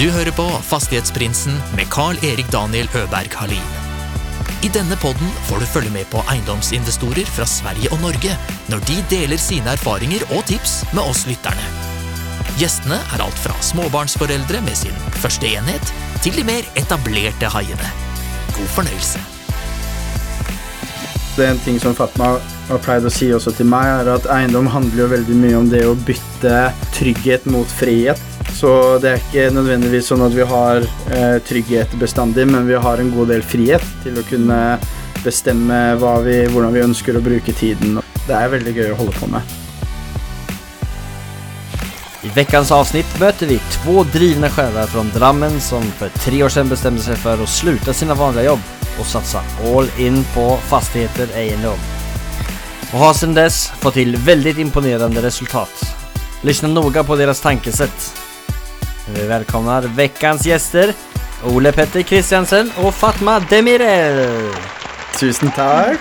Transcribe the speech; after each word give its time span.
Du 0.00 0.06
hører 0.08 0.32
på 0.32 0.46
Fastighetsprinsen 0.64 1.58
med 1.76 1.90
Carl-Erik 1.92 2.46
Daniel 2.48 2.86
Øberg 2.96 3.34
Halin. 3.36 3.72
I 4.64 4.70
denne 4.72 4.96
podden 4.96 5.28
får 5.44 5.60
du 5.60 5.66
følge 5.68 5.90
med 5.92 6.06
på 6.08 6.22
eiendomsinvestorer 6.32 7.28
fra 7.28 7.44
Sverige 7.44 7.90
og 7.92 8.00
Norge 8.00 8.32
når 8.72 8.80
de 8.88 8.96
deler 9.10 9.36
sine 9.36 9.74
erfaringer 9.76 10.24
og 10.30 10.46
tips 10.48 10.78
med 10.96 11.02
oss 11.02 11.26
lytterne. 11.28 11.66
Gjestene 12.56 12.96
er 12.96 13.24
alt 13.26 13.42
fra 13.42 13.52
småbarnsforeldre 13.60 14.62
med 14.64 14.80
sin 14.80 14.96
første 15.20 15.52
enhet, 15.52 15.92
til 16.24 16.32
de 16.38 16.46
mer 16.48 16.64
etablerte 16.80 17.52
haiene. 17.52 17.92
God 18.56 18.72
fornøyelse. 18.78 19.20
Det 21.36 21.44
er 21.44 21.52
en 21.58 21.62
ting 21.66 21.76
som 21.84 21.92
Fatma 22.00 22.38
har 22.70 22.84
pleid 22.88 23.04
å 23.04 23.12
si 23.12 23.28
også 23.36 23.52
til 23.52 23.68
meg, 23.68 23.92
er 24.00 24.14
at 24.16 24.32
eiendom 24.32 24.72
handler 24.72 25.04
jo 25.04 25.12
veldig 25.12 25.38
mye 25.44 25.60
om 25.60 25.68
det 25.68 25.84
å 25.84 25.92
bytte 26.08 26.70
trygghet 26.96 27.52
mot 27.52 27.78
frihet. 27.82 28.29
Så 28.54 28.98
det 29.00 29.10
er 29.10 29.22
ikke 29.22 29.46
nødvendigvis 29.54 30.10
sånn 30.10 30.24
at 30.26 30.34
vi 30.36 30.44
har 30.46 30.82
eh, 31.14 31.38
trygghet 31.46 31.94
bestandig, 32.00 32.44
men 32.50 32.68
vi 32.68 32.76
har 32.76 33.00
en 33.00 33.12
god 33.14 33.32
del 33.32 33.44
frihet 33.46 33.84
til 34.04 34.18
å 34.20 34.26
kunne 34.28 34.60
bestemme 35.24 35.80
vi, 36.24 36.36
hvordan 36.50 36.74
vi 36.76 36.84
ønsker 36.84 37.16
å 37.16 37.24
bruke 37.24 37.54
tiden. 37.56 38.00
Det 38.26 38.36
er 38.36 38.52
veldig 38.52 38.76
gøy 38.76 38.92
å 38.92 39.00
holde 39.00 39.16
på 39.16 39.30
med. 39.32 39.56
I 42.20 42.28
veckans 42.36 42.68
avsnitt 42.76 43.08
møter 43.20 43.48
vi 43.48 43.56
två 43.72 44.02
drivna 44.12 44.50
själar 44.52 44.86
från 44.86 45.08
Drammen 45.14 45.60
som 45.60 45.82
för 45.82 46.08
tre 46.08 46.42
år 46.42 46.48
sedan 46.48 46.68
bestämde 46.68 47.02
sig 47.02 47.16
för 47.16 47.42
att 47.42 47.48
sluta 47.48 47.92
sina 47.92 48.14
vanliga 48.14 48.44
jobb 48.44 48.60
och 49.00 49.06
satsa 49.06 49.42
all 49.64 49.88
in 49.98 50.24
på 50.34 50.56
fastigheter 50.56 51.28
eiendom. 51.34 51.78
Och 52.92 52.98
har 52.98 53.14
sedan 53.14 53.34
dess 53.34 53.68
fått 53.68 53.94
till 53.94 54.16
väldigt 54.16 54.58
imponerande 54.58 55.22
resultat. 55.22 55.96
Lyssna 56.42 56.68
noga 56.68 57.04
på 57.04 57.16
deras 57.16 57.40
tankesätt. 57.40 58.19
Vi 59.08 59.26
välkomnar 59.26 59.82
veckans 59.82 60.46
gäster 60.46 60.92
Ole 61.44 61.72
Petter 61.72 62.02
Kristiansen 62.02 62.70
och 62.84 62.94
Fatma 62.94 63.40
Demirel. 63.40 64.50
Tusen 65.20 65.50
takk. 65.50 66.00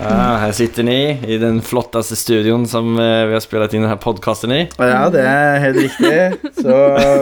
Ja, 0.00 0.14
här 0.14 0.52
sitter 0.52 0.82
ni 0.82 1.20
i 1.26 1.38
den 1.38 1.62
flottaste 1.62 2.16
studion 2.16 2.68
som 2.68 2.98
eh, 2.98 3.26
vi 3.26 3.32
har 3.32 3.40
spelat 3.40 3.74
in 3.74 3.80
den 3.80 3.90
här 3.90 3.96
podcasten 3.96 4.52
i. 4.52 4.68
Ja, 4.76 5.10
det 5.10 5.22
er 5.22 5.58
helt 5.58 5.76
riktig. 5.76 6.52
Så 6.62 6.68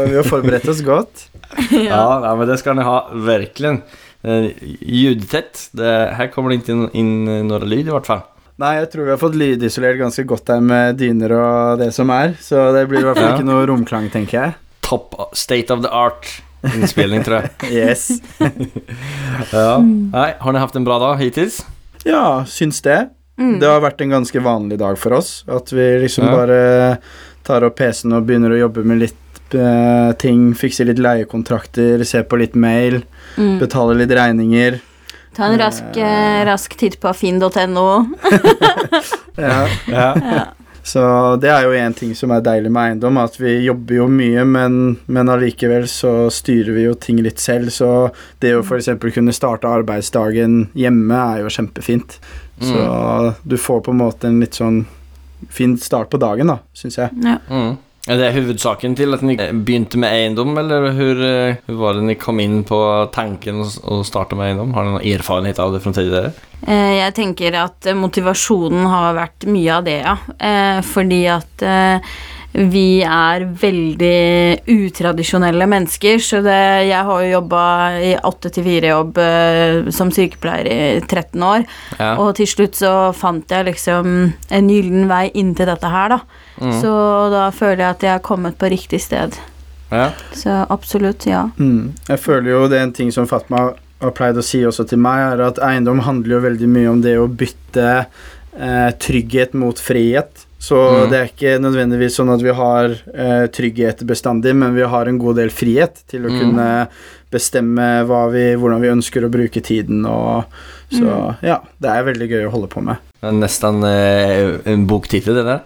vi 0.07 0.17
har 0.17 0.23
forberedt 0.23 0.69
oss 0.69 0.81
godt. 0.81 1.29
Ja, 1.71 2.27
ja, 2.27 2.37
men 2.37 2.49
det 2.49 2.59
ska 2.59 2.73
ni 2.73 2.83
ha, 2.83 3.11
verkligen. 3.15 3.83
Eh, 4.23 4.47
ljudtätt. 4.81 5.69
Det, 5.71 6.13
här 6.17 6.27
kommer 6.29 6.49
det 6.49 6.55
inte 6.55 6.73
in, 6.73 6.91
in 6.93 7.49
några 7.49 7.65
lyd 7.65 7.87
i 7.87 7.91
vart 7.91 8.07
fall. 8.07 8.21
Nei, 8.59 8.71
jeg 8.81 8.89
tror 8.93 9.05
vi 9.05 9.11
har 9.13 9.21
fått 9.21 9.35
lydisolert 9.37 9.99
ganske 10.01 10.25
godt 10.25 10.49
her 10.49 10.63
med 10.65 10.97
dyner 10.97 11.35
og 11.37 11.79
det 11.83 11.91
som 11.93 12.09
er. 12.15 12.33
Så 12.41 12.71
det 12.73 12.87
blir 12.89 13.03
i 13.03 13.05
hvert 13.05 13.19
fall 13.19 13.29
Ja. 13.31 13.35
ikke 13.37 13.45
noe 13.51 13.67
romklang, 13.69 14.07
tenker 14.11 14.39
jeg. 14.41 14.55
Top 14.87 15.13
state 15.37 15.71
of 15.75 15.83
the 15.85 15.91
art 15.93 16.25
innspilling, 16.65 17.23
tror 17.27 17.43
jeg. 17.43 17.51
Yes. 17.71 18.07
Ja. 19.53 19.77
Nei, 19.83 20.31
har 20.41 20.53
ni 20.57 20.59
haft 20.63 20.77
en 20.79 20.85
bra 20.87 20.97
dag 21.03 21.19
hittils? 21.21 21.61
Ja, 22.07 22.45
syns 22.49 22.81
det. 22.87 23.11
Det 23.37 23.69
har 23.69 23.83
vært 23.85 24.01
en 24.01 24.15
ganske 24.15 24.41
vanlig 24.41 24.79
dag 24.81 24.97
for 24.99 25.13
oss. 25.19 25.43
At 25.53 25.69
vi 25.77 25.85
liksom 26.07 26.25
Ja. 26.25 26.33
bare 26.33 26.99
tar 27.45 27.63
opp 27.69 27.77
PC-en 27.77 28.15
og 28.17 28.25
begynner 28.27 28.55
å 28.57 28.61
jobbe 28.65 28.85
med 28.89 29.03
litt 29.05 29.55
eh, 29.55 30.13
ting. 30.19 30.55
Fikser 30.57 30.89
litt 30.89 30.99
leiekontrakter, 30.99 32.03
ser 32.09 32.25
på 32.25 32.39
litt 32.41 32.57
mail, 32.57 33.03
Mm. 33.37 33.59
betaler 33.61 33.95
litt 34.01 34.11
regninger. 34.17 34.81
Ta 35.37 35.51
en 35.51 35.59
rask, 35.61 35.97
eh, 36.01 36.45
rask 36.49 36.77
titt 36.81 37.01
på 37.01 37.13
finn.no. 37.17 37.89
Ja. 39.37 39.67
Ja. 39.87 40.15
Så 40.87 41.03
det 41.43 41.51
er 41.51 41.65
jo 41.67 41.73
en 41.75 41.95
ting 41.99 42.13
som 42.15 42.31
er 42.31 42.45
deilig 42.47 42.71
med 42.73 42.93
eiendom, 42.93 43.19
at 43.19 43.35
vi 43.41 43.57
jobber 43.67 43.99
jo 43.99 44.05
mye, 44.09 44.45
men, 44.47 44.77
men 45.11 45.33
allikevel 45.33 45.89
så 45.91 46.31
styrer 46.33 46.71
vi 46.77 46.85
jo 46.87 46.95
ting 46.95 47.19
litt 47.27 47.43
selv. 47.43 47.73
Så 47.75 47.89
det 48.41 48.55
å 48.55 48.63
f.eks. 48.63 48.93
kunne 49.03 49.35
starte 49.35 49.69
arbeidsdagen 49.69 50.69
hjemme 50.79 51.19
er 51.35 51.43
jo 51.43 51.51
kjempefint. 51.53 52.21
Så 52.63 52.85
du 53.43 53.59
får 53.61 53.83
på 53.85 53.93
en 53.93 54.01
måte 54.01 54.31
en 54.31 54.39
litt 54.41 54.57
sånn 54.57 54.85
fin 55.51 55.75
start 55.77 56.09
på 56.15 56.23
dagen, 56.23 56.55
da, 56.55 56.61
syns 56.73 57.01
jeg. 57.03 57.13
Ja. 57.25 57.41
Mm. 57.51 57.75
Är 58.07 58.17
det 58.21 58.29
hovedsaken 58.37 58.95
til 58.95 59.15
at 59.17 59.23
ni 59.27 59.35
eh, 59.35 59.51
begynte 59.51 59.99
med 59.99 60.13
eiendom, 60.15 60.53
eller 60.61 60.93
hvor, 60.95 61.23
hvor 61.67 61.81
var 61.81 61.97
det 61.99 62.05
ni 62.07 62.15
kom 62.15 62.39
inn 62.41 62.61
på 62.69 62.79
tanken 63.15 63.65
å 63.67 63.99
starte 64.07 64.39
med 64.39 64.53
eiendom? 64.53 64.77
Har 64.77 64.87
ni 64.87 64.93
noen 64.95 65.09
erfarenhet 65.17 65.59
av 65.59 65.75
det 65.75 65.83
fra 65.83 65.93
tidligere? 65.97 66.31
Eh, 66.63 67.01
Jeg 67.01 67.17
tenker 67.19 67.59
at 67.65 67.91
eh, 67.91 67.99
motivasjonen 67.99 68.87
har 68.93 69.19
vært 69.19 69.49
mye 69.51 69.75
av 69.81 69.85
det, 69.91 69.99
ja. 70.07 70.17
Eh, 70.39 70.81
Fordi 70.87 71.21
at 71.35 71.67
eh, 71.67 72.15
vi 72.57 73.03
er 73.05 73.43
veldig 73.61 74.63
utradisjonelle 74.73 75.67
mennesker, 75.69 76.23
så 76.23 76.39
det, 76.47 76.57
jeg 76.89 77.03
har 77.11 77.25
jo 77.27 77.35
jobba 77.35 77.65
i 78.01 78.15
åtte 78.25 78.55
til 78.55 78.65
fire-jobb 78.71 79.19
eh, 79.21 79.91
som 79.93 80.15
sykepleier 80.15 80.71
i 80.71 80.79
13 81.03 81.43
år. 81.43 81.67
Ja. 81.99 82.15
Og 82.23 82.37
til 82.39 82.49
slutt 82.49 82.79
så 82.79 82.95
fant 83.19 83.51
jeg 83.53 83.67
liksom 83.73 84.15
en 84.31 84.71
gyllen 84.73 85.11
vei 85.11 85.27
inn 85.35 85.53
til 85.59 85.69
dette 85.69 85.91
her, 85.91 86.15
da. 86.17 86.23
Så 86.59 86.93
da 87.31 87.51
føler 87.51 87.83
jeg 87.85 87.91
at 87.97 88.03
jeg 88.07 88.11
har 88.17 88.25
kommet 88.25 88.57
på 88.59 88.71
riktig 88.73 89.01
sted. 89.05 89.37
ja. 89.91 90.11
Så 90.33 90.67
absolutt, 90.71 91.27
ja. 91.27 91.49
Mm. 91.59 91.93
Jeg 92.09 92.19
føler 92.21 92.51
jo 92.51 92.69
det 92.69 92.79
er 92.79 92.83
en 92.89 92.93
ting 92.97 93.13
som 93.13 93.27
Fatma 93.27 93.75
har 94.01 94.11
pleid 94.13 94.37
å 94.37 94.43
si 94.45 94.61
også 94.67 94.87
til 94.89 94.99
meg, 94.99 95.21
er 95.37 95.41
at 95.47 95.59
eiendom 95.59 96.01
handler 96.05 96.37
jo 96.37 96.41
veldig 96.49 96.69
mye 96.69 96.89
om 96.91 97.01
det 97.05 97.15
å 97.19 97.29
bytte 97.29 98.07
eh, 98.59 98.91
trygghet 98.99 99.55
mot 99.55 99.79
frihet. 99.79 100.43
Så 100.59 100.77
Mm. 100.77 101.11
det 101.11 101.19
er 101.19 101.29
ikke 101.29 101.59
nødvendigvis 101.61 102.15
sånn 102.17 102.33
at 102.35 102.41
vi 102.43 102.51
har 102.57 102.91
eh, 103.15 103.47
trygghet 103.53 103.99
bestandig, 104.09 104.55
men 104.57 104.75
vi 104.75 104.83
har 104.83 105.07
en 105.07 105.19
god 105.19 105.37
del 105.37 105.51
frihet 105.51 106.03
til 106.09 106.25
å 106.27 106.31
Mm. 106.33 106.39
kunne 106.41 106.89
bestemme 107.31 108.05
hva 108.07 108.31
vi, 108.33 108.55
hvordan 108.57 108.81
vi 108.81 108.89
ønsker 108.89 109.25
å 109.27 109.31
bruke 109.31 109.61
tiden 109.63 110.05
og 110.07 110.45
Så 110.91 111.35
ja, 111.43 111.61
det 111.83 111.91
er 111.91 112.05
veldig 112.07 112.29
gøy 112.31 112.45
å 112.47 112.51
holde 112.53 112.69
på 112.71 112.81
med. 112.81 112.97
Det 113.21 113.27
er 113.29 113.33
nesten 113.33 113.83
eh, 113.85 114.61
en 114.71 114.87
boktitel 114.87 115.35
det 115.35 115.43
där. 115.45 115.61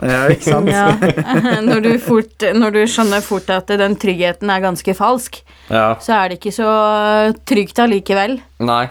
Ja, 0.00 0.20
ikke 0.32 0.46
sant? 0.48 0.70
Ja, 0.72 0.86
når 1.68 1.82
du, 1.84 1.90
fort, 2.00 2.44
når 2.56 2.72
du 2.78 2.80
skjønner 2.88 3.20
fort 3.24 3.50
at 3.52 3.68
den 3.80 3.96
tryggheten 4.00 4.50
er 4.52 4.62
ganske 4.64 4.94
falsk, 4.96 5.40
Ja. 5.70 5.94
så 6.00 6.14
er 6.16 6.28
det 6.32 6.38
ikke 6.40 6.54
så 6.56 6.68
trygt 7.46 7.78
allikevel. 7.82 8.38
Nei. 8.64 8.84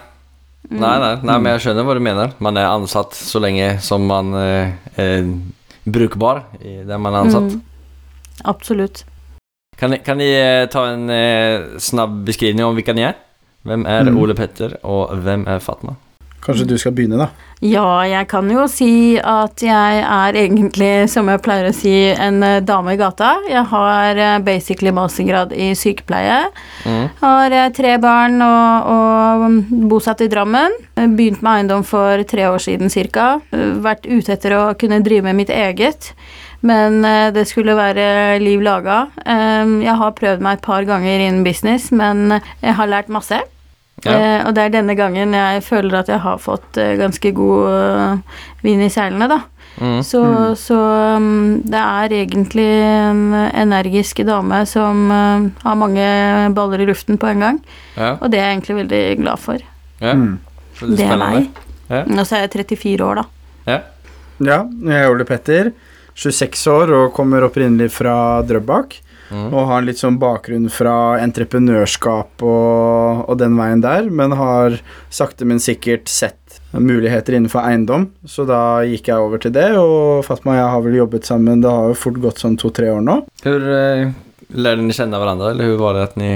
Mm. 0.70 0.80
Nei, 0.84 0.96
nei, 1.02 1.14
nei, 1.26 1.38
men 1.40 1.54
jeg 1.56 1.64
skjønner 1.66 1.86
hva 1.88 1.96
du 1.98 2.04
mener. 2.06 2.34
Man 2.44 2.58
er 2.62 2.68
ansatt 2.70 3.16
så 3.18 3.40
lenge 3.42 3.80
som 3.82 4.06
man 4.06 4.34
er 4.38 5.24
brukbar 5.90 6.44
i 6.62 6.82
det 6.86 7.00
man 7.02 7.16
er 7.16 7.26
ansatt. 7.26 7.56
Mm. 7.56 7.64
Absolutt. 8.54 9.04
Kan 9.80 9.96
kan 10.04 10.20
ni 10.20 10.28
eh, 10.36 10.66
ta 10.72 10.86
en 10.92 11.10
eh, 11.10 11.78
snabb 11.80 12.20
beskrivning 12.28 12.66
om 12.68 12.76
hvem 12.78 12.96
ni 13.00 13.06
er? 13.08 13.16
Hvem 13.66 13.86
er 13.88 14.10
Mm. 14.12 14.18
Ole 14.22 14.36
Petter 14.36 14.78
og 14.84 15.16
hvem 15.24 15.48
er 15.48 15.60
Fatma? 15.64 15.96
Kanskje 16.46 16.68
du 16.70 16.78
skal 16.80 16.96
begynne, 16.96 17.20
da. 17.20 17.30
Ja, 17.60 18.06
jeg 18.08 18.30
kan 18.32 18.48
jo 18.48 18.64
si 18.72 19.20
at 19.20 19.60
jeg 19.60 20.00
er 20.00 20.38
egentlig, 20.40 21.10
som 21.12 21.28
jeg 21.28 21.42
pleier 21.44 21.68
å 21.68 21.76
si, 21.76 21.92
en 22.16 22.40
eh, 22.46 22.62
dame 22.64 22.94
i 22.96 23.00
gata. 23.00 23.34
Jeg 23.52 23.66
har 23.68 24.16
eh, 24.16 24.38
basically 24.46 24.94
mastergrad 24.96 25.52
i 25.52 25.74
sykepleie. 25.76 26.38
Mm. 26.88 27.10
Har 27.20 27.58
eh, 27.58 27.68
tre 27.76 27.98
barn 28.00 28.40
og, 28.46 28.88
og 28.94 29.76
bosatt 29.92 30.24
i 30.24 30.30
Drammen. 30.32 30.78
Begynt 30.96 31.44
med 31.44 31.52
eiendom 31.58 31.84
for 31.84 32.24
tre 32.32 32.48
år 32.48 32.64
siden 32.64 32.88
ca. 33.12 33.28
Vært 33.52 34.08
ute 34.08 34.38
etter 34.38 34.56
å 34.56 34.64
kunne 34.80 35.04
drive 35.04 35.28
med 35.28 35.42
mitt 35.44 35.52
eget. 35.52 36.14
Men 36.64 37.04
det 37.32 37.46
skulle 37.48 37.72
være 37.78 38.40
liv 38.44 38.60
laga. 38.60 39.06
Jeg 39.24 39.96
har 40.02 40.18
prøvd 40.18 40.44
meg 40.44 40.58
et 40.58 40.66
par 40.66 40.84
ganger 40.84 41.24
innen 41.24 41.46
business, 41.48 41.88
men 41.96 42.42
jeg 42.60 42.76
har 42.76 42.92
lært 42.92 43.12
masse. 43.12 43.40
Ja. 44.06 44.16
Eh, 44.16 44.42
og 44.48 44.54
det 44.56 44.66
er 44.66 44.76
denne 44.78 44.96
gangen 44.98 45.34
jeg 45.36 45.64
føler 45.66 46.02
at 46.02 46.12
jeg 46.12 46.22
har 46.24 46.42
fått 46.42 46.78
eh, 46.80 46.96
ganske 47.00 47.32
god 47.36 47.72
eh, 47.74 48.44
vind 48.66 48.86
i 48.86 48.92
seilene, 48.94 49.30
da. 49.32 49.40
Mm. 49.80 50.00
Så, 50.04 50.22
så 50.60 50.78
um, 51.16 51.62
det 51.64 51.80
er 51.80 52.16
egentlig 52.18 52.68
en 52.84 53.22
energisk 53.32 54.20
dame 54.28 54.58
som 54.68 55.06
uh, 55.08 55.46
har 55.64 55.78
mange 55.80 56.08
baller 56.58 56.84
i 56.84 56.88
luften 56.90 57.20
på 57.22 57.30
en 57.30 57.46
gang. 57.46 57.60
Ja, 57.96 58.18
Og 58.18 58.28
det 58.34 58.42
er 58.42 58.50
jeg 58.50 58.58
egentlig 58.58 58.78
veldig 58.82 59.04
glad 59.22 59.44
for. 59.46 59.68
ja. 60.04 60.14
Mm. 60.14 60.40
Det 60.80 61.04
er 61.04 61.18
meg. 61.20 61.48
Ja. 61.90 62.06
Og 62.08 62.22
så 62.24 62.38
er 62.38 62.46
jeg 62.46 62.68
34 62.72 63.04
år, 63.04 63.20
da. 63.20 63.24
Ja. 63.68 63.80
Ja, 64.40 64.60
jeg 64.64 64.96
er 64.96 65.12
Ole 65.12 65.26
Petter, 65.28 65.72
26 66.16 66.72
år 66.72 66.94
og 66.96 67.14
kommer 67.16 67.44
opprinnelig 67.44 67.90
fra 67.92 68.14
Drøbak. 68.48 68.96
Mm. 69.30 69.50
Og 69.54 69.68
har 69.70 69.82
en 69.82 69.88
litt 69.90 70.02
sånn 70.02 70.20
bakgrunn 70.22 70.70
fra 70.74 70.96
entreprenørskap 71.22 72.44
og, 72.46 73.26
og 73.30 73.38
den 73.40 73.58
veien 73.60 73.84
der, 73.84 74.10
men 74.10 74.34
har 74.38 74.80
sakte, 75.14 75.46
men 75.46 75.62
sikkert 75.64 76.10
sett 76.10 76.36
muligheter 76.74 77.34
innenfor 77.38 77.66
eiendom, 77.66 78.08
så 78.30 78.46
da 78.46 78.82
gikk 78.86 79.10
jeg 79.10 79.22
over 79.22 79.42
til 79.42 79.54
det, 79.56 79.70
og 79.78 80.24
Fatma 80.28 80.54
og 80.54 80.60
jeg 80.60 80.72
har 80.74 80.84
vel 80.86 80.98
jobbet 81.00 81.30
sammen, 81.30 81.64
det 81.64 81.72
har 81.74 81.90
jo 81.90 81.98
fort 81.98 82.20
gått 82.22 82.42
sånn 82.42 82.58
to-tre 82.62 82.92
år 82.94 83.02
nå. 83.06 83.20
Hvor 83.44 83.64
lærte 83.66 84.14
lärde 84.66 84.86
ni 84.86 84.96
kjenne 84.98 85.22
hverandre, 85.22 85.54
eller 85.54 85.72
hur 85.72 85.82
var 85.82 85.98
det 85.98 86.08
at 86.10 86.20
ni 86.22 86.32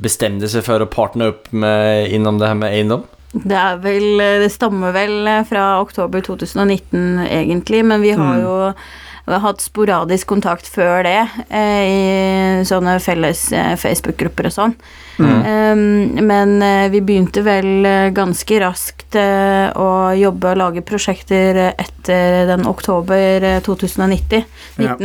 bestemte 0.00 0.48
seg 0.50 0.64
for 0.66 0.82
å 0.82 0.90
partne 0.90 1.30
opp 1.32 1.50
med, 1.52 2.10
innom 2.12 2.40
det 2.40 2.50
her 2.50 2.58
med 2.60 2.72
eiendom? 2.76 3.04
Det 3.34 3.56
er 3.58 3.80
vel 3.82 4.20
Det 4.44 4.50
stammer 4.54 4.92
vel 4.94 5.26
fra 5.48 5.80
oktober 5.82 6.22
2019, 6.22 7.24
egentlig, 7.26 7.84
men 7.84 8.04
vi 8.04 8.12
har 8.14 8.38
Mm. 8.38 8.74
Vi 9.24 9.32
har 9.32 9.40
hatt 9.40 9.62
sporadisk 9.64 10.28
kontakt 10.28 10.68
før 10.68 11.02
det, 11.06 11.20
eh, 11.48 11.84
i 11.88 12.64
sånne 12.68 12.98
felles 13.00 13.46
eh, 13.56 13.72
Facebook-grupper 13.80 14.50
og 14.50 14.54
sånn. 14.54 14.74
Um, 15.16 16.18
men 16.26 16.56
eh, 16.62 16.88
vi 16.92 17.00
begynte 17.00 17.44
vel 17.46 17.86
ganske 18.12 18.58
raskt 18.60 19.16
å 19.16 19.88
jobbe 20.18 20.50
og 20.50 20.58
lage 20.58 20.82
prosjekter 20.82 21.60
etter 21.70 22.48
den 22.50 22.66
oktober 22.66 23.62
2019. 23.64 24.42
Ja. 24.82 24.98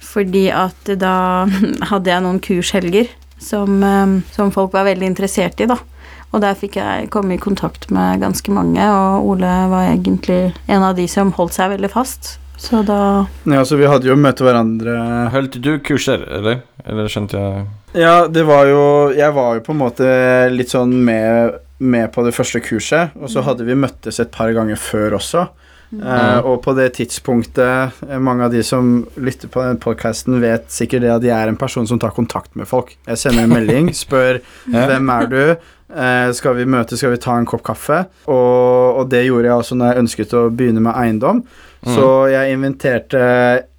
Fordi 0.00 0.46
at 0.54 0.92
da 1.00 1.46
hadde 1.90 2.12
jeg 2.12 2.24
noen 2.24 2.40
kurshelger 2.44 3.10
som, 3.40 3.82
eh, 3.82 4.34
som 4.34 4.52
folk 4.52 4.72
var 4.72 4.84
veldig 4.84 5.06
interessert 5.06 5.60
i, 5.60 5.68
da. 5.70 5.78
Og 6.30 6.42
der 6.44 6.54
fikk 6.54 6.78
jeg 6.78 7.08
komme 7.10 7.34
i 7.34 7.42
kontakt 7.42 7.88
med 7.90 8.20
ganske 8.22 8.52
mange, 8.54 8.84
og 8.86 9.32
Ole 9.32 9.54
var 9.72 9.88
egentlig 9.90 10.52
en 10.70 10.84
av 10.86 10.94
de 10.94 11.08
som 11.10 11.32
holdt 11.34 11.56
seg 11.56 11.72
veldig 11.72 11.90
fast. 11.90 12.36
Så 12.60 12.82
da 12.84 13.26
Ja, 13.48 13.64
så 13.64 13.78
vi 13.80 13.88
hadde 13.88 14.10
jo 14.10 14.18
møtt 14.20 14.42
hverandre 14.44 14.96
Holdt 15.32 15.56
du 15.64 15.72
kurser, 15.84 16.26
eller? 16.28 16.60
Eller 16.84 17.08
skjønte 17.08 17.40
jeg 17.40 18.02
Ja, 18.02 18.26
det 18.28 18.44
var 18.48 18.68
jo 18.68 18.82
Jeg 19.16 19.32
var 19.36 19.56
jo 19.56 19.64
på 19.64 19.72
en 19.74 19.80
måte 19.80 20.10
litt 20.52 20.72
sånn 20.72 20.92
med, 21.06 21.56
med 21.80 22.12
på 22.12 22.24
det 22.26 22.34
første 22.36 22.60
kurset, 22.60 23.16
og 23.16 23.32
så 23.32 23.42
hadde 23.46 23.64
vi 23.64 23.78
møttes 23.78 24.20
et 24.20 24.30
par 24.34 24.52
ganger 24.52 24.76
før 24.76 25.16
også. 25.16 25.46
Eh, 25.90 26.38
og 26.46 26.60
på 26.62 26.70
det 26.78 26.92
tidspunktet 27.00 27.96
eh, 28.06 28.18
Mange 28.22 28.44
av 28.46 28.52
de 28.54 28.60
som 28.62 29.00
lytter 29.18 29.50
på 29.50 29.64
den 29.64 29.80
podkasten, 29.82 30.36
vet 30.42 30.68
sikkert 30.70 31.02
det 31.02 31.10
at 31.16 31.26
jeg 31.26 31.34
er 31.34 31.50
en 31.50 31.58
person 31.58 31.88
som 31.88 31.98
tar 31.98 32.14
kontakt 32.14 32.54
med 32.54 32.68
folk. 32.70 32.92
Jeg 33.08 33.18
sender 33.18 33.48
en 33.48 33.54
melding, 33.56 33.90
spør 34.04 34.38
Ja. 34.70 34.86
'Hvem 34.86 35.10
er 35.16 35.26
du?' 35.32 35.56
Eh, 35.90 36.30
'Skal 36.30 36.54
vi 36.54 36.64
møtes? 36.70 37.00
Skal 37.00 37.10
vi 37.10 37.16
ta 37.16 37.34
en 37.34 37.46
kopp 37.46 37.64
kaffe?' 37.66 38.06
Og, 38.28 39.00
og 39.00 39.10
det 39.10 39.24
gjorde 39.26 39.48
jeg 39.48 39.56
også 39.56 39.74
når 39.74 39.90
jeg 39.90 40.02
ønsket 40.04 40.36
å 40.38 40.44
begynne 40.54 40.84
med 40.84 40.94
eiendom. 40.94 41.42
Så 41.86 42.06
jeg 42.28 42.54
inviterte 42.54 43.20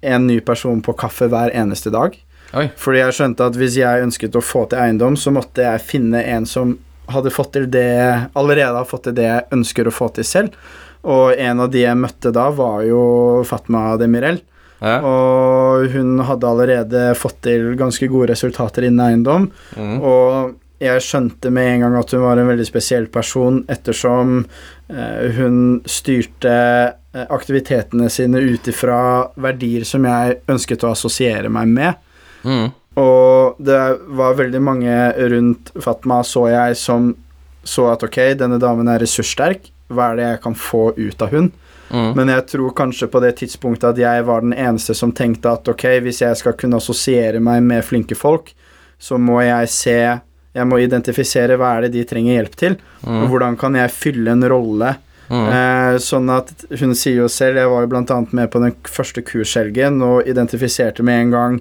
en 0.02 0.26
ny 0.26 0.40
person 0.42 0.80
på 0.82 0.94
kaffe 0.98 1.28
hver 1.30 1.54
eneste 1.54 1.92
dag. 1.94 2.16
Oi. 2.52 2.66
Fordi 2.76 3.00
jeg 3.00 3.16
skjønte 3.16 3.48
at 3.48 3.58
hvis 3.58 3.76
jeg 3.80 4.06
ønsket 4.06 4.36
å 4.36 4.44
få 4.44 4.66
til 4.68 4.82
eiendom, 4.82 5.16
så 5.16 5.32
måtte 5.32 5.64
jeg 5.64 5.84
finne 5.86 6.22
en 6.34 6.48
som 6.48 6.74
hadde 7.12 7.32
fått 7.34 7.54
til 7.56 7.68
det 7.72 8.30
allerede 8.38 8.78
har 8.78 8.88
fått 8.88 9.08
til 9.08 9.16
det 9.16 9.28
jeg 9.28 9.46
ønsker 9.56 9.88
å 9.88 9.94
få 9.94 10.10
til 10.16 10.26
selv. 10.26 10.56
Og 11.02 11.34
en 11.34 11.62
av 11.64 11.70
de 11.72 11.82
jeg 11.82 11.98
møtte 11.98 12.30
da, 12.34 12.48
var 12.54 12.82
jo 12.86 13.02
Fatma 13.48 13.92
Demirel. 14.00 14.40
Ja. 14.82 14.98
Og 15.06 15.92
hun 15.94 16.18
hadde 16.26 16.48
allerede 16.48 17.02
fått 17.18 17.40
til 17.46 17.72
ganske 17.78 18.08
gode 18.10 18.32
resultater 18.32 18.86
innen 18.86 19.04
eiendom. 19.06 19.48
Mm. 19.78 19.96
Og 20.02 20.56
jeg 20.82 21.02
skjønte 21.06 21.52
med 21.54 21.68
en 21.76 21.84
gang 21.84 21.98
at 22.00 22.14
hun 22.14 22.24
var 22.24 22.40
en 22.40 22.50
veldig 22.50 22.66
spesiell 22.66 23.06
person, 23.12 23.60
ettersom 23.70 24.40
eh, 24.90 25.30
hun 25.38 25.56
styrte 25.86 26.56
aktivitetene 27.12 28.08
sine 28.10 28.40
ut 28.40 28.68
ifra 28.72 29.00
verdier 29.36 29.84
som 29.84 30.06
jeg 30.08 30.38
ønsket 30.50 30.84
å 30.86 30.92
assosiere 30.94 31.50
meg 31.52 31.68
med. 31.68 32.06
Mm. 32.42 32.70
Og 33.00 33.60
det 33.62 33.80
var 34.18 34.38
veldig 34.38 34.60
mange 34.64 34.94
rundt 35.32 35.72
Fatma, 35.80 36.20
så 36.24 36.46
jeg, 36.52 36.76
som 36.80 37.12
så 37.62 37.86
at 37.92 38.02
ok, 38.04 38.18
denne 38.40 38.58
damen 38.60 38.88
er 38.90 39.02
ressurssterk. 39.02 39.68
Hva 39.92 40.10
er 40.10 40.18
det 40.18 40.26
jeg 40.26 40.40
kan 40.46 40.56
få 40.58 40.86
ut 40.96 41.22
av 41.22 41.32
hun? 41.32 41.52
Mm. 41.92 42.10
Men 42.16 42.32
jeg 42.32 42.46
tror 42.54 42.74
kanskje 42.76 43.08
på 43.12 43.20
det 43.20 43.34
tidspunktet 43.42 43.90
at 43.90 44.00
jeg 44.00 44.24
var 44.24 44.44
den 44.44 44.54
eneste 44.56 44.96
som 44.96 45.12
tenkte 45.12 45.52
at 45.52 45.68
ok, 45.68 45.84
hvis 46.04 46.22
jeg 46.24 46.38
skal 46.40 46.56
kunne 46.58 46.80
assosiere 46.80 47.40
meg 47.44 47.60
med 47.66 47.84
flinke 47.84 48.16
folk, 48.16 48.54
så 49.02 49.18
må 49.18 49.42
jeg 49.44 49.72
se 49.72 49.98
Jeg 50.52 50.68
må 50.68 50.76
identifisere 50.84 51.56
hva 51.56 51.70
er 51.78 51.86
det 51.86 51.94
de 51.94 52.02
trenger 52.04 52.34
hjelp 52.36 52.56
til, 52.60 52.74
og 53.08 53.30
hvordan 53.32 53.54
kan 53.56 53.72
jeg 53.72 53.88
fylle 53.88 54.34
en 54.34 54.44
rolle. 54.52 54.90
Mm. 55.32 55.46
Eh, 55.48 55.94
sånn 56.04 56.28
at 56.28 56.50
hun 56.76 56.90
sier 56.98 57.22
jo 57.22 57.28
selv 57.32 57.56
Jeg 57.56 57.70
var 57.70 57.86
jo 57.86 58.00
annet 58.02 58.34
med 58.36 58.50
på 58.52 58.60
den 58.60 58.74
første 58.84 59.22
kurshelgen 59.24 60.02
og 60.04 60.28
identifiserte 60.28 61.04
med 61.06 61.22
en 61.22 61.32
gang 61.32 61.54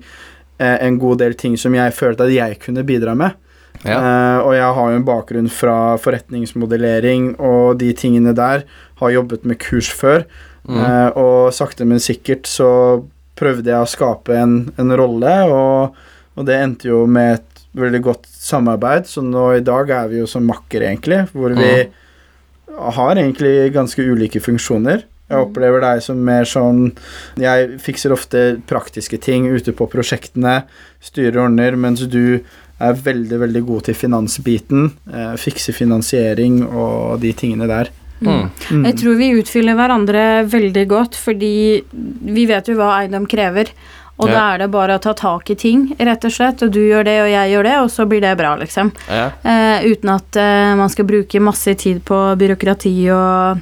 eh, 0.60 0.76
en 0.76 0.98
god 1.00 1.22
del 1.24 1.38
ting 1.40 1.56
som 1.60 1.78
jeg 1.78 1.96
følte 1.96 2.28
at 2.28 2.36
jeg 2.36 2.60
kunne 2.66 2.84
bidra 2.84 3.16
med. 3.16 3.38
Ja. 3.86 3.96
Eh, 3.96 4.40
og 4.44 4.54
jeg 4.58 4.76
har 4.78 4.92
jo 4.92 5.00
en 5.00 5.08
bakgrunn 5.08 5.50
fra 5.54 5.78
forretningsmodellering 6.02 7.36
og 7.40 7.80
de 7.82 7.94
tingene 7.98 8.36
der. 8.38 8.66
Har 9.02 9.16
jobbet 9.16 9.48
med 9.48 9.62
kurs 9.64 9.90
før. 9.90 10.26
Mm. 10.68 10.78
Eh, 10.78 11.10
og 11.18 11.54
sakte, 11.56 11.88
men 11.88 12.04
sikkert 12.04 12.50
så 12.50 12.70
prøvde 13.40 13.72
jeg 13.72 13.82
å 13.82 13.90
skape 13.90 14.36
en, 14.38 14.56
en 14.78 14.94
rolle, 15.00 15.32
og, 15.50 15.96
og 16.38 16.46
det 16.46 16.60
endte 16.62 16.92
jo 16.92 17.06
med 17.10 17.40
et 17.40 17.64
veldig 17.78 18.02
godt 18.06 18.28
samarbeid. 18.30 19.08
Så 19.10 19.24
nå 19.26 19.48
i 19.56 19.66
dag 19.66 19.90
er 19.96 20.12
vi 20.12 20.22
jo 20.22 20.30
som 20.30 20.46
makker, 20.46 20.86
egentlig, 20.92 21.24
hvor 21.34 21.56
vi 21.58 21.72
har 22.78 23.16
egentlig 23.16 23.72
ganske 23.76 24.04
ulike 24.04 24.42
funksjoner. 24.44 25.06
Jeg 25.32 25.46
opplever 25.46 25.80
deg 25.80 26.02
som 26.04 26.20
mer 26.28 26.44
sånn 26.50 26.90
Jeg 27.40 27.78
fikser 27.80 28.12
ofte 28.12 28.42
praktiske 28.68 29.16
ting 29.22 29.48
ute 29.48 29.72
på 29.72 29.88
prosjektene, 29.92 30.66
styrer 31.04 31.38
og 31.40 31.46
ordner, 31.46 31.78
mens 31.80 32.04
du 32.04 32.42
er 32.82 32.98
veldig, 33.06 33.40
veldig 33.46 33.62
god 33.68 33.88
til 33.88 33.98
finansbiten. 33.98 34.92
Eh, 35.14 35.34
fikser 35.40 35.76
finansiering 35.78 36.64
og 36.66 37.22
de 37.22 37.32
tingene 37.38 37.70
der. 37.70 37.92
Mm. 38.22 38.50
Mm. 38.70 38.84
Jeg 38.86 38.98
tror 39.02 39.18
vi 39.18 39.32
utfyller 39.40 39.78
hverandre 39.78 40.26
veldig 40.50 40.84
godt, 40.90 41.18
fordi 41.18 41.56
vi 41.92 42.46
vet 42.50 42.70
jo 42.70 42.78
hva 42.78 42.94
eiendom 43.00 43.26
krever. 43.30 43.72
Og 44.22 44.30
Ja. 44.30 44.34
da 44.36 44.42
er 44.54 44.58
det 44.62 44.70
bare 44.72 44.96
å 45.00 45.02
ta 45.02 45.14
tak 45.18 45.50
i 45.50 45.56
ting, 45.58 45.96
rett 45.98 46.24
og 46.26 46.32
slett. 46.32 46.62
Og 46.62 46.72
du 46.72 46.80
gjør 46.80 47.04
det, 47.08 47.18
og 47.24 47.30
jeg 47.32 47.52
gjør 47.56 47.64
det, 47.64 47.76
og 47.82 47.90
så 47.90 48.06
blir 48.08 48.22
det 48.22 48.38
bra, 48.38 48.56
liksom. 48.60 48.92
Ja. 49.10 49.32
Eh, 49.44 49.86
uten 49.90 50.10
at 50.14 50.36
eh, 50.38 50.76
man 50.78 50.90
skal 50.94 51.06
bruke 51.10 51.42
masse 51.42 51.74
tid 51.76 52.04
på 52.06 52.20
byråkrati 52.38 52.94
og 53.16 53.62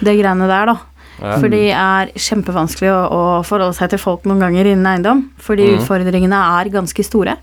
det 0.00 0.16
greiene 0.18 0.48
der, 0.48 0.72
da. 0.72 0.76
Ja. 1.20 1.36
For 1.42 1.48
det 1.50 1.64
er 1.74 2.12
kjempevanskelig 2.14 2.88
å, 2.94 3.00
å 3.10 3.22
forholde 3.44 3.74
seg 3.74 3.90
til 3.90 3.98
folk 3.98 4.24
noen 4.24 4.38
ganger 4.40 4.70
innen 4.70 4.86
eiendom. 4.86 5.24
Fordi 5.42 5.66
mm. 5.74 5.80
utfordringene 5.80 6.38
er 6.62 6.70
ganske 6.70 7.04
store. 7.04 7.36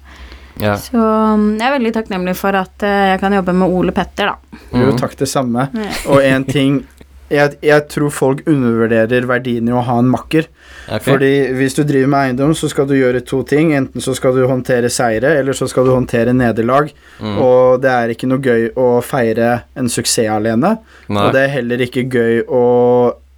Ja. 0.58 0.78
Så 0.80 0.96
mm, 0.96 1.58
jeg 1.60 1.68
er 1.68 1.74
veldig 1.78 1.92
takknemlig 1.98 2.36
for 2.40 2.56
at 2.56 2.82
eh, 2.88 3.12
jeg 3.12 3.20
kan 3.20 3.34
jobbe 3.36 3.52
med 3.54 3.70
Ole 3.76 3.92
Petter, 3.92 4.32
da. 4.32 4.60
Jo, 4.72 4.92
Mm. 4.94 4.98
takk 4.98 5.18
det 5.20 5.28
samme. 5.28 5.68
Ja. 5.76 5.92
Og 6.10 6.24
en 6.24 6.46
ting 6.48 6.78
jeg, 7.34 7.56
jeg 7.66 7.86
tror 7.90 8.12
folk 8.14 8.44
undervurderer 8.50 9.26
verdien 9.30 9.70
i 9.70 9.74
å 9.74 9.84
ha 9.86 9.98
en 10.02 10.12
makker. 10.12 10.48
Okay. 10.86 11.02
Fordi 11.08 11.32
hvis 11.58 11.78
du 11.78 11.82
driver 11.84 12.12
med 12.14 12.20
eiendom, 12.22 12.54
så 12.58 12.70
skal 12.70 12.88
du 12.90 12.96
gjøre 12.98 13.24
to 13.26 13.42
ting. 13.48 13.74
Enten 13.78 14.04
så 14.04 14.14
skal 14.18 14.38
du 14.38 14.46
håndtere 14.50 14.92
seire, 14.94 15.34
eller 15.40 15.58
så 15.58 15.68
skal 15.72 15.88
du 15.88 15.94
håndtere 15.96 16.36
nederlag. 16.38 16.92
Mm. 17.20 17.38
Og 17.42 17.82
det 17.84 17.92
er 17.92 18.14
ikke 18.14 18.30
noe 18.30 18.46
gøy 18.46 18.72
å 18.78 18.90
feire 19.06 19.52
en 19.78 19.90
suksess 19.92 20.30
alene. 20.32 20.78
Nei. 21.10 21.22
Og 21.22 21.34
det 21.36 21.46
er 21.46 21.56
heller 21.58 21.86
ikke 21.88 22.06
gøy 22.12 22.44
å 22.46 22.66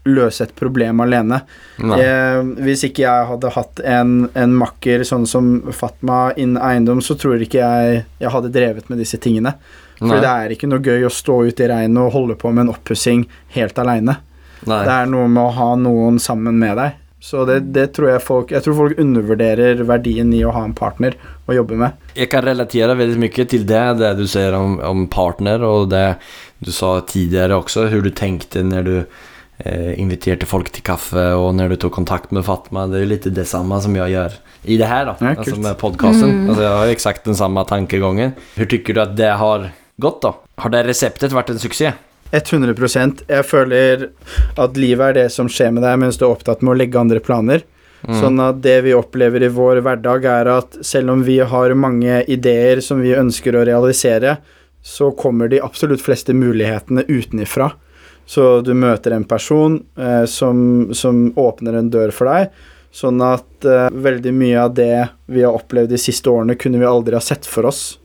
løse 0.08 0.46
et 0.48 0.54
problem 0.56 1.02
alene. 1.04 1.42
Eh, 1.78 2.40
hvis 2.64 2.86
ikke 2.88 3.04
jeg 3.04 3.28
hadde 3.32 3.52
hatt 3.56 3.82
en, 3.84 4.14
en 4.40 4.54
makker 4.56 5.04
sånn 5.08 5.28
som 5.30 5.50
Fatma 5.76 6.30
innen 6.40 6.60
eiendom, 6.64 7.02
så 7.04 7.18
tror 7.20 7.44
ikke 7.44 7.60
jeg 7.60 8.06
jeg 8.22 8.34
hadde 8.34 8.54
drevet 8.54 8.88
med 8.92 9.02
disse 9.04 9.20
tingene. 9.22 9.58
For 9.98 10.14
Nei. 10.14 10.22
det 10.22 10.30
er 10.32 10.54
ikke 10.54 10.70
noe 10.70 10.84
gøy 10.84 11.08
å 11.08 11.14
stå 11.14 11.42
ute 11.50 11.66
i 11.66 11.70
regnet 11.72 12.04
og 12.04 12.14
holde 12.14 12.38
på 12.38 12.52
med 12.54 12.68
en 12.68 12.74
oppussing 12.76 13.26
helt 13.56 13.80
aleine. 13.82 14.20
Det 14.62 14.94
er 14.94 15.10
noe 15.10 15.28
med 15.30 15.44
å 15.44 15.54
ha 15.58 15.74
noen 15.80 16.18
sammen 16.22 16.58
med 16.62 16.78
deg. 16.80 17.04
Så 17.20 17.46
det, 17.50 17.60
det 17.74 17.88
tror 17.98 18.12
jeg 18.12 18.22
folk 18.22 18.52
Jeg 18.54 18.62
tror 18.62 18.76
folk 18.78 19.00
undervurderer 19.02 19.80
verdien 19.90 20.30
i 20.38 20.44
å 20.46 20.52
ha 20.54 20.62
en 20.68 20.76
partner 20.78 21.16
å 21.50 21.56
jobbe 21.56 21.80
med. 21.80 22.04
Jeg 22.18 22.30
kan 22.30 22.46
relatere 22.46 22.98
veldig 22.98 23.22
mye 23.24 23.46
til 23.50 23.66
det, 23.68 23.86
det 24.02 24.12
du 24.20 24.28
sier 24.30 24.54
om, 24.58 24.78
om 24.86 25.08
partner 25.10 25.66
og 25.66 25.90
det 25.94 26.20
du 26.60 26.70
sa 26.74 27.00
tidligere 27.06 27.58
også, 27.58 27.88
hvordan 27.90 28.06
du 28.06 28.18
tenkte 28.18 28.64
når 28.66 28.86
du 28.86 28.96
eh, 28.98 29.94
inviterte 29.98 30.50
folk 30.50 30.70
til 30.74 30.86
kaffe 30.86 31.26
og 31.38 31.52
når 31.58 31.74
du 31.74 31.80
tok 31.84 31.98
kontakt 31.98 32.34
med 32.36 32.46
Fatma. 32.46 32.86
Det 32.90 33.00
er 33.00 33.06
jo 33.06 33.12
litt 33.16 33.28
det 33.40 33.48
samme 33.50 33.82
som 33.82 33.98
jeg 33.98 34.14
gjør 34.14 34.38
i 34.68 34.78
det 34.78 34.90
her, 34.90 35.10
da, 35.10 35.18
Ja, 35.22 35.34
altså 35.38 35.58
med 35.62 35.78
podcasten. 35.82 36.32
Mm. 36.34 36.48
Altså, 36.52 36.62
jeg 36.66 36.78
har 36.78 36.88
jo 36.88 36.96
eksakt 36.98 37.30
den 37.30 37.38
samme 37.40 37.66
tankegangen. 37.70 38.34
Hvordan 38.58 38.74
syns 38.78 38.94
du 38.94 39.04
at 39.04 39.18
det 39.18 39.34
har 39.42 39.70
gått 40.02 40.22
da. 40.26 40.34
Har 40.62 40.74
det 40.74 40.84
reseptet 40.88 41.36
vært 41.36 41.54
en 41.54 41.62
suksess? 41.62 42.04
100% 42.28 43.22
Jeg 43.32 43.46
føler 43.48 44.02
at 44.60 44.76
livet 44.76 45.06
er 45.06 45.16
det 45.16 45.28
som 45.32 45.48
skjer 45.48 45.72
med 45.72 45.86
deg 45.86 45.96
mens 46.02 46.18
du 46.20 46.26
er 46.26 46.34
opptatt 46.34 46.60
med 46.60 46.74
å 46.74 46.78
legge 46.82 47.00
andre 47.00 47.22
planer. 47.24 47.64
Mm. 48.04 48.18
Sånn 48.20 48.42
at 48.44 48.60
det 48.62 48.82
vi 48.86 48.94
opplever 48.94 49.44
i 49.44 49.52
vår 49.52 49.82
hverdag, 49.86 50.28
er 50.28 50.52
at 50.58 50.78
selv 50.86 51.16
om 51.16 51.24
vi 51.26 51.40
har 51.40 51.74
mange 51.80 52.22
ideer 52.30 52.82
som 52.84 53.02
vi 53.02 53.16
ønsker 53.18 53.56
å 53.56 53.66
realisere, 53.68 54.38
så 54.84 55.10
kommer 55.18 55.50
de 55.52 55.64
absolutt 55.64 56.04
fleste 56.04 56.36
mulighetene 56.38 57.08
utenifra. 57.08 57.72
Så 58.28 58.60
du 58.62 58.74
møter 58.76 59.16
en 59.16 59.26
person 59.28 59.80
eh, 59.96 60.26
som, 60.28 60.90
som 60.96 61.30
åpner 61.40 61.80
en 61.80 61.92
dør 61.92 62.12
for 62.16 62.30
deg. 62.30 62.52
Sånn 62.92 63.22
at 63.24 63.66
eh, 63.68 63.88
veldig 63.92 64.34
mye 64.36 64.66
av 64.68 64.76
det 64.76 65.08
vi 65.32 65.44
har 65.48 65.56
opplevd 65.56 65.96
de 65.96 66.00
siste 66.02 66.32
årene, 66.32 66.58
kunne 66.60 66.80
vi 66.82 66.88
aldri 66.88 67.16
ha 67.16 67.24
sett 67.24 67.48
for 67.48 67.68
oss. 67.72 67.98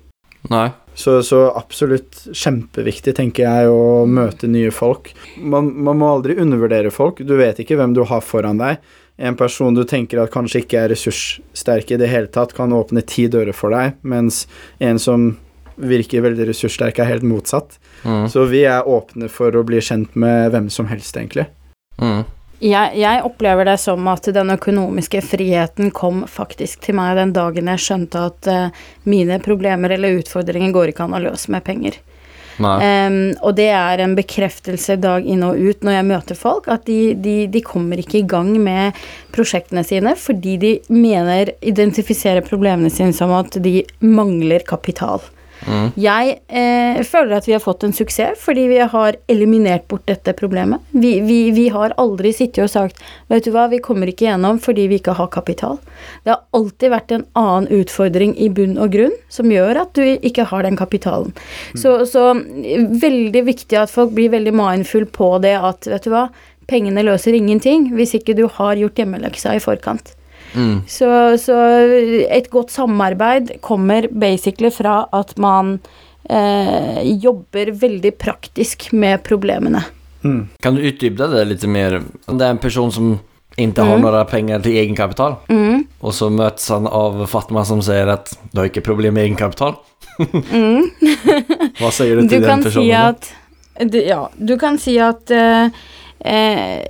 Nej. 0.50 0.70
Så, 0.94 1.22
så 1.24 1.46
absolutt 1.56 2.26
kjempeviktig, 2.36 3.14
tenker 3.16 3.46
jeg, 3.46 3.70
å 3.72 4.04
møte 4.06 4.50
nye 4.50 4.72
folk. 4.74 5.12
Man, 5.40 5.70
man 5.84 6.00
må 6.00 6.10
aldri 6.18 6.36
undervurdere 6.40 6.92
folk. 6.92 7.22
Du 7.24 7.36
vet 7.38 7.62
ikke 7.62 7.78
hvem 7.80 7.94
du 7.96 8.02
har 8.08 8.24
foran 8.24 8.60
deg. 8.60 8.82
En 9.22 9.36
person 9.38 9.74
du 9.76 9.84
tenker 9.88 10.20
at 10.22 10.32
kanskje 10.32 10.64
ikke 10.64 10.82
er 10.82 10.92
ressurssterk 10.92 11.92
i 11.92 12.00
det 12.00 12.10
hele 12.12 12.28
tatt, 12.32 12.54
kan 12.56 12.72
åpne 12.74 13.04
ti 13.08 13.28
dører 13.32 13.56
for 13.56 13.74
deg, 13.74 13.98
mens 14.02 14.46
en 14.82 15.00
som 15.00 15.32
virker 15.76 16.24
veldig 16.24 16.46
ressurssterk, 16.50 17.00
er 17.00 17.08
helt 17.08 17.26
motsatt. 17.26 17.78
Mm. 18.04 18.26
Så 18.32 18.44
vi 18.50 18.64
er 18.68 18.88
åpne 18.88 19.28
for 19.32 19.54
å 19.56 19.64
bli 19.66 19.80
kjent 19.84 20.16
med 20.18 20.52
hvem 20.52 20.68
som 20.72 20.88
helst, 20.90 21.16
egentlig. 21.16 21.46
Mm. 22.00 22.24
Jeg, 22.62 22.94
jeg 22.94 23.24
opplever 23.26 23.66
det 23.66 23.78
som 23.82 24.06
at 24.12 24.28
den 24.34 24.54
økonomiske 24.54 25.18
friheten 25.26 25.90
kom 25.94 26.22
faktisk 26.30 26.84
til 26.84 26.94
meg 26.94 27.16
den 27.18 27.34
dagen 27.34 27.70
jeg 27.72 27.82
skjønte 27.82 28.22
at 28.28 28.50
uh, 28.50 28.84
mine 29.08 29.40
problemer 29.42 29.96
eller 29.96 30.20
utfordringer 30.20 30.70
går 30.74 30.92
ikke 30.92 31.08
an 31.08 31.16
å 31.18 31.22
løse 31.24 31.50
med 31.50 31.66
penger. 31.66 31.98
Um, 32.62 33.32
og 33.40 33.56
det 33.56 33.70
er 33.74 34.02
en 34.04 34.14
bekreftelse 34.14 34.98
dag 35.00 35.24
inn 35.26 35.42
og 35.46 35.58
ut 35.58 35.82
når 35.82 35.96
jeg 35.96 36.08
møter 36.10 36.38
folk, 36.38 36.68
at 36.70 36.84
de, 36.86 37.14
de, 37.18 37.36
de 37.50 37.62
kommer 37.64 37.98
ikke 37.98 38.20
i 38.20 38.26
gang 38.28 38.52
med 38.60 38.98
prosjektene 39.34 39.82
sine 39.86 40.14
fordi 40.20 40.56
de 40.60 40.72
mener, 40.92 41.54
identifiserer 41.64 42.44
problemene 42.46 42.92
sine 42.92 43.16
som 43.16 43.32
at 43.34 43.56
de 43.64 43.80
mangler 44.04 44.66
kapital. 44.68 45.24
Jeg 46.00 46.36
eh, 46.48 47.00
føler 47.06 47.36
at 47.36 47.46
vi 47.48 47.54
har 47.54 47.62
fått 47.62 47.84
en 47.86 47.94
suksess 47.94 48.40
fordi 48.42 48.66
vi 48.70 48.78
har 48.92 49.18
eliminert 49.30 49.86
bort 49.90 50.04
dette 50.10 50.34
problemet. 50.38 50.82
Vi, 50.90 51.14
vi, 51.24 51.38
vi 51.54 51.68
har 51.74 51.94
aldri 52.00 52.32
sittet 52.34 52.64
og 52.66 52.72
sagt 52.72 53.02
vet 53.32 53.46
du 53.46 53.52
hva, 53.54 53.68
vi 53.72 53.82
kommer 53.84 54.10
ikke 54.10 54.26
gjennom 54.26 54.60
fordi 54.62 54.88
vi 54.90 55.00
ikke 55.00 55.16
har 55.18 55.30
kapital. 55.34 55.78
Det 56.24 56.34
har 56.34 56.42
alltid 56.58 56.94
vært 56.94 57.16
en 57.16 57.26
annen 57.38 57.68
utfordring 57.82 58.34
i 58.36 58.50
bunn 58.52 58.78
og 58.80 58.94
grunn 58.94 59.14
som 59.32 59.52
gjør 59.52 59.84
at 59.84 59.94
du 59.98 60.02
ikke 60.04 60.48
har 60.50 60.66
den 60.66 60.78
kapitalen. 60.78 61.34
Så, 61.78 62.02
så 62.10 62.32
veldig 62.34 63.44
viktig 63.46 63.78
at 63.78 63.92
folk 63.92 64.14
blir 64.16 64.32
veldig 64.32 64.54
mindful 64.56 65.06
på 65.10 65.36
det 65.44 65.54
at 65.58 65.88
vet 65.90 66.08
du 66.08 66.12
hva, 66.12 66.26
pengene 66.70 67.04
løser 67.04 67.36
ingenting 67.36 67.90
hvis 67.96 68.16
ikke 68.18 68.36
du 68.38 68.46
har 68.58 68.78
gjort 68.80 68.98
hjemmeleksa 68.98 69.56
i 69.56 69.62
forkant. 69.62 70.14
Mm. 70.54 70.82
Så, 70.86 71.08
så 71.40 71.56
et 72.28 72.50
godt 72.52 72.70
samarbeid 72.70 73.54
kommer 73.64 74.08
basically 74.12 74.70
fra 74.70 75.06
at 75.12 75.34
man 75.38 75.78
eh, 76.30 77.02
jobber 77.22 77.72
veldig 77.72 78.14
praktisk 78.18 78.90
med 78.92 79.22
problemene. 79.26 79.84
Mm. 80.24 80.48
Kan 80.62 80.74
du 80.78 80.82
utdype 80.86 81.26
det 81.32 81.44
litt 81.50 81.64
mer? 81.66 82.00
Om 82.26 82.38
det 82.38 82.46
er 82.46 82.50
en 82.56 82.58
person 82.62 82.92
som 82.94 83.14
ikke 83.58 83.84
har 83.84 83.98
Mm. 83.98 84.02
penger 84.24 84.60
til 84.62 84.62
till 84.62 84.76
egenkapital 84.80 85.34
Mm, 85.48 85.84
och 86.00 86.14
så 86.14 86.30
møtes 86.30 86.68
han 86.68 86.86
av 86.86 87.26
Fatma 87.26 87.64
som 87.64 87.82
sier 87.82 88.08
at 88.08 88.30
du 88.52 88.60
har 88.60 88.68
ikke 88.70 88.80
problem 88.84 89.14
med 89.14 89.24
egenkapital. 89.24 89.74
mm. 90.18 90.90
sier 91.80 91.90
säger 91.92 92.16
du 92.16 92.28
til 92.28 92.40
Du 92.40 92.46
den 92.46 92.62
personen? 92.62 92.84
si 92.86 92.92
at 92.92 93.34
du- 93.90 94.04
Ja, 94.06 94.28
du 94.38 94.56
kan 94.58 94.78
si 94.78 94.98
at 94.98 95.30
uh, 95.30 95.68
eh, 96.24 96.82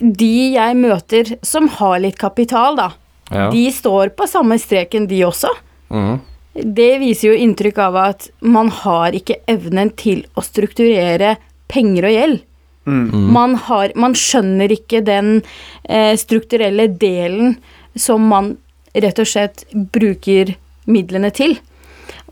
de 0.00 0.52
jeg 0.54 0.76
møter 0.76 1.36
som 1.42 1.68
har 1.68 1.98
litt 2.00 2.18
kapital, 2.18 2.76
da, 2.76 2.90
Ja. 3.30 3.48
de 3.50 3.64
står 3.72 4.12
på 4.18 4.26
samme 4.26 4.58
streken, 4.58 5.06
de 5.10 5.22
også. 5.26 5.50
Mm. 5.90 6.18
Det 6.52 6.92
viser 6.98 7.30
jo 7.30 7.40
inntrykk 7.46 7.78
av 7.78 7.98
at 8.00 8.28
man 8.42 8.72
har 8.82 9.14
ikke 9.14 9.38
evnen 9.50 9.92
til 9.98 10.24
å 10.34 10.42
strukturere 10.42 11.36
penger 11.70 12.08
og 12.08 12.16
gjeld. 12.16 12.40
Mm. 12.90 13.30
Man, 13.30 13.54
har, 13.68 13.92
man 13.94 14.16
skjønner 14.18 14.72
ikke 14.74 15.02
den 15.06 15.40
eh, 15.84 16.16
strukturelle 16.18 16.88
delen 16.90 17.58
som 17.94 18.24
man 18.32 18.56
rett 18.98 19.20
og 19.22 19.28
slett 19.28 19.62
bruker 19.72 20.56
midlene 20.90 21.30
til. 21.34 21.58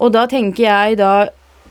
Og 0.02 0.14
da 0.16 0.26
tenker 0.30 0.64
jeg 0.64 0.98
da 0.98 1.12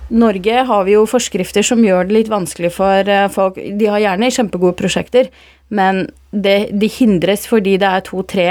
Norge 0.07 0.61
har 0.69 0.85
vi 0.87 0.93
jo 0.93 1.03
forskrifter 1.09 1.65
som 1.67 1.81
gjør 1.83 2.07
det 2.07 2.15
litt 2.15 2.31
vanskelig 2.31 2.71
for 2.77 3.09
eh, 3.11 3.27
folk. 3.33 3.57
De 3.59 3.89
har 3.91 4.03
gjerne 4.03 4.31
kjempegode 4.31 4.77
prosjekter, 4.79 5.27
men 5.67 6.05
det, 6.43 6.69
de 6.71 6.89
hindres 6.91 7.45
fordi 7.49 7.75
det 7.81 7.89
er 7.89 8.03
to-tre. 8.05 8.47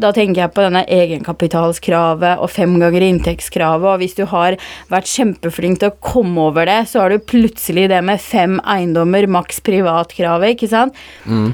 Da 0.00 0.10
tenker 0.14 0.44
jeg 0.44 0.54
på 0.54 0.64
denne 0.64 0.84
egenkapitalskravet 0.88 2.42
og 2.42 2.52
fem 2.52 2.76
ganger 2.80 3.04
inntektskravet, 3.06 3.88
og 3.92 4.02
hvis 4.02 4.16
du 4.18 4.24
har 4.30 4.58
vært 4.92 5.10
kjempeflink 5.10 5.80
til 5.82 5.92
å 5.92 5.98
komme 6.04 6.48
over 6.50 6.68
det, 6.70 6.80
så 6.90 7.04
har 7.04 7.14
du 7.14 7.18
plutselig 7.22 7.88
det 7.92 8.00
med 8.06 8.22
fem 8.22 8.58
eiendommer, 8.64 9.26
maks 9.26 9.60
privatkravet, 9.66 10.56
ikke 10.56 10.70
sant? 10.70 10.96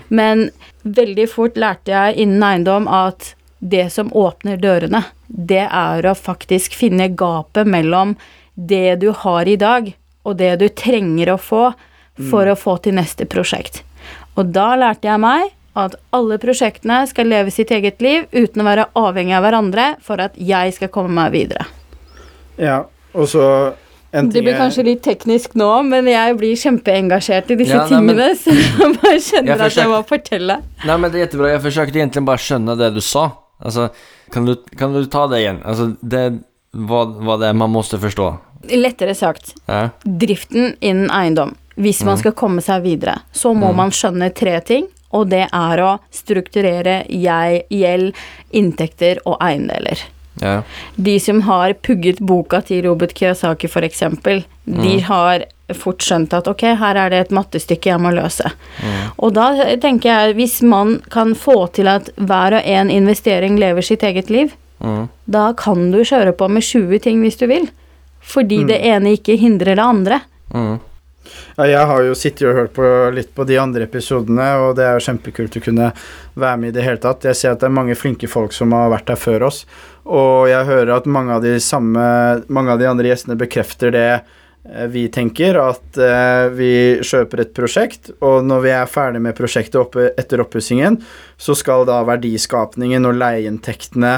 Men 0.09 0.50
veldig 0.85 1.26
fort 1.33 1.57
lærte 1.57 1.95
jeg 1.95 2.21
innen 2.26 2.45
eiendom 2.45 2.88
at 2.93 3.33
det 3.64 3.87
som 3.95 4.12
åpner 4.12 4.59
dørene, 4.61 5.00
det 5.26 5.64
er 5.64 6.04
å 6.04 6.12
faktisk 6.14 6.76
finne 6.76 7.09
gapet 7.16 7.66
mellom 7.66 8.12
det 8.54 9.00
du 9.00 9.09
har 9.25 9.49
i 9.49 9.57
dag, 9.57 9.88
og 10.25 10.37
det 10.38 10.52
du 10.61 10.69
trenger 10.69 11.33
å 11.33 11.40
få 11.40 11.64
for 12.31 12.47
å 12.47 12.54
få 12.54 12.76
til 12.85 12.95
neste 12.95 13.25
prosjekt. 13.26 13.81
Og 14.38 14.52
da 14.54 14.75
lærte 14.78 15.09
jeg 15.09 15.21
meg 15.23 15.49
at 15.75 15.95
alle 16.14 16.38
prosjektene 16.38 17.00
skal 17.11 17.26
leve 17.31 17.50
sitt 17.50 17.71
eget 17.75 18.00
liv 18.04 18.26
uten 18.33 18.62
å 18.62 18.66
være 18.69 18.88
avhengig 18.95 19.35
av 19.35 19.43
hverandre 19.47 19.87
for 20.04 20.23
at 20.23 20.37
jeg 20.38 20.75
skal 20.76 20.88
komme 20.95 21.11
meg 21.16 21.33
videre. 21.35 21.66
Ja, 22.59 22.85
og 23.14 23.26
så 23.31 23.75
en 24.14 24.28
Det 24.31 24.45
blir 24.47 24.54
kanskje 24.54 24.85
litt 24.87 25.02
teknisk 25.02 25.57
nå, 25.59 25.69
men 25.83 26.07
jeg 26.07 26.37
blir 26.38 26.54
kjempeengasjert 26.54 27.49
i 27.50 27.57
disse 27.59 27.75
Ja, 27.75 27.87
nei, 27.90 28.00
men- 28.00 28.14
tingene, 28.14 28.37
så 28.38 28.54
jeg 28.54 28.95
bare 29.02 29.19
kjenner 29.19 29.50
Jeg 29.57 29.61
at 29.66 29.78
jeg 29.81 29.90
må 29.90 30.02
fortelle. 30.07 30.57
Nei, 30.87 30.97
men 31.02 31.11
det 31.11 31.19
er 31.19 31.26
jättebra, 31.26 31.50
forsøkte 31.64 31.99
egentlig 31.99 32.25
bare 32.28 32.38
å 32.38 32.45
skjønne 32.47 32.76
det 32.78 32.93
du 32.95 33.00
sa. 33.02 33.25
Altså, 33.64 33.88
kan 34.31 34.47
du, 34.47 34.54
kan 34.78 34.95
du 34.95 35.02
ta 35.11 35.26
det 35.26 35.43
igjen? 35.43 35.59
Altså, 35.66 35.88
det, 36.02 36.23
var, 36.75 37.11
vad 37.26 37.40
det 37.43 37.50
man 37.59 37.75
måtte 37.75 37.99
forstå. 37.99 38.31
Lettere 38.71 39.14
sagt, 39.19 39.57
Ja. 39.66 39.88
driften 40.07 40.76
innen 40.81 41.11
eiendom. 41.11 41.57
Hvis 41.75 42.04
man 42.07 42.16
skal 42.16 42.33
komme 42.38 42.62
seg 42.62 42.85
videre, 42.87 43.16
så 43.35 43.50
må 43.52 43.73
man 43.75 43.90
skjønne 43.90 44.28
tre 44.35 44.61
ting, 44.62 44.87
og 45.14 45.30
det 45.30 45.47
er 45.47 45.83
å 45.85 45.92
strukturere 46.14 47.04
jeg, 47.09 47.62
gjeld, 47.71 48.12
inntekter 48.52 49.23
og 49.25 49.38
eiendeler. 49.44 50.02
Ja. 50.42 50.56
De 50.99 51.14
som 51.23 51.44
har 51.47 51.76
pugget 51.87 52.18
boka 52.18 52.59
til 52.66 52.83
Robert 52.88 53.14
Kiyosaki 53.14 53.68
f.eks., 53.71 54.02
de 54.64 54.97
har 55.06 55.44
fort 55.78 56.02
skjønt 56.02 56.35
at 56.35 56.49
ok, 56.50 56.64
her 56.80 56.99
er 56.99 57.12
det 57.12 57.21
et 57.23 57.33
mattestykke 57.37 57.92
jeg 57.92 58.02
må 58.02 58.11
løse. 58.16 58.50
Og 59.23 59.33
da 59.37 59.47
tenker 59.80 60.11
jeg, 60.11 60.35
hvis 60.40 60.59
man 60.66 60.99
kan 61.14 61.37
få 61.38 61.68
til 61.76 61.88
at 61.92 62.11
hver 62.18 62.59
og 62.59 62.66
en 62.75 62.90
investering 62.92 63.56
lever 63.62 63.87
sitt 63.87 64.02
eget 64.02 64.30
liv, 64.35 64.52
Mm. 64.85 65.09
da 65.30 65.52
kan 65.56 65.90
du 65.92 66.00
kjøre 66.04 66.35
på 66.37 66.49
med 66.50 66.62
20 66.66 66.99
ting 67.00 67.21
hvis 67.23 67.38
du 67.40 67.47
vil. 67.49 67.68
Fordi 68.21 68.64
det 68.68 68.80
ene 68.85 69.14
ikke 69.16 69.37
hindrer 69.40 69.78
det 69.78 69.85
andre. 69.85 70.18
Mm. 70.52 70.78
Ja, 71.54 71.68
jeg 71.70 71.87
har 71.87 72.00
jo 72.02 72.14
sittet 72.18 72.49
og 72.50 72.56
hørt 72.58 72.73
på 72.75 72.87
litt 73.14 73.28
på 73.34 73.44
de 73.46 73.61
andre 73.62 73.87
episodene, 73.87 74.46
og 74.58 74.73
det 74.75 74.88
er 74.88 74.96
jo 74.96 75.04
kjempekult 75.06 75.58
å 75.61 75.62
kunne 75.62 75.90
være 76.34 76.58
med 76.58 76.73
i 76.73 76.75
det 76.75 76.82
hele 76.82 76.99
tatt. 77.02 77.26
Jeg 77.28 77.38
ser 77.38 77.54
at 77.54 77.61
det 77.62 77.68
er 77.68 77.76
mange 77.76 77.94
flinke 77.94 78.26
folk 78.30 78.56
som 78.56 78.75
har 78.75 78.90
vært 78.90 79.12
her 79.12 79.20
før 79.23 79.46
oss, 79.46 79.61
og 80.02 80.49
jeg 80.50 80.66
hører 80.66 80.96
at 80.96 81.06
mange 81.06 81.37
av 81.37 81.44
de, 81.46 81.54
samme, 81.62 82.06
mange 82.50 82.75
av 82.75 82.82
de 82.82 82.88
andre 82.90 83.12
gjestene 83.12 83.38
bekrefter 83.38 83.94
det 83.94 84.08
eh, 84.11 84.88
vi 84.90 85.06
tenker, 85.14 85.61
at 85.62 86.02
eh, 86.02 86.50
vi 86.58 86.73
kjøper 87.06 87.44
et 87.44 87.54
prosjekt, 87.54 88.11
og 88.18 88.42
når 88.50 88.66
vi 88.66 88.75
er 88.75 88.90
ferdig 88.90 89.23
med 89.23 89.38
prosjektet 89.38 89.78
oppe, 89.78 90.11
etter 90.18 90.42
oppussingen, 90.42 90.99
så 91.38 91.54
skal 91.54 91.87
da 91.87 92.02
verdiskapningen 92.11 93.06
og 93.06 93.14
leieinntektene 93.23 94.16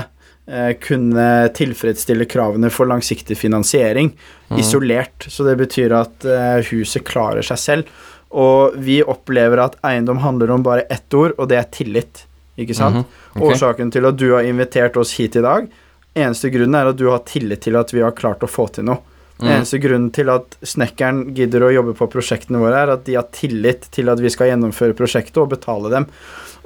kunne 0.78 1.48
tilfredsstille 1.56 2.24
kravene 2.30 2.68
for 2.70 2.86
langsiktig 2.86 3.34
finansiering 3.38 4.12
isolert. 4.58 5.26
Så 5.28 5.44
det 5.44 5.56
betyr 5.58 5.94
at 5.96 6.24
eh, 6.24 6.60
huset 6.70 7.04
klarer 7.06 7.42
seg 7.46 7.58
selv. 7.58 8.04
Og 8.36 8.76
vi 8.82 9.00
opplever 9.02 9.62
at 9.62 9.78
eiendom 9.86 10.20
handler 10.22 10.52
om 10.54 10.64
bare 10.66 10.86
ett 10.92 11.14
ord, 11.14 11.34
og 11.38 11.50
det 11.50 11.58
er 11.60 11.68
tillit. 11.72 12.24
Ikke 12.56 12.74
sant? 12.74 12.96
Mm 12.96 13.02
-hmm. 13.02 13.42
okay. 13.42 13.54
Årsaken 13.54 13.90
til 13.90 14.06
at 14.06 14.16
du 14.16 14.32
har 14.32 14.42
invitert 14.42 14.96
oss 14.96 15.12
hit 15.18 15.36
i 15.36 15.42
dag, 15.42 15.66
eneste 16.14 16.50
grunnen 16.50 16.74
er 16.74 16.86
at 16.86 16.96
du 16.96 17.10
har 17.10 17.18
tillit 17.18 17.60
til 17.60 17.76
at 17.76 17.94
vi 17.94 18.00
har 18.00 18.10
klart 18.10 18.42
å 18.42 18.46
få 18.46 18.68
til 18.68 18.84
noe. 18.84 18.98
Mm. 19.38 19.48
Eneste 19.48 19.78
grunnen 19.78 20.10
til 20.10 20.30
at 20.32 20.56
snekkeren 20.62 21.34
gidder 21.36 21.66
å 21.66 21.72
jobbe 21.72 21.92
på 21.94 22.08
prosjektene 22.08 22.58
våre, 22.58 22.78
er 22.82 22.92
at 22.94 23.04
de 23.04 23.14
har 23.18 23.26
tillit 23.32 23.90
til 23.92 24.08
at 24.08 24.20
vi 24.20 24.30
skal 24.32 24.48
gjennomføre 24.48 24.96
prosjektet 24.96 25.36
og 25.36 25.50
betale 25.52 25.90
dem. 25.92 26.06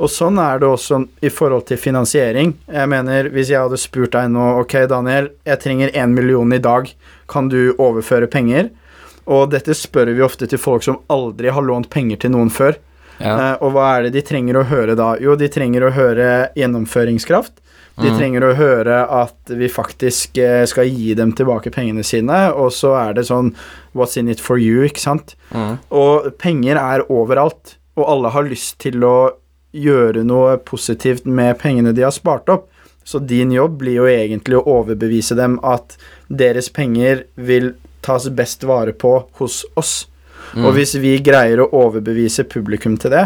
Og 0.00 0.09
sånn 0.09 0.38
er 0.40 0.59
det 0.62 0.69
også 0.71 1.02
i 1.23 1.28
forhold 1.28 1.66
til 1.69 1.76
finansiering. 1.80 2.54
Jeg 2.73 2.88
mener, 2.88 3.28
hvis 3.35 3.50
jeg 3.52 3.61
hadde 3.61 3.76
spurt 3.80 4.14
deg 4.16 4.30
nå 4.33 4.47
Ok, 4.62 4.78
Daniel, 4.88 5.28
jeg 5.45 5.61
trenger 5.61 5.92
én 5.92 6.14
million 6.16 6.52
i 6.57 6.59
dag. 6.62 6.88
Kan 7.28 7.50
du 7.52 7.75
overføre 7.76 8.26
penger? 8.33 8.71
Og 9.30 9.50
dette 9.52 9.76
spør 9.76 10.09
vi 10.16 10.25
ofte 10.25 10.49
til 10.49 10.59
folk 10.59 10.83
som 10.87 11.02
aldri 11.12 11.52
har 11.52 11.62
lånt 11.62 11.90
penger 11.92 12.16
til 12.25 12.33
noen 12.33 12.49
før. 12.50 12.78
Ja. 13.21 13.35
Uh, 13.37 13.66
og 13.66 13.75
hva 13.76 13.90
er 13.99 14.07
det 14.07 14.14
de 14.16 14.23
trenger 14.25 14.57
å 14.57 14.64
høre 14.64 14.95
da? 14.97 15.12
Jo, 15.21 15.35
de 15.37 15.50
trenger 15.52 15.85
å 15.85 15.92
høre 15.92 16.30
gjennomføringskraft. 16.57 17.61
De 18.00 18.09
Mm. 18.09 18.16
trenger 18.16 18.45
å 18.47 18.54
høre 18.57 18.97
at 19.12 19.50
vi 19.52 19.69
faktisk 19.69 20.38
eh, 20.40 20.64
skal 20.64 20.87
gi 20.88 21.12
dem 21.14 21.33
tilbake 21.37 21.69
pengene 21.75 22.00
sine, 22.07 22.38
og 22.57 22.71
så 22.73 22.95
er 22.97 23.12
det 23.19 23.26
sånn 23.28 23.52
What's 23.92 24.16
in 24.16 24.28
it 24.30 24.40
for 24.40 24.57
you, 24.57 24.80
ikke 24.87 25.02
sant? 25.02 25.35
Mm. 25.52 25.76
Og 25.92 26.30
penger 26.38 26.76
er 26.80 27.04
overalt, 27.12 27.75
og 27.99 28.09
alle 28.09 28.30
har 28.33 28.49
lyst 28.49 28.78
til 28.80 29.04
å 29.04 29.33
gjøre 29.72 30.24
noe 30.26 30.56
positivt 30.66 31.26
med 31.26 31.58
pengene 31.60 31.94
de 31.96 32.04
har 32.06 32.14
spart 32.14 32.48
opp. 32.52 32.68
Så 33.04 33.18
din 33.18 33.52
jobb 33.52 33.78
blir 33.80 34.02
jo 34.02 34.08
egentlig 34.10 34.58
å 34.58 34.66
overbevise 34.80 35.34
dem 35.38 35.58
at 35.66 35.96
deres 36.28 36.68
penger 36.70 37.24
vil 37.34 37.72
tas 38.04 38.28
best 38.28 38.64
vare 38.68 38.92
på 38.92 39.16
hos 39.40 39.62
oss. 39.80 39.94
Og 40.58 40.74
hvis 40.74 40.96
vi 40.98 41.12
greier 41.22 41.62
å 41.62 41.68
overbevise 41.78 42.44
publikum 42.50 42.96
til 42.98 43.12
det, 43.14 43.24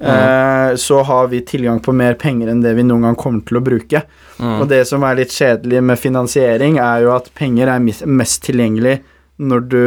eh, 0.00 0.74
så 0.76 1.00
har 1.08 1.28
vi 1.32 1.40
tilgang 1.40 1.80
på 1.80 1.94
mer 1.96 2.14
penger 2.20 2.50
enn 2.52 2.60
det 2.60 2.74
vi 2.76 2.84
noen 2.84 3.06
gang 3.08 3.16
kommer 3.16 3.44
til 3.48 3.60
å 3.60 3.64
bruke. 3.64 4.02
Mm. 4.36 4.60
Og 4.60 4.68
det 4.68 4.82
som 4.88 5.04
er 5.06 5.16
litt 5.22 5.32
kjedelig 5.32 5.82
med 5.82 6.00
finansiering, 6.00 6.78
er 6.82 7.06
jo 7.06 7.14
at 7.16 7.30
penger 7.34 7.72
er 7.72 7.80
mest 8.06 8.42
tilgjengelig 8.44 8.98
når 9.40 9.68
du 9.72 9.84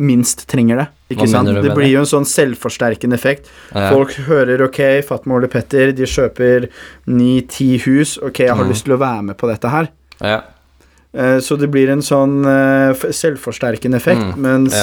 minst 0.00 0.46
trenger 0.48 0.80
det. 0.80 0.88
Ikke 1.10 1.26
Hva 1.26 1.28
sant? 1.28 1.48
Det 1.52 1.74
blir 1.74 1.84
det? 1.84 1.92
jo 1.92 2.00
en 2.00 2.08
sånn 2.08 2.24
selvforsterkende 2.24 3.14
effekt. 3.18 3.50
Ja. 3.74 3.90
Folk 3.92 4.14
hører 4.26 4.62
ok, 4.64 4.80
Fatma 5.04 5.34
Ole 5.36 5.48
Petter, 5.52 5.92
de 5.92 6.06
kjøper 6.08 6.68
ni-ti 7.06 7.76
hus. 7.84 8.16
Ok, 8.24 8.40
jeg 8.46 8.54
har 8.56 8.64
Mm. 8.64 8.70
lyst 8.72 8.84
til 8.84 8.94
å 8.96 8.98
være 8.98 9.22
med 9.24 9.36
på 9.36 9.46
dette 9.50 9.68
her. 9.70 9.88
Ja. 10.20 10.40
Eh, 11.12 11.38
Så 11.40 11.56
det 11.58 11.70
blir 11.70 11.88
en 11.90 12.00
sånn 12.02 12.44
eh, 12.44 12.94
selvforsterkende 12.94 13.94
effekt. 13.96 14.34
Mm, 14.34 14.40
Mens 14.40 14.74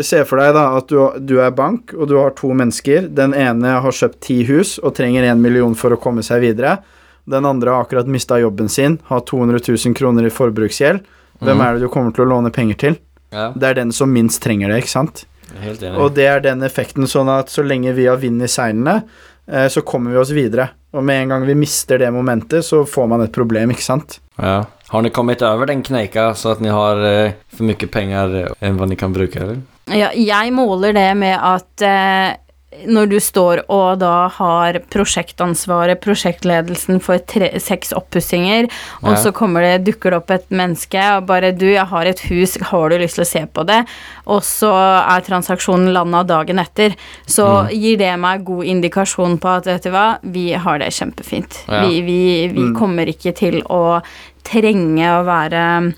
se 0.00 0.24
for 0.24 0.38
deg 0.38 0.54
da 0.54 0.76
at 0.78 0.86
du, 0.88 1.10
du 1.20 1.40
er 1.40 1.50
bank, 1.50 1.92
og 1.92 2.08
du 2.08 2.16
har 2.16 2.30
to 2.30 2.48
mennesker. 2.54 3.08
Den 3.12 3.34
ene 3.34 3.80
har 3.82 3.90
kjøpt 3.92 4.20
ti 4.20 4.44
hus 4.44 4.78
og 4.82 4.94
trenger 4.94 5.24
én 5.24 5.40
million 5.40 5.74
for 5.74 5.90
å 5.90 6.00
komme 6.00 6.22
seg 6.22 6.40
videre. 6.40 6.78
Den 7.28 7.44
andre 7.44 7.70
har 7.72 7.84
akkurat 7.84 8.06
mista 8.06 8.38
jobben 8.38 8.68
sin, 8.70 8.98
har 9.08 9.20
200 9.20 9.60
000 9.68 9.94
kroner 9.94 10.24
i 10.24 10.30
forbruksgjeld. 10.30 11.00
Hvem 11.42 11.56
mm. 11.58 11.66
er 11.66 11.72
det 11.74 11.80
du 11.82 11.88
kommer 11.88 12.14
til 12.14 12.24
å 12.24 12.28
låne 12.30 12.52
penger 12.52 12.76
til? 12.78 12.96
ja. 13.32 13.52
Det 13.56 13.64
er 13.64 13.74
den 13.74 13.90
som 13.92 14.12
minst 14.12 14.40
trenger 14.40 14.68
det, 14.70 14.84
ikke 14.84 14.92
sant? 14.94 15.24
Helt 15.60 15.82
enig. 15.82 15.98
Og 16.00 16.14
det 16.16 16.26
er 16.30 16.44
den 16.44 16.64
effekten, 16.66 17.08
sånn 17.10 17.30
at 17.32 17.52
så 17.52 17.64
lenge 17.66 17.94
vi 17.96 18.08
har 18.10 18.20
vind 18.22 18.42
i 18.44 18.50
seilene, 18.50 19.00
eh, 19.50 19.66
så 19.72 19.84
kommer 19.86 20.14
vi 20.14 20.22
oss 20.22 20.32
videre. 20.36 20.70
Og 20.94 21.04
med 21.04 21.24
en 21.24 21.34
gang 21.34 21.46
vi 21.48 21.58
mister 21.58 21.98
det 21.98 22.12
momentet, 22.14 22.64
så 22.66 22.84
får 22.86 23.10
man 23.10 23.24
et 23.26 23.34
problem, 23.34 23.74
ikke 23.74 23.86
sant? 23.86 24.18
Ja. 24.38 24.62
Har 24.88 25.02
ni 25.02 25.10
kommet 25.10 25.42
over 25.42 25.66
den 25.66 25.82
kneika 25.82 26.28
så 26.38 26.52
at 26.52 26.60
ni 26.62 26.70
har 26.70 27.00
for 27.50 27.66
mye 27.66 27.88
penger 27.90 28.34
enn 28.60 28.76
hva 28.76 28.84
dere 28.84 28.92
ni 28.92 28.98
kan 29.00 29.14
bruke, 29.14 29.40
eller? 29.40 29.62
Ja, 29.90 30.12
jeg 30.14 30.52
måler 30.54 30.94
det 30.96 31.08
med 31.18 31.34
at 31.34 31.82
eh, 31.84 32.36
når 32.86 33.08
du 33.08 33.16
står 33.20 33.60
og 33.72 33.98
da 34.00 34.28
har 34.28 34.78
prosjektansvaret, 34.92 36.00
prosjektledelsen 36.02 37.00
for 37.02 37.18
tre, 37.18 37.52
seks 37.62 37.92
oppussinger, 37.96 38.68
og 39.02 39.12
Ja. 39.12 39.16
så 39.22 39.32
kommer 39.32 39.62
det, 39.62 39.84
dukker 39.86 40.10
det 40.10 40.18
opp 40.18 40.30
et 40.30 40.48
menneske 40.50 40.98
og 41.16 41.26
bare 41.26 41.52
'Du, 41.52 41.66
jeg 41.66 41.86
har 41.86 42.04
et 42.06 42.20
hus, 42.20 42.56
har 42.60 42.88
du 42.88 42.98
lyst 42.98 43.14
til 43.16 43.24
å 43.24 43.26
se 43.26 43.46
på 43.46 43.64
det?' 43.66 43.86
Og 44.26 44.42
så 44.42 44.72
er 45.08 45.20
transaksjonen 45.20 45.92
landa 45.92 46.22
dagen 46.24 46.58
etter. 46.58 46.94
Så 47.26 47.68
gir 47.70 47.96
det 47.98 48.18
meg 48.18 48.44
god 48.44 48.64
indikasjon 48.64 49.38
på 49.38 49.48
at, 49.56 49.64
vet 49.66 49.82
du 49.82 49.90
hva, 49.90 50.18
vi 50.22 50.52
har 50.52 50.78
det 50.78 50.88
kjempefint. 50.92 51.64
Ja. 51.68 51.86
Vi, 51.86 52.00
vi, 52.02 52.48
vi 52.48 52.60
Mm. 52.60 52.74
kommer 52.76 53.06
ikke 53.06 53.34
til 53.34 53.62
å 53.62 54.02
trenge 54.42 55.06
å 55.06 55.24
være 55.24 55.94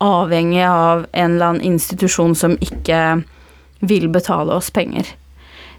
avhengig 0.00 0.64
av 0.66 1.06
en 1.14 1.34
eller 1.34 1.46
annen 1.46 1.62
institusjon 1.62 2.34
som 2.36 2.56
ikke 2.58 3.24
vil 3.82 4.08
betale 4.08 4.52
oss 4.52 4.70
penger. 4.70 5.04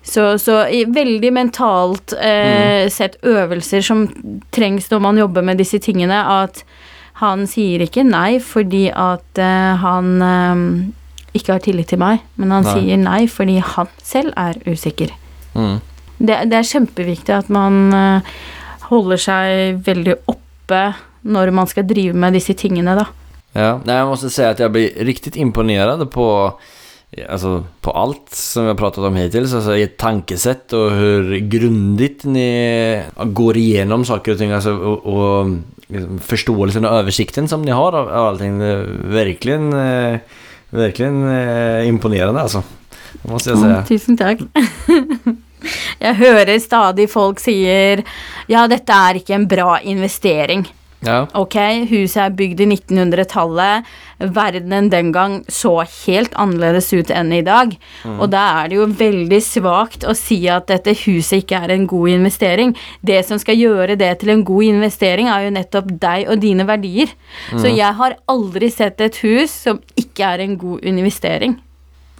Så, 0.07 0.37
så 0.39 0.61
veldig 0.95 1.31
mentalt 1.35 2.13
eh, 2.15 2.87
sett 2.93 3.17
øvelser 3.27 3.83
som 3.83 4.05
trengs 4.55 4.87
når 4.91 5.01
man 5.03 5.19
jobber 5.19 5.43
med 5.43 5.59
disse 5.59 5.81
tingene, 5.83 6.21
at 6.23 6.61
han 7.19 7.43
sier 7.49 7.81
ikke 7.83 8.05
nei 8.07 8.37
fordi 8.43 8.85
at 8.93 9.41
eh, 9.41 9.73
han 9.81 10.13
eh, 10.23 10.63
ikke 11.37 11.57
har 11.57 11.65
tillit 11.65 11.91
til 11.91 12.01
meg, 12.01 12.23
men 12.39 12.53
han 12.55 12.65
Nei. 12.67 12.75
sier 12.77 13.01
nei 13.01 13.21
fordi 13.31 13.59
han 13.75 13.91
selv 14.05 14.33
er 14.39 14.57
usikker. 14.67 15.11
Mm. 15.57 15.77
Det, 16.17 16.39
det 16.49 16.57
er 16.57 16.71
kjempeviktig 16.71 17.35
at 17.35 17.51
man 17.53 17.93
eh, 17.93 18.33
holder 18.87 19.21
seg 19.21 19.83
veldig 19.85 20.17
oppe 20.29 20.81
når 21.27 21.51
man 21.55 21.69
skal 21.69 21.85
drive 21.89 22.15
med 22.17 22.37
disse 22.37 22.55
tingene, 22.57 22.95
da. 22.97 23.07
Ja, 23.57 23.71
jeg 23.81 24.05
må 24.05 24.13
også 24.13 24.29
si 24.31 24.43
at 24.45 24.59
jeg 24.61 24.71
blir 24.73 25.05
riktig 25.07 25.33
imponert 25.41 26.03
på 26.13 26.27
Alltså 27.29 27.63
på 27.81 27.91
allt 27.91 28.29
som 28.29 28.63
vi 28.63 28.67
har 28.67 28.75
pratat 28.75 29.03
om 29.03 29.15
hittills, 29.15 29.53
alltså 29.53 29.77
ert 29.77 29.97
tankesätt 29.97 30.73
och 30.73 30.91
hur 30.91 31.37
grundligt 31.37 32.23
ni 32.23 33.03
går 33.23 33.57
igenom 33.57 34.05
saker 34.05 34.31
och 34.31 34.37
ting 34.37 34.51
alltså, 34.51 34.71
och, 34.71 35.05
och 35.05 35.47
liksom 35.87 36.19
förståelsen 36.19 36.85
och 36.85 36.91
översikten 36.91 37.47
som 37.47 37.61
ni 37.61 37.71
har 37.71 37.93
av, 37.93 38.09
av 38.09 38.27
allting. 38.27 38.59
Verkligen, 39.09 39.71
verkligen 40.69 41.31
imponerande 41.85 42.41
alltså. 42.41 42.63
Det 43.21 43.31
måste 43.31 43.49
jag 43.49 43.59
säga. 43.59 43.85
Tusen 43.87 44.17
takk. 44.17 44.39
Jeg 45.99 46.15
hører 46.19 46.59
stadig 46.61 47.07
folk 47.09 47.39
sier 47.41 48.03
ja, 48.47 48.65
dette 48.69 48.93
er 48.93 49.21
ikke 49.21 49.35
en 49.37 49.47
bra 49.49 49.79
investering. 49.81 50.67
Ja, 51.05 51.27
Ok, 51.37 51.53
huset 51.91 52.17
er 52.23 52.31
bygd 52.33 52.61
i 52.63 52.65
1900-tallet. 52.73 53.85
Verdenen 54.33 54.87
den 54.89 55.11
gang 55.13 55.35
så 55.51 55.75
helt 55.85 56.33
annerledes 56.41 56.87
ut 56.95 57.11
enn 57.13 57.29
i 57.37 57.43
dag. 57.45 57.75
Og 58.17 58.25
da 58.33 58.63
er 58.63 58.71
det 58.71 58.79
jo 58.79 58.87
veldig 58.97 59.39
svakt 59.45 60.07
å 60.09 60.15
si 60.17 60.39
at 60.49 60.65
dette 60.71 60.95
huset 61.03 61.43
ikke 61.43 61.59
er 61.67 61.75
en 61.75 61.85
god 61.89 62.09
investering. 62.15 62.73
Det 63.05 63.19
som 63.27 63.37
skal 63.37 63.59
gjøre 63.61 63.97
det 63.99 64.09
til 64.23 64.33
en 64.33 64.41
god 64.47 64.63
investering, 64.71 65.29
er 65.29 65.45
jo 65.45 65.53
nettopp 65.59 65.91
deg 66.01 66.31
og 66.33 66.41
dine 66.41 66.65
verdier. 66.67 67.13
Så 67.53 67.69
jeg 67.69 67.93
har 67.99 68.17
aldri 68.33 68.71
sett 68.73 69.01
et 69.05 69.19
hus 69.21 69.53
som 69.67 69.77
ikke 70.01 70.25
er 70.33 70.45
en 70.47 70.57
god 70.57 70.81
investering. 70.81 71.59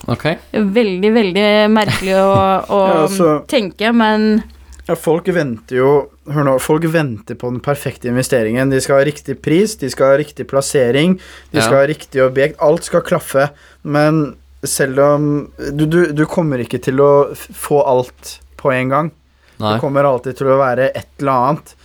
ok 0.08 0.28
Veldig, 0.54 1.10
veldig 1.16 1.48
merkelig 1.74 2.14
å, 2.22 2.30
å 2.70 2.82
Ja, 2.92 3.02
altså- 3.08 3.40
tenke, 3.50 3.90
men 3.92 4.44
Ja, 4.88 4.94
folk 4.96 5.26
venter 5.34 5.76
jo 5.82 5.90
Hør 6.28 6.44
nå, 6.44 6.58
folk 6.60 6.84
venter 6.92 7.38
på 7.40 7.50
den 7.54 7.62
perfekte 7.64 8.10
investeringen. 8.12 8.70
De 8.74 8.82
skal 8.84 9.00
ha 9.00 9.06
riktig 9.08 9.38
pris, 9.42 9.78
de 9.80 9.88
skal 9.90 10.12
ha 10.14 10.18
riktig 10.20 10.48
plassering, 10.50 11.16
de 11.54 11.58
Ja. 11.60 11.64
skal 11.64 11.78
ha 11.78 11.86
riktig 11.88 12.22
objekt. 12.26 12.58
Alt 12.60 12.84
skal 12.84 13.02
klaffe. 13.02 13.50
Men 13.84 14.36
selv 14.66 15.00
om 15.00 15.52
Du, 15.72 15.86
du, 15.86 16.12
du 16.12 16.26
kommer 16.26 16.58
ikke 16.60 16.82
til 16.84 17.00
å 17.00 17.34
få 17.36 17.80
alt 17.88 18.40
på 18.58 18.74
en 18.74 18.90
gang. 18.90 19.12
Nei. 19.60 19.74
Det 19.74 19.82
kommer 19.82 20.04
alltid 20.04 20.36
til 20.38 20.48
å 20.48 20.58
være 20.60 20.92
et 20.96 21.08
eller 21.20 21.32
annet. 21.32 21.76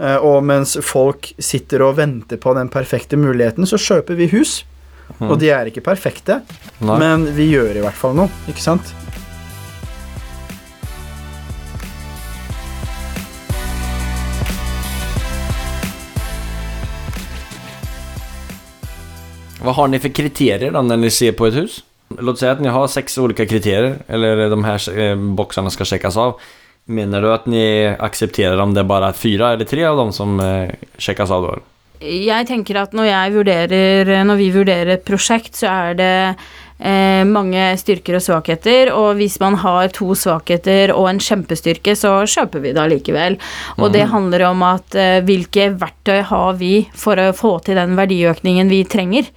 Eh, 0.00 0.16
og 0.24 0.42
mens 0.44 0.76
folk 0.82 1.32
sitter 1.38 1.82
og 1.84 1.96
venter 1.96 2.36
på 2.40 2.54
den 2.56 2.68
perfekte 2.72 3.16
muligheten, 3.20 3.64
så 3.68 3.76
kjøper 3.76 4.16
vi 4.16 4.26
hus. 4.32 4.64
Og 5.20 5.38
de 5.38 5.50
er 5.52 5.68
ikke 5.68 5.82
perfekte, 5.84 6.40
Nei. 6.80 6.98
men 6.98 7.26
vi 7.36 7.50
gjør 7.52 7.76
i 7.76 7.82
hvert 7.84 7.94
fall 7.98 8.14
noe, 8.16 8.30
ikke 8.48 8.62
sant? 8.64 8.94
Vad 19.64 19.74
har 19.74 19.88
ni 19.88 19.98
för 19.98 20.08
kriterier 20.08 20.70
då 20.70 20.82
när 20.82 20.96
ni 20.96 21.10
ser 21.10 21.32
på 21.32 21.46
ett 21.46 21.54
hus? 21.54 21.84
Låt 22.18 22.38
säga 22.38 22.52
att 22.52 22.60
ni 22.60 22.68
har 22.68 22.88
sex 22.88 23.18
olika 23.18 23.46
kriterier, 23.46 23.96
eller 24.06 24.50
de 24.50 24.64
här 24.64 24.78
boksene 24.78 25.16
boxarna 25.16 25.70
ska 25.70 25.84
checkas 25.84 26.16
av. 26.16 26.40
Menar 26.84 27.22
du 27.22 27.32
att 27.32 27.46
ni 27.46 27.96
accepterar 27.98 28.58
om 28.58 28.74
det 28.74 28.80
är 28.80 28.84
bara 28.84 29.12
fyra 29.12 29.52
eller 29.52 29.64
tre 29.64 29.84
av 29.84 29.96
dem 29.96 30.12
som 30.12 30.38
sjekkes 30.38 30.78
checkas 30.98 31.30
av 31.30 31.62
jeg 32.02 32.46
tenker 32.48 32.80
at 32.80 32.94
når 32.96 33.30
vurderer 33.30 34.24
Når 34.26 34.36
vi 34.40 34.50
vurderer 34.50 34.96
et 34.96 35.04
prosjekt, 35.06 35.54
så 35.54 35.66
er 35.70 35.94
det 35.94 36.14
eh, 36.84 37.22
mange 37.28 37.70
styrker 37.80 38.18
og 38.18 38.24
svakheter, 38.24 38.92
og 38.94 39.16
hvis 39.20 39.38
man 39.42 39.56
har 39.62 39.92
to 39.96 40.12
svakheter 40.18 40.92
og 40.94 41.08
en 41.10 41.22
kjempestyrke, 41.22 41.94
så 41.98 42.20
kjøper 42.28 42.64
vi 42.64 42.74
det 42.74 42.82
allikevel. 42.82 43.38
Og 43.78 43.92
det 43.94 44.08
handler 44.12 44.48
om 44.50 44.64
at 44.66 44.98
eh, 44.98 45.20
hvilke 45.26 45.70
verktøy 45.80 46.22
har 46.28 46.58
vi 46.60 46.74
for 46.94 47.20
å 47.20 47.30
få 47.36 47.58
til 47.66 47.78
den 47.80 47.96
verdiøkningen 47.98 48.72
vi 48.72 48.82
trenger. 48.90 49.30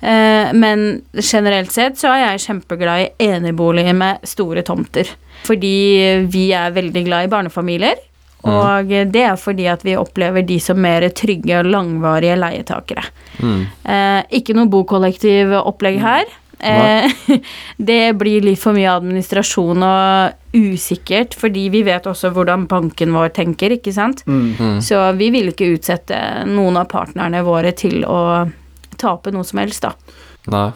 Eh, 0.00 0.50
men 0.54 0.88
generelt 1.18 1.72
sett 1.74 1.98
så 2.00 2.12
er 2.12 2.24
jeg 2.24 2.44
kjempeglad 2.48 3.06
i 3.06 3.30
eneboliger 3.30 3.96
med 3.98 4.28
store 4.28 4.66
tomter. 4.66 5.10
Fordi 5.46 6.26
vi 6.26 6.48
er 6.56 6.74
veldig 6.74 7.02
glad 7.06 7.26
i 7.26 7.32
barnefamilier. 7.32 8.04
Og 8.48 8.90
det 9.12 9.22
er 9.26 9.38
fordi 9.38 9.66
at 9.70 9.82
vi 9.86 9.96
opplever 9.98 10.44
de 10.46 10.58
som 10.62 10.78
mer 10.80 11.04
trygge 11.10 11.58
og 11.58 11.70
langvarige 11.72 12.36
leietakere. 12.38 13.02
Mm. 13.42 13.64
Eh, 13.82 14.20
ikke 14.38 14.54
noe 14.56 14.70
bokollektivopplegg 14.70 15.98
her. 16.02 16.28
Eh, 16.60 17.10
det 17.90 18.14
blir 18.18 18.42
litt 18.42 18.58
for 18.58 18.72
mye 18.76 18.90
administrasjon 18.98 19.82
og 19.86 20.56
usikkert, 20.58 21.34
fordi 21.38 21.68
vi 21.70 21.82
vet 21.86 22.08
også 22.10 22.32
hvordan 22.34 22.66
banken 22.70 23.12
vår 23.14 23.28
tenker, 23.36 23.74
ikke 23.76 23.92
sant. 23.94 24.24
Mm. 24.26 24.80
Så 24.82 24.98
vi 25.18 25.30
vil 25.34 25.52
ikke 25.52 25.70
utsette 25.76 26.18
noen 26.48 26.76
av 26.80 26.88
partnerne 26.90 27.44
våre 27.46 27.72
til 27.78 28.02
å 28.08 28.48
tape 28.98 29.30
noe 29.30 29.44
som 29.46 29.60
helst, 29.62 29.82
da. 29.86 29.92
Nei. 30.50 30.70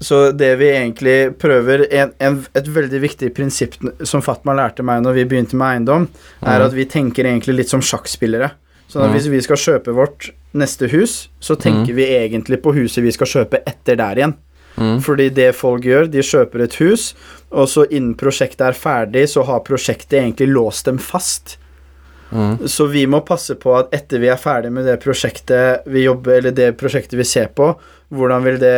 Så 0.00 0.30
det 0.32 0.54
vi 0.56 0.70
egentlig 0.72 1.34
prøver 1.36 1.82
en, 1.92 2.14
en, 2.24 2.38
Et 2.56 2.68
veldig 2.72 3.00
viktig 3.02 3.34
prinsipp 3.36 3.74
som 4.08 4.22
Fatma 4.24 4.54
lærte 4.56 4.80
meg 4.82 5.02
når 5.04 5.18
vi 5.18 5.24
begynte 5.28 5.58
med 5.60 5.74
eiendom, 5.76 6.06
er 6.40 6.58
Mhm. 6.58 6.66
at 6.66 6.72
vi 6.72 6.84
tenker 6.86 7.24
egentlig 7.28 7.56
litt 7.58 7.68
som 7.68 7.80
sjakkspillere. 7.84 8.50
Så 8.88 8.98
Mhm. 9.04 9.12
hvis 9.12 9.28
vi 9.28 9.40
skal 9.42 9.56
kjøpe 9.56 9.92
vårt 9.94 10.30
neste 10.54 10.88
hus, 10.90 11.28
så 11.38 11.54
tenker 11.54 11.94
vi 11.94 12.06
egentlig 12.06 12.62
på 12.62 12.72
huset 12.74 13.04
vi 13.04 13.12
skal 13.12 13.26
kjøpe 13.26 13.60
etter 13.66 13.96
der 13.96 14.16
igjen. 14.16 14.34
Mm. 14.76 15.00
Fordi 15.02 15.28
det 15.34 15.54
folk 15.58 15.82
gjør, 15.84 16.06
de 16.10 16.22
kjøper 16.22 16.62
et 16.64 16.74
hus, 16.80 17.14
og 17.50 17.66
så 17.68 17.84
innen 17.90 18.14
prosjektet 18.14 18.60
er 18.68 18.72
ferdig, 18.78 19.26
så 19.28 19.42
har 19.44 19.60
prosjektet 19.66 20.20
egentlig 20.22 20.48
låst 20.54 20.84
dem 20.86 20.98
fast. 20.98 21.56
Mm. 22.32 22.68
Så 22.70 22.86
vi 22.86 23.06
må 23.10 23.20
passe 23.26 23.56
på 23.58 23.72
at 23.76 23.90
etter 23.92 24.20
vi 24.22 24.28
er 24.30 24.38
ferdig 24.38 24.70
med 24.72 24.86
det 24.86 25.00
prosjektet 25.02 25.82
vi 25.90 26.04
jobber, 26.06 26.38
eller 26.38 26.54
det 26.54 26.76
prosjektet 26.78 27.18
vi 27.18 27.24
ser 27.26 27.48
på, 27.58 27.72
hvordan 28.14 28.44
vil 28.46 28.58
det 28.62 28.76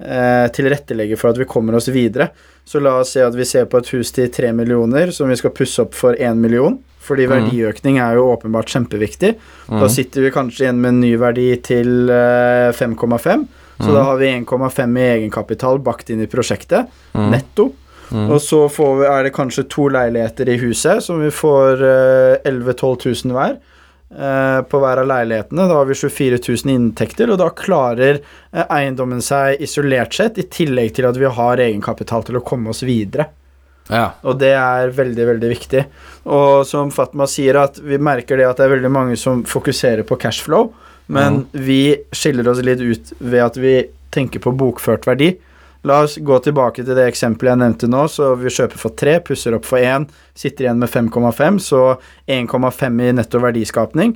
eh, 0.00 0.46
tilrettelegge 0.52 1.16
for 1.16 1.30
at 1.32 1.38
vi 1.40 1.48
kommer 1.48 1.74
oss 1.80 1.88
videre. 1.88 2.28
Så 2.64 2.80
la 2.80 2.98
oss 3.00 3.14
si 3.16 3.20
at 3.24 3.34
vi 3.34 3.44
ser 3.48 3.64
på 3.72 3.80
et 3.80 3.88
hus 3.96 4.12
til 4.12 4.28
tre 4.32 4.52
millioner 4.52 5.10
som 5.16 5.28
vi 5.32 5.36
skal 5.40 5.50
pusse 5.56 5.80
opp 5.82 5.96
for 5.96 6.14
én 6.20 6.36
million. 6.40 6.78
Fordi 7.00 7.24
Mm. 7.26 7.32
verdiøkning 7.32 7.98
er 7.98 8.14
jo 8.20 8.28
åpenbart 8.36 8.68
kjempeviktig. 8.68 9.34
Da 9.68 9.80
Mm. 9.86 9.88
sitter 9.88 10.20
vi 10.20 10.30
kanskje 10.30 10.60
igjen 10.68 10.80
med 10.80 10.88
en 10.90 11.00
ny 11.00 11.16
verdi 11.16 11.56
til 11.62 12.10
eh, 12.10 12.70
5,5. 12.76 13.48
Så 13.80 13.88
Mm. 13.88 13.94
da 13.94 14.02
har 14.04 14.16
vi 14.20 14.26
1,5 14.44 14.96
i 14.98 15.06
egenkapital 15.18 15.78
bakt 15.80 16.10
inn 16.10 16.20
i 16.22 16.26
prosjektet, 16.26 16.86
Mm. 17.14 17.30
netto. 17.30 17.72
Og 18.10 18.40
så 18.42 18.68
får 18.68 18.98
vi, 18.98 19.04
er 19.06 19.22
det 19.22 19.32
kanskje 19.32 19.68
to 19.70 19.88
leiligheter 19.88 20.48
i 20.48 20.56
huset, 20.58 21.00
som 21.02 21.20
vi 21.22 21.28
får 21.30 21.80
eh, 21.80 22.38
11 22.44 22.72
000-12 22.74 23.24
000 23.24 23.32
hver. 23.32 23.56
eh, 24.10 24.60
på 24.66 24.80
hver 24.82 24.98
av 24.98 25.06
leilighetene. 25.06 25.68
Da 25.68 25.74
har 25.78 25.84
vi 25.86 25.94
24 25.94 26.38
000 26.42 26.74
inntekter, 26.74 27.30
og 27.30 27.38
da 27.38 27.48
klarer 27.54 28.18
eh, 28.52 28.64
eiendommen 28.68 29.22
seg 29.22 29.60
isolert 29.62 30.12
sett, 30.12 30.36
i 30.38 30.42
tillegg 30.50 30.92
til 30.96 31.06
at 31.06 31.16
vi 31.16 31.26
har 31.30 31.56
egenkapital 31.62 32.24
til 32.26 32.34
å 32.40 32.42
komme 32.44 32.70
oss 32.70 32.82
videre. 32.82 33.28
Ja. 33.88 34.08
Og 34.24 34.36
det 34.40 34.50
er 34.58 34.90
veldig, 34.90 35.26
veldig 35.28 35.50
viktig. 35.54 35.84
Og 36.26 36.66
som 36.66 36.90
Fatma 36.90 37.26
sier, 37.30 37.54
at 37.62 37.78
vi 37.78 37.98
merker 37.98 38.36
det 38.36 38.46
at 38.50 38.56
det 38.58 38.66
er 38.66 38.74
veldig 38.76 38.90
mange 38.90 39.16
som 39.16 39.44
fokuserer 39.44 40.02
på 40.02 40.18
cashflow, 40.18 40.72
men 41.10 41.44
vi 41.52 41.96
skiller 42.14 42.48
oss 42.50 42.62
litt 42.62 42.80
ut 42.80 43.12
ved 43.18 43.42
at 43.44 43.56
vi 43.58 43.74
tenker 44.14 44.42
på 44.42 44.52
bokført 44.54 45.06
verdi. 45.08 45.32
La 45.88 46.02
oss 46.04 46.18
gå 46.20 46.38
tilbake 46.44 46.84
til 46.84 46.96
det 46.96 47.06
eksempelet 47.08 47.54
jeg 47.54 47.60
nevnte 47.62 47.88
nå. 47.88 48.04
Så 48.12 48.34
vi 48.40 48.52
kjøper 48.52 48.80
for 48.82 48.96
3, 49.00 49.16
pusser 49.24 49.56
opp 49.56 49.64
for 49.68 49.80
1, 49.80 50.06
sitter 50.36 50.66
igjen 50.68 50.82
med 50.82 50.92
5,5, 50.92 51.58
så 51.64 51.82
1,5 52.28 53.02
i 53.06 53.10
netto 53.16 53.40
verdiskapning. 53.40 54.14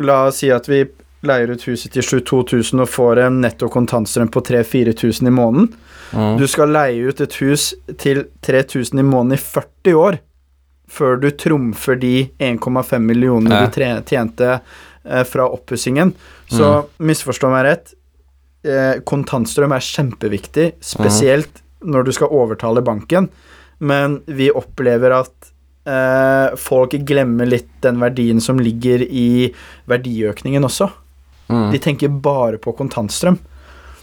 La 0.00 0.22
oss 0.30 0.40
si 0.40 0.48
at 0.54 0.70
vi 0.72 0.86
leier 1.22 1.52
ut 1.52 1.62
huset 1.68 1.92
til 1.94 2.02
22 2.02 2.42
000 2.72 2.82
og 2.82 2.90
får 2.90 3.20
en 3.26 3.40
netto 3.44 3.68
kontantstrøm 3.70 4.30
på 4.32 4.42
3000-4000 4.48 5.28
i 5.28 5.34
måneden. 5.36 5.68
Mm. 6.12 6.36
Du 6.40 6.46
skal 6.50 6.72
leie 6.74 7.08
ut 7.08 7.20
et 7.22 7.36
hus 7.40 7.70
til 8.00 8.24
3000 8.44 8.98
i 8.98 9.06
måneden 9.06 9.36
i 9.36 9.42
40 9.42 10.00
år 10.00 10.18
før 10.92 11.20
du 11.22 11.30
trumfer 11.30 11.96
de 11.96 12.28
1,5 12.42 12.98
millionene 13.00 13.62
Ja. 13.62 13.66
du 13.66 14.02
tjente 14.04 14.60
fra 15.26 15.48
oppussingen. 15.50 16.12
Så 16.46 16.68
misforstå 17.02 17.48
meg 17.50 17.64
rett. 17.66 17.94
Eh, 18.62 19.00
kontantstrøm 19.02 19.74
er 19.74 19.82
kjempeviktig, 19.82 20.68
spesielt 20.86 21.62
når 21.82 22.06
du 22.06 22.12
skal 22.14 22.30
overtale 22.30 22.82
banken, 22.86 23.26
men 23.82 24.20
vi 24.30 24.52
opplever 24.54 25.16
at 25.16 25.48
eh, 25.90 26.54
folk 26.62 26.94
glemmer 27.08 27.48
litt 27.48 27.72
den 27.82 27.98
verdien 28.02 28.38
som 28.42 28.60
ligger 28.62 29.02
i 29.02 29.50
verdiøkningen 29.90 30.62
også. 30.68 30.92
Mm. 31.50 31.72
De 31.74 31.80
tenker 31.82 32.20
bare 32.22 32.60
på 32.62 32.74
kontantstrøm. 32.78 33.40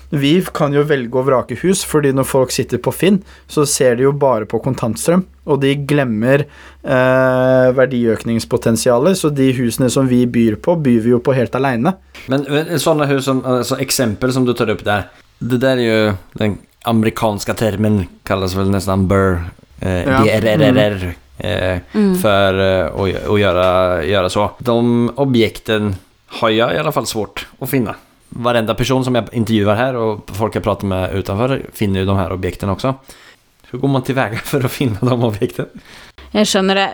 Vi 0.10 0.42
kan 0.54 0.74
jo 0.74 0.82
velge 0.90 1.20
å 1.20 1.24
vrake 1.28 1.56
hus, 1.62 1.84
fordi 1.86 2.10
når 2.18 2.26
folk 2.26 2.52
sitter 2.52 2.78
på 2.82 2.92
Finn, 2.96 3.20
så 3.48 3.66
ser 3.70 3.96
de 4.00 4.04
jo 4.08 4.12
bare 4.12 4.48
på 4.50 4.58
kontantstrøm, 4.64 5.22
og 5.46 5.60
de 5.62 5.76
glemmer 5.90 6.46
eh, 6.84 7.68
verdiøkningspotensialet, 7.78 9.18
så 9.20 9.30
de 9.30 9.52
husene 9.58 9.90
som 9.94 10.08
vi 10.10 10.24
byr 10.26 10.58
på, 10.66 10.76
byr 10.82 11.00
vi 11.06 11.14
jo 11.14 11.20
på 11.24 11.36
helt 11.38 11.56
aleine. 11.56 11.94
Men, 12.28 12.46
men 12.50 12.80
sådana 12.82 13.06
hus 13.12 13.26
som, 13.30 13.44
altså, 13.46 13.78
eksempel 13.82 14.34
som 14.34 14.46
du 14.50 14.54
tar 14.58 14.72
opp 14.74 14.84
der, 14.88 15.10
Det 15.40 15.60
der 15.62 15.78
er 15.80 15.86
jo 15.86 16.14
den 16.36 16.58
amerikanske 16.90 17.54
termen 17.56 18.02
kalles 18.28 18.56
vel 18.58 18.68
nesten 18.74 19.06
BRR, 19.08 19.40
eh, 19.82 20.04
Ja. 20.04 20.24
BRRRR, 20.26 21.14
eh, 21.40 21.80
Mm. 21.94 22.16
för 22.18 22.60
eh, 22.60 23.32
att, 23.32 23.40
göra, 23.40 24.04
göra 24.06 24.30
så. 24.30 24.52
De 24.60 25.10
objekten 25.16 25.96
har 26.28 26.50
jag 26.50 26.76
i 26.76 26.78
alla 26.78 26.92
fall 26.92 27.06
svårt 27.06 27.48
att 27.60 27.70
finna. 27.70 27.96
Varenda 28.30 28.76
person 28.76 29.04
som 29.06 29.16
jag 29.16 29.34
intervjuar 29.34 29.76
här 29.76 29.96
och 29.96 30.30
folk 30.34 30.56
jag 30.56 30.64
pratar 30.64 30.88
med 30.88 31.16
utanför 31.16 31.66
finner 31.74 32.00
ju 32.00 32.06
de 32.06 32.18
här 32.18 32.32
objekten 32.32 32.70
också. 32.70 32.94
Hur 33.72 33.80
går 33.80 33.88
man 33.88 34.04
tillväga 34.04 34.38
för 34.44 34.66
att 34.66 34.72
finne 34.72 34.98
de 35.02 35.24
objekten? 35.24 35.66
Jeg 36.32 36.46
skjønner 36.48 36.76
det. 36.76 36.90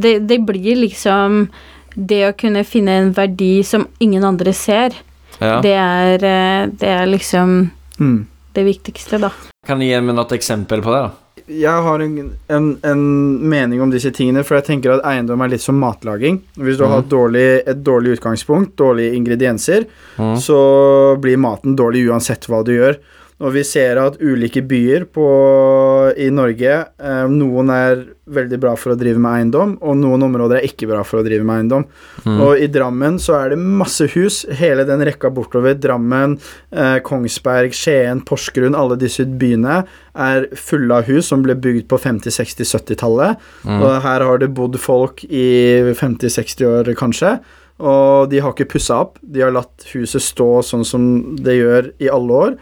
Det. 0.00 0.18
Det 0.18 0.38
blir 0.38 0.76
liksom 0.76 1.48
Det 1.94 2.22
å 2.28 2.32
kunne 2.32 2.64
finne 2.64 2.92
en 2.96 3.10
verdi 3.12 3.62
som 3.64 3.86
ingen 4.00 4.24
andre 4.24 4.52
ser, 4.52 4.94
Ja. 5.38 5.60
det, 5.60 5.72
er, 5.76 6.24
eh, 6.24 6.66
det 6.72 6.88
er 6.88 7.06
liksom 7.06 7.70
Mm. 8.00 8.26
det 8.54 8.62
viktigste, 8.64 9.18
da. 9.18 9.30
Kan 9.66 9.78
du 9.78 9.84
gi 9.84 10.00
meg 10.00 10.14
noe 10.14 10.32
eksempel 10.34 10.80
på 10.82 10.90
det 10.92 10.98
då? 11.02 11.10
Jeg 11.48 11.82
har 11.86 12.02
en, 12.04 12.32
en, 12.48 12.66
en 12.86 13.02
mening 13.48 13.80
om 13.82 13.90
disse 13.90 14.10
tingene, 14.14 14.44
for 14.46 14.58
jeg 14.58 14.66
tenker 14.68 14.94
at 14.96 15.04
eiendom 15.08 15.40
er 15.42 15.48
litt 15.54 15.64
som 15.64 15.78
matlaging. 15.82 16.40
Hvis 16.56 16.78
du 16.78 16.84
har 16.86 17.00
et 17.02 17.08
dårlig, 17.10 17.46
et 17.66 17.80
dårlig 17.84 18.18
utgangspunkt, 18.18 18.76
dårlige 18.80 19.14
ingredienser, 19.18 19.86
Mm. 20.18 20.36
så 20.36 20.56
blir 21.20 21.38
maten 21.40 21.72
dårlig 21.74 22.02
uansett 22.10 22.44
hva 22.46 22.58
du 22.64 22.74
gjør. 22.74 22.98
Og 23.42 23.50
vi 23.56 23.62
ser 23.66 23.98
at 23.98 24.20
ulike 24.22 24.62
byer 24.64 25.08
på, 25.10 25.26
i 26.14 26.28
Norge 26.34 26.74
eh, 26.78 27.22
Noen 27.32 27.72
er 27.74 28.04
veldig 28.32 28.58
bra 28.62 28.74
for 28.78 28.94
å 28.94 28.98
drive 28.98 29.18
med 29.20 29.34
eiendom, 29.34 29.72
og 29.82 29.96
noen 29.98 30.22
områder 30.28 30.60
er 30.60 30.66
ikke 30.68 30.86
bra 30.88 31.02
for 31.06 31.20
å 31.20 31.24
drive 31.26 31.44
med 31.46 31.58
eiendom. 31.58 31.86
Mm. 32.22 32.36
Og 32.46 32.62
i 32.62 32.68
Drammen 32.70 33.18
så 33.20 33.34
er 33.40 33.52
det 33.52 33.58
masse 33.60 34.06
hus, 34.14 34.42
hele 34.60 34.86
den 34.88 35.02
rekka 35.04 35.32
bortover. 35.34 35.74
Drammen, 35.74 36.36
eh, 36.70 36.98
Kongsberg, 37.04 37.74
Skien, 37.76 38.22
Porsgrunn, 38.28 38.78
alle 38.78 38.98
disse 39.00 39.26
byene 39.26 39.82
er 40.12 40.46
fulle 40.58 41.00
av 41.00 41.10
hus 41.10 41.32
som 41.32 41.42
ble 41.42 41.56
bygd 41.58 41.88
på 41.90 41.98
50-, 41.98 42.30
60-, 42.38 42.68
70-tallet. 42.78 43.42
Mm. 43.66 43.80
Og 43.80 43.96
her 44.06 44.26
har 44.28 44.42
det 44.42 44.52
bodd 44.54 44.78
folk 44.80 45.24
i 45.26 45.48
50-60 45.98 46.68
år, 46.68 46.92
kanskje. 46.98 47.40
Og 47.82 48.30
de 48.30 48.38
har 48.44 48.54
ikke 48.54 48.70
pussa 48.76 49.00
opp. 49.02 49.18
De 49.22 49.42
har 49.42 49.50
latt 49.54 49.88
huset 49.96 50.22
stå 50.22 50.48
sånn 50.66 50.86
som 50.86 51.08
det 51.42 51.58
gjør 51.58 51.90
i 51.98 52.12
alle 52.12 52.44
år. 52.46 52.56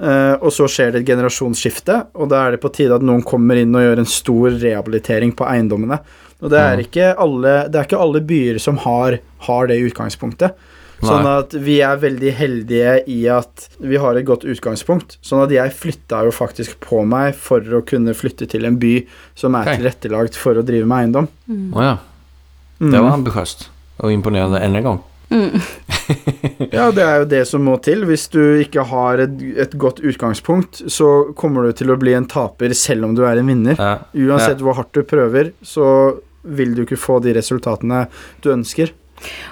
Eh, 0.00 0.34
og 0.40 0.48
så 0.54 0.64
skjer 0.70 0.94
det 0.94 1.02
et 1.02 1.10
generasjonsskifte, 1.12 1.96
og 2.16 2.30
da 2.32 2.46
er 2.46 2.54
det 2.54 2.62
på 2.62 2.72
tide 2.72 2.96
at 2.96 3.04
noen 3.04 3.24
kommer 3.26 3.58
inn 3.60 3.74
og 3.76 3.84
gjør 3.84 4.00
en 4.00 4.08
stor 4.08 4.56
rehabilitering 4.56 5.34
på 5.36 5.44
eiendommene. 5.48 6.00
Og 6.40 6.48
det 6.48 6.60
er 6.60 6.80
ikke 6.80 7.10
alle, 7.20 7.54
det 7.68 7.76
er 7.76 7.88
ikke 7.88 8.00
alle 8.00 8.22
byer 8.24 8.60
som 8.64 8.78
har, 8.80 9.18
har 9.44 9.68
det 9.68 9.76
i 9.76 9.84
utgangspunktet. 9.90 10.56
Sånn 11.00 11.26
at 11.28 11.54
vi 11.64 11.78
er 11.84 12.00
veldig 12.00 12.32
heldige 12.36 12.94
i 13.08 13.22
at 13.32 13.66
vi 13.80 13.96
har 14.00 14.16
et 14.16 14.26
godt 14.28 14.44
utgangspunkt. 14.48 15.16
Sånn 15.24 15.40
at 15.46 15.52
jeg 15.52 15.72
flytta 15.76 16.24
jo 16.26 16.32
faktisk 16.34 16.76
på 16.84 17.02
meg 17.08 17.36
for 17.40 17.64
å 17.76 17.80
kunne 17.88 18.12
flytte 18.16 18.48
til 18.52 18.68
en 18.68 18.76
by 18.80 18.98
som 19.38 19.56
er 19.56 19.72
tilrettelagt 19.74 20.36
for 20.36 20.60
å 20.60 20.64
drive 20.66 20.88
med 20.88 21.06
eiendom. 21.06 21.30
Oh, 21.72 21.84
ja. 21.84 21.94
Mm. 22.80 22.90
Det 22.92 23.00
var 23.00 23.16
ambitiöst 23.16 23.68
og 24.00 24.12
imponerende 24.12 24.60
enn 24.64 24.76
en 24.80 24.86
gang. 24.90 25.00
Mm. 25.30 25.60
Ja, 26.70 26.90
det 26.94 27.02
er 27.02 27.22
jo 27.22 27.28
det 27.30 27.42
som 27.48 27.64
må 27.66 27.76
til. 27.82 28.04
Hvis 28.08 28.28
du 28.32 28.40
ikke 28.62 28.84
har 28.90 29.22
et, 29.24 29.40
et 29.64 29.74
godt 29.80 30.02
utgangspunkt, 30.06 30.82
så 30.92 31.32
kommer 31.38 31.66
du 31.66 31.76
til 31.76 31.90
å 31.92 31.98
bli 32.00 32.14
en 32.16 32.28
taper 32.30 32.74
selv 32.78 33.08
om 33.08 33.16
du 33.16 33.24
er 33.26 33.40
en 33.40 33.50
vinner. 33.50 33.80
Ja. 33.80 33.96
Uansett 34.28 34.62
hvor 34.64 34.78
hardt 34.78 34.94
du 34.96 35.02
prøver, 35.08 35.52
så 35.66 35.86
vil 36.42 36.74
du 36.76 36.84
ikke 36.84 37.00
få 37.00 37.18
de 37.24 37.34
resultatene 37.36 38.04
du 38.44 38.52
ønsker. 38.54 38.94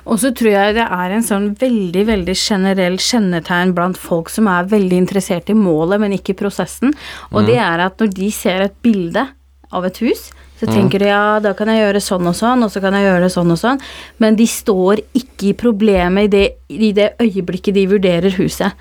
Og 0.09 0.17
så 0.23 0.31
tror 0.37 0.53
jeg 0.53 0.77
det 0.79 0.85
er 0.85 1.13
en 1.13 1.25
sånn 1.25 1.51
veldig, 1.61 2.05
veldig 2.09 2.37
generell 2.39 2.97
kjennetegn 3.03 3.75
blant 3.77 3.99
folk 4.01 4.31
som 4.33 4.49
er 4.51 4.71
veldig 4.71 5.03
interessert 5.03 5.51
i 5.53 5.57
målet, 5.59 6.01
men 6.01 6.15
ikke 6.17 6.33
i 6.33 6.39
prosessen. 6.39 6.95
Og 7.35 7.49
det 7.49 7.59
er 7.61 7.85
at 7.85 8.01
når 8.01 8.15
de 8.17 8.31
ser 8.33 8.65
et 8.65 8.79
bilde 8.85 9.27
av 9.69 9.85
et 9.85 10.01
hus, 10.05 10.31
så 10.59 10.67
tenker 10.67 11.03
de 11.03 11.11
ja, 11.13 11.39
da 11.43 11.53
kan 11.55 11.71
jeg 11.71 11.85
gjøre 11.85 12.03
sånn 12.03 12.27
og 12.27 12.35
sånn, 12.35 12.65
og 12.67 12.73
så 12.73 12.83
kan 12.83 12.97
jeg 12.97 13.07
gjøre 13.07 13.23
det 13.27 13.31
sånn 13.35 13.55
og 13.55 13.61
sånn. 13.61 13.83
Men 14.19 14.39
de 14.39 14.47
står 14.51 15.03
ikke 15.17 15.53
i 15.53 15.55
problemet 15.59 16.27
i 16.27 16.33
det, 16.33 16.47
i 16.75 16.91
det 16.97 17.13
øyeblikket 17.23 17.77
de 17.77 17.85
vurderer 17.91 18.35
huset. 18.41 18.75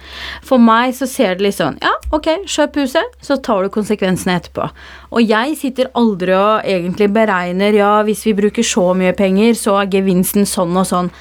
For 0.46 0.62
meg 0.62 0.96
så 0.98 1.06
ser 1.10 1.38
det 1.38 1.46
litt 1.46 1.60
sånn 1.60 1.78
ja, 1.84 1.94
ok, 2.16 2.32
kjøp 2.50 2.80
huset, 2.82 3.18
så 3.22 3.38
tar 3.46 3.66
du 3.66 3.74
konsekvensene 3.74 4.40
etterpå. 4.40 4.70
Og 5.14 5.22
jeg 5.22 5.54
sitter 5.60 5.92
aldri 5.98 6.34
og 6.36 6.66
egentlig 6.66 7.12
beregner 7.14 7.78
ja, 7.78 7.92
hvis 8.08 8.26
vi 8.26 8.36
bruker 8.38 8.66
så 8.66 8.90
mye 8.98 9.14
penger, 9.18 9.54
så 9.60 9.78
er 9.84 9.92
gevinsten 9.94 10.50
sånn 10.50 10.76
og 10.78 10.90
sånn. 10.90 11.12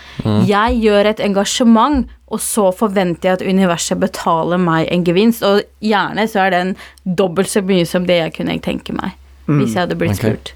Jeg 0.49 0.81
gjør 0.83 1.13
et 1.13 1.23
engasjement, 1.25 2.09
og 2.27 2.41
så 2.43 2.71
forventer 2.75 3.29
jeg 3.29 3.39
at 3.39 3.45
universet 3.47 4.01
betaler 4.03 4.59
meg 4.59 4.89
en 4.91 5.05
gevinst. 5.07 5.45
Og 5.47 5.63
gjerne 5.85 6.27
så 6.31 6.47
er 6.47 6.57
den 6.57 6.75
dobbelt 7.05 7.53
så 7.53 7.63
mye 7.63 7.87
som 7.87 8.09
det 8.09 8.19
jeg 8.19 8.35
kunne 8.41 8.59
tenke 8.65 8.97
meg. 8.97 9.15
Hvis 9.47 9.75
jeg 9.75 9.85
hadde 9.85 9.99
blitt 9.99 10.19
okay. 10.19 10.37
spurt. 10.37 10.55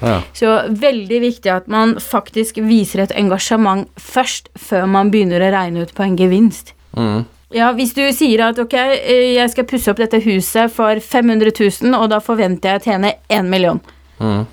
Ja. 0.00 0.20
Så 0.32 0.52
veldig 0.80 1.18
viktig 1.20 1.50
at 1.52 1.66
man 1.68 1.96
faktisk 2.00 2.60
viser 2.64 3.04
et 3.04 3.12
engasjement 3.18 3.88
først, 4.00 4.48
før 4.56 4.86
man 4.88 5.10
begynner 5.12 5.42
å 5.44 5.50
regne 5.52 5.84
ut 5.84 5.92
på 5.96 6.06
en 6.06 6.16
gevinst. 6.16 6.72
Mm. 6.96 7.26
Ja, 7.52 7.72
hvis 7.74 7.92
du 7.96 8.04
sier 8.14 8.46
at 8.46 8.58
ok, 8.62 8.76
eh, 8.78 9.34
jeg 9.34 9.50
skal 9.52 9.66
pusse 9.68 9.90
opp 9.90 9.98
dette 10.00 10.22
huset 10.22 10.70
for 10.72 11.02
500 11.02 11.52
000, 11.52 11.96
og 11.98 12.08
da 12.12 12.20
forventer 12.22 12.76
jeg 12.76 12.80
å 12.80 12.86
tjene 12.86 13.12
1 13.28 13.50
million. 13.50 13.80
Mm. 14.22 14.46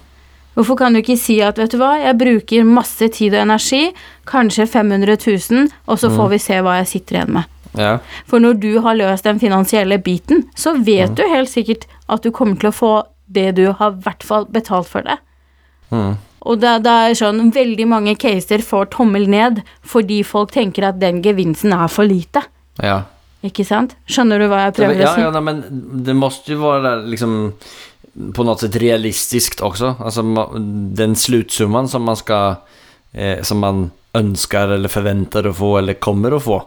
Hvorfor 0.58 0.80
kan 0.80 0.96
du 0.96 1.04
ikke 1.04 1.20
si 1.22 1.36
at 1.46 1.60
vet 1.62 1.70
du 1.70 1.78
hva, 1.78 1.92
jeg 2.02 2.18
bruker 2.18 2.66
masse 2.66 3.08
tid 3.14 3.36
og 3.36 3.44
energi, 3.44 3.92
kanskje 4.26 4.66
500 4.66 5.20
000, 5.22 5.68
og 5.86 6.02
så 6.02 6.10
får 6.10 6.32
vi 6.32 6.40
se 6.42 6.58
hva 6.66 6.80
jeg 6.80 6.90
sitter 6.96 7.20
igjen 7.20 7.36
med. 7.36 7.54
Ja. 7.78 7.92
For 8.26 8.42
når 8.42 8.58
du 8.64 8.72
har 8.82 8.98
løst 8.98 9.28
den 9.28 9.38
finansielle 9.38 10.00
biten, 10.02 10.48
så 10.58 10.74
vet 10.82 11.14
du 11.14 11.22
helt 11.30 11.52
sikkert 11.52 11.86
at 12.10 12.26
du 12.26 12.32
kommer 12.34 12.58
til 12.58 12.72
å 12.72 12.74
få 12.74 12.92
det 13.28 13.52
du 13.58 13.68
har 13.72 13.94
i 13.94 14.04
hvert 14.06 14.24
fall 14.24 14.48
betalt 14.52 14.90
for 14.90 15.06
det. 15.08 15.18
Mm. 15.92 16.16
Og 16.48 16.62
det, 16.62 16.74
det 16.86 16.94
er 16.94 17.18
sånn, 17.18 17.50
veldig 17.56 17.88
mange 17.90 18.16
caser 18.20 18.64
får 18.64 18.92
tommel 18.96 19.28
ned 19.32 19.62
fordi 19.88 20.22
folk 20.28 20.54
tenker 20.56 20.90
at 20.90 21.02
den 21.02 21.22
gevinsten 21.26 21.76
er 21.76 21.92
for 21.92 22.08
lite. 22.08 22.44
Ja. 22.84 23.02
Ikke 23.46 23.66
sant? 23.68 23.96
Skjønner 24.10 24.42
du 24.42 24.48
hva 24.50 24.68
jeg 24.68 24.78
prøver 24.80 24.98
å 24.98 25.04
ja, 25.04 25.12
si? 25.14 25.26
ja, 25.26 25.34
nej, 25.34 25.44
men 25.46 25.62
det 26.08 26.16
måste 26.18 26.54
ju 26.54 26.62
vara 26.62 26.96
liksom 27.04 27.54
på 28.34 28.44
något 28.44 28.60
sätt 28.60 28.76
realistiskt 28.76 29.62
också. 29.62 29.96
Alltså 30.00 30.22
den 30.96 31.16
slutsumman 31.16 31.88
som 31.88 32.04
man 32.04 32.18
ska, 32.18 32.56
eh, 33.12 33.42
som 33.42 33.60
man 33.60 33.92
önskar 34.14 34.68
eller 34.68 34.90
förväntar 34.90 35.44
att 35.44 35.58
få 35.58 35.78
eller 35.78 35.94
kommer 35.94 36.32
att 36.32 36.44
få. 36.44 36.64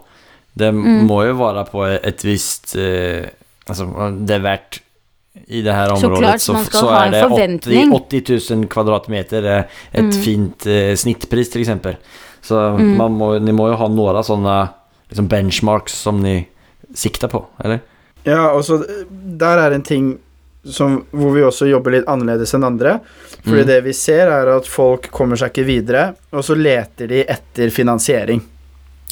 Det 0.53 0.73
må 0.73 1.25
ju 1.25 1.33
vara 1.33 1.65
på 1.65 1.85
ett 1.85 2.25
visst, 2.25 2.77
eh, 2.77 3.25
alltså 3.67 4.11
det 4.11 4.35
är 4.35 4.39
värt 4.39 4.81
i 5.47 5.61
det 5.63 5.73
her 5.75 5.93
området 5.95 6.41
så, 6.43 6.53
klart, 6.53 6.71
så, 6.73 6.79
så 6.81 6.89
er 6.91 7.11
det 7.15 7.21
80, 7.31 7.93
80 7.95 8.51
000 8.51 8.65
kvadratmeter 8.73 9.47
et 9.61 9.69
Mm. 10.03 10.11
fint 10.13 10.67
eh, 10.67 10.95
snittpris 10.99 11.49
f.eks. 11.49 11.57
exempel. 11.63 11.97
Så 12.43 12.57
Mm. 12.79 12.97
man 12.97 13.13
må, 13.13 13.39
ni 13.39 13.53
må 13.53 13.69
jo 13.71 13.77
ha 13.77 13.89
noen 13.89 14.23
sånne 14.25 14.57
liksom 15.11 15.29
benchmarks 15.29 15.93
som 15.95 16.21
ni 16.23 16.49
sikter 16.95 17.29
på, 17.29 17.45
eller? 17.65 17.81
Ja, 18.25 18.51
altså, 18.57 18.85
Der 19.11 19.59
er 19.59 19.73
en 19.75 19.83
ting 19.83 20.19
som, 20.65 21.07
hvor 21.13 21.33
vi 21.33 21.41
også 21.43 21.69
jobber 21.71 21.91
litt 21.95 22.05
annerledes 22.11 22.53
enn 22.55 22.65
andre. 22.65 22.99
Fordi 23.45 23.63
Mm. 23.63 23.67
det 23.67 23.85
vi 23.85 23.93
ser, 23.93 24.29
er 24.29 24.49
at 24.57 24.67
folk 24.67 25.11
kommer 25.11 25.37
seg 25.37 25.53
ikke 25.53 25.65
videre, 25.67 26.15
og 26.33 26.43
så 26.45 26.55
leter 26.55 27.07
de 27.09 27.23
etter 27.25 27.71
finansiering. 27.71 28.43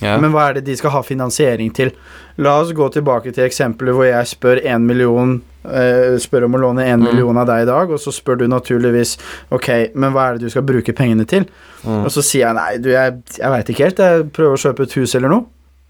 Ja. 0.02 0.16
Men 0.22 0.30
hva 0.32 0.48
er 0.50 0.54
det 0.58 0.64
de 0.68 0.76
skal 0.78 0.90
ha 0.94 1.00
finansiering 1.02 1.72
til? 1.74 1.90
La 2.38 2.60
oss 2.60 2.70
gå 2.72 2.86
tilbake 2.94 3.32
til 3.34 3.44
eksempelet 3.48 3.94
hvor 3.96 4.06
jeg 4.06 4.26
spør 4.30 4.60
en 4.64 4.84
million 4.86 5.32
eh, 5.66 6.14
Spør 6.22 6.44
om 6.46 6.54
å 6.54 6.60
låne 6.62 6.84
én 6.86 7.00
Mm. 7.02 7.04
million 7.08 7.36
av 7.42 7.46
deg 7.50 7.62
i 7.64 7.66
dag, 7.66 7.90
og 7.90 7.98
så 7.98 8.12
spør 8.14 8.38
du 8.38 8.46
naturligvis 8.48 9.16
Ok, 9.50 9.68
men 9.94 10.12
hva 10.14 10.28
er 10.28 10.38
det 10.38 10.46
du 10.46 10.50
skal 10.54 10.62
bruke 10.62 10.94
pengene 10.94 11.26
til? 11.26 11.48
Mm. 11.84 12.04
Og 12.04 12.10
så 12.14 12.22
sier 12.22 12.46
jeg 12.46 12.54
nei, 12.54 12.76
du, 12.78 12.90
jeg, 12.94 13.16
jeg 13.40 13.50
veit 13.50 13.68
ikke 13.74 13.84
helt, 13.88 13.98
jeg 13.98 14.28
prøver 14.32 14.54
å 14.54 14.62
kjøpe 14.62 14.82
et 14.86 14.92
hus 15.00 15.14
eller 15.18 15.28
noe. 15.34 15.44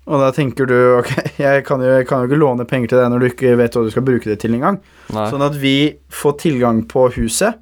Og 0.09 0.23
da 0.25 0.31
tenker 0.33 0.65
du 0.65 0.75
ok, 1.03 1.13
jeg 1.37 1.65
kan, 1.69 1.83
jo, 1.85 1.93
jeg 2.01 2.07
kan 2.09 2.23
jo 2.25 2.31
ikke 2.31 2.41
låne 2.41 2.65
penger 2.65 2.89
til 2.95 3.03
deg 3.03 3.11
når 3.13 3.21
du 3.21 3.29
ikke 3.29 3.57
vet 3.61 3.77
hva 3.77 3.85
du 3.85 3.91
skal 3.93 4.07
bruke 4.09 4.25
det 4.31 4.39
til 4.41 4.55
engang. 4.57 4.81
Sånn 5.13 5.45
at 5.45 5.57
vi 5.61 5.77
får 6.09 6.39
tilgang 6.47 6.81
på 6.89 7.11
huset, 7.19 7.61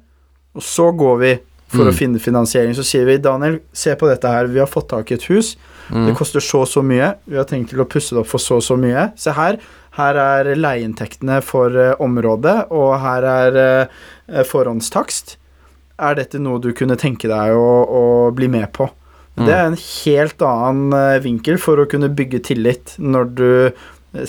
og 0.55 0.63
så 0.63 0.89
går 0.95 1.17
vi 1.25 1.33
for 1.67 1.83
Mm. 1.83 1.89
å 1.91 1.93
finne 1.93 2.19
finansiering. 2.23 2.71
Så 2.73 2.85
sier 2.87 3.03
vi 3.03 3.17
Daniel, 3.19 3.57
se 3.75 3.91
på 3.99 4.07
dette 4.07 4.23
her, 4.31 4.47
vi 4.47 4.59
har 4.63 4.69
fått 4.71 4.87
tak 4.93 5.11
i 5.11 5.15
et 5.17 5.25
hus. 5.27 5.57
Mm. 5.89 6.05
Det 6.09 6.15
koster 6.19 6.43
så 6.43 6.63
og 6.65 6.69
så 6.69 6.83
mye. 6.85 7.13
Vi 7.25 7.39
har 7.39 7.47
tenkt 7.49 7.71
til 7.73 7.81
å 7.83 7.87
pusse 7.89 8.15
det 8.15 8.21
opp 8.23 8.31
for 8.31 8.43
så 8.43 8.59
og 8.59 8.65
så 8.65 8.77
mye. 8.79 9.09
Se 9.19 9.33
her. 9.37 9.59
Her 9.97 10.19
er 10.21 10.51
leieinntektene 10.57 11.39
for 11.45 11.73
eh, 11.73 11.95
området, 12.03 12.69
og 12.75 12.97
her 13.01 13.25
er 13.31 13.59
eh, 13.63 14.45
forhåndstakst. 14.45 15.37
Er 15.97 16.17
dette 16.19 16.41
noe 16.41 16.61
du 16.61 16.69
kunne 16.77 16.99
tenke 16.99 17.29
deg 17.31 17.57
å, 17.57 17.69
å 17.89 18.03
bli 18.37 18.49
med 18.53 18.69
på? 18.77 18.89
Mm. 19.37 19.45
Det 19.45 19.53
er 19.55 19.65
en 19.65 19.79
helt 19.81 20.45
annen 20.45 20.97
eh, 20.97 21.19
vinkel 21.25 21.57
for 21.61 21.81
å 21.81 21.87
kunne 21.89 22.11
bygge 22.13 22.43
tillit 22.51 22.97
når 23.01 23.33
du 23.37 23.49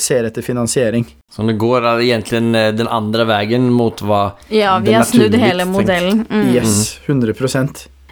ser 0.01 0.27
etter 0.29 0.45
finansiering. 0.45 1.05
Så 1.33 1.45
det 1.49 1.55
går 1.61 1.85
egentlig 1.85 2.09
egentligen 2.09 2.57
den 2.77 2.89
andre 2.93 3.25
veien 3.29 3.69
mot 3.73 4.01
hva 4.05 4.23
Ja, 4.53 4.75
vi 4.85 4.97
har 4.97 5.07
snudd 5.09 5.37
hele 5.39 5.69
modellen. 5.69 6.25
Mm. 6.29 6.51
Yes, 6.57 6.99
100 7.07 7.37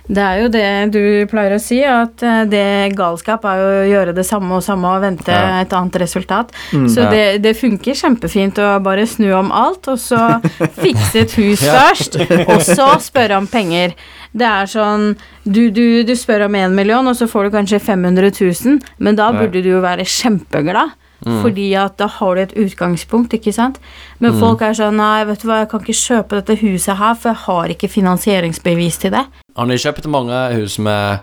Det 0.09 0.23
er 0.23 0.41
jo 0.45 0.49
det 0.55 0.67
du 0.95 1.01
pleier 1.31 1.57
å 1.57 1.61
si, 1.61 1.81
at 1.83 2.23
eh, 2.23 2.45
det 2.47 2.95
galskap 2.97 3.45
er 3.51 3.59
jo 3.59 3.71
å 3.81 3.87
gjøre 3.91 4.13
det 4.15 4.25
samme 4.29 4.55
og 4.55 4.63
samme 4.63 4.87
og 4.97 5.03
vente 5.03 5.33
Ja. 5.35 5.61
et 5.65 5.73
annet 5.75 5.97
resultat. 5.99 6.53
Mm. 6.73 6.85
Så 6.89 7.01
Ja. 7.03 7.11
det, 7.11 7.43
det 7.43 7.57
funker 7.59 7.93
kjempefint 7.99 8.59
å 8.63 8.69
bare 8.83 9.07
snu 9.07 9.33
om 9.35 9.51
alt, 9.51 9.89
og 9.89 9.99
så 9.99 10.41
fikse 10.85 11.25
et 11.25 11.35
hus 11.41 11.65
først, 11.67 12.21
og 12.47 12.61
så 12.63 12.93
spørre 13.03 13.37
om 13.41 13.47
penger. 13.51 13.97
Det 14.37 14.47
er 14.47 14.67
sånn 14.71 15.17
du, 15.45 15.71
du, 15.71 16.03
du 16.05 16.15
spør 16.15 16.45
om 16.47 16.55
én 16.55 16.71
million, 16.77 17.07
og 17.09 17.17
så 17.17 17.27
får 17.27 17.49
du 17.49 17.57
kanskje 17.57 17.81
500 17.81 18.31
000, 18.39 18.79
men 18.99 19.17
da 19.19 19.31
burde 19.33 19.63
du 19.65 19.71
jo 19.75 19.81
være 19.83 20.05
kjempeglad. 20.05 20.95
Mm. 21.25 21.43
Fordi 21.43 21.75
at 21.81 21.97
da 21.97 22.07
har 22.07 22.35
du 22.35 22.41
et 22.43 22.53
utgangspunkt, 22.61 23.33
ikke 23.33 23.53
sant. 23.55 23.79
Men 24.21 24.33
Mm. 24.33 24.41
folk 24.41 24.61
er 24.63 24.75
sånn 24.75 24.97
Nei, 24.97 25.25
vet 25.25 25.41
du 25.41 25.49
hva, 25.49 25.61
jeg 25.61 25.69
kan 25.71 25.81
ikke 25.81 25.97
kjøpe 25.97 26.29
dette 26.43 26.57
huset 26.61 26.97
her, 26.97 27.15
for 27.15 27.29
jeg 27.31 27.37
har 27.47 27.69
ikke 27.69 27.89
finansieringsbevis 27.89 28.99
til 28.99 29.11
det. 29.13 29.25
Har 29.57 29.67
ni 29.67 29.75
kjøpt 29.75 30.07
mange 30.07 30.55
hus 30.55 30.79
med, 30.79 31.21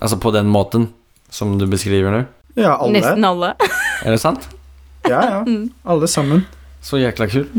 Altså 0.00 0.16
på 0.18 0.32
den 0.32 0.46
måten 0.50 0.88
som 1.30 1.58
du 1.58 1.66
beskriver 1.66 2.10
nå? 2.10 2.24
Ja, 2.56 2.76
alle. 2.80 2.92
Nesten 2.98 3.24
alle. 3.24 3.54
er 4.04 4.10
det 4.10 4.20
sant? 4.20 4.48
Ja, 5.08 5.20
ja. 5.22 5.44
Mm. 5.44 5.70
Alle 5.86 6.06
sammen. 6.08 6.46
Så 6.82 6.96
jækla 6.98 7.26
kult. 7.30 7.54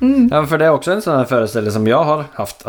Mm. 0.00 0.28
Ja, 0.30 0.42
for 0.44 0.58
det 0.58 0.66
er 0.66 0.74
også 0.76 0.92
en 0.96 1.00
sånn 1.04 1.26
forestilling 1.28 1.72
som 1.72 1.86
jeg 1.86 1.94
har 2.10 2.26
haft 2.36 2.64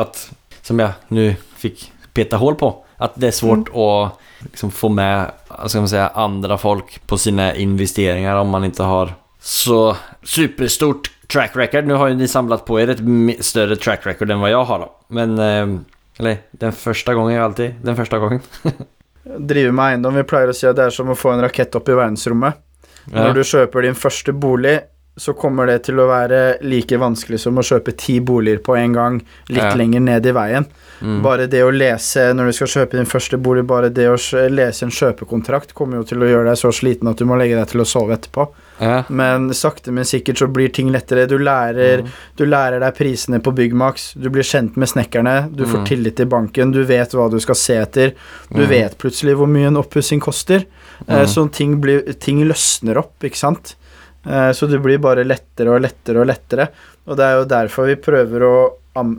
som 0.66 0.80
jeg 0.80 0.94
nå 1.10 1.36
fikk 1.62 1.90
peta 2.14 2.38
hål 2.38 2.56
på. 2.56 2.72
At 3.00 3.18
det 3.20 3.28
er 3.34 3.38
svårt 3.38 3.70
att 3.74 4.18
liksom 4.46 4.72
få 4.72 4.90
med, 4.90 5.32
ska 5.68 5.80
man 5.80 5.90
säga, 5.90 6.08
andra 6.08 6.58
folk 6.58 7.08
på 7.08 7.18
sina 7.18 7.56
investeringar 7.56 8.36
om 8.36 8.50
man 8.50 8.64
inte 8.64 8.84
har 8.84 9.14
så 9.40 9.98
superstort 10.24 11.12
track 11.28 11.52
record. 11.56 11.86
Nu 11.86 11.94
har 11.94 12.08
ju 12.08 12.16
ni 12.16 12.28
samlat 12.28 12.66
på 12.66 12.80
er 12.80 12.88
ett 12.88 13.46
större 13.46 13.76
track 13.76 14.06
record 14.06 14.32
än 14.32 14.40
vad 14.40 14.50
jag 14.50 14.64
har 14.64 14.80
då. 14.80 14.96
Men, 15.08 15.40
eh, 15.40 15.80
eller 16.18 16.38
den 16.52 16.72
första 16.72 17.14
gången 17.14 17.38
är 17.38 17.42
alltid 17.42 17.76
den 17.84 17.96
första 17.96 18.20
gången. 18.20 18.40
Drive 19.38 19.72
med 19.72 19.86
eiendom. 19.86 20.16
Vi 20.16 20.24
pleier 20.24 20.50
å 20.50 20.54
si 20.54 20.68
at 20.70 20.78
det 20.78 20.86
er 20.86 20.94
som 20.94 21.10
å 21.10 21.16
få 21.18 21.32
en 21.34 21.42
rakett 21.42 21.76
opp 21.76 21.90
i 21.90 21.98
verdensrommet. 21.98 22.62
Ja. 23.12 23.24
Når 23.28 23.34
du 23.34 23.44
kjøper 23.44 23.86
din 23.86 23.98
første 23.98 24.34
bolig, 24.34 24.80
så 25.18 25.34
kommer 25.34 25.66
det 25.68 25.84
til 25.86 25.96
å 25.96 26.08
være 26.10 26.58
like 26.62 26.98
vanskelig 27.00 27.40
som 27.40 27.56
å 27.56 27.64
kjøpe 27.64 27.96
ti 27.98 28.20
boliger 28.20 28.60
på 28.60 28.76
en 28.78 28.92
gang, 28.94 29.22
litt 29.48 29.64
Ja. 29.64 29.74
lenger 29.74 30.02
ned 30.02 30.26
i 30.26 30.32
veien. 30.32 30.66
Mm. 31.02 31.22
Bare 31.24 31.48
det 31.48 31.62
å 31.64 31.72
lese 31.72 32.34
når 32.34 32.46
du 32.48 32.52
skal 32.54 32.68
kjøpe 32.68 32.92
din 32.98 33.06
første 33.06 33.38
bolig, 33.42 33.66
bare 33.66 33.90
det 33.90 34.08
å 34.10 34.18
lese 34.50 34.84
en 34.84 34.92
kjøpekontrakt 34.92 35.74
kommer 35.74 35.98
jo 35.98 36.04
til 36.04 36.18
å 36.20 36.28
gjøre 36.28 36.46
deg 36.50 36.58
så 36.58 36.72
sliten 36.72 37.08
at 37.10 37.18
du 37.18 37.26
må 37.26 37.38
legge 37.38 37.56
deg 37.56 37.68
til 37.68 37.82
å 37.82 37.86
sove 37.88 38.12
etterpå. 38.18 38.48
Ja. 38.82 39.04
Men 39.10 39.50
sakte, 39.56 39.92
men 39.92 40.04
sikkert 40.04 40.38
så 40.38 40.48
blir 40.52 40.68
ting 40.74 40.92
lettere. 40.92 41.28
Du 41.28 41.38
lærer, 41.38 42.02
Mm. 42.04 42.10
du 42.36 42.46
lærer 42.46 42.80
deg 42.82 42.96
prisene 42.96 43.40
på 43.42 43.56
Byggmax, 43.56 44.16
du 44.22 44.30
blir 44.30 44.44
kjent 44.44 44.76
med 44.76 44.88
snekkerne, 44.90 45.56
du 45.56 45.64
får 45.66 45.80
Mm. 45.80 45.86
tillit 45.88 46.16
til 46.18 46.26
banken, 46.26 46.72
du 46.74 46.84
vet 46.84 47.10
hva 47.12 47.30
du 47.32 47.40
skal 47.40 47.56
se 47.56 47.76
etter. 47.76 48.12
Du 48.54 48.64
Mm. 48.64 48.70
vet 48.70 48.98
plutselig 48.98 49.36
hvor 49.38 49.48
mye 49.48 49.68
en 49.68 49.78
oppussing 49.78 50.20
koster. 50.20 50.66
Eh, 51.08 51.24
Mm. 51.24 51.26
Så 51.28 51.52
ting, 51.52 51.80
blir, 51.80 52.02
ting 52.20 52.44
løsner 52.48 52.98
opp, 52.98 53.14
ikke 53.24 53.38
sant. 53.38 53.76
Eh, 54.26 54.52
Så 54.52 54.68
det 54.68 54.80
blir 54.82 54.98
bare 54.98 55.24
lettere 55.24 55.70
og 55.76 55.82
lettere 55.82 56.22
og 56.22 56.28
lettere. 56.28 56.68
Og 57.08 57.18
det 57.18 57.24
er 57.26 57.36
jo 57.40 57.46
derfor 57.46 57.86
vi 57.88 57.96
prøver 57.96 58.42
å 58.42 58.56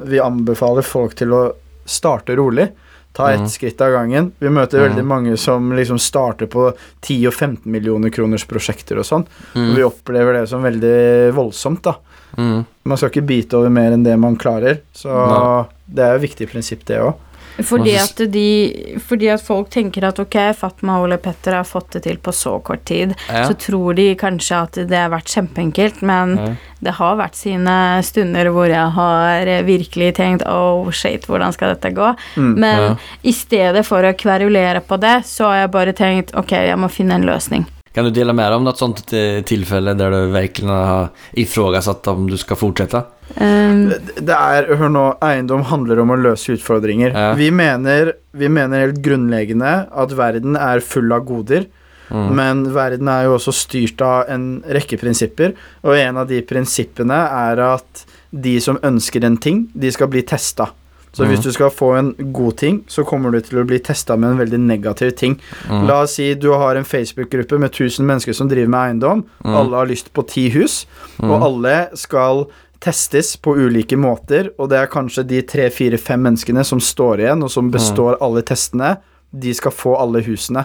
Vi 0.08 0.16
anbefaler 0.18 0.82
folk 0.82 1.14
til 1.14 1.28
å 1.36 1.52
starte 1.84 2.34
rolig. 2.34 2.70
Ta 3.12 3.30
ett 3.32 3.40
Mm. 3.40 3.48
skritt 3.48 3.80
av 3.82 3.92
gangen. 3.92 4.32
Vi 4.40 4.48
møter 4.48 4.78
Mm. 4.80 4.88
veldig 4.94 5.04
mange 5.04 5.36
som 5.38 5.70
liksom 5.72 5.98
starter 5.98 6.46
på 6.46 6.72
10 7.02 7.26
og 7.26 7.34
15 7.34 7.66
millioner 7.70 8.08
kroners 8.10 8.44
prosjekter 8.46 8.96
og 8.98 9.04
sånn. 9.04 9.26
Og 9.54 9.74
vi 9.76 9.82
Mm. 9.82 9.90
opplever 9.92 10.32
det 10.40 10.48
som 10.48 10.62
veldig 10.62 11.32
voldsomt, 11.34 11.82
da. 11.82 11.94
Mm. 12.38 12.64
Man 12.84 12.96
skal 12.96 13.10
ikke 13.10 13.26
bite 13.26 13.54
over 13.54 13.68
mer 13.70 13.92
enn 13.92 14.02
det 14.02 14.18
man 14.18 14.36
klarer. 14.36 14.80
Så 14.94 15.08
Nei. 15.12 15.66
det 15.94 16.02
er 16.04 16.18
jo 16.18 16.24
et 16.24 16.30
viktig 16.30 16.48
prinsipp, 16.50 16.84
det 16.86 17.00
òg. 17.00 17.14
Fordi 17.62 17.94
at, 17.96 18.16
de, 18.32 18.98
fordi 19.00 19.28
at 19.32 19.42
folk 19.42 19.70
tenker 19.72 20.04
at 20.04 20.18
ok, 20.20 20.36
Fatma 20.56 20.98
og 20.98 21.06
Ole 21.06 21.16
Petter 21.18 21.56
har 21.56 21.64
fått 21.64 21.92
det 21.96 22.02
til 22.04 22.18
på 22.18 22.32
så 22.32 22.58
kort 22.62 22.84
tid, 22.84 23.14
Ja. 23.28 23.46
så 23.48 23.54
tror 23.56 23.94
de 23.96 24.14
kanskje 24.14 24.62
at 24.62 24.72
det 24.88 24.96
har 24.98 25.10
vært 25.10 25.32
kjempeenkelt, 25.32 26.02
men 26.02 26.36
Ja. 26.36 26.54
det 26.82 26.94
har 26.98 27.16
vært 27.16 27.34
sine 27.34 28.02
stunder 28.02 28.50
hvor 28.52 28.68
jeg 28.68 28.90
har 28.92 29.44
virkelig 29.64 30.14
tenkt 30.16 30.46
oh 30.46 30.90
shit, 30.90 31.26
hvordan 31.26 31.52
skal 31.52 31.74
dette 31.74 31.94
gå? 31.94 32.14
Mm. 32.36 32.54
Men 32.58 32.82
Ja. 32.82 32.96
i 33.24 33.32
stedet 33.32 33.86
for 33.86 34.02
å 34.02 34.12
kverulere 34.12 34.80
på 34.80 35.00
det, 35.00 35.22
så 35.24 35.44
har 35.48 35.56
jeg 35.62 35.70
bare 35.70 35.92
tenkt 35.92 36.34
ok, 36.34 36.50
jeg 36.52 36.76
må 36.78 36.90
finne 36.90 37.14
en 37.14 37.24
løsning. 37.24 37.66
Kan 37.94 38.04
du 38.04 38.10
dele 38.10 38.34
mer 38.34 38.52
om 38.52 38.62
noe 38.62 38.74
sånt 38.76 39.06
tilfelle 39.06 39.94
der 39.96 40.10
där 40.10 40.26
du 40.26 40.32
virkelig 40.32 40.68
har 40.68 41.08
ifrågasatt 41.34 42.06
om 42.08 42.26
du 42.28 42.36
skal 42.36 42.56
fortsätta? 42.56 43.04
Um, 43.34 43.88
Det 44.22 44.32
er, 44.36 44.68
hør 44.78 44.92
nå, 44.92 45.06
eiendom 45.24 45.64
handler 45.66 45.98
om 46.02 46.12
å 46.14 46.18
løse 46.20 46.54
utfordringer. 46.54 47.10
Ja. 47.12 47.32
Vi, 47.38 47.50
mener, 47.50 48.14
vi 48.32 48.48
mener 48.48 48.86
helt 48.86 49.02
grunnleggende 49.04 49.72
at 49.90 50.14
verden 50.16 50.56
er 50.56 50.80
full 50.84 51.12
av 51.12 51.26
goder, 51.28 51.66
Mm. 52.06 52.28
men 52.38 52.60
verden 52.70 53.08
er 53.10 53.24
jo 53.26 53.32
også 53.34 53.50
styrt 53.50 53.98
av 54.00 54.28
en 54.30 54.62
rekke 54.62 54.94
prinsipper, 55.00 55.56
og 55.82 55.96
en 55.98 56.20
av 56.22 56.28
de 56.30 56.38
prinsippene 56.46 57.16
er 57.50 57.58
at 57.58 58.04
de 58.30 58.60
som 58.62 58.78
ønsker 58.78 59.24
en 59.26 59.34
ting, 59.36 59.64
de 59.74 59.90
skal 59.90 60.06
bli 60.12 60.22
testa. 60.22 60.68
Så 61.16 61.24
mm. 61.24 61.28
hvis 61.32 61.42
du 61.42 61.50
skal 61.50 61.72
få 61.74 61.88
en 61.98 62.12
god 62.32 62.58
ting, 62.60 62.78
så 62.86 63.02
kommer 63.02 63.32
du 63.34 63.40
til 63.40 63.58
å 63.58 63.66
bli 63.66 63.80
testa 63.82 64.14
med 64.14 64.30
en 64.36 64.38
veldig 64.38 64.60
negativ 64.68 65.16
ting. 65.18 65.34
Mm. 65.66 65.86
La 65.88 66.02
oss 66.04 66.14
si 66.20 66.28
du 66.38 66.50
har 66.52 66.76
en 66.78 66.84
Facebook-gruppe 66.86 67.58
med 67.58 67.72
1000 67.74 68.06
mennesker 68.06 68.36
som 68.36 68.46
driver 68.52 68.68
med 68.70 68.80
eiendom. 68.84 69.24
Mm. 69.42 69.56
Alle 69.56 69.76
har 69.80 69.90
lyst 69.90 70.12
på 70.14 70.22
ti 70.30 70.46
hus, 70.54 70.84
Mm. 71.18 71.30
og 71.30 71.42
alle 71.42 71.88
skal 71.96 72.46
testes 72.86 73.34
på 73.42 73.56
ulike 73.58 73.98
måter, 73.98 74.52
og 74.56 74.70
det 74.70 74.78
er 74.78 74.90
kanskje 74.92 75.26
de 75.26 75.42
tre, 75.42 75.66
fire, 75.74 75.98
fem 75.98 76.22
menneskene 76.22 76.62
som 76.66 76.78
står 76.82 77.24
igjen, 77.26 77.42
og 77.42 77.50
som 77.52 77.68
består 77.74 78.16
alle 78.22 78.44
testene, 78.46 78.94
de 79.36 79.52
skal 79.58 79.74
få 79.74 79.96
alle 79.98 80.22
husene. 80.24 80.62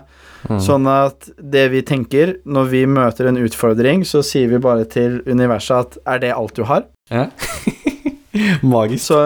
Mm. 0.48 0.60
Sånn 0.64 0.86
at 0.90 1.28
det 1.42 1.66
vi 1.74 1.82
tenker 1.86 2.36
når 2.46 2.70
vi 2.72 2.84
møter 2.90 3.28
en 3.30 3.40
utfordring, 3.42 4.06
så 4.08 4.22
sier 4.26 4.48
vi 4.54 4.62
bare 4.62 4.86
til 4.90 5.20
universet 5.28 5.78
at 5.98 5.98
er 6.16 6.22
det 6.24 6.32
alt 6.38 6.56
du 6.56 6.64
har? 6.70 6.86
Ja. 7.12 7.28
Magisk. 8.62 9.06
Så 9.10 9.22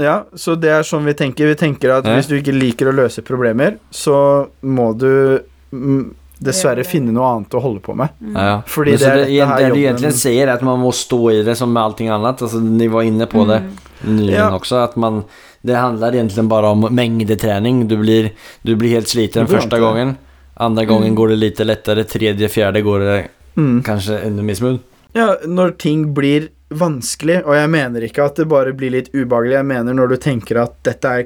ja, 0.00 0.24
så 0.38 0.54
det 0.58 0.70
er 0.72 0.86
sånn 0.86 1.06
vi 1.06 1.14
tenker. 1.18 1.50
Vi 1.50 1.58
tenker 1.60 1.96
at 1.98 2.06
Ja. 2.08 2.16
hvis 2.16 2.28
du 2.30 2.36
ikke 2.38 2.56
liker 2.56 2.90
å 2.90 2.96
løse 2.96 3.22
problemer, 3.26 3.78
så 3.90 4.48
må 4.62 4.92
du 4.96 5.42
mm, 5.72 6.14
dessverre 6.40 6.84
finne 6.88 7.12
noe 7.12 7.26
annet 7.34 7.54
å 7.54 7.60
holde 7.60 7.82
på 7.84 7.94
med. 7.98 8.08
Ja, 8.32 8.44
ja. 8.48 8.56
Fordi 8.66 8.94
det, 8.96 9.00
det 9.04 9.26
det, 9.28 9.46
det 9.60 9.68
du 9.74 9.80
egentlig 9.82 10.12
sier, 10.16 10.46
er 10.48 10.54
at 10.54 10.62
man 10.64 10.80
må 10.80 10.92
stå 10.96 11.18
i 11.34 11.42
det 11.44 11.56
som 11.58 11.72
med 11.72 11.82
allting 11.82 12.08
annet. 12.12 12.40
Altså, 12.46 12.60
ni 12.64 12.88
var 12.88 13.04
inne 13.08 13.26
på 13.30 13.44
det 13.48 13.60
nyligen 14.06 14.38
Ja. 14.38 14.50
også. 14.56 14.80
At 14.84 14.96
man, 14.96 15.22
det 15.62 15.76
handler 15.76 16.16
egentlig 16.16 16.46
bare 16.48 16.70
om 16.72 16.86
mengdetrening. 16.90 17.86
Du 17.88 17.96
blir, 18.00 18.30
du 18.64 18.74
blir 18.80 18.96
helt 18.96 19.08
sliten 19.12 19.46
første 19.50 19.78
gangen. 19.82 20.16
Andre 20.60 20.84
gangen 20.84 21.00
gången. 21.00 21.12
Mm. 21.12 21.16
går 21.20 21.28
det 21.28 21.36
litt 21.40 21.60
lettere. 21.64 22.04
Tredje, 22.04 22.48
fjerde 22.48 22.82
går 22.82 23.00
det 23.06 23.18
Mm. 23.56 23.82
kanskje 23.82 24.20
enda 24.24 24.42
mer 24.46 24.54
smooth. 24.54 24.78
Ja, 25.12 25.34
når 25.46 25.72
ting 25.78 26.14
blir 26.14 26.48
vanskelig, 26.70 27.40
og 27.44 27.54
jeg 27.58 27.68
mener 27.68 28.00
ikke 28.06 28.24
at 28.24 28.36
det 28.38 28.46
bare 28.48 28.72
blir 28.72 28.92
litt 28.94 29.08
ubehagelig, 29.12 29.56
jeg 29.58 29.66
mener 29.66 29.96
når 29.98 30.08
du 30.12 30.16
tenker 30.22 30.60
at 30.62 30.76
dette 30.86 31.04
er, 31.08 31.24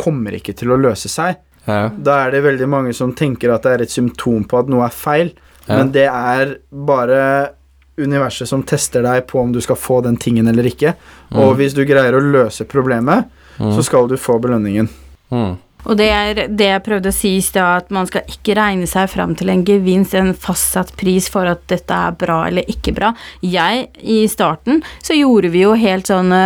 kommer 0.00 0.32
ikke 0.32 0.54
til 0.56 0.72
å 0.72 0.78
løse 0.80 1.10
seg, 1.12 1.36
Ja. 1.68 1.90
da 1.92 2.14
er 2.26 2.30
det 2.32 2.42
veldig 2.46 2.68
mange 2.72 2.94
som 2.96 3.12
tenker 3.12 3.52
at 3.54 3.62
det 3.66 3.72
er 3.76 3.82
et 3.84 3.92
symptom 3.92 4.46
på 4.48 4.58
at 4.62 4.70
noe 4.72 4.86
er 4.86 4.94
feil, 4.94 5.32
Ja. 5.68 5.76
men 5.76 5.92
det 5.92 6.06
er 6.08 6.54
bare 6.72 7.50
universet 7.98 8.48
som 8.48 8.62
tester 8.62 9.02
deg 9.04 9.26
på 9.28 9.40
om 9.42 9.52
du 9.52 9.60
skal 9.60 9.76
få 9.76 9.98
den 10.02 10.16
tingen 10.16 10.48
eller 10.48 10.64
ikke. 10.64 10.94
Og 11.34 11.56
hvis 11.58 11.74
du 11.74 11.82
greier 11.84 12.14
å 12.16 12.22
løse 12.22 12.64
problemet, 12.64 13.26
så 13.58 13.82
skal 13.84 14.06
du 14.08 14.14
få 14.16 14.38
belønningen. 14.40 14.88
Mm. 15.34 15.56
Og 15.86 15.94
det 15.98 16.08
er 16.10 16.40
det 16.50 16.66
jeg 16.66 16.82
prøvde 16.84 17.12
å 17.12 17.14
si 17.14 17.36
i 17.38 17.44
stad, 17.44 17.84
at 17.84 17.92
man 17.94 18.08
skal 18.08 18.26
ikke 18.28 18.56
regne 18.58 18.88
seg 18.90 19.06
fram 19.12 19.34
til 19.38 19.52
en 19.52 19.62
gevinst, 19.66 20.16
en 20.18 20.34
fastsatt 20.34 20.90
pris 20.98 21.28
for 21.30 21.46
at 21.46 21.62
dette 21.70 21.94
er 21.94 22.16
bra 22.18 22.40
eller 22.48 22.66
ikke 22.70 22.94
bra. 22.96 23.12
Jeg, 23.46 23.86
i 24.02 24.18
starten, 24.30 24.82
så 25.04 25.16
gjorde 25.16 25.52
vi 25.54 25.62
jo 25.62 25.76
helt 25.78 26.10
sånne 26.10 26.42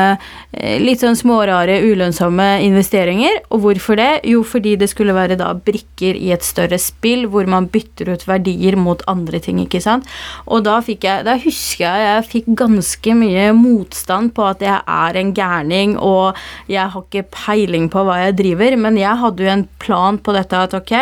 eh, 0.52 0.76
litt 0.82 1.02
sånn 1.02 1.16
smårare, 1.18 1.78
ulønnsomme 1.80 2.48
investeringer. 2.66 3.40
Og 3.54 3.64
hvorfor 3.64 3.98
det? 3.98 4.10
Jo, 4.28 4.42
fordi 4.46 4.76
det 4.80 4.90
skulle 4.92 5.16
være 5.16 5.38
da 5.40 5.52
brikker 5.56 6.18
i 6.18 6.32
et 6.36 6.44
større 6.44 6.78
spill, 6.82 7.24
hvor 7.32 7.48
man 7.48 7.70
bytter 7.72 8.12
ut 8.12 8.26
verdier 8.28 8.76
mot 8.76 9.02
andre 9.10 9.40
ting, 9.42 9.62
ikke 9.64 9.82
sant. 9.82 10.08
Og 10.46 10.64
da 10.66 10.78
fikk 10.84 11.06
jeg 11.06 11.24
Da 11.26 11.34
husker 11.40 11.82
jeg 11.86 12.02
jeg 12.02 12.26
fikk 12.28 12.48
ganske 12.58 13.14
mye 13.16 13.48
motstand 13.56 14.32
på 14.36 14.44
at 14.46 14.62
jeg 14.64 14.78
er 14.78 15.18
en 15.18 15.32
gærning, 15.34 15.96
og 15.98 16.38
jeg 16.70 16.84
har 16.92 17.04
ikke 17.06 17.24
peiling 17.32 17.88
på 17.92 18.04
hva 18.06 18.18
jeg 18.26 18.36
driver, 18.38 18.76
men 18.80 18.98
jeg 19.00 19.21
hadde 19.22 19.46
jo 19.46 19.52
en 19.52 19.64
plan 19.82 20.18
på 20.18 20.34
dette 20.36 20.58
at 20.66 20.74
ok, 20.76 20.92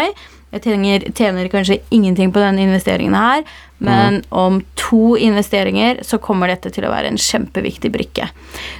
jeg 0.51 0.63
tjener, 0.65 1.05
tjener 1.15 1.49
kanskje 1.53 1.81
ingenting 1.95 2.33
på 2.35 2.43
denne 2.43 2.65
investeringen 2.67 3.15
her, 3.15 3.45
men 3.81 4.21
om 4.35 4.59
to 4.77 5.15
investeringer 5.17 6.03
så 6.05 6.19
kommer 6.21 6.51
dette 6.51 6.73
til 6.75 6.85
å 6.85 6.91
være 6.93 7.13
en 7.13 7.21
kjempeviktig 7.21 7.93
brikke. 7.95 8.27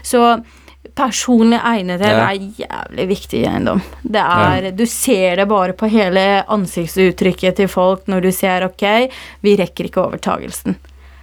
Så 0.03 0.25
personlig 0.99 1.61
egnethet 1.63 2.11
Ja. 2.11 2.27
er 2.33 2.51
jævlig 2.59 3.07
viktig 3.09 3.41
i 3.43 3.47
eiendom. 3.47 3.83
Det 4.03 4.21
er, 4.21 4.71
Du 4.73 4.85
ser 4.87 5.37
det 5.37 5.47
bare 5.49 5.73
på 5.73 5.89
hele 5.89 6.45
ansiktsuttrykket 6.49 7.57
til 7.57 7.69
folk 7.69 8.07
når 8.11 8.23
du 8.23 8.31
ser 8.33 8.65
ok, 8.67 9.11
vi 9.43 9.57
rekker 9.57 9.87
ikke 9.89 10.03
overtagelsen. 10.03 10.77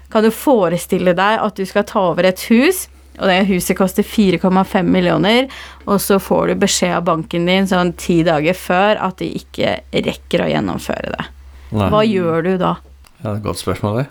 Kan 0.10 0.24
du 0.24 0.32
forestille 0.32 1.14
deg 1.14 1.40
at 1.44 1.56
du 1.56 1.66
skal 1.66 1.84
ta 1.84 2.00
over 2.12 2.24
et 2.24 2.40
hus, 2.50 2.88
og 3.18 3.28
det 3.32 3.40
huset 3.50 3.78
koster 3.78 4.04
4,5 4.06 4.84
millioner, 4.84 5.48
og 5.88 5.98
så 6.04 6.20
får 6.22 6.48
du 6.48 6.56
beskjed 6.66 6.96
av 7.00 7.08
banken 7.10 7.46
din 7.50 7.68
sånn 7.70 7.94
ti 7.98 8.20
dager 8.28 8.54
før 8.58 9.02
at 9.10 9.18
de 9.24 9.32
ikke 9.40 9.80
rekker 9.94 10.46
å 10.46 10.52
gjennomføre 10.52 11.16
det. 11.18 11.26
Nei. 11.72 11.90
Hva 11.92 12.04
gjør 12.08 12.44
du 12.46 12.54
da? 12.62 12.76
Ja, 13.18 13.24
det 13.24 13.34
er 13.34 13.36
et 13.42 13.44
godt 13.50 13.64
spørsmål, 13.64 13.98
det. 14.04 14.08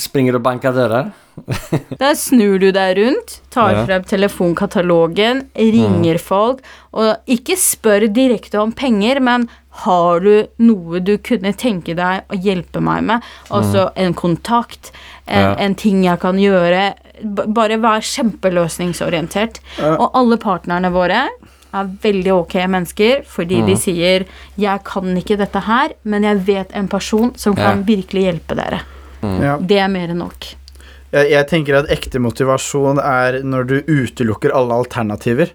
Springer 0.00 0.38
og 0.38 0.42
banker 0.46 0.72
dører? 0.72 1.10
Da 2.00 2.12
snur 2.16 2.60
du 2.62 2.70
deg 2.72 2.94
rundt, 2.96 3.40
tar 3.52 3.74
Ja. 3.74 3.82
frem 3.84 4.04
telefonkatalogen, 4.08 5.42
ringer 5.58 6.18
folk, 6.22 6.62
og 6.94 7.16
ikke 7.30 7.56
spør 7.58 8.06
direkte 8.14 8.60
om 8.62 8.72
penger, 8.72 9.20
men 9.20 9.48
har 9.82 10.20
du 10.20 10.46
noe 10.62 11.00
du 11.02 11.16
kunne 11.18 11.50
tenke 11.58 11.96
deg 11.98 12.28
å 12.30 12.38
hjelpe 12.38 12.80
meg 12.84 13.02
med? 13.08 13.22
Altså 13.50 13.88
en 13.96 14.14
kontakt, 14.14 14.92
en, 15.26 15.40
Ja. 15.42 15.54
en 15.58 15.74
ting 15.74 16.04
jeg 16.04 16.20
kan 16.20 16.36
gjøre. 16.38 16.94
B 17.22 17.42
bare 17.46 17.76
vær 17.82 18.00
kjempeløsningsorientert. 18.04 19.60
Ja. 19.78 19.96
Og 19.98 20.10
alle 20.14 20.36
partnerne 20.36 20.90
våre 20.94 21.28
er 21.74 21.88
veldig 22.02 22.32
ok 22.32 22.54
mennesker, 22.70 23.24
fordi 23.26 23.64
de 23.66 23.74
sier 23.76 24.24
'jeg 24.56 24.84
kan 24.84 25.16
ikke 25.16 25.36
dette 25.38 25.60
her, 25.60 25.90
men 26.04 26.22
jeg 26.22 26.46
vet 26.46 26.70
en 26.72 26.88
person 26.88 27.32
som 27.36 27.54
kan 27.54 27.78
Ja. 27.78 27.82
virkelig 27.84 28.22
hjelpe 28.32 28.54
dere'. 28.56 28.80
Ja. 29.42 29.56
Det 29.58 29.78
er 29.78 29.88
mer 29.88 30.08
enn 30.08 30.18
nok. 30.18 30.54
Jeg, 31.12 31.30
jeg 31.30 31.46
tenker 31.48 31.74
at 31.78 31.88
ekte 31.88 32.18
motivasjon 32.20 32.98
er 32.98 33.42
når 33.42 33.66
du 33.66 33.82
utelukker 33.82 34.50
alle 34.54 34.72
alternativer. 34.74 35.50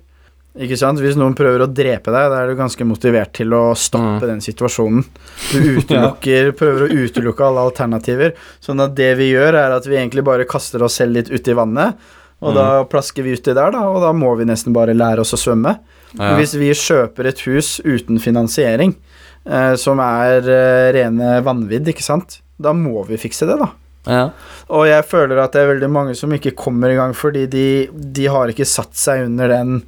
Ikke 0.57 0.77
sant? 0.79 0.97
Hvis 1.03 1.17
noen 1.19 1.35
prøver 1.38 1.62
å 1.62 1.69
drepe 1.69 2.09
deg, 2.09 2.31
da 2.31 2.39
er 2.41 2.49
du 2.49 2.57
ganske 2.57 2.85
motivert 2.88 3.35
til 3.38 3.53
å 3.53 3.75
stoppe 3.77 4.25
den 4.25 4.41
situasjonen. 4.41 5.03
Du 5.51 5.59
utelukker, 5.77 6.53
prøver 6.57 6.88
å 6.88 7.03
utelukke 7.05 7.45
alle 7.45 7.67
alternativer. 7.69 8.33
Sånn 8.63 8.81
at 8.81 8.95
det 8.97 9.12
vi 9.19 9.29
gjør, 9.29 9.59
er 9.62 9.75
at 9.77 9.85
vi 9.85 9.99
egentlig 9.99 10.25
bare 10.25 10.47
kaster 10.49 10.83
oss 10.85 10.97
selv 10.99 11.19
litt 11.19 11.29
uti 11.29 11.53
vannet. 11.57 11.99
Og 12.39 12.55
da 12.55 12.85
plasker 12.88 13.25
vi 13.25 13.35
uti 13.35 13.51
der, 13.51 13.73
da, 13.75 13.83
og 13.91 13.99
da 13.99 14.13
må 14.15 14.31
vi 14.39 14.47
nesten 14.47 14.73
bare 14.75 14.95
lære 14.95 15.25
oss 15.25 15.35
å 15.35 15.39
svømme. 15.39 15.75
Ja. 16.15 16.33
Hvis 16.39 16.55
vi 16.57 16.71
kjøper 16.71 17.27
et 17.29 17.43
hus 17.45 17.77
uten 17.83 18.19
finansiering, 18.23 18.95
eh, 19.43 19.73
som 19.77 19.99
er 20.01 20.47
eh, 20.47 20.88
rene 20.95 21.35
vanvidd, 21.45 21.91
ikke 21.91 22.05
sant, 22.05 22.39
da 22.59 22.71
må 22.75 23.03
vi 23.09 23.19
fikse 23.19 23.47
det, 23.49 23.59
da. 23.59 23.69
Ja. 24.07 24.23
Og 24.71 24.88
jeg 24.88 25.03
føler 25.09 25.41
at 25.43 25.53
det 25.53 25.65
er 25.65 25.73
veldig 25.73 25.89
mange 25.91 26.15
som 26.17 26.31
ikke 26.33 26.55
kommer 26.57 26.89
i 26.89 26.95
gang 26.97 27.12
fordi 27.17 27.43
de, 27.51 27.67
de 27.91 28.29
har 28.31 28.49
ikke 28.49 28.67
satt 28.67 28.95
seg 28.97 29.25
under, 29.27 29.51
den, 29.51 29.81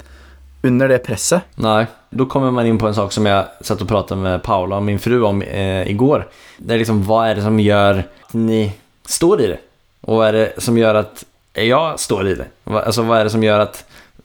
under 0.62 0.88
det 0.88 0.98
presset. 0.98 1.42
Nej, 1.54 1.86
då 2.10 2.26
kommer 2.26 2.50
man 2.50 2.66
in 2.66 2.78
på 2.78 2.86
en 2.86 2.94
sak 2.94 3.12
som 3.12 3.26
jag 3.26 3.44
satt 3.60 3.80
och 3.80 3.88
pratade 3.88 4.20
med 4.20 4.42
Paula, 4.42 4.80
min 4.80 4.98
fru, 4.98 5.22
om 5.22 5.42
eh, 5.42 5.90
igår. 5.90 6.28
Det 6.58 6.74
är 6.74 6.78
liksom, 6.78 7.04
vad 7.04 7.28
är 7.28 7.34
det 7.34 7.42
som 7.42 7.60
gör 7.60 7.98
att 7.98 8.34
ni 8.34 8.72
står 9.06 9.40
i 9.40 9.46
det? 9.46 9.58
Och 10.00 10.16
vad 10.16 10.28
är 10.28 10.32
det 10.32 10.52
som 10.58 10.78
gör 10.78 10.94
att 10.94 11.24
jag 11.52 12.00
står 12.00 12.28
i 12.28 12.34
det? 12.34 12.46
Va- 12.64 12.82
Alltså 12.82 13.02
vad 13.02 13.18
är 13.18 13.24
det 13.24 13.30
som 13.30 13.42
gör 13.42 13.60
att 13.60 13.84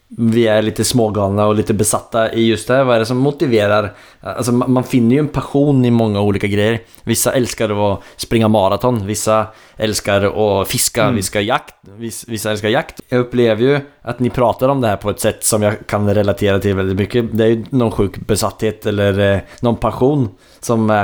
vi 0.10 0.48
är 0.48 0.62
lite 0.62 0.84
smågalna 0.84 1.46
och 1.48 1.56
lite 1.56 1.74
besatta 1.74 2.34
i 2.34 2.48
just 2.48 2.68
det? 2.68 2.84
Vad 2.84 2.96
är 2.96 3.00
det 3.00 3.06
som 3.06 3.18
motiverar? 3.18 3.94
Alltså 4.22 4.52
man 4.52 4.84
finner 4.84 5.16
ju 5.16 5.20
en 5.20 5.28
passion 5.28 5.86
i 5.86 5.92
många 5.92 6.22
olika 6.22 6.48
grejer. 6.48 6.80
Vissa 7.04 7.34
älskar 7.34 7.94
att 7.94 8.00
springa 8.16 8.48
maraton, 8.48 9.06
vissa 9.08 9.48
älskar 9.78 10.22
att 10.62 10.68
fiska, 10.68 11.12
vissa, 11.12 11.42
jakt, 11.42 11.76
viss- 11.98 12.26
vissa 12.28 12.52
älskar 12.52 12.70
jakt. 12.70 13.02
Jag 13.10 13.20
upplever 13.20 13.62
ju 13.64 13.80
att 14.02 14.20
ni 14.20 14.30
pratar 14.30 14.70
om 14.70 14.82
det 14.82 14.88
här 14.88 14.98
på 14.98 15.10
ett 15.10 15.20
sätt 15.20 15.44
som 15.44 15.62
jag 15.64 15.88
kan 15.88 16.14
relatera 16.16 16.60
till 16.60 16.76
väldigt 16.76 16.98
mycket. 16.98 17.38
Det 17.38 17.44
är 17.44 17.48
ju 17.48 17.66
någon 17.70 17.92
sjuk 17.92 18.18
besatthet 18.18 18.86
eller 18.86 19.34
eh, 19.34 19.40
någon 19.60 19.76
passion 19.78 20.30
som, 20.60 20.90
eh, 20.90 21.04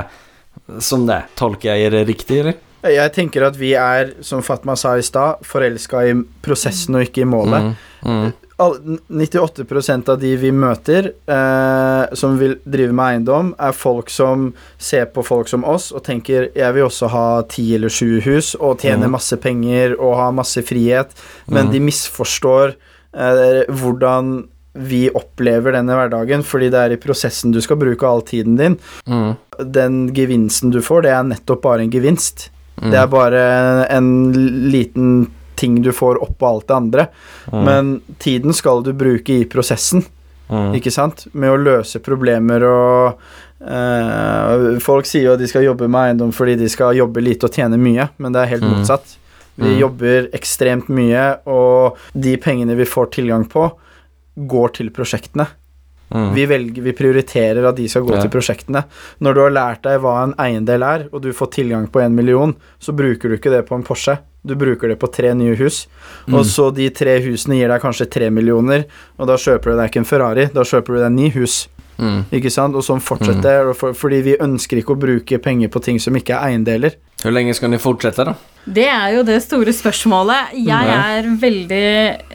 som 0.80 1.06
det. 1.06 1.24
Tolkar 1.36 1.70
jag 1.70 1.80
er 1.80 2.06
riktig, 2.06 2.40
eller? 2.40 2.54
Jeg 2.84 3.14
tenker 3.16 3.46
at 3.48 3.56
vi 3.56 3.70
er, 3.80 4.10
som 4.22 4.42
Fatma 4.44 4.74
sa 4.76 4.98
i 5.00 5.04
stad, 5.08 5.40
forelska 5.48 6.02
i 6.04 6.14
prosessen 6.44 6.98
og 7.00 7.06
ikke 7.06 7.22
i 7.24 7.28
målet. 7.32 7.62
Mm, 7.62 7.76
mm, 8.12 8.32
98% 9.10 10.10
av 10.14 10.20
de 10.22 10.32
vi 10.38 10.52
møter 10.56 11.12
eh, 11.28 12.14
som 12.18 12.38
vil 12.40 12.56
drive 12.66 12.94
med 12.96 13.06
eiendom, 13.18 13.52
er 13.60 13.76
folk 13.76 14.10
som 14.14 14.50
ser 14.78 15.06
på 15.14 15.24
folk 15.26 15.48
som 15.52 15.66
oss 15.70 15.92
og 15.96 16.04
tenker 16.08 16.50
jeg 16.56 16.74
vil 16.78 16.88
også 16.88 17.10
ha 17.14 17.26
ti 17.52 17.68
eller 17.78 17.90
sju 17.94 18.20
hus 18.26 18.54
og 18.60 18.80
tjene 18.84 19.04
Mhm. 19.08 19.12
masse 19.12 19.38
penger 19.44 19.96
og 20.00 20.16
ha 20.20 20.32
masse 20.32 20.62
frihet, 20.64 21.10
men 21.48 21.68
Mhm. 21.68 21.72
de 21.74 21.80
misforstår 21.90 22.76
eh, 23.14 23.64
hvordan 23.70 24.48
vi 24.76 25.08
opplever 25.14 25.72
denne 25.76 25.94
hverdagen, 25.94 26.42
fordi 26.42 26.72
det 26.72 26.80
er 26.82 26.92
i 26.94 26.98
prosessen 26.98 27.52
du 27.54 27.60
skal 27.62 27.78
bruke 27.78 28.02
all 28.04 28.22
tiden 28.26 28.56
din. 28.58 28.80
mm, 29.08 29.36
Den 29.72 30.10
gevinsten 30.16 30.72
du 30.72 30.80
får, 30.82 31.04
det 31.04 31.12
er 31.12 31.24
nettopp 31.24 31.62
bare 31.62 31.82
en 31.84 31.92
gevinst. 31.92 32.50
mm, 32.82 32.90
Det 32.90 32.98
er 33.00 33.06
bare 33.08 33.86
en 33.92 34.34
liten 34.72 35.28
ting 35.56 35.82
du 35.82 35.92
får 35.92 36.22
oppå 36.24 36.48
alt 36.48 36.68
det 36.68 36.76
andre. 36.76 37.08
mm, 37.52 37.64
Men 37.64 38.02
tiden 38.20 38.54
skal 38.54 38.84
du 38.84 38.94
bruke 38.94 39.30
i 39.42 39.46
prosessen, 39.46 40.06
mm, 40.50 40.74
ikke 40.76 40.92
sant? 40.92 41.28
Med 41.34 41.50
å 41.52 41.58
løse 41.62 42.00
problemer 42.04 42.64
og 42.64 43.20
eh, 43.64 44.80
Folk 44.84 45.06
sier 45.10 45.24
jo 45.30 45.34
at 45.38 45.40
de 45.40 45.48
skal 45.48 45.64
jobbe 45.68 45.88
med 45.88 46.10
eiendom 46.10 46.32
fordi 46.36 46.56
de 46.60 46.70
skal 46.72 46.96
jobbe 46.98 47.22
lite 47.24 47.48
og 47.48 47.56
tjene 47.56 47.78
mye, 47.80 48.10
men 48.20 48.32
det 48.36 48.42
er 48.44 48.52
helt 48.58 48.64
Mm. 48.64 48.74
motsatt. 48.80 49.18
Vi 49.58 49.70
Mm. 49.76 49.80
jobber 49.80 50.30
ekstremt 50.34 50.88
mye, 50.90 51.38
og 51.48 51.98
de 52.20 52.36
pengene 52.38 52.76
vi 52.76 52.86
får 52.86 53.12
tilgang 53.12 53.46
på, 53.48 53.72
går 54.48 54.74
til 54.74 54.90
prosjektene. 54.90 55.48
mm. 56.12 56.34
Vi 56.36 56.46
velger, 56.46 56.82
vi 56.84 56.92
prioriterer 56.92 57.68
at 57.68 57.76
de 57.76 57.88
skal 57.88 58.04
gå 58.04 58.14
Ja. 58.16 58.22
til 58.22 58.30
prosjektene. 58.30 58.84
Når 59.22 59.34
du 59.34 59.40
har 59.42 59.50
lært 59.52 59.82
deg 59.84 60.02
hva 60.02 60.24
en 60.24 60.34
eiendel 60.38 60.84
er, 60.84 61.08
og 61.12 61.22
du 61.22 61.32
får 61.34 61.52
tilgang 61.52 61.88
på 61.90 62.02
en 62.04 62.14
million, 62.16 62.56
så 62.80 62.94
bruker 62.96 63.30
du 63.30 63.38
ikke 63.38 63.50
det 63.52 63.66
på 63.68 63.76
en 63.76 63.84
Porsche. 63.84 64.20
Du 64.44 64.56
bruker 64.60 64.92
det 64.92 64.98
på 65.00 65.08
tre 65.08 65.32
nye 65.40 65.56
hus. 65.56 65.86
Mm. 66.28 66.36
Og 66.38 66.48
så 66.48 66.70
de 66.76 66.90
tre 66.92 67.16
husene 67.24 67.58
gir 67.60 67.72
deg 67.72 67.84
kanskje 67.84 68.10
tre 68.12 68.28
millioner, 68.34 68.86
og 69.18 69.30
da 69.30 69.38
kjøper 69.40 69.72
du 69.72 69.80
deg 69.80 69.92
ikke 69.92 70.04
en 70.04 70.10
Ferrari, 70.10 70.50
da 70.52 70.66
kjøper 70.68 70.98
du 70.98 71.04
deg 71.06 71.16
ni 71.16 71.30
hus. 71.38 71.64
Mm. 71.98 72.24
Ikke 72.34 72.52
sant? 72.52 72.76
Og 72.76 72.84
sånn 72.86 73.04
fortsetter 73.04 73.70
og 73.72 73.78
for, 73.80 73.96
fordi 73.98 74.20
vi 74.26 74.40
ønsker 74.42 74.82
ikke 74.82 74.96
å 74.96 75.00
bruke 75.00 75.40
penger 75.44 75.72
på 75.72 75.82
ting 75.86 76.02
som 76.02 76.18
ikke 76.18 76.36
er 76.36 76.52
eiendeler. 76.52 76.98
Hvor 77.24 77.32
lenge 77.32 77.56
skal 77.56 77.72
de 77.72 77.80
fortsette, 77.80 78.26
da? 78.28 78.36
Det 78.64 78.88
er 78.90 79.14
jo 79.18 79.24
det 79.28 79.40
store 79.44 79.72
spørsmålet. 79.76 80.58
Jeg 80.60 80.98
er 80.98 81.30
veldig 81.40 81.86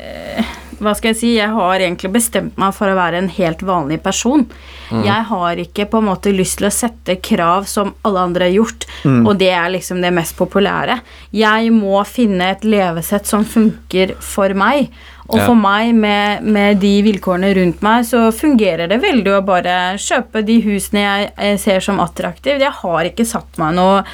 eh, 0.01 0.57
Hva 0.79 0.95
skal 0.95 1.12
jeg 1.12 1.18
si? 1.18 1.31
Jeg 1.37 1.51
har 1.55 1.83
egentlig 1.83 2.11
bestemt 2.14 2.59
meg 2.61 2.74
for 2.76 2.91
å 2.91 2.97
være 2.99 3.20
en 3.22 3.31
helt 3.35 3.62
vanlig 3.66 4.01
person. 4.05 4.47
Jeg 4.89 5.26
har 5.31 5.61
ikke 5.61 5.89
på 5.91 6.01
en 6.01 6.09
måte 6.09 6.33
lyst 6.33 6.61
til 6.61 6.68
å 6.68 6.72
sette 6.72 7.18
krav 7.24 7.66
som 7.68 7.93
alle 8.07 8.22
andre 8.29 8.49
har 8.49 8.55
gjort, 8.57 8.87
og 9.05 9.33
det 9.41 9.51
er 9.53 9.68
liksom 9.74 10.01
det 10.05 10.14
mest 10.16 10.37
populære. 10.39 11.01
Jeg 11.37 11.72
må 11.74 11.99
finne 12.09 12.53
et 12.55 12.64
levesett 12.64 13.29
som 13.29 13.45
funker 13.47 14.14
for 14.24 14.55
meg. 14.59 14.89
Og 15.29 15.43
for 15.43 15.59
meg, 15.61 15.93
med, 15.93 16.45
med 16.49 16.79
de 16.81 16.95
vilkårene 17.05 17.51
rundt 17.59 17.83
meg, 17.85 18.07
så 18.09 18.31
fungerer 18.33 18.89
det 18.89 19.03
veldig 19.03 19.35
å 19.37 19.45
bare 19.45 19.74
kjøpe 20.01 20.41
de 20.47 20.57
husene 20.64 21.03
jeg, 21.05 21.33
jeg 21.37 21.62
ser 21.66 21.85
som 21.85 22.01
attraktive. 22.01 22.62
Jeg 22.64 22.76
har 22.81 23.11
ikke 23.11 23.29
satt 23.29 23.61
meg 23.61 23.76
noe 23.76 24.05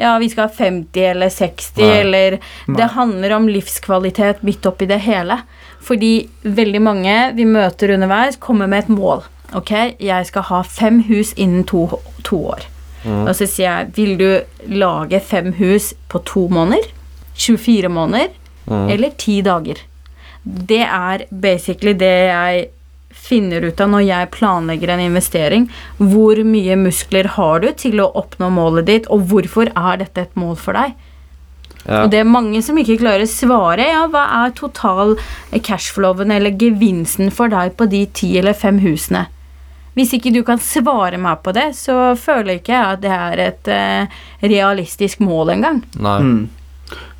ja, 0.00 0.18
vi 0.18 0.30
skal 0.32 0.48
ha 0.48 0.54
50 0.54 1.02
eller 1.10 1.28
60, 1.28 1.82
Nei. 1.82 1.88
eller 2.00 2.36
Nei. 2.40 2.76
Det 2.76 2.86
handler 2.94 3.34
om 3.36 3.48
livskvalitet 3.52 4.40
midt 4.48 4.66
oppi 4.68 4.88
det 4.88 5.02
hele. 5.04 5.42
Fordi 5.80 6.28
veldig 6.44 6.80
mange 6.84 7.14
vi 7.36 7.46
møter 7.48 7.94
underveis, 7.94 8.38
kommer 8.40 8.68
med 8.70 8.84
et 8.84 8.92
mål. 8.92 9.24
Ok, 9.56 9.72
jeg 9.98 10.26
skal 10.28 10.46
ha 10.50 10.60
fem 10.62 11.00
hus 11.08 11.32
innen 11.36 11.64
to, 11.66 11.86
to 12.26 12.38
år. 12.52 12.66
Og 13.08 13.32
så 13.36 13.46
sier 13.48 13.66
jeg, 13.66 13.92
vil 13.96 14.18
du 14.20 14.74
lage 14.76 15.20
fem 15.24 15.54
hus 15.56 15.94
på 16.12 16.20
to 16.28 16.46
måneder? 16.52 16.90
24 17.40 17.88
måneder? 17.88 18.34
Eller 18.68 19.16
ti 19.18 19.40
dager? 19.42 19.80
Det 20.44 20.82
er 20.84 21.24
basically 21.30 21.94
det 21.96 22.12
jeg 22.28 22.68
finner 23.10 23.64
ut 23.66 23.80
av 23.82 23.90
når 23.92 24.04
jeg 24.06 24.30
planlegger 24.36 24.92
en 24.94 25.02
investering. 25.08 25.66
Hvor 25.98 26.38
mye 26.46 26.76
muskler 26.78 27.32
har 27.36 27.64
du 27.64 27.70
til 27.76 28.00
å 28.02 28.10
oppnå 28.20 28.50
målet 28.54 28.88
ditt, 28.88 29.08
og 29.10 29.26
hvorfor 29.32 29.72
er 29.74 30.00
dette 30.04 30.26
et 30.26 30.38
mål 30.38 30.56
for 30.60 30.78
deg? 30.78 30.94
Ja. 31.86 32.04
Og 32.04 32.12
det 32.12 32.20
er 32.20 32.28
mange 32.28 32.60
som 32.64 32.78
ikke 32.78 32.98
klarer 33.00 33.24
å 33.24 33.30
svare. 33.30 33.88
Ja, 33.88 34.04
hva 34.10 34.26
er 34.42 34.54
total 34.56 35.16
cashflowen 35.64 36.32
eller 36.34 36.56
gevinsten 36.60 37.32
for 37.34 37.52
deg 37.52 37.76
på 37.78 37.88
de 37.90 38.04
ti 38.14 38.34
eller 38.40 38.56
fem 38.56 38.82
husene? 38.84 39.26
Hvis 39.98 40.14
ikke 40.16 40.32
du 40.32 40.42
kan 40.46 40.60
svare 40.62 41.18
meg 41.20 41.42
på 41.44 41.52
det, 41.56 41.72
så 41.76 42.14
føler 42.16 42.54
jeg 42.54 42.62
ikke 42.62 42.76
jeg 42.76 42.94
at 42.94 43.02
det 43.02 43.14
er 43.16 43.42
et 43.48 43.70
uh, 43.74 44.20
realistisk 44.44 45.22
mål 45.24 45.56
engang. 45.56 45.82
Nei. 45.98 46.18
Mm. 46.22 46.42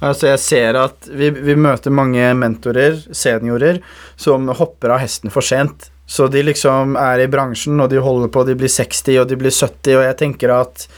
Altså 0.00 0.30
jeg 0.30 0.42
ser 0.42 0.78
at 0.80 1.08
vi, 1.12 1.28
vi 1.34 1.54
møter 1.58 1.94
mange 1.94 2.30
mentorer, 2.38 2.98
seniorer, 3.14 3.80
som 4.18 4.48
hopper 4.56 4.94
av 4.94 5.02
hesten 5.02 5.32
for 5.34 5.46
sent. 5.46 5.90
Så 6.10 6.26
de 6.26 6.40
liksom 6.42 6.96
er 6.98 7.22
i 7.22 7.28
bransjen, 7.30 7.78
og 7.78 7.92
de 7.92 8.00
holder 8.02 8.32
på, 8.34 8.42
de 8.42 8.56
blir 8.58 8.72
60 8.72 9.20
og 9.20 9.28
de 9.30 9.36
blir 9.38 9.54
70, 9.54 9.92
og 9.94 10.02
jeg 10.08 10.16
tenker 10.18 10.50
at 10.50 10.88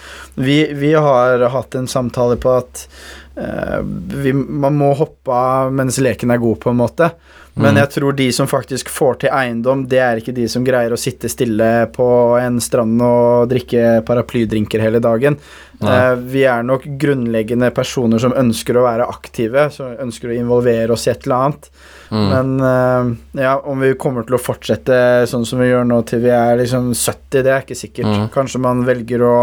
vi, 0.41 0.63
vi 0.73 0.95
har 0.97 1.45
hatt 1.53 1.77
en 1.77 1.91
samtale 1.91 2.39
på 2.41 2.55
at 2.63 2.87
eh, 2.87 3.11
vi, 3.35 4.33
man 4.33 4.77
må 4.77 4.91
hoppe 4.99 5.33
av 5.33 5.73
mens 5.73 5.97
leken 6.05 6.35
er 6.35 6.41
god, 6.43 6.59
på 6.61 6.73
en 6.73 6.81
måte. 6.83 7.13
Men 7.55 7.77
jeg 7.77 7.91
tror 7.93 8.15
de 8.17 8.27
som 8.33 8.49
faktisk 8.49 8.89
får 8.89 9.19
til 9.23 9.35
eiendom, 9.37 9.85
det 9.89 9.99
er 10.01 10.21
ikke 10.21 10.33
de 10.37 10.47
som 10.49 10.65
greier 10.65 10.95
å 10.95 11.01
sitte 11.01 11.29
stille 11.29 11.69
på 11.93 12.07
en 12.41 12.57
strand 12.65 13.03
og 13.05 13.51
drikke 13.51 14.01
paraplydrinker 14.09 14.81
hele 14.81 15.03
dagen. 15.05 15.37
Nei. 15.83 15.93
Eh, 15.99 16.15
vi 16.33 16.47
er 16.49 16.65
nok 16.65 16.87
grunnleggende 17.01 17.69
personer 17.75 18.23
som 18.23 18.33
ønsker 18.39 18.79
å 18.79 18.87
være 18.87 19.09
aktive, 19.11 19.67
som 19.75 19.93
ønsker 20.01 20.33
å 20.33 20.39
involvere 20.39 20.97
oss 20.97 21.05
i 21.09 21.13
et 21.13 21.27
eller 21.27 21.49
annet. 21.49 21.71
Mm. 22.09 22.27
Men 22.33 22.67
eh, 22.71 23.13
ja, 23.45 23.59
om 23.59 23.85
vi 23.85 23.93
kommer 24.01 24.25
til 24.29 24.39
å 24.39 24.43
fortsette 24.43 24.97
sånn 25.29 25.45
som 25.49 25.61
vi 25.61 25.69
gjør 25.69 25.85
nå 25.89 26.03
til 26.09 26.25
vi 26.25 26.33
er 26.33 26.57
liksom 26.63 26.93
70, 26.95 27.43
det 27.43 27.53
er 27.53 27.67
ikke 27.67 27.81
sikkert. 27.83 28.09
Mm. 28.09 28.29
Kanskje 28.33 28.65
man 28.65 28.87
velger 28.89 29.29
å 29.29 29.37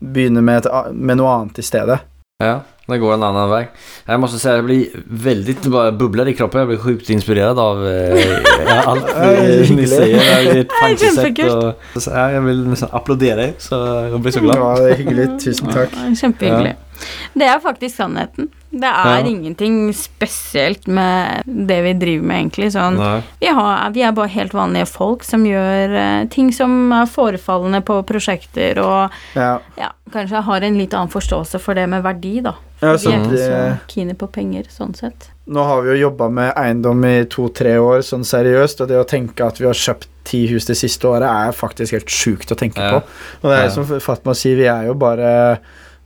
begynne 0.00 0.40
med, 0.40 0.64
et, 0.64 0.94
med 0.96 1.20
noe 1.20 1.36
annet 1.42 1.60
i 1.60 1.66
stedet. 1.66 2.00
Ja, 2.40 2.62
det 2.90 2.98
går 3.02 3.14
en 3.14 3.24
annen 3.30 3.50
vei. 3.50 3.62
Jeg 4.06 4.20
måste 4.22 4.40
säga, 4.42 4.60
jeg 4.60 4.66
blir 4.66 5.02
veldig 5.26 5.54
bubler 5.98 6.30
i 6.30 6.34
kroppen. 6.38 6.62
Jeg 6.62 6.70
blir 6.72 6.82
sjukt 6.82 7.10
inspirert 7.14 7.58
av 7.60 7.82
eh, 7.86 8.84
allt 8.84 9.08
Ja, 9.10 9.30
ni, 9.76 9.86
sier. 9.86 10.18
Det 10.18 10.28
är 10.34 10.60
ett 10.64 10.76
tankesätt 10.82 11.14
kjempekult. 11.14 11.74
och, 11.94 12.02
så, 12.02 12.10
ja, 12.10 12.30
jag 12.32 12.40
vill 12.42 12.66
nästan 12.68 12.88
er, 13.38 13.52
så 13.58 13.80
jeg 14.10 14.20
blir 14.20 14.32
så 14.32 14.40
glad. 14.40 14.56
Ja, 14.56 14.70
det 14.82 14.90
er 14.90 15.02
hyggelig. 15.02 15.28
Tusen 15.44 15.72
takk. 15.72 15.96
Ja, 15.96 16.14
Kjempehyggelig. 16.20 16.76
Det 17.34 17.46
er 17.46 17.60
faktisk 17.62 17.96
sannheten. 17.96 18.48
Det 18.70 18.86
er 18.86 19.18
Ja. 19.18 19.26
ingenting 19.26 19.92
spesielt 19.92 20.86
med 20.86 21.42
det 21.44 21.80
vi 21.82 21.92
driver 21.98 22.26
med, 22.26 22.36
egentlig. 22.44 22.68
Sånn, 22.72 22.98
vi, 23.40 23.46
har, 23.46 23.90
vi 23.90 24.02
er 24.06 24.12
bare 24.12 24.28
helt 24.30 24.52
vanlige 24.54 24.86
folk 24.86 25.24
som 25.26 25.42
gjør 25.44 25.94
uh, 25.96 26.28
ting 26.30 26.52
som 26.54 26.92
er 26.92 27.06
forefallende 27.10 27.80
på 27.82 28.02
prosjekter, 28.06 28.78
og 28.78 29.10
Ja. 29.34 29.58
ja, 29.76 29.90
kanskje 30.12 30.42
har 30.46 30.60
en 30.62 30.78
litt 30.78 30.94
annen 30.94 31.10
forståelse 31.10 31.58
for 31.60 31.74
det 31.74 31.88
med 31.88 32.02
verdi, 32.06 32.40
da. 32.42 32.54
Ja, 32.80 32.94
vi 32.96 33.10
er 33.12 33.18
ikke 33.26 33.42
så 33.42 33.78
kine 33.88 34.14
på 34.14 34.30
penger, 34.32 34.62
sånn 34.70 34.94
sett. 34.96 35.28
Nå 35.50 35.64
har 35.66 35.82
vi 35.82 35.90
jo 35.90 36.08
jobba 36.08 36.30
med 36.30 36.54
eiendom 36.56 37.04
i 37.04 37.24
to-tre 37.24 37.74
år 37.76 37.98
sånn 38.06 38.22
seriøst, 38.24 38.80
og 38.80 38.88
det 38.88 38.96
å 39.02 39.04
tenke 39.08 39.44
at 39.44 39.58
vi 39.58 39.66
har 39.66 39.74
kjøpt 39.74 40.06
ti 40.24 40.46
hus 40.46 40.64
det 40.66 40.76
siste 40.78 41.02
året, 41.10 41.26
er 41.26 41.52
faktisk 41.52 41.92
helt 41.92 42.06
sjukt 42.06 42.52
å 42.54 42.56
tenke 42.56 42.78
Ja. 42.78 43.00
på. 43.00 43.02
Og 43.42 43.50
det 43.50 43.58
er 43.58 43.64
Ja. 43.64 43.68
som 43.70 43.84
Fatma 44.00 44.32
sier, 44.32 44.56
vi 44.56 44.66
er 44.70 44.86
jo 44.86 44.94
bare 44.94 45.58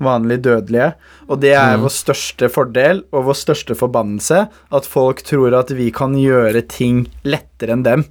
vanlig 0.02 0.40
dødelige. 0.42 0.94
Og 1.28 1.40
det 1.40 1.52
er 1.54 1.76
Mm. 1.76 1.82
vår 1.84 1.94
største 1.94 2.48
fordel 2.50 3.04
og 3.12 3.24
vår 3.24 3.34
største 3.38 3.74
forbannelse, 3.78 4.48
at 4.72 4.84
folk 4.86 5.22
tror 5.22 5.54
at 5.54 5.70
vi 5.70 5.90
kan 5.90 6.14
gjøre 6.14 6.66
ting 6.68 7.06
lettere 7.24 7.72
enn 7.72 7.82
dem. 7.84 8.04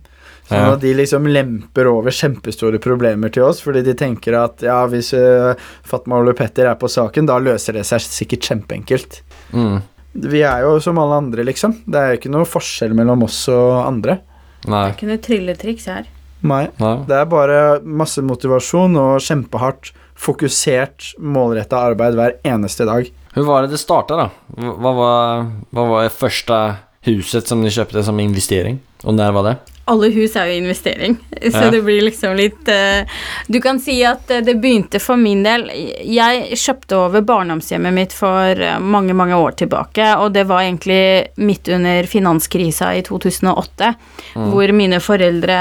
Sånn 0.50 0.74
at 0.74 0.82
de 0.82 0.94
liksom 0.94 1.24
lemper 1.26 1.88
over 1.88 2.12
kjempestore 2.12 2.78
problemer 2.84 3.32
til 3.32 3.44
oss, 3.44 3.62
fordi 3.64 3.82
de 3.84 3.94
tenker 3.94 4.36
at 4.36 4.60
ja, 4.62 4.86
hvis 4.88 5.14
uh, 5.16 5.56
Fatma 5.88 6.18
og 6.18 6.26
Ole 6.28 6.34
Petter 6.36 6.68
er 6.68 6.76
på 6.76 6.90
saken, 6.92 7.26
da 7.26 7.38
løser 7.40 7.74
det 7.74 7.86
seg 7.88 8.02
sikkert 8.04 8.44
kjempeenkelt. 8.50 9.22
Mm. 9.54 9.82
Vi 10.14 10.42
er 10.44 10.62
jo 10.62 10.80
som 10.84 11.00
alle 11.00 11.16
andre, 11.24 11.44
liksom. 11.48 11.78
Det 11.88 11.96
er 11.96 12.12
jo 12.12 12.20
ikke 12.20 12.34
noe 12.36 12.46
forskjell 12.46 12.94
mellom 12.94 13.24
oss 13.24 13.48
og 13.50 13.86
andre. 13.88 14.20
Det 14.66 14.74
er 14.74 14.92
Ikke 14.94 15.08
noe 15.10 15.18
trylletriks 15.24 15.86
her. 15.88 16.06
Nei. 16.44 16.68
Nei. 16.78 16.96
Det 17.08 17.16
er 17.16 17.26
bare 17.32 17.80
masse 17.84 18.22
motivasjon 18.22 18.96
og 19.00 19.20
kjempehardt, 19.24 19.94
fokusert, 20.16 21.14
målretta 21.20 21.82
arbeid 21.90 22.18
hver 22.18 22.38
eneste 22.48 22.88
dag. 22.90 23.10
Hur 23.34 23.48
var 23.48 23.66
det 23.66 23.74
det 23.74 23.82
starta 23.82 24.18
da? 24.20 24.30
Hva 24.54 24.94
var, 24.94 25.46
hva 25.74 25.86
var 25.90 26.06
det 26.06 26.16
første 26.16 26.60
huset 27.08 27.50
som 27.50 27.64
ni 27.64 27.72
kjøpte 27.74 28.04
som 28.06 28.20
investering? 28.22 28.80
Og 29.04 29.18
når 29.18 29.34
var 29.36 29.50
det? 29.50 29.56
Alle 29.86 30.08
hus 30.16 30.36
er 30.40 30.48
jo 30.48 30.60
investering, 30.62 31.18
så 31.52 31.64
Ja. 31.66 31.70
det 31.70 31.82
blir 31.84 32.02
liksom 32.02 32.36
litt 32.38 32.70
uh, 32.72 33.04
Du 33.48 33.60
kan 33.62 33.80
si 33.84 33.98
at 34.08 34.32
eh, 34.32 34.40
det 34.40 34.56
begynte 34.64 35.00
for 35.04 35.20
min 35.20 35.44
del 35.44 35.66
Jeg 36.08 36.56
kjøpte 36.56 36.96
over 36.96 37.22
barndomshjemmet 37.22 37.94
mitt 37.94 38.16
for 38.16 38.56
eh, 38.56 38.80
mange, 38.80 39.14
mange 39.14 39.36
år 39.36 39.58
tilbake, 39.60 40.08
og 40.24 40.32
det 40.34 40.46
var 40.48 40.64
egentlig 40.64 41.28
midt 41.36 41.68
under 41.68 42.08
finanskrisa 42.08 42.94
i 42.96 43.02
2008, 43.04 43.94
hvor 44.34 44.72
mine 44.72 45.02
foreldre 45.04 45.58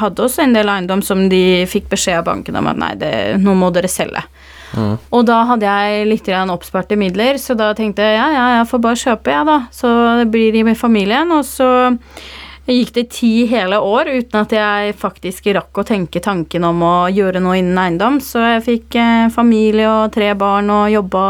hadde 0.00 0.24
også 0.24 0.46
en 0.46 0.56
del 0.56 0.72
eiendom 0.72 1.02
som 1.04 1.26
de 1.28 1.66
fikk 1.68 1.90
beskjed 1.92 2.22
av 2.22 2.24
banken 2.30 2.56
om 2.56 2.70
at 2.72 2.80
nei, 2.80 2.94
det, 2.96 3.12
nå 3.42 3.54
må 3.58 3.70
dere 3.74 3.90
selge. 3.92 4.24
Mm. 4.76 4.96
Og 5.14 5.22
da 5.28 5.42
hadde 5.50 5.68
jeg 5.68 6.08
litt 6.10 6.28
oppsparte 6.32 6.98
midler, 6.98 7.38
så 7.40 7.54
da 7.58 7.70
tenkte 7.76 8.04
jeg 8.04 8.18
ja, 8.18 8.26
ja, 8.32 8.46
jeg 8.58 8.68
får 8.72 8.82
bare 8.88 9.02
kjøpe, 9.02 9.36
jeg, 9.36 9.46
da. 9.48 9.58
Så 9.72 9.92
det 10.20 10.26
blir 10.32 10.56
i 10.56 10.74
familien. 10.74 11.32
Og 11.32 11.44
så 11.48 11.68
gikk 12.74 12.94
det 12.96 13.04
ti 13.14 13.30
hele 13.46 13.78
år 13.78 14.08
uten 14.10 14.40
at 14.40 14.54
jeg 14.56 14.96
faktisk 14.98 15.46
rakk 15.54 15.78
å 15.78 15.86
tenke 15.86 16.22
tanken 16.22 16.66
om 16.66 16.82
å 16.82 16.94
gjøre 17.12 17.42
noe 17.42 17.60
innen 17.60 17.78
eiendom. 17.78 18.18
Så 18.24 18.42
jeg 18.42 18.64
fikk 18.66 18.98
eh, 18.98 19.28
familie 19.34 19.86
og 19.90 20.14
tre 20.16 20.32
barn 20.38 20.72
og 20.74 20.90
jobba, 20.90 21.26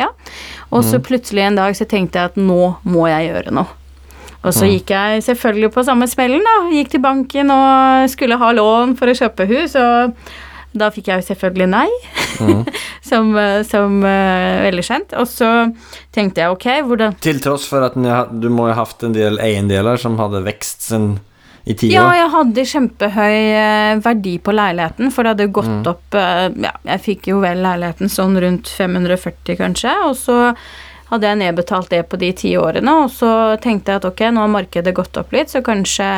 ja. 0.00 0.10
Og 0.72 0.82
så 0.88 1.02
plutselig 1.04 1.44
en 1.44 1.60
dag 1.60 1.76
så 1.76 1.84
tenkte 1.86 2.18
jeg 2.18 2.32
at 2.32 2.40
nå 2.40 2.74
må 2.88 3.06
jeg 3.10 3.28
gjøre 3.28 3.54
noe. 3.54 3.78
Og 4.42 4.54
så 4.56 4.66
gikk 4.66 4.90
jeg 4.90 5.22
selvfølgelig 5.22 5.70
på 5.70 5.84
samme 5.86 6.08
smellen, 6.10 6.42
da. 6.42 6.54
Gikk 6.74 6.96
til 6.96 7.02
banken 7.04 7.52
og 7.54 8.08
skulle 8.10 8.40
ha 8.40 8.48
lån 8.56 8.96
for 8.98 9.12
å 9.12 9.14
kjøpe 9.14 9.46
hus, 9.52 9.76
og 9.78 10.16
da 10.72 10.90
fikk 10.92 11.10
jeg 11.10 11.22
jo 11.22 11.28
selvfølgelig 11.32 11.68
nei. 11.72 11.88
som 13.10 13.34
eh, 13.38 13.60
som 13.68 13.98
uh, 14.04 14.62
veldig 14.66 14.86
kjent. 14.86 15.16
Og 15.20 15.28
så 15.30 15.50
tenkte 16.14 16.44
jeg 16.44 16.54
ok, 16.54 16.68
hvordan 16.88 17.18
Til 17.24 17.42
tross 17.44 17.66
for 17.70 17.84
at 17.86 17.96
du 17.96 18.48
må 18.52 18.70
ha 18.70 18.78
haft 18.78 19.04
en 19.06 19.16
del 19.16 19.40
eiendeler 19.42 20.00
som 20.00 20.18
hadde 20.20 20.44
vekst 20.46 20.88
sin 20.90 21.14
i 21.64 21.74
tida? 21.74 21.94
Ja, 21.94 22.06
jeg 22.16 22.30
hadde 22.32 22.64
kjempehøy 22.72 23.36
eh, 23.56 24.00
verdi 24.02 24.36
på 24.42 24.54
leiligheten, 24.54 25.12
for 25.14 25.24
det 25.24 25.34
hadde 25.34 25.50
gått 25.54 25.90
opp 25.90 26.16
eh, 26.18 26.46
Ja, 26.64 26.74
jeg 26.94 27.04
fikk 27.06 27.28
jo 27.32 27.42
vel 27.44 27.62
leiligheten 27.64 28.10
sånn 28.12 28.38
rundt 28.42 28.70
540, 28.72 29.58
kanskje, 29.60 29.94
og 30.08 30.16
så 30.18 30.38
hadde 31.12 31.28
jeg 31.28 31.38
nedbetalt 31.42 31.90
det 31.92 32.00
på 32.08 32.16
de 32.18 32.30
ti 32.40 32.54
årene, 32.56 32.94
og 33.04 33.10
så 33.12 33.28
tenkte 33.60 33.92
jeg 33.92 34.00
at 34.00 34.06
ok, 34.08 34.22
nå 34.32 34.40
har 34.46 34.50
markedet 34.50 34.94
gått 34.96 35.18
opp 35.20 35.30
litt, 35.36 35.52
så 35.52 35.60
kanskje 35.62 36.08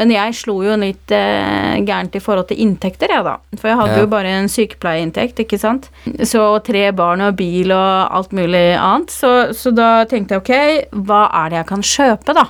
Men 0.00 0.10
jeg 0.14 0.34
slo 0.40 0.56
jo 0.64 0.74
litt 0.80 1.12
eh, 1.12 1.76
gærent 1.84 2.16
i 2.16 2.22
forhold 2.24 2.48
til 2.48 2.58
inntekter, 2.64 3.12
jeg, 3.12 3.24
da. 3.26 3.36
For 3.60 3.68
jeg 3.68 3.78
hadde 3.82 3.96
Ja. 3.98 4.02
jo 4.06 4.10
bare 4.10 4.32
en 4.40 4.48
sykepleieinntekt, 4.48 5.42
ikke 5.44 5.58
sant. 5.60 5.90
Så 6.24 6.42
tre 6.64 6.88
barn 6.96 7.20
og 7.28 7.36
bil 7.36 7.70
og 7.76 8.08
alt 8.16 8.32
mulig 8.32 8.72
annet. 8.78 9.10
Så, 9.12 9.52
så 9.54 9.70
da 9.76 10.04
tenkte 10.08 10.38
jeg 10.38 10.42
ok, 10.42 10.88
hva 11.04 11.26
er 11.44 11.50
det 11.52 11.60
jeg 11.62 11.68
kan 11.74 11.82
kjøpe, 11.92 12.34
da? 12.40 12.46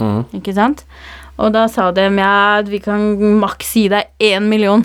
Mm. 0.00 0.24
Ikke 0.40 0.54
sant? 0.56 0.84
Og 1.42 1.52
da 1.52 1.66
sa 1.68 1.90
de 1.92 2.08
ja, 2.16 2.62
vi 2.64 2.78
kan 2.80 3.04
maks 3.40 3.74
gi 3.76 3.88
deg 3.92 4.08
én 4.20 4.48
million. 4.48 4.84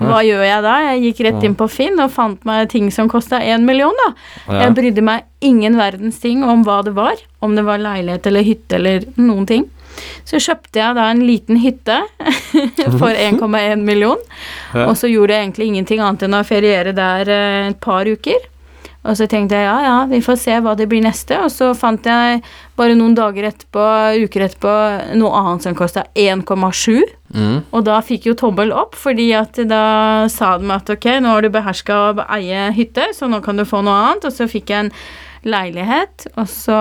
Hva 0.00 0.22
gjør 0.26 0.42
jeg 0.42 0.62
da? 0.64 0.74
Jeg 0.88 1.02
gikk 1.04 1.20
rett 1.28 1.44
inn 1.46 1.54
på 1.58 1.68
Finn 1.70 2.00
og 2.02 2.10
fant 2.14 2.42
meg 2.48 2.66
ting 2.72 2.88
som 2.94 3.06
kosta 3.10 3.38
én 3.38 3.66
million, 3.66 3.94
da. 4.00 4.08
Ja. 4.48 4.64
Jeg 4.64 4.74
brydde 4.80 5.04
meg 5.06 5.28
ingen 5.44 5.78
verdens 5.78 6.18
ting 6.22 6.42
om 6.42 6.64
hva 6.66 6.80
det 6.86 6.96
var. 6.96 7.20
Om 7.44 7.54
det 7.54 7.66
var 7.66 7.82
leilighet 7.82 8.26
eller 8.26 8.46
hytte 8.46 8.80
eller 8.80 9.06
noen 9.20 9.46
ting. 9.46 9.68
Så 10.26 10.40
kjøpte 10.42 10.80
jeg 10.80 10.96
da 10.96 11.04
en 11.12 11.22
liten 11.22 11.60
hytte 11.62 12.00
for 13.00 13.12
1,1 13.14 13.84
million. 13.86 14.18
Ja. 14.74 14.88
Og 14.88 14.96
så 14.98 15.10
gjorde 15.12 15.36
jeg 15.36 15.46
egentlig 15.46 15.70
ingenting 15.70 16.02
annet 16.02 16.26
enn 16.26 16.38
å 16.40 16.42
feriere 16.46 16.94
der 16.96 17.30
eh, 17.30 17.68
et 17.70 17.80
par 17.84 18.10
uker. 18.10 18.50
Og 19.04 19.18
så 19.18 19.26
tenkte 19.28 19.58
jeg 19.58 19.66
ja, 19.66 19.76
ja, 19.84 19.96
vi 20.08 20.22
får 20.24 20.38
se 20.40 20.54
hva 20.64 20.72
det 20.78 20.86
blir 20.88 21.02
neste. 21.04 21.36
Og 21.44 21.50
så 21.52 21.72
fant 21.76 22.06
jeg 22.08 22.40
bare 22.78 22.96
noen 22.96 23.16
dager 23.16 23.50
etterpå, 23.50 23.84
uker 24.24 24.46
etterpå, 24.46 24.76
noe 25.20 25.42
annet 25.42 25.66
som 25.66 25.76
kosta 25.76 26.06
1,7. 26.16 27.04
Mm. 27.34 27.58
Og 27.68 27.84
da 27.84 27.98
fikk 28.04 28.30
jo 28.30 28.36
tommel 28.38 28.72
opp, 28.72 28.96
fordi 28.96 29.28
at 29.36 29.60
da 29.68 29.84
sa 30.32 30.54
de 30.62 30.72
at 30.72 30.94
ok, 30.96 31.10
nå 31.20 31.34
har 31.34 31.44
du 31.44 31.52
beherska 31.52 32.00
å 32.00 32.26
eie 32.38 32.70
hytte, 32.76 33.10
så 33.16 33.28
nå 33.28 33.42
kan 33.44 33.60
du 33.60 33.66
få 33.68 33.84
noe 33.84 34.00
annet. 34.06 34.28
Og 34.28 34.36
så 34.36 34.48
fikk 34.50 34.72
jeg 34.72 34.86
en 34.86 34.92
leilighet, 35.44 36.30
og 36.40 36.48
så 36.48 36.80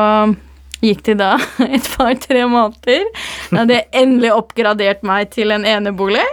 gikk 0.84 1.04
det 1.10 1.18
da 1.20 1.34
et 1.68 1.90
par-tre 1.98 2.46
måneder. 2.48 3.04
Da 3.52 3.64
hadde 3.64 3.82
jeg 3.82 3.90
endelig 4.04 4.32
oppgradert 4.36 5.04
meg 5.08 5.34
til 5.36 5.52
en 5.56 5.68
enebolig. 5.68 6.24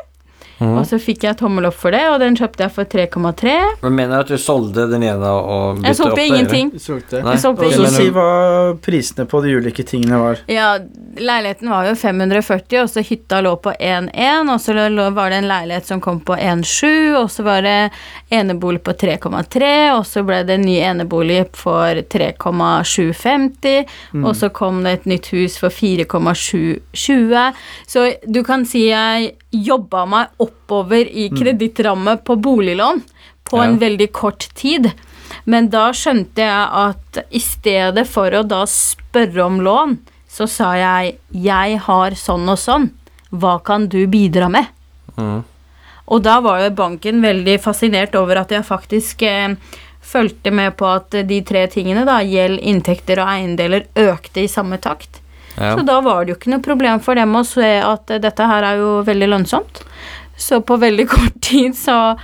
Og 0.61 0.83
så 0.89 0.99
fikk 1.01 1.25
jeg 1.25 1.39
tommel 1.41 1.65
opp 1.71 1.77
for 1.81 1.95
det, 1.95 2.03
og 2.13 2.19
den 2.21 2.37
kjøpte 2.37 2.67
jeg 2.67 2.73
for 2.75 2.85
3,3. 2.85 3.55
Men 3.81 3.95
mener 3.97 4.21
du 4.21 4.21
at 4.27 4.33
du 4.35 4.37
solgte 4.41 4.85
den 4.91 5.03
ene 5.09 5.31
og 5.31 5.79
bytte 5.79 5.89
Jeg 5.89 5.97
solgte 5.97 6.13
opp, 6.13 6.25
ingenting. 6.27 6.73
Solgte. 6.77 7.23
Jeg 7.25 7.41
solgte 7.41 7.69
Og 7.71 7.73
så 7.79 7.93
si 7.95 8.09
hva 8.13 8.27
prisene 8.85 9.25
på 9.31 9.41
de 9.45 9.55
ulike 9.57 9.85
tingene 9.89 10.21
var. 10.21 10.43
Ja, 10.53 10.69
leiligheten 11.17 11.71
var 11.73 11.89
jo 11.89 11.95
540, 11.97 12.83
og 12.83 12.91
så 12.93 13.05
hytta 13.07 13.41
lå 13.45 13.55
på 13.65 13.73
1,1, 13.73 14.53
og 14.53 14.61
så 14.61 14.77
var 15.17 15.33
det 15.33 15.41
en 15.41 15.49
leilighet 15.49 15.89
som 15.89 16.03
kom 16.05 16.21
på 16.21 16.37
1,7, 16.37 17.17
og 17.23 17.31
så 17.33 17.47
var 17.47 17.65
det 17.65 17.79
enebolig 18.29 18.83
på 18.85 18.93
3,3, 19.01 19.73
og 19.97 20.05
så 20.09 20.25
ble 20.29 20.43
det 20.45 20.59
en 20.59 20.69
ny 20.69 20.77
enebolig 20.91 21.47
for 21.57 22.05
3,750, 22.13 23.89
og 24.21 24.33
så 24.37 24.53
kom 24.53 24.85
det 24.85 24.93
et 25.01 25.11
nytt 25.15 25.33
hus 25.33 25.57
for 25.61 25.73
4,720. 25.73 27.53
Så 27.89 28.11
du 28.29 28.43
kan 28.45 28.69
si 28.69 28.91
jeg 28.91 29.33
jobba 29.51 30.05
meg 30.07 30.27
oppover 30.51 31.07
i 31.09 31.30
kredittramme 31.32 32.18
på 32.26 32.36
boliglån 32.36 33.03
på 33.51 33.62
en 33.62 33.78
veldig 33.78 34.11
kort 34.12 34.48
tid. 34.55 34.90
Men 35.44 35.70
da 35.72 35.90
skjønte 35.96 36.44
jeg 36.44 36.66
at 36.84 37.20
i 37.30 37.42
stedet 37.42 38.07
for 38.11 38.34
å 38.34 38.44
da 38.46 38.62
spørre 38.68 39.46
om 39.46 39.61
lån, 39.64 39.96
så 40.30 40.46
sa 40.46 40.74
jeg 40.78 41.18
'jeg 41.30 41.78
har 41.86 42.11
sånn 42.14 42.48
og 42.48 42.59
sånn, 42.59 42.90
hva 43.32 43.59
kan 43.64 43.88
du 43.88 44.07
bidra 44.07 44.48
med'? 44.48 44.68
Mm. 45.16 45.44
Og 46.07 46.22
da 46.22 46.40
var 46.40 46.61
jo 46.61 46.70
banken 46.70 47.22
veldig 47.22 47.61
fascinert 47.61 48.14
over 48.14 48.36
at 48.36 48.51
jeg 48.51 48.66
faktisk 48.66 49.22
eh, 49.22 49.55
fulgte 50.01 50.51
med 50.51 50.76
på 50.76 50.86
at 50.86 51.11
de 51.11 51.40
tre 51.46 51.66
tingene, 51.66 52.05
da, 52.05 52.20
gjeld, 52.22 52.59
inntekter 52.61 53.20
og 53.22 53.28
eiendeler, 53.28 53.86
økte 53.94 54.42
i 54.42 54.48
samme 54.51 54.78
takt. 54.78 55.20
Ja. 55.57 55.76
Så 55.76 55.84
da 55.86 56.01
var 56.01 56.24
det 56.24 56.32
jo 56.32 56.38
ikke 56.38 56.51
noe 56.55 56.64
problem 56.64 57.03
for 57.05 57.18
dem 57.18 57.34
å 57.36 57.44
se 57.46 57.78
at 57.84 58.11
eh, 58.11 58.22
dette 58.22 58.46
her 58.46 58.66
er 58.72 58.80
jo 58.82 59.01
veldig 59.07 59.28
lønnsomt. 59.34 59.82
Så 60.41 60.62
på 60.64 60.78
veldig 60.80 61.09
kort 61.16 61.41
tid 61.45 61.76
så 61.78 62.16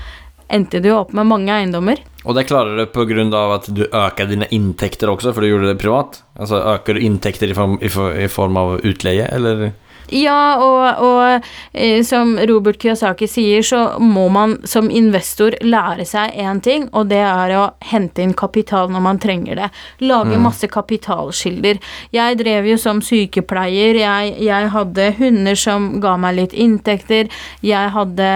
endte 0.53 0.81
du 0.81 0.93
opp 0.95 1.13
med 1.17 1.29
mange 1.29 1.53
eiendommer. 1.53 2.01
Og 2.27 2.35
det 2.35 2.47
klarer 2.49 2.79
du 2.79 2.87
på 2.91 3.05
at 3.07 3.69
du 3.71 3.85
øker 3.87 4.31
dine 4.31 4.47
inntekter 4.51 5.11
også, 5.11 5.33
for 5.35 5.43
du 5.43 5.51
gjorde 5.51 5.73
det 5.73 5.81
privat? 5.83 6.23
Altså 6.39 6.59
Øker 6.75 6.95
du 6.95 7.05
inntekter 7.07 7.51
i 7.51 7.55
form, 7.55 7.79
i, 7.81 7.91
i 8.25 8.29
form 8.31 8.57
av 8.59 8.81
utleie 8.83 9.29
eller? 9.31 9.73
Ja, 10.15 10.57
og, 10.63 11.01
og 11.03 11.47
eh, 11.73 12.03
som 12.07 12.37
Robert 12.49 12.79
Kiyosaki 12.83 13.27
sier, 13.31 13.65
så 13.67 13.99
må 13.99 14.29
man 14.31 14.57
som 14.69 14.91
investor 14.91 15.57
lære 15.65 16.07
seg 16.07 16.37
én 16.39 16.61
ting, 16.63 16.87
og 16.95 17.09
det 17.11 17.23
er 17.27 17.55
å 17.59 17.65
hente 17.91 18.23
inn 18.23 18.35
kapital 18.39 18.91
når 18.93 19.03
man 19.03 19.21
trenger 19.23 19.59
det. 19.59 19.69
Lage 20.07 20.39
masse 20.39 20.69
kapitalskilder. 20.71 21.81
Jeg 22.15 22.39
drev 22.39 22.69
jo 22.71 22.77
som 22.79 23.03
sykepleier, 23.03 23.99
jeg, 23.99 24.37
jeg 24.47 24.71
hadde 24.77 25.09
hunder 25.19 25.59
som 25.59 25.89
ga 26.03 26.15
meg 26.21 26.39
litt 26.39 26.55
inntekter, 26.55 27.33
jeg 27.67 27.95
hadde 27.95 28.31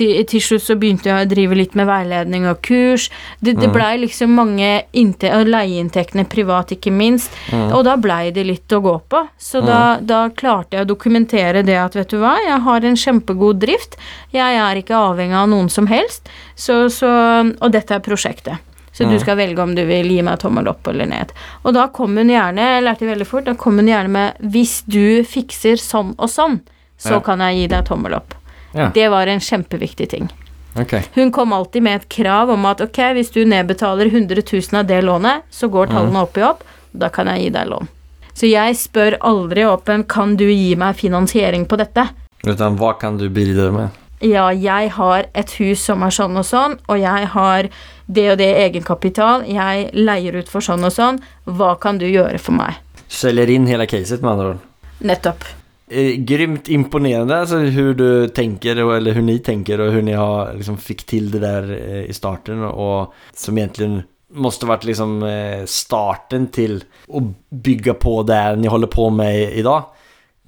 Til, 0.00 0.22
til 0.24 0.40
slutt 0.40 0.62
så 0.64 0.74
begynte 0.80 1.10
jeg 1.10 1.26
å 1.26 1.28
drive 1.28 1.56
litt 1.58 1.74
med 1.76 1.84
veiledning 1.88 2.46
og 2.48 2.62
kurs. 2.64 3.10
Det, 3.44 3.52
det 3.60 3.68
blei 3.74 3.98
liksom 4.00 4.32
mange 4.32 4.70
leieinntektene 4.94 6.24
privat, 6.30 6.72
ikke 6.72 6.92
minst. 6.94 7.34
Og 7.52 7.84
da 7.84 7.98
blei 8.00 8.30
det 8.32 8.46
litt 8.48 8.72
å 8.72 8.80
gå 8.80 8.94
på. 9.10 9.20
Så 9.36 9.60
da, 9.64 9.98
da 10.00 10.22
klarte 10.32 10.78
jeg 10.78 10.86
å 10.86 10.88
dokumentere 10.88 11.09
det 11.10 11.76
at 11.78 11.94
vet 11.96 12.08
du 12.08 12.18
hva, 12.18 12.36
jeg 12.44 12.60
har 12.60 12.84
en 12.84 12.96
kjempegod 12.96 13.60
drift. 13.60 13.96
Jeg 14.32 14.56
er 14.56 14.76
ikke 14.76 14.94
avhengig 14.94 15.34
av 15.36 15.48
noen 15.48 15.68
som 15.70 15.86
helst. 15.86 16.28
Så, 16.56 16.88
så, 16.90 17.54
og 17.60 17.72
dette 17.72 17.94
er 17.94 18.00
prosjektet. 18.00 18.58
Så 18.92 19.06
du 19.08 19.18
skal 19.20 19.36
velge 19.38 19.62
om 19.62 19.74
du 19.74 19.84
vil 19.86 20.08
gi 20.10 20.20
meg 20.22 20.40
tommel 20.42 20.66
opp 20.68 20.86
eller 20.90 21.06
ned. 21.06 21.30
Og 21.64 21.72
da 21.74 21.86
kom 21.88 22.16
hun 22.18 22.28
gjerne, 22.28 22.58
jeg 22.58 22.82
lærte 22.84 23.06
veldig 23.06 23.26
fort, 23.26 23.44
da 23.46 23.54
kom 23.54 23.78
hun 23.78 23.86
gjerne 23.88 24.10
med 24.10 24.34
hvis 24.52 24.82
du 24.84 25.22
fikser 25.24 25.78
sånn 25.80 26.14
og 26.18 26.28
sånn, 26.28 26.60
så 26.98 27.16
Ja. 27.16 27.20
kan 27.20 27.38
jeg 27.40 27.56
gi 27.56 27.66
deg 27.68 27.86
tommel 27.86 28.14
opp. 28.14 28.34
Ja, 28.74 28.90
Det 28.90 29.08
var 29.10 29.26
en 29.26 29.40
kjempeviktig 29.40 30.08
ting. 30.10 30.28
Okay. 30.76 31.02
Hun 31.14 31.32
kom 31.32 31.52
alltid 31.52 31.82
med 31.82 32.00
et 32.02 32.08
krav 32.08 32.50
om 32.50 32.66
at 32.66 32.80
ok, 32.80 32.98
hvis 33.14 33.32
du 33.32 33.44
nedbetaler 33.44 34.06
100 34.06 34.42
000 34.42 34.78
av 34.80 34.86
det 34.86 35.02
lånet, 35.02 35.42
så 35.50 35.68
går 35.70 35.86
tallene 35.86 36.22
opp 36.22 36.36
i 36.36 36.42
opp, 36.42 36.62
da 36.92 37.08
kan 37.08 37.26
jeg 37.26 37.42
gi 37.44 37.50
deg 37.50 37.68
lån. 37.68 37.88
Så 38.34 38.50
jeg 38.50 38.76
spør 38.78 39.18
aldri 39.26 39.64
åpen 39.68 40.04
kan 40.08 40.36
du 40.40 40.46
gi 40.48 40.74
meg 40.78 40.98
finansiering 41.00 41.66
på 41.68 41.78
dette. 41.80 42.08
Utan 42.46 42.78
hva 42.80 42.94
kan 43.00 43.18
du 43.20 43.28
bidra 43.28 43.70
med? 43.74 43.96
Ja, 44.20 44.50
jeg 44.52 44.90
har 44.96 45.26
et 45.32 45.52
hus 45.56 45.80
som 45.86 46.02
er 46.04 46.12
sånn 46.12 46.36
og 46.36 46.44
sånn, 46.44 46.76
og 46.92 47.00
jeg 47.00 47.28
har 47.32 47.68
det 48.10 48.26
og 48.34 48.40
det 48.40 48.50
egenkapital, 48.66 49.46
jeg 49.48 49.88
leier 49.96 50.36
ut 50.40 50.50
for 50.50 50.64
sånn 50.64 50.84
og 50.84 50.92
sånn, 50.92 51.22
hva 51.48 51.72
kan 51.80 52.00
du 52.00 52.04
gjøre 52.08 52.40
for 52.42 52.58
meg? 52.58 52.76
Selger 53.08 53.48
inn 53.50 53.68
hele 53.70 53.88
caset 53.88 54.20
med 54.20 54.32
andre 54.34 54.52
ord. 54.52 54.68
Nettopp. 55.08 55.46
Eh, 55.90 56.20
Grymt 56.26 56.68
imponerende 56.70 57.40
altså, 57.42 57.62
hvordan 57.64 57.96
du 57.96 58.28
tenker, 58.28 58.82
och, 58.84 58.96
eller 58.96 59.12
hvordan 59.12 59.32
dere 59.32 59.44
tenker, 59.46 59.80
og 59.80 59.92
hvordan 59.92 60.12
dere 60.12 60.20
har 60.20 60.52
liksom 60.54 60.78
fikk 60.78 61.06
til 61.06 61.30
det 61.32 61.40
der 61.42 61.72
eh, 61.74 62.04
i 62.04 62.14
starten 62.14 62.62
og 62.68 63.14
som 63.34 63.58
egentligen 63.58 64.02
måste 64.32 64.66
varit 64.66 64.84
liksom 64.84 65.22
eh, 65.22 65.64
starten 65.64 66.46
till 66.46 66.84
att 67.08 67.22
bygga 67.50 67.94
på 67.94 68.22
det 68.22 68.56
ni 68.56 68.68
håller 68.68 68.86
på 68.86 69.10
med 69.10 69.52
idag. 69.52 69.84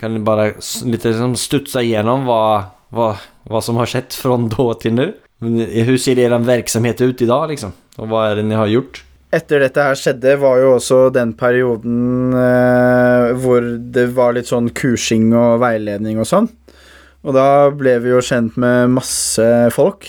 Kan 0.01 0.15
ni 0.15 0.21
bara 0.21 0.53
lite 0.85 1.09
liksom 1.09 1.37
studsa 1.37 1.83
igenom 1.83 2.27
vad, 2.27 2.63
vad, 2.89 3.17
vad 3.43 3.65
som 3.65 3.77
har 3.77 4.13
från 4.23 4.49
då 4.49 4.75
till 4.75 4.95
nu? 4.95 5.15
Men, 5.39 5.61
eh, 5.61 5.85
Hur 5.85 5.99
ser 5.99 6.19
er 6.19 6.39
verksamhet 6.39 7.01
ut 7.01 7.23
idag 7.23 7.49
liksom? 7.49 7.73
Och 7.97 8.09
vad 8.09 8.31
är 8.31 8.37
det 8.37 8.43
ni 8.43 8.55
har 8.55 8.67
gjort? 8.67 9.05
Etter 9.33 9.61
dette 9.61 9.81
her 9.81 9.97
skjedde, 9.97 10.35
var 10.37 10.59
jo 10.61 10.75
også 10.77 10.97
den 11.09 11.31
perioden 11.33 12.35
eh, 12.37 13.31
hvor 13.41 13.65
det 13.95 14.11
var 14.13 14.35
litt 14.37 14.51
sånn 14.51 14.69
kursing 14.77 15.31
og 15.33 15.63
veiledning 15.63 16.21
og 16.21 16.29
sånn. 16.29 16.51
Og 17.25 17.33
da 17.33 17.71
ble 17.73 17.95
vi 18.05 18.13
jo 18.13 18.21
kjent 18.21 18.59
med 18.61 18.93
masse 18.99 19.47
folk. 19.73 20.05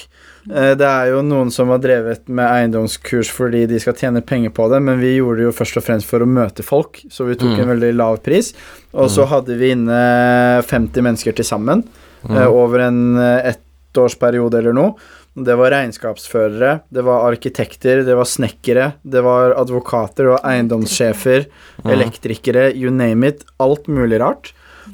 Eh, 0.51 0.73
det 0.75 0.87
er 0.87 1.11
jo 1.13 1.21
noen 1.23 1.51
som 1.53 1.71
har 1.71 1.79
drevet 1.83 2.27
med 2.27 2.43
eiendomskurs 2.43 3.31
fordi 3.31 3.63
de 3.69 3.79
skal 3.79 3.95
tjene 3.99 4.23
penger 4.25 4.51
på 4.55 4.67
det, 4.71 4.81
men 4.83 4.99
vi 4.99 5.15
gjorde 5.15 5.39
det 5.39 5.47
jo 5.47 5.55
først 5.55 5.79
og 5.79 5.85
fremst 5.85 6.09
for 6.09 6.23
å 6.23 6.29
møte 6.29 6.65
folk, 6.65 6.99
så 7.09 7.27
vi 7.27 7.37
tok 7.39 7.55
Mm. 7.55 7.59
en 7.61 7.71
veldig 7.73 7.91
lav 7.95 8.21
pris. 8.23 8.53
Og 8.93 9.09
så 9.09 9.25
hadde 9.27 9.57
vi 9.57 9.71
inne 9.71 10.61
50 10.63 11.01
mennesker 11.01 11.35
til 11.35 11.45
sammen 11.45 11.83
mm. 12.27 12.37
over 12.47 12.79
en 12.89 13.17
eh, 13.17 13.53
ettårsperiode 13.53 14.59
eller 14.59 14.73
noe. 14.73 14.95
Det 15.33 15.55
var 15.57 15.71
regnskapsførere, 15.71 16.81
det 16.93 17.03
var 17.03 17.31
arkitekter, 17.31 18.03
det 18.05 18.13
var 18.13 18.27
snekkere, 18.29 18.93
det 19.01 19.23
var 19.25 19.55
advokater, 19.57 20.27
det 20.27 20.33
var 20.35 20.43
eiendomssjefer, 20.45 21.47
elektrikere, 21.89 22.67
you 22.75 22.91
name 22.91 23.25
it. 23.25 23.41
Alt 23.59 23.87
mulig 23.87 24.19
rart. 24.21 24.51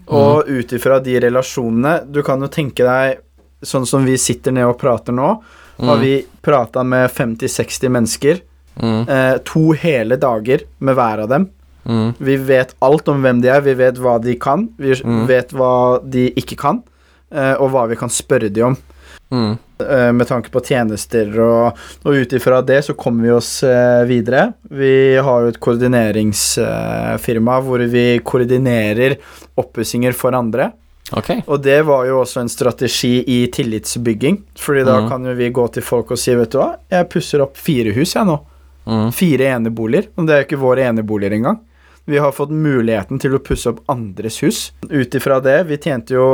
Og 0.08 0.48
ut 0.48 0.72
ifra 0.74 1.00
de 1.02 1.16
relasjonene 1.20 2.06
Du 2.14 2.22
kan 2.26 2.42
jo 2.42 2.48
tenke 2.48 2.86
deg 2.86 3.20
sånn 3.64 3.86
som 3.88 4.06
vi 4.06 4.18
sitter 4.18 4.52
ned 4.56 4.66
og 4.66 4.78
prater 4.80 5.14
nå, 5.16 5.32
har 5.80 5.98
vi 6.02 6.26
prata 6.44 6.84
med 6.84 7.10
50-60 7.12 7.90
mennesker. 7.90 8.40
Mm, 8.82 9.08
Eh, 9.10 9.38
to 9.44 9.72
hele 9.74 10.16
dager 10.16 10.60
med 10.80 10.96
hver 10.96 11.20
av 11.24 11.30
dem. 11.30 11.50
mm, 11.86 12.14
Vi 12.20 12.36
vet 12.38 12.76
alt 12.82 13.08
om 13.08 13.22
hvem 13.24 13.42
de 13.42 13.48
er, 13.50 13.62
vi 13.62 13.74
vet 13.74 13.96
hva 13.98 14.20
de 14.22 14.36
kan, 14.36 14.70
vi 14.78 14.92
Mm. 14.94 15.28
vet 15.28 15.50
hva 15.52 16.00
de 16.04 16.30
ikke 16.32 16.56
kan, 16.58 16.84
eh, 17.32 17.54
og 17.60 17.72
hva 17.72 17.88
vi 17.90 17.96
kan 17.96 18.10
spørre 18.10 18.50
de 18.52 18.62
om. 18.62 18.78
mm, 19.32 19.58
eh, 19.82 20.12
Med 20.12 20.28
tanke 20.28 20.50
på 20.50 20.62
tjenester, 20.66 21.28
og, 21.40 21.74
og 22.06 22.14
ut 22.14 22.30
ifra 22.34 22.62
det 22.66 22.84
så 22.86 22.94
kommer 22.96 23.24
vi 23.24 23.30
oss 23.32 23.64
eh, 23.64 24.06
videre. 24.06 24.54
Vi 24.70 25.16
har 25.18 25.42
jo 25.42 25.48
et 25.48 25.60
koordineringsfirma 25.60 27.62
hvor 27.64 27.80
vi 27.90 28.20
koordinerer 28.24 29.18
oppussinger 29.58 30.14
for 30.14 30.32
andre. 30.38 30.72
Okej. 31.12 31.42
Og 31.48 31.62
det 31.64 31.80
var 31.88 32.06
jo 32.10 32.20
også 32.22 32.44
en 32.44 32.52
strategi 32.52 33.24
i 33.28 33.40
tillitsbygging. 33.54 34.42
Fordi 34.60 34.84
da 34.88 35.00
mm. 35.02 35.10
kan 35.10 35.26
jo 35.26 35.36
vi 35.40 35.50
gå 35.54 35.66
til 35.74 35.86
folk 35.86 36.14
og 36.14 36.22
si, 36.22 36.36
vet 36.38 36.54
du 36.54 36.60
hva, 36.62 36.74
jeg 36.92 37.10
pusser 37.12 37.44
opp 37.46 37.58
fire 37.58 37.94
hus, 37.96 38.16
jeg 38.16 38.30
nå. 38.30 38.38
Mm, 38.90 39.10
Fire 39.14 39.50
eneboliger. 39.56 40.10
Og 40.18 40.28
det 40.28 40.36
er 40.36 40.44
jo 40.44 40.48
ikke 40.48 40.62
våre 40.62 40.86
eneboliger 40.90 41.36
engang. 41.38 41.60
Vi 42.10 42.18
har 42.18 42.34
fått 42.34 42.50
muligheten 42.50 43.20
til 43.22 43.36
å 43.38 43.42
pusse 43.44 43.70
opp 43.70 43.84
andres 43.92 44.40
hus. 44.42 44.70
Ut 44.90 45.14
ifra 45.14 45.38
det 45.46 45.60
Vi 45.70 45.78
tjente 45.78 46.16
jo 46.16 46.30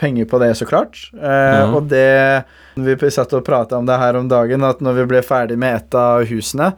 penger 0.00 0.24
på 0.30 0.40
det, 0.40 0.54
så 0.56 0.66
klart. 0.66 0.96
Eh, 1.12 1.64
mm. 1.68 1.74
Og 1.76 1.90
det 1.90 2.44
Vi 2.74 3.10
satt 3.12 3.32
og 3.36 3.44
prata 3.46 3.78
om 3.78 3.86
det 3.86 3.98
her 4.00 4.16
om 4.18 4.28
dagen, 4.28 4.64
at 4.64 4.80
når 4.82 5.02
vi 5.02 5.08
ble 5.12 5.20
ferdig 5.22 5.58
med 5.60 5.76
et 5.76 5.94
av 5.98 6.24
husene, 6.26 6.72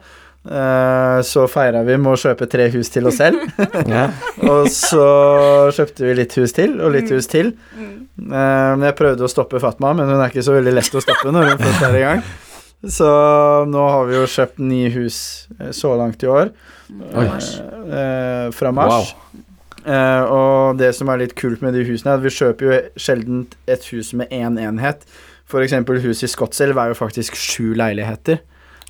så 0.47 1.43
feira 1.51 1.81
vi 1.83 1.97
med 1.99 2.13
å 2.13 2.19
kjøpe 2.19 2.45
tre 2.47 2.69
hus 2.71 2.87
til 2.93 3.09
oss 3.09 3.17
selv. 3.19 3.41
ja. 3.93 4.05
og 4.47 4.69
så 4.71 5.07
kjøpte 5.75 6.05
vi 6.07 6.13
litt 6.21 6.37
hus 6.39 6.55
til, 6.55 6.77
og 6.79 6.93
litt 6.95 7.11
hus 7.11 7.27
til. 7.31 7.51
Eh, 8.17 8.71
men 8.77 8.85
jeg 8.89 8.97
prøvde 8.97 9.25
å 9.25 9.31
stoppe 9.31 9.61
Fatma, 9.61 9.93
men 9.97 10.09
hun 10.09 10.19
er 10.19 10.31
ikke 10.31 10.45
så 10.45 10.55
veldig 10.55 10.73
lett 10.73 10.97
å 10.97 11.03
stoppe 11.03 11.33
når 11.33 11.51
hun 11.51 11.61
først 11.61 11.85
er 11.87 11.97
i 11.97 12.03
gang. 12.05 12.23
Så 12.97 13.09
nå 13.69 13.83
har 13.89 14.07
vi 14.09 14.17
jo 14.17 14.25
kjøpt 14.29 14.59
ni 14.61 14.83
hus 14.93 15.19
eh, 15.59 15.71
så 15.75 15.93
langt 15.99 16.23
i 16.25 16.31
år. 16.31 16.51
Oi. 16.89 17.27
Eh, 17.27 18.47
fra 18.55 18.73
mars. 18.73 19.13
Eh, 19.87 20.23
og 20.33 20.81
det 20.81 20.91
som 20.97 21.09
er 21.13 21.23
litt 21.23 21.37
kult 21.37 21.63
med 21.63 21.77
de 21.77 21.85
husene, 21.87 22.15
er 22.15 22.19
at 22.19 22.25
vi 22.25 22.33
kjøper 22.33 22.67
jo 22.67 22.81
sjelden 22.99 23.45
et 23.69 23.87
hus 23.93 24.13
med 24.17 24.33
én 24.33 24.59
enhet. 24.61 25.05
For 25.47 25.63
eksempel 25.63 26.01
huset 26.03 26.27
i 26.27 26.33
Skotselv 26.33 26.79
er 26.81 26.91
jo 26.91 26.99
faktisk 26.99 27.37
sju 27.39 27.71
leiligheter. 27.77 28.41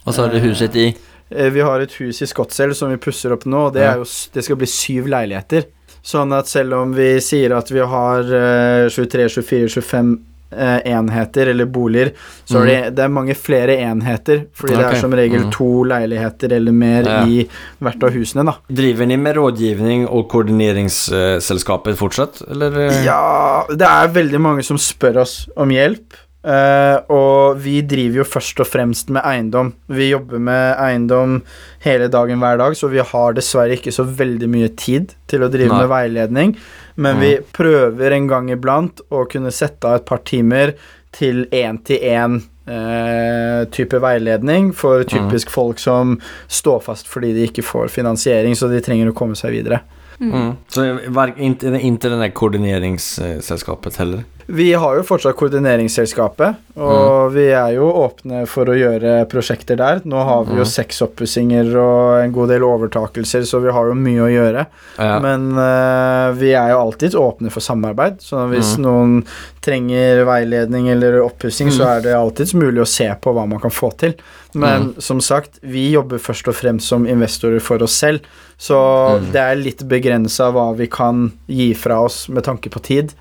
Og 0.07 0.15
så 0.15 0.23
har 0.23 0.31
du 0.31 0.39
huset 0.39 0.75
i 0.79 0.91
Eh, 0.91 1.16
vi 1.29 1.59
har 1.61 1.79
et 1.83 1.91
hus 1.99 2.21
i 2.21 2.27
Skotselv 2.29 2.73
som 2.73 2.89
vi 2.93 2.97
pusser 2.97 3.33
opp 3.35 3.43
nå, 3.45 3.65
og 3.67 3.73
det, 3.75 3.83
jo, 3.99 4.05
det 4.33 4.43
skal 4.47 4.55
bli 4.61 4.67
syv 4.71 5.07
leiligheter. 5.11 5.65
Sånn 6.07 6.31
at 6.31 6.47
selv 6.47 6.73
om 6.77 6.93
vi 6.95 7.17
sier 7.19 7.51
at 7.57 7.67
vi 7.73 7.79
har 7.83 8.23
eh, 8.23 8.87
23, 8.87 9.25
24, 9.41 9.67
25 9.81 10.11
eh, 10.55 10.77
enheter 10.93 11.49
eller 11.51 11.65
boliger, 11.67 12.13
så 12.47 12.61
er 12.61 12.65
det, 12.69 12.77
det 12.95 13.03
er 13.03 13.11
mange 13.11 13.35
flere 13.35 13.75
enheter, 13.83 14.45
fordi 14.55 14.77
det 14.79 14.85
er 14.87 14.95
som 15.01 15.11
regel 15.19 15.41
Mhm. 15.43 15.51
to 15.51 15.67
leiligheter 15.83 16.53
eller 16.55 16.71
mer 16.71 17.03
Ja. 17.03 17.17
i 17.27 17.41
hvert 17.83 18.03
av 18.07 18.15
husene, 18.15 18.45
da. 18.47 18.53
Driver 18.71 19.05
ni 19.11 19.17
med 19.17 19.35
rådgivning 19.35 20.07
og 20.07 20.29
koordineringsselskapet 20.31 21.97
fortsatt, 21.99 22.41
eller? 22.49 22.79
eh? 22.87 23.03
Ja, 23.05 23.65
det 23.69 23.81
er 23.87 24.07
veldig 24.15 24.39
mange 24.39 24.63
som 24.63 24.77
spør 24.77 25.21
oss 25.25 25.49
om 25.57 25.69
hjelp. 25.75 26.13
Eh, 26.45 26.97
og 27.13 27.61
vi 27.63 27.79
driver 27.87 28.21
jo 28.21 28.27
først 28.27 28.61
og 28.63 28.69
fremst 28.69 29.13
med 29.13 29.25
eiendom. 29.25 29.71
Vi 29.89 30.09
jobber 30.11 30.41
med 30.43 30.75
eiendom 30.83 31.39
hele 31.85 32.09
dagen 32.13 32.43
hver 32.43 32.59
dag, 32.61 32.75
så 32.77 32.91
vi 32.91 33.01
har 33.01 33.37
dessverre 33.37 33.77
ikke 33.77 33.95
så 33.95 34.05
veldig 34.07 34.51
mye 34.51 34.73
tid 34.77 35.15
til 35.31 35.45
å 35.45 35.51
drive 35.53 35.73
Nei. 35.73 35.81
med 35.81 35.91
veiledning. 35.93 36.53
Men 36.97 37.19
vi 37.21 37.35
prøver 37.53 38.15
en 38.15 38.29
gang 38.29 38.51
iblant 38.53 39.03
å 39.13 39.25
kunne 39.29 39.53
sette 39.53 39.85
av 39.85 39.99
et 39.99 40.07
par 40.07 40.23
timer 40.25 40.73
til 41.17 41.45
én-til-én 41.53 42.39
uh, 42.67 43.65
type 43.73 43.99
veiledning 44.01 44.71
for 44.75 45.05
typisk 45.07 45.51
folk 45.53 45.79
som 45.81 46.17
står 46.51 46.81
fast 46.85 47.09
fordi 47.09 47.33
de 47.37 47.45
ikke 47.47 47.65
får 47.65 47.93
finansiering, 47.93 48.57
så 48.57 48.69
de 48.71 48.81
trenger 48.83 49.11
å 49.11 49.17
komme 49.17 49.37
seg 49.39 49.55
videre. 49.59 49.83
Mm. 50.17 50.55
Så 50.73 50.81
ikke 50.81 52.09
det 52.17 52.31
koordineringsselskapet 52.37 54.01
heller? 54.01 54.25
Vi 54.49 54.69
har 54.79 54.95
jo 54.95 55.01
fortsatt 55.03 55.35
koordineringsselskapet, 55.35 56.55
og 56.79 57.33
vi 57.33 57.49
er 57.51 57.73
jo 57.75 57.89
åpne 57.99 58.45
for 58.47 58.69
å 58.71 58.75
gjøre 58.79 59.25
prosjekter 59.27 59.75
der. 59.75 59.99
Nå 60.07 60.21
har 60.23 60.45
vi 60.47 60.55
jo 60.55 60.63
Mm. 60.63 60.71
seks 60.71 61.01
oppussinger 61.03 61.75
og 61.75 62.23
en 62.23 62.31
god 62.31 62.47
del 62.53 62.61
overtakelser, 62.63 63.43
så 63.43 63.59
vi 63.61 63.71
har 63.75 63.87
jo 63.89 63.93
mye 63.93 64.23
å 64.23 64.31
gjøre. 64.31 64.65
Ja. 64.97 65.19
Men 65.19 65.51
uh, 65.57 66.31
vi 66.39 66.53
er 66.55 66.69
jo 66.71 66.79
alltid 66.79 67.11
åpne 67.19 67.51
for 67.51 67.59
samarbeid, 67.59 68.21
så 68.23 68.47
hvis 68.49 68.77
Mm. 68.77 68.83
noen 68.85 69.25
trenger 69.61 70.23
veiledning 70.23 70.87
eller 70.89 71.19
oppussing, 71.27 71.67
så 71.69 71.83
Mm. 71.83 71.97
er 71.97 72.01
det 72.01 72.15
alltids 72.15 72.53
mulig 72.53 72.79
å 72.81 72.87
se 72.87 73.07
på 73.21 73.33
hva 73.33 73.45
man 73.45 73.59
kan 73.59 73.71
få 73.71 73.91
til. 73.97 74.13
Men 74.55 74.95
som 75.01 75.19
sagt, 75.19 75.59
vi 75.61 75.91
jobber 75.91 76.19
først 76.19 76.47
og 76.47 76.55
fremst 76.55 76.87
som 76.87 77.05
investorer 77.05 77.59
for 77.61 77.83
oss 77.83 77.91
selv, 77.99 78.21
så 78.57 79.19
Mm. 79.19 79.31
det 79.33 79.41
er 79.41 79.55
litt 79.55 79.83
begrensa 79.89 80.51
hva 80.53 80.73
vi 80.75 80.87
kan 80.87 81.33
gi 81.49 81.73
fra 81.73 82.01
oss 82.05 82.29
med 82.29 82.45
tanke 82.45 82.69
på 82.71 82.81
tid. 82.81 83.13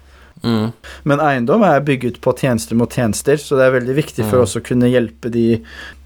Mm. 0.47 0.72
Men 1.11 1.22
eiendom 1.26 1.64
er 1.66 1.80
bygget 1.86 2.20
på 2.22 2.32
tjenester 2.38 2.78
mot 2.78 2.92
tjenester, 2.92 3.40
så 3.42 3.59
det 3.59 3.66
er 3.66 3.74
veldig 3.80 3.97
viktig 3.99 4.24
for 4.28 4.38
Mm. 4.38 4.42
oss 4.47 4.57
å 4.57 4.62
kunne 4.62 4.90
hjelpe, 4.92 5.30
de, 5.34 5.47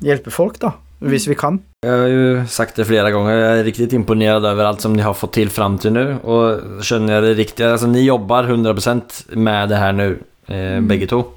hjelpe 0.00 0.32
folk, 0.32 0.58
da, 0.62 0.72
hvis 1.04 1.28
vi 1.28 1.36
kan. 1.36 1.60
Jeg 1.84 1.92
har 1.96 2.08
jo 2.12 2.44
sagt 2.48 2.76
det 2.76 2.86
flere 2.88 3.12
ganger, 3.12 3.36
jeg 3.38 3.58
er 3.60 3.64
riktig 3.68 3.92
imponert 3.96 4.44
over 4.44 4.64
alt 4.68 4.80
som 4.84 4.96
dere 4.96 5.06
har 5.08 5.14
fått 5.16 5.32
til 5.38 5.48
fram 5.52 5.78
til 5.80 5.92
nå. 5.96 6.06
Og 6.24 6.82
skjønner 6.84 7.18
jeg 7.20 7.22
det 7.28 7.36
riktig, 7.38 7.64
altså 7.68 7.88
ni 7.88 8.02
jobber 8.04 8.48
100% 8.50 9.36
med 9.36 9.68
det 9.72 9.78
her 9.80 9.92
nå, 9.96 10.08
eh, 10.48 10.80
begge 10.80 11.08
to. 11.08 11.22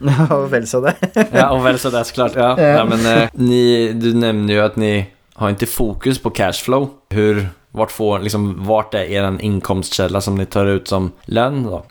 Ja, 0.00 0.26
vel 0.48 0.64
så 0.64 0.80
det. 0.80 0.94
Ja, 1.34 1.50
og 1.52 1.62
vel 1.64 1.76
så 1.76 1.90
det, 1.92 2.06
så 2.08 2.14
klart. 2.14 2.36
Ja. 2.38 2.54
Ja, 2.56 2.84
men, 2.88 3.02
eh, 3.04 3.28
ni, 3.36 3.92
du 3.92 4.14
nevner 4.16 4.54
jo 4.54 4.62
at 4.64 4.78
ni 4.80 4.92
har 5.36 5.52
ikke 5.52 5.68
fokus 5.68 6.18
på 6.22 6.32
cashflow. 6.32 6.86
Hvor 7.12 7.42
vart, 7.76 7.92
får, 7.92 8.22
liksom, 8.24 8.46
vart 8.64 8.94
er 8.94 9.36
inkomstkälla 9.40 10.20
som 10.20 10.38
ni 10.38 10.46
tar 10.46 10.66
ut 10.66 10.88
som 10.88 11.12
lön 11.26 11.64
då? 11.64 11.82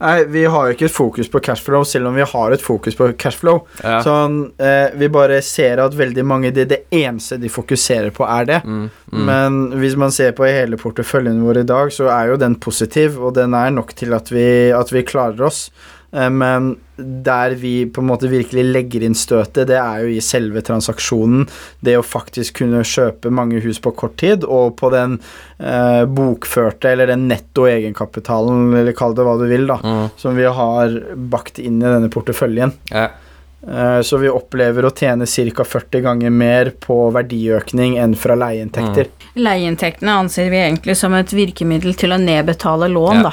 Nei, 0.00 0.24
vi 0.32 0.44
har 0.50 0.68
jo 0.68 0.76
ikke 0.76 0.88
et 0.88 0.94
fokus 0.94 1.30
på 1.30 1.40
cashflow, 1.44 1.84
selv 1.88 2.10
om 2.10 2.16
vi 2.18 2.26
har 2.26 2.54
et 2.54 2.64
fokus 2.64 2.96
på 2.98 3.10
cashflow. 3.18 3.62
Ja. 3.82 4.00
Sånn, 4.04 4.40
eh, 4.58 4.94
vi 4.98 5.08
bare 5.12 5.40
ser 5.46 5.82
at 5.84 5.96
veldig 5.98 6.24
mange 6.26 6.52
det, 6.54 6.68
det 6.72 6.80
eneste 6.90 7.38
de 7.42 7.50
fokuserer 7.52 8.10
på, 8.14 8.26
er 8.26 8.48
det. 8.48 8.60
Mm, 8.64 8.84
mm. 9.12 9.24
Men 9.28 9.62
hvis 9.82 9.96
man 10.00 10.14
ser 10.14 10.34
på 10.38 10.48
hele 10.48 10.80
porteføljen 10.80 11.42
vår 11.46 11.62
i 11.62 11.66
dag, 11.68 11.94
så 11.94 12.10
er 12.12 12.32
jo 12.32 12.40
den 12.42 12.58
positiv, 12.62 13.20
og 13.22 13.36
den 13.38 13.56
er 13.58 13.74
nok 13.74 13.94
til 13.98 14.14
at 14.16 14.32
vi, 14.32 14.46
at 14.74 14.94
vi 14.94 15.06
klarer 15.06 15.48
oss. 15.48 15.66
Eh, 16.14 16.28
Men 16.30 16.76
der 16.96 17.54
vi 17.56 17.86
på 17.86 18.00
en 18.02 18.06
måte 18.10 18.28
virkelig 18.30 18.62
legger 18.72 19.02
inn 19.02 19.14
støtet, 19.16 19.66
det 19.66 19.78
er 19.80 20.02
jo 20.04 20.10
i 20.12 20.20
selve 20.20 20.60
transaksjonen. 20.62 21.48
Det 21.82 21.96
å 21.98 22.04
faktisk 22.04 22.60
kunne 22.60 22.82
kjøpe 22.84 23.30
mange 23.32 23.60
hus 23.64 23.80
på 23.80 23.94
kort 23.96 24.16
tid, 24.20 24.44
og 24.44 24.76
på 24.76 24.90
den 24.92 25.18
eh, 25.58 26.04
bokførte, 26.04 26.92
eller 26.92 27.06
den 27.06 27.26
netto 27.28 27.64
egenkapitalen, 27.66 28.74
eller 28.76 28.92
kall 28.92 29.14
det 29.14 29.24
hva 29.26 29.38
du 29.40 29.46
vil, 29.48 29.66
da, 29.66 29.78
Mm. 29.82 30.10
som 30.16 30.36
vi 30.36 30.44
har 30.44 30.88
bakt 31.16 31.58
inn 31.58 31.80
i 31.82 31.86
denne 31.86 32.10
porteføljen. 32.10 32.72
Ja. 32.90 33.08
Eh, 33.66 34.00
Så 34.02 34.18
vi 34.18 34.28
opplever 34.28 34.82
å 34.84 34.90
tjene 34.94 35.24
ca. 35.26 35.62
40 35.64 36.02
ganger 36.02 36.30
mer 36.30 36.70
på 36.80 37.12
verdiøkning 37.14 37.96
enn 37.98 38.14
fra 38.16 38.34
leieinntekter. 38.34 39.06
Leieinntektene 39.36 40.08
anser 40.18 40.50
vi 40.50 40.56
egentlig 40.58 40.96
som 40.96 41.14
et 41.14 41.30
virkemiddel 41.30 41.94
til 41.96 42.10
å 42.10 42.18
nedbetale 42.20 42.88
lån, 42.90 43.14
Ja. 43.16 43.22
da. 43.22 43.32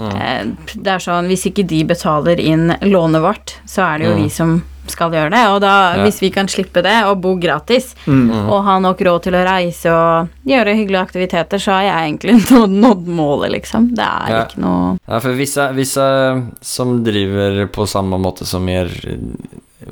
Eh, 0.00 0.44
Det 0.76 0.86
er 0.86 0.98
sånn, 0.98 1.26
Hvis 1.28 1.46
ikke 1.50 1.66
de 1.66 1.84
betaler 1.84 2.38
inn 2.40 2.68
lånet 2.82 3.20
vårt, 3.22 3.54
så 3.66 3.82
er 3.94 3.98
det 3.98 4.06
jo 4.06 4.14
Mm. 4.14 4.22
vi 4.22 4.28
som 4.28 4.62
skal 4.86 5.10
gjøre 5.10 5.30
det. 5.30 5.46
Og 5.52 5.60
da, 5.60 5.94
Ja. 5.96 6.04
hvis 6.04 6.20
vi 6.20 6.30
kan 6.30 6.46
slippe 6.46 6.82
det 6.82 7.04
og 7.04 7.20
bo 7.20 7.34
gratis, 7.36 7.94
Mm. 8.06 8.48
og 8.48 8.64
ha 8.64 8.78
nok 8.78 8.98
råd 8.98 9.22
til 9.22 9.32
å 9.34 9.44
reise 9.44 9.86
og 9.92 10.28
gjøre 10.46 10.74
hyggelige 10.74 11.02
aktiviteter, 11.06 11.58
så 11.58 11.72
har 11.72 11.82
jeg 11.82 12.12
egentlig 12.14 12.32
nådd, 12.50 12.70
nådd 12.70 13.06
målet, 13.06 13.50
liksom. 13.52 13.94
Det 13.94 14.04
er 14.04 14.28
Ja. 14.30 14.44
ikke 14.44 14.58
noe 14.58 14.98
Ja, 15.08 15.18
for 15.20 15.32
visse, 15.34 15.74
vissa 15.74 16.42
som 16.62 17.04
driver 17.04 17.66
på 17.66 17.86
samme 17.86 18.18
måte 18.18 18.46
som 18.46 18.66
er 18.68 18.86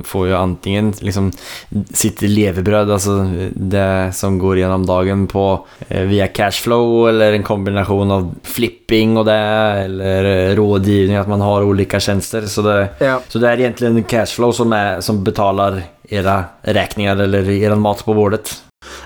får 0.05 0.28
jo 0.30 0.37
antingen 0.37 0.91
liksom 1.01 1.30
sitt 1.95 2.20
levebrød, 2.22 2.91
altså 2.91 3.14
det 3.55 4.14
som 4.18 4.39
går 4.43 4.59
gjennom 4.62 4.87
dagen 4.89 5.26
på 5.30 5.45
eh, 5.89 6.05
via 6.11 6.26
cashflow 6.28 7.09
eller 7.11 7.37
en 7.37 7.47
kombinasjon 7.47 8.11
av 8.16 8.26
flipping 8.47 9.16
og 9.20 9.26
det, 9.28 9.39
eller 9.87 10.30
eh, 10.32 10.53
rådgivning, 10.59 11.16
at 11.20 11.30
man 11.30 11.45
har 11.45 11.66
ulike 11.66 12.01
tjenester. 12.03 12.47
Så 12.51 12.62
det, 12.66 12.78
Ja. 13.01 13.20
så 13.28 13.39
det 13.43 13.51
er 13.53 13.64
egentlig 13.68 14.07
cashflow 14.11 14.53
som, 14.53 14.72
er, 14.72 15.01
som 15.01 15.22
betaler 15.24 15.82
era 16.11 16.41
regninger 16.64 17.22
eller 17.26 17.49
er 17.51 17.74
mat 17.78 18.03
på 18.07 18.14
bordet. 18.14 18.57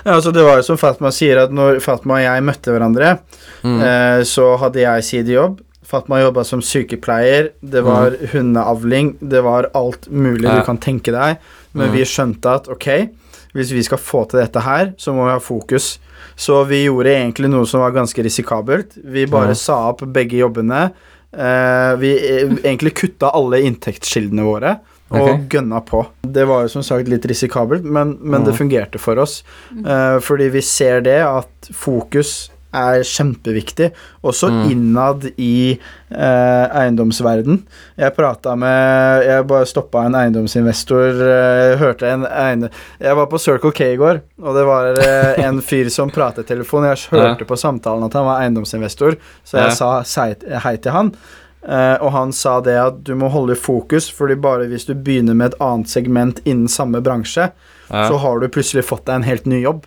Ja, 0.05 0.13
altså 0.17 0.31
Det 0.33 0.43
var 0.45 0.59
jo 0.59 0.63
som 0.67 0.77
Fatma 0.77 1.09
sier, 1.13 1.39
at 1.45 1.51
når 1.53 1.79
Fatma 1.81 2.19
og 2.19 2.25
jeg 2.25 2.43
møtte 2.45 2.73
hverandre, 2.73 3.17
Mm. 3.63 3.77
eh, 3.85 4.23
så 4.25 4.55
hadde 4.57 4.79
jeg 4.81 5.03
sidejobb. 5.05 5.59
Fatma 5.91 6.21
jobba 6.21 6.43
som 6.47 6.61
sykepleier. 6.63 7.49
Det 7.61 7.81
var 7.83 8.15
hundeavling. 8.31 9.15
Det 9.19 9.41
var 9.43 9.69
alt 9.75 10.07
mulig 10.09 10.47
Ja. 10.47 10.59
du 10.59 10.65
kan 10.65 10.77
tenke 10.77 11.11
deg. 11.11 11.37
Men 11.73 11.89
Mm. 11.89 11.93
vi 11.97 12.03
skjønte 12.07 12.55
at 12.55 12.67
ok, 12.69 13.09
hvis 13.53 13.71
vi 13.75 13.83
skal 13.83 13.97
få 13.97 14.25
til 14.29 14.39
dette 14.39 14.61
her, 14.63 14.93
så 14.97 15.13
må 15.13 15.25
vi 15.27 15.31
ha 15.35 15.39
fokus. 15.39 15.99
Så 16.37 16.63
vi 16.67 16.85
gjorde 16.85 17.11
egentlig 17.11 17.49
noe 17.49 17.65
som 17.65 17.81
var 17.81 17.91
ganske 17.91 18.23
risikabelt. 18.23 18.95
Vi 19.03 19.25
bare 19.25 19.49
Ja. 19.49 19.53
sa 19.53 19.89
opp 19.89 19.99
begge 20.13 20.37
jobbene. 20.39 20.91
Eh, 21.33 21.95
vi 21.97 22.11
eh, 22.17 22.47
egentlig 22.63 22.93
kutta 22.95 23.31
alle 23.33 23.61
inntektskildene 23.61 24.43
våre. 24.43 24.79
Og 25.11 25.21
okay. 25.21 25.37
gønna 25.49 25.81
på. 25.85 26.05
Det 26.23 26.45
var 26.47 26.61
jo 26.63 26.67
som 26.69 26.81
sagt 26.83 27.09
litt 27.09 27.25
risikabelt, 27.25 27.83
men, 27.83 28.17
men 28.21 28.45
det 28.45 28.53
Mhm. 28.53 28.57
fungerte 28.69 28.97
for 28.99 29.19
oss. 29.19 29.43
Eh, 29.71 30.19
fordi 30.23 30.49
vi 30.49 30.61
ser 30.61 31.01
det 31.01 31.19
at 31.21 31.67
fokus 31.73 32.49
er 32.73 33.01
kjempeviktig, 33.03 33.91
også 34.23 34.49
Mm. 34.51 34.71
innad 34.71 35.25
i 35.37 35.79
eh, 36.11 36.65
eiendomsverden. 36.81 37.61
Jeg 37.97 38.15
prata 38.15 38.55
med 38.55 39.23
Jeg 39.25 39.47
bare 39.47 39.65
stoppa 39.65 40.05
en 40.05 40.15
eiendomsinvestor. 40.15 41.21
eh, 41.21 41.77
hørte 41.79 42.07
en 42.07 42.25
eiendom... 42.25 42.69
Jeg 42.99 43.15
var 43.15 43.25
på 43.27 43.39
Circle 43.39 43.71
K 43.71 43.93
i 43.93 43.97
går, 43.97 44.21
og 44.41 44.55
det 44.55 44.65
var 44.65 44.99
eh, 44.99 45.43
en 45.45 45.61
fyr 45.61 45.89
som 45.89 46.09
pratet 46.09 46.45
i 46.45 46.53
telefon. 46.55 46.83
Jeg 46.89 46.97
hørte 47.11 47.45
på 47.45 47.57
samtalen 47.59 48.03
at 48.07 48.13
han 48.13 48.25
var 48.25 48.41
eiendomsinvestor, 48.41 49.17
så 49.43 49.57
jeg 49.65 49.77
sa 49.77 50.25
hei 50.65 50.75
til 50.77 50.91
han. 50.91 51.13
Uh, 51.61 51.93
og 52.01 52.11
han 52.15 52.31
sa 52.33 52.55
det 52.65 52.73
at 52.73 53.03
du 53.05 53.11
må 53.13 53.27
holde 53.29 53.53
fokus, 53.53 54.07
fordi 54.09 54.33
bare 54.41 54.65
hvis 54.65 54.87
du 54.87 54.95
begynner 54.97 55.35
med 55.37 55.51
et 55.51 55.59
annet 55.61 55.91
segment 55.91 56.39
innen 56.43 56.67
samme 56.67 57.03
bransje, 57.05 57.51
Ja. 57.91 58.07
så 58.09 58.17
har 58.17 58.39
du 58.39 58.47
plutselig 58.49 58.81
fått 58.87 59.05
deg 59.05 59.15
en 59.19 59.23
helt 59.27 59.45
ny 59.45 59.59
jobb. 59.61 59.85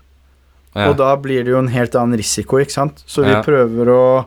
Ja. 0.74 0.90
Og 0.90 0.96
da 0.98 1.16
blir 1.16 1.44
det 1.44 1.52
jo 1.54 1.58
en 1.58 1.68
helt 1.68 1.94
annen 1.94 2.18
risiko, 2.18 2.58
ikke 2.58 2.72
sant. 2.72 3.04
Så 3.06 3.22
vi 3.24 3.30
Ja. 3.30 3.42
prøver 3.42 3.86
å 3.88 4.26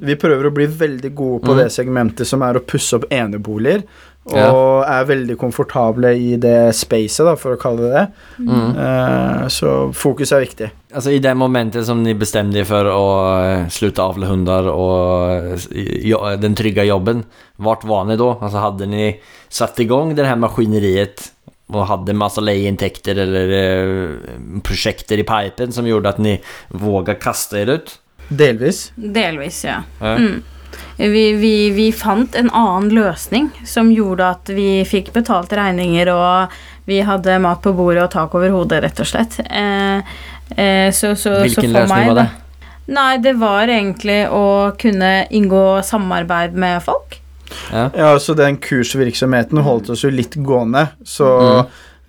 vi 0.00 0.14
prøver 0.14 0.46
å 0.46 0.54
bli 0.54 0.66
veldig 0.70 1.14
gode 1.16 1.42
på 1.42 1.50
Mm. 1.50 1.56
det 1.58 1.72
segmentet 1.72 2.26
som 2.26 2.42
er 2.42 2.54
å 2.54 2.60
pusse 2.64 2.94
opp 2.94 3.06
eneboliger. 3.10 3.82
Og 4.26 4.36
Ja. 4.36 5.00
er 5.00 5.04
veldig 5.04 5.36
komfortable 5.36 6.14
i 6.16 6.36
det 6.36 6.72
spacet, 6.74 7.24
da, 7.26 7.34
for 7.34 7.56
å 7.56 7.58
kalle 7.58 7.76
det 7.82 7.90
det. 7.92 8.08
Mm. 8.38 8.76
Eh, 8.78 9.46
så 9.48 9.92
fokus 9.92 10.32
er 10.32 10.46
viktig. 10.46 10.70
Altså 10.94 11.10
i 11.12 11.18
det 11.18 11.34
momentet 11.36 11.84
som 11.84 12.02
ni 12.02 12.14
bestemte 12.14 12.52
dere 12.54 12.64
for 12.64 12.84
å 12.84 13.66
slutte 13.68 13.96
sluta 13.96 14.08
avla 14.08 14.26
hundar 14.26 14.66
och 14.68 15.30
eh, 15.30 15.58
jo, 16.04 16.18
den 16.36 16.54
trygge 16.54 16.86
jobben, 16.86 17.24
vart 17.58 17.84
var 17.84 18.04
ni 18.06 18.16
da? 18.16 18.36
Altså 18.40 18.60
Hadde 18.60 18.86
ni 18.86 19.18
satt 19.50 19.76
gang 19.88 20.14
det 20.14 20.24
her 20.24 20.36
maskineriet 20.36 21.32
och 21.74 21.86
hade 21.86 22.12
massa 22.12 22.40
lejeintäkter 22.40 23.16
eller 23.16 23.48
eh, 23.50 24.10
projekter 24.62 25.18
i 25.18 25.24
pipen 25.24 25.72
som 25.72 25.86
gjorde 25.86 26.08
att 26.08 26.18
ni 26.18 26.40
vågade 26.68 27.20
kasta 27.20 27.60
er 27.60 27.66
ut? 27.66 27.98
Delvis. 28.28 28.92
Delvis, 28.94 29.64
ja. 29.64 29.82
Ja. 30.00 30.06
Mm. 30.06 30.42
Vi, 30.96 31.32
vi, 31.32 31.70
vi 31.70 31.92
fant 31.92 32.34
en 32.34 32.50
annen 32.50 32.88
løsning 32.94 33.50
som 33.66 33.92
gjorde 33.92 34.28
at 34.28 34.50
vi 34.50 34.84
fikk 34.86 35.12
betalt 35.14 35.52
regninger, 35.52 36.10
og 36.10 36.54
vi 36.86 37.00
hadde 37.06 37.38
mat 37.42 37.62
på 37.62 37.72
bordet 37.74 38.04
og 38.06 38.12
tak 38.14 38.34
over 38.34 38.54
hodet, 38.54 38.82
rett 38.84 39.02
og 39.02 39.10
slett. 39.10 39.40
Eh, 39.44 40.14
eh, 40.56 40.88
så, 40.92 41.14
så, 41.14 41.16
så 41.16 41.42
Vilken 41.42 41.70
for 41.70 41.80
lösning 41.80 41.98
meg, 41.98 42.08
var 42.12 42.20
det? 42.22 42.28
Nei, 42.94 43.10
det 43.24 43.34
var 43.40 43.70
egentlig 43.72 44.20
å 44.28 44.46
kunne 44.78 45.12
inngå 45.32 45.66
samarbeid 45.86 46.56
med 46.58 46.82
folk. 46.84 47.18
Ja. 47.72 47.88
Ja, 47.94 48.12
så 48.18 48.34
den 48.38 48.56
kursvirksomheten 48.62 49.60
holdt 49.64 49.90
oss 49.94 50.04
jo 50.04 50.10
litt 50.12 50.36
gående, 50.44 50.88
så 51.06 51.28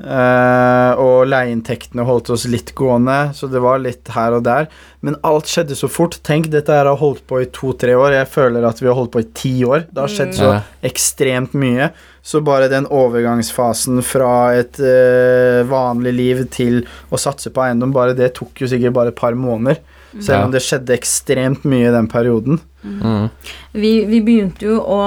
eh, 0.03 0.91
Og 0.99 1.27
leieinntektene 1.31 2.03
holdt 2.07 2.29
oss 2.35 2.43
litt 2.51 2.73
gående, 2.75 3.31
så 3.37 3.47
det 3.47 3.61
var 3.63 3.79
litt 3.79 4.09
her 4.15 4.35
og 4.35 4.43
der. 4.43 4.67
Men 5.05 5.15
alt 5.23 5.47
skjedde 5.47 5.77
så 5.77 5.87
fort. 5.91 6.17
Tenk, 6.25 6.49
dette 6.51 6.73
her 6.73 6.89
har 6.89 6.99
holdt 6.99 7.23
på 7.29 7.39
i 7.43 7.47
to-tre 7.53 7.95
år. 7.95 8.17
Jeg 8.17 8.27
føler 8.33 8.65
at 8.67 8.81
vi 8.81 8.89
har 8.89 8.97
holdt 8.97 9.13
på 9.13 9.21
i 9.23 9.29
ti 9.37 9.53
år. 9.63 9.85
Det 9.91 10.01
har 10.03 10.11
skjedd 10.11 10.33
så 10.35 10.51
ekstremt 10.89 11.53
mye. 11.55 11.91
Så 12.25 12.41
bare 12.41 12.67
den 12.71 12.87
overgangsfasen 12.89 14.01
fra 14.03 14.55
et 14.57 14.79
eh, 14.81 15.61
vanlig 15.69 16.13
liv 16.17 16.45
til 16.51 16.81
å 17.13 17.19
satse 17.21 17.51
på 17.53 17.61
eiendom, 17.67 17.93
bare 17.93 18.17
det 18.17 18.33
tok 18.39 18.63
jo 18.65 18.67
sikkert 18.71 18.95
bare 18.97 19.13
et 19.13 19.19
par 19.19 19.37
måneder. 19.37 19.77
Selv 20.15 20.45
om 20.47 20.51
det 20.53 20.61
skjedde 20.63 20.95
ekstremt 20.95 21.65
mye 21.67 21.89
i 21.89 21.93
den 21.93 22.07
perioden. 22.07 22.61
Mm. 22.85 23.29
Vi, 23.73 23.91
vi 24.05 24.21
begynte 24.21 24.65
jo 24.69 24.79
å 24.81 25.01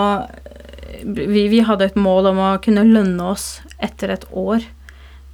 vi, 1.04 1.46
vi 1.48 1.60
hadde 1.62 1.84
et 1.86 1.96
mål 2.00 2.32
om 2.32 2.40
å 2.42 2.50
kunne 2.62 2.82
lønne 2.86 3.30
oss 3.30 3.60
etter 3.78 4.10
et 4.16 4.24
år, 4.34 4.64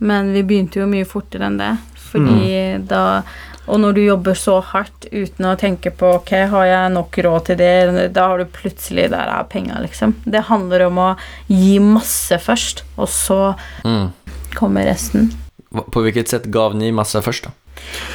men 0.05 0.33
vi 0.35 0.43
begynte 0.45 0.83
jo 0.83 0.89
mye 0.91 1.07
fortere 1.09 1.49
enn 1.49 1.59
det. 1.61 1.73
Fordi 2.11 2.87
da 2.87 3.23
Og 3.67 3.81
når 3.81 3.95
du 3.97 4.01
jobber 4.05 4.35
så 4.37 4.59
hardt 4.61 5.07
uten 5.09 5.47
å 5.49 5.55
tenke 5.57 5.89
på 5.91 6.11
ok, 6.19 6.31
har 6.53 6.67
jeg 6.69 6.91
nok 6.93 7.17
råd 7.25 7.47
til 7.47 7.57
det, 7.57 8.11
da 8.13 8.27
har 8.29 8.39
du 8.39 8.45
plutselig 8.45 9.07
Der 9.11 9.31
er 9.33 9.47
penga, 9.49 9.79
liksom. 9.81 10.13
Det 10.27 10.43
handler 10.51 10.85
om 10.91 10.99
å 11.01 11.17
gi 11.49 11.79
masse 11.81 12.37
først, 12.45 12.83
og 12.99 13.09
så 13.09 13.55
Mm. 13.85 14.13
kommer 14.55 14.85
resten. 14.85 15.33
På 15.75 16.03
hvilket 16.05 16.29
sett 16.31 16.45
gav 16.55 16.75
ni 16.79 16.93
masse 16.95 17.19
først, 17.25 17.49
da? 17.49 17.55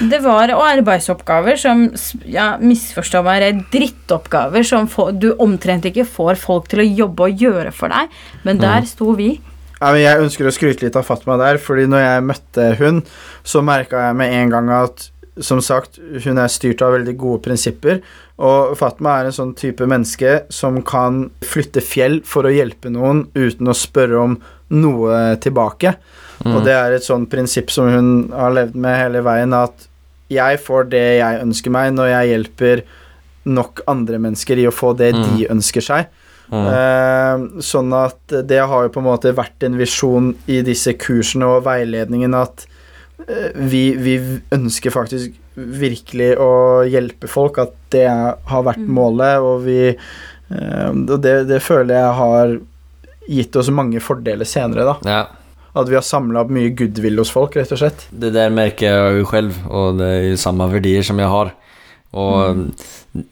Det 0.10 0.22
var 0.24 0.49
arbeidsoppgaver 0.55 1.57
som 1.60 1.82
ja, 2.26 2.53
misforstå 2.62 3.20
meg, 3.26 3.43
er 3.43 3.60
drittoppgaver 3.74 4.64
som 4.66 4.88
få- 4.88 5.12
du 5.20 5.34
omtrent 5.43 5.86
ikke 5.89 6.05
får 6.07 6.39
folk 6.39 6.70
til 6.72 6.80
å 6.80 6.88
jobbe 6.88 7.28
og 7.28 7.43
gjøre 7.43 7.74
for 7.76 7.91
deg, 7.91 8.07
men 8.47 8.62
der 8.64 8.88
sto 8.88 9.12
vi. 9.18 9.34
Ja, 9.82 9.91
men 9.91 10.01
jeg 10.01 10.24
ønsker 10.24 10.47
å 10.47 10.51
skryte 10.55 10.84
litt 10.88 10.95
av 10.99 11.05
Fatma 11.07 11.38
der, 11.39 11.60
fordi 11.62 11.86
når 11.91 12.01
jeg 12.05 12.24
møtte 12.32 12.70
hun, 12.80 13.03
så 13.43 13.62
merka 13.64 14.07
jeg 14.10 14.16
med 14.20 14.34
en 14.39 14.49
gang 14.55 14.70
at 14.76 15.10
som 15.41 15.61
sagt, 15.63 15.99
hun 16.25 16.37
er 16.37 16.51
styrt 16.51 16.81
av 16.85 16.93
veldig 16.97 17.15
gode 17.19 17.41
prinsipper. 17.47 18.01
Og 18.39 18.77
Fatma 18.79 19.17
er 19.19 19.29
en 19.29 19.35
sånn 19.35 19.55
type 19.59 19.85
menneske 19.87 20.43
som 20.53 20.81
kan 20.87 21.25
flytte 21.45 21.83
fjell 21.83 22.21
for 22.27 22.47
å 22.47 22.53
hjelpe 22.53 22.91
noen 22.93 23.25
uten 23.35 23.67
å 23.67 23.75
spørre 23.75 24.21
om 24.21 24.37
noe 24.69 25.35
tilbake. 25.43 25.95
Og 26.45 26.61
det 26.63 26.71
er 26.71 26.95
et 26.95 27.03
sånn 27.03 27.25
prinsipp 27.27 27.71
som 27.73 27.89
hun 27.91 28.09
har 28.31 28.53
levd 28.55 28.77
med 28.79 28.95
hele 28.95 29.23
veien, 29.25 29.51
at 29.53 29.87
jeg 30.31 30.59
får 30.63 30.89
det 30.93 31.05
jeg 31.19 31.41
ønsker 31.43 31.73
meg, 31.73 31.91
når 31.97 32.11
jeg 32.13 32.29
hjelper 32.33 32.83
nok 33.49 33.81
andre 33.89 34.19
mennesker 34.21 34.61
i 34.61 34.67
å 34.69 34.71
få 34.75 34.93
det 34.95 35.13
Mm. 35.15 35.23
de 35.25 35.47
ønsker 35.49 35.81
seg. 35.81 36.07
Mm. 36.51 36.65
Eh, 36.65 37.61
sånn 37.61 37.91
at 37.93 38.47
det 38.47 38.59
har 38.59 38.83
jo 38.83 38.89
på 38.89 39.01
en 39.01 39.09
måte 39.09 39.35
vært 39.35 39.63
en 39.63 39.77
visjon 39.77 40.35
i 40.47 40.61
disse 40.61 40.93
kursene 40.93 41.45
og 41.45 41.63
veiledningen 41.65 42.33
at 42.33 42.65
vi, 43.55 43.84
vi 43.99 44.15
ønsker 44.55 44.93
faktisk 44.93 45.36
virkelig 45.59 46.32
å 46.39 46.51
hjelpe 46.88 47.28
folk, 47.30 47.59
at 47.61 47.76
det 47.93 48.07
har 48.07 48.63
vært 48.65 48.80
Mm. 48.80 48.93
målet, 48.95 49.39
og 49.43 49.65
vi 49.65 49.80
eh, 49.89 50.89
Og 50.89 51.22
det, 51.22 51.47
det 51.49 51.61
føler 51.61 51.95
jeg 51.95 52.13
har 52.20 52.59
gitt 53.30 53.55
oss 53.55 53.70
mange 53.70 53.99
fordeler 54.01 54.45
senere, 54.45 54.86
da. 54.88 54.95
Ja, 55.05 55.28
At 55.76 55.89
vi 55.89 55.95
har 55.95 56.01
samla 56.01 56.41
opp 56.41 56.49
mye 56.49 56.72
goodwill 56.74 57.20
hos 57.22 57.30
folk, 57.30 57.55
rett 57.55 57.72
og 57.72 57.78
slett. 57.78 58.07
det 58.11 58.34
der 58.34 58.49
merker 58.49 58.88
jeg 58.89 59.20
jo 59.20 59.26
selv, 59.30 59.53
og 59.70 59.99
det 59.99 60.07
er 60.07 60.24
jo 60.32 60.38
samme 60.41 60.65
verdier 60.72 61.03
som 61.05 61.20
jeg 61.20 61.30
har. 61.30 61.53
Og 62.13 62.55
mm. 62.55 62.74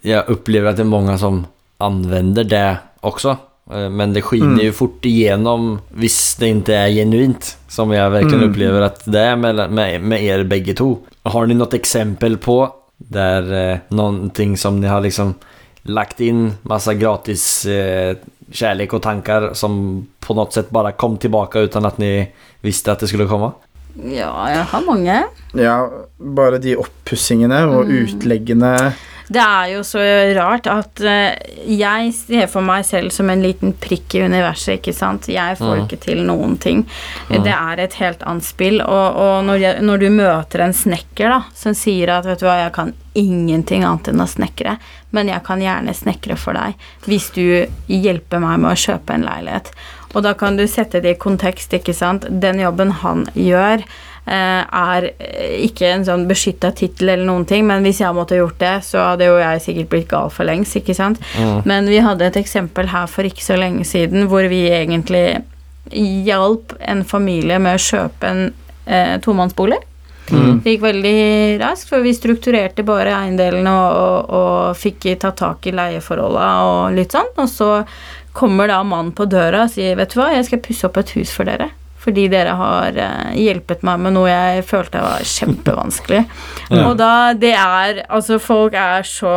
jeg 0.05 0.29
opplever 0.29 0.69
at 0.69 0.77
det 0.77 0.85
er 0.85 0.91
mange 0.91 1.17
som 1.17 1.45
anvender 1.81 2.43
det 2.43 2.77
också. 3.01 3.37
Eh, 3.71 3.89
Men 3.89 4.13
det 4.13 4.21
skiner 4.21 4.45
Mm. 4.47 4.59
ju 4.65 4.71
fort 4.71 5.05
igenom 5.05 5.79
hvis 5.89 6.35
det 6.35 6.47
inte 6.47 6.75
är 6.75 6.89
genuint. 6.89 7.57
Som 7.67 7.91
jag 7.91 8.09
verkligen 8.09 8.39
Mm. 8.43 8.49
upplever 8.51 8.81
att 8.81 9.01
det 9.05 9.19
är 9.19 9.35
med, 9.35 9.71
med, 9.71 10.01
med 10.01 10.23
er 10.23 10.43
bägge 10.43 10.73
to. 10.73 10.97
Har 11.23 11.45
ni 11.45 11.53
något 11.53 11.73
exempel 11.73 12.37
på 12.37 12.69
där 12.97 13.71
eh, 13.71 13.77
någonting 13.89 14.57
som 14.57 14.79
ni 14.81 14.87
har 14.87 15.01
liksom 15.01 15.33
lagt 15.83 16.19
in 16.21 16.53
massa 16.61 16.93
gratis 16.93 17.65
eh, 17.65 18.15
kärlek 18.51 18.93
och 18.93 19.01
tankar 19.01 19.53
som 19.53 20.05
på 20.19 20.33
något 20.33 20.53
sätt 20.53 20.69
bara 20.69 20.91
kom 20.91 21.17
tillbaka 21.17 21.59
utan 21.59 21.85
att 21.85 21.97
ni 21.97 22.31
visste 22.61 22.91
att 22.91 22.99
det 22.99 23.07
skulle 23.07 23.25
komma? 23.25 23.51
Ja, 24.03 24.49
jeg 24.49 24.63
har 24.63 24.81
mange. 24.85 25.23
Ja, 25.53 25.89
bare 26.17 26.57
de 26.57 26.75
oppussingene 26.77 27.63
og 27.65 27.85
Mm. 27.85 27.97
utleggene 27.97 28.91
Det 29.27 29.41
er 29.43 29.71
jo 29.73 29.81
så 29.83 29.99
rart 30.37 30.67
at 30.71 31.01
eh, 31.03 31.33
jeg 31.67 32.13
ser 32.15 32.45
for 32.47 32.63
meg 32.63 32.85
selv 32.87 33.11
som 33.11 33.27
en 33.29 33.41
liten 33.43 33.73
prikk 33.75 34.15
i 34.15 34.21
universet, 34.23 34.77
ikke 34.79 34.93
sant. 34.95 35.27
Jeg 35.27 35.57
får 35.59 35.73
Mm. 35.77 35.81
ikke 35.83 35.99
til 36.05 36.21
noen 36.23 36.53
ting. 36.63 36.85
Mm. 37.29 37.43
Det 37.43 37.51
er 37.53 37.81
et 37.83 37.97
helt 37.99 38.23
annet 38.23 38.47
spill. 38.47 38.79
Og, 38.81 39.17
og 39.19 39.43
når, 39.49 39.59
jeg, 39.59 39.81
når 39.83 39.97
du 39.99 40.07
møter 40.15 40.63
en 40.63 40.73
snekker 40.73 41.27
da, 41.33 41.41
som 41.53 41.75
sier 41.75 42.13
at 42.15 42.25
vet 42.25 42.39
du 42.39 42.47
hva, 42.47 42.55
jeg 42.63 42.73
kan 42.79 42.93
ingenting 43.17 43.83
annet 43.83 44.07
enn 44.13 44.23
å 44.23 44.29
snekre, 44.31 44.77
men 45.11 45.27
jeg 45.27 45.43
kan 45.43 45.59
gjerne 45.59 45.93
snekre 45.97 46.37
for 46.37 46.53
deg 46.53 46.75
hvis 47.09 47.31
du 47.35 47.43
hjelper 47.91 48.39
meg 48.43 48.59
med 48.63 48.71
å 48.71 48.79
kjøpe 48.79 49.15
en 49.17 49.25
leilighet. 49.27 49.71
Og 50.15 50.23
da 50.23 50.33
kan 50.39 50.55
du 50.55 50.63
sette 50.71 51.01
det 51.03 51.17
i 51.17 51.19
kontekst, 51.19 51.73
ikke 51.75 51.93
sant. 51.93 52.23
Den 52.29 52.61
jobben 52.63 52.91
han 53.03 53.25
gjør, 53.35 53.83
er 54.27 55.09
eh, 55.23 55.57
ikke 55.67 55.87
en 55.93 56.05
sånn 56.07 56.25
beskytta 56.29 56.73
tittel 56.75 57.13
eller 57.13 57.27
noen 57.29 57.45
ting, 57.47 57.65
men 57.67 57.85
hvis 57.85 58.01
jeg 58.03 58.15
måtte 58.15 58.39
gjort 58.39 58.59
det, 58.59 58.73
så 58.87 59.05
hadde 59.13 59.29
jo 59.29 59.37
jeg 59.39 59.63
sikkert 59.63 59.91
blitt 59.93 60.09
gal 60.11 60.31
for 60.33 60.49
lengst, 60.49 60.75
ikke 60.79 60.95
sant. 60.97 61.21
Mm. 61.39 61.61
Men 61.69 61.91
vi 61.91 62.01
hadde 62.03 62.27
et 62.27 62.39
eksempel 62.41 62.91
her 62.91 63.07
for 63.11 63.27
ikke 63.27 63.45
så 63.45 63.59
lenge 63.59 63.87
siden 63.87 64.27
hvor 64.31 64.47
vi 64.51 64.65
egentlig 64.67 65.25
hjalp 66.27 66.75
en 66.83 67.05
familie 67.07 67.59
med 67.63 67.77
å 67.77 67.85
kjøpe 67.85 68.33
en 68.33 68.43
eh, 68.85 69.15
tomannsbolig. 69.23 69.79
Mm. 70.27 70.59
Det 70.59 70.73
gikk 70.73 70.83
veldig 70.83 71.17
raskt, 71.61 71.87
for 71.87 72.03
vi 72.03 72.11
strukturerte 72.15 72.83
bare 72.87 73.15
eiendelene 73.15 73.71
og, 73.71 73.97
og, 73.97 74.37
og 74.37 74.79
fikk 74.79 75.07
tatt 75.21 75.39
tak 75.39 75.67
i 75.69 75.75
leieforholda 75.75 76.47
og 76.67 76.97
litt 76.97 77.15
sånn. 77.15 77.31
Og 77.39 77.47
så 77.47 77.71
kommer 78.37 78.69
da 78.69 78.81
mannen 78.83 79.15
på 79.15 79.25
døra 79.29 79.65
og 79.65 79.73
sier, 79.73 79.95
vet 79.97 80.11
du 80.13 80.19
hva, 80.19 80.33
jeg 80.35 80.49
skal 80.49 80.63
pusse 80.65 80.87
opp 80.89 80.99
et 80.99 81.15
hus 81.15 81.31
for 81.33 81.47
dere. 81.47 81.71
Fordi 82.07 82.27
dere 82.31 82.53
har 82.55 82.95
eh, 83.03 83.33
hjulpet 83.35 83.81
meg 83.83 83.99
med 84.05 84.15
noe 84.15 84.29
jeg 84.31 84.63
følte 84.69 85.01
var 85.03 85.25
kjempevanskelig. 85.27 86.23
Ja. 86.67 86.81
Og 86.89 86.97
da, 86.99 87.31
det 87.39 87.53
er 87.55 88.01
Altså, 88.11 88.39
folk 88.43 88.73
er 88.75 89.03
så 89.07 89.31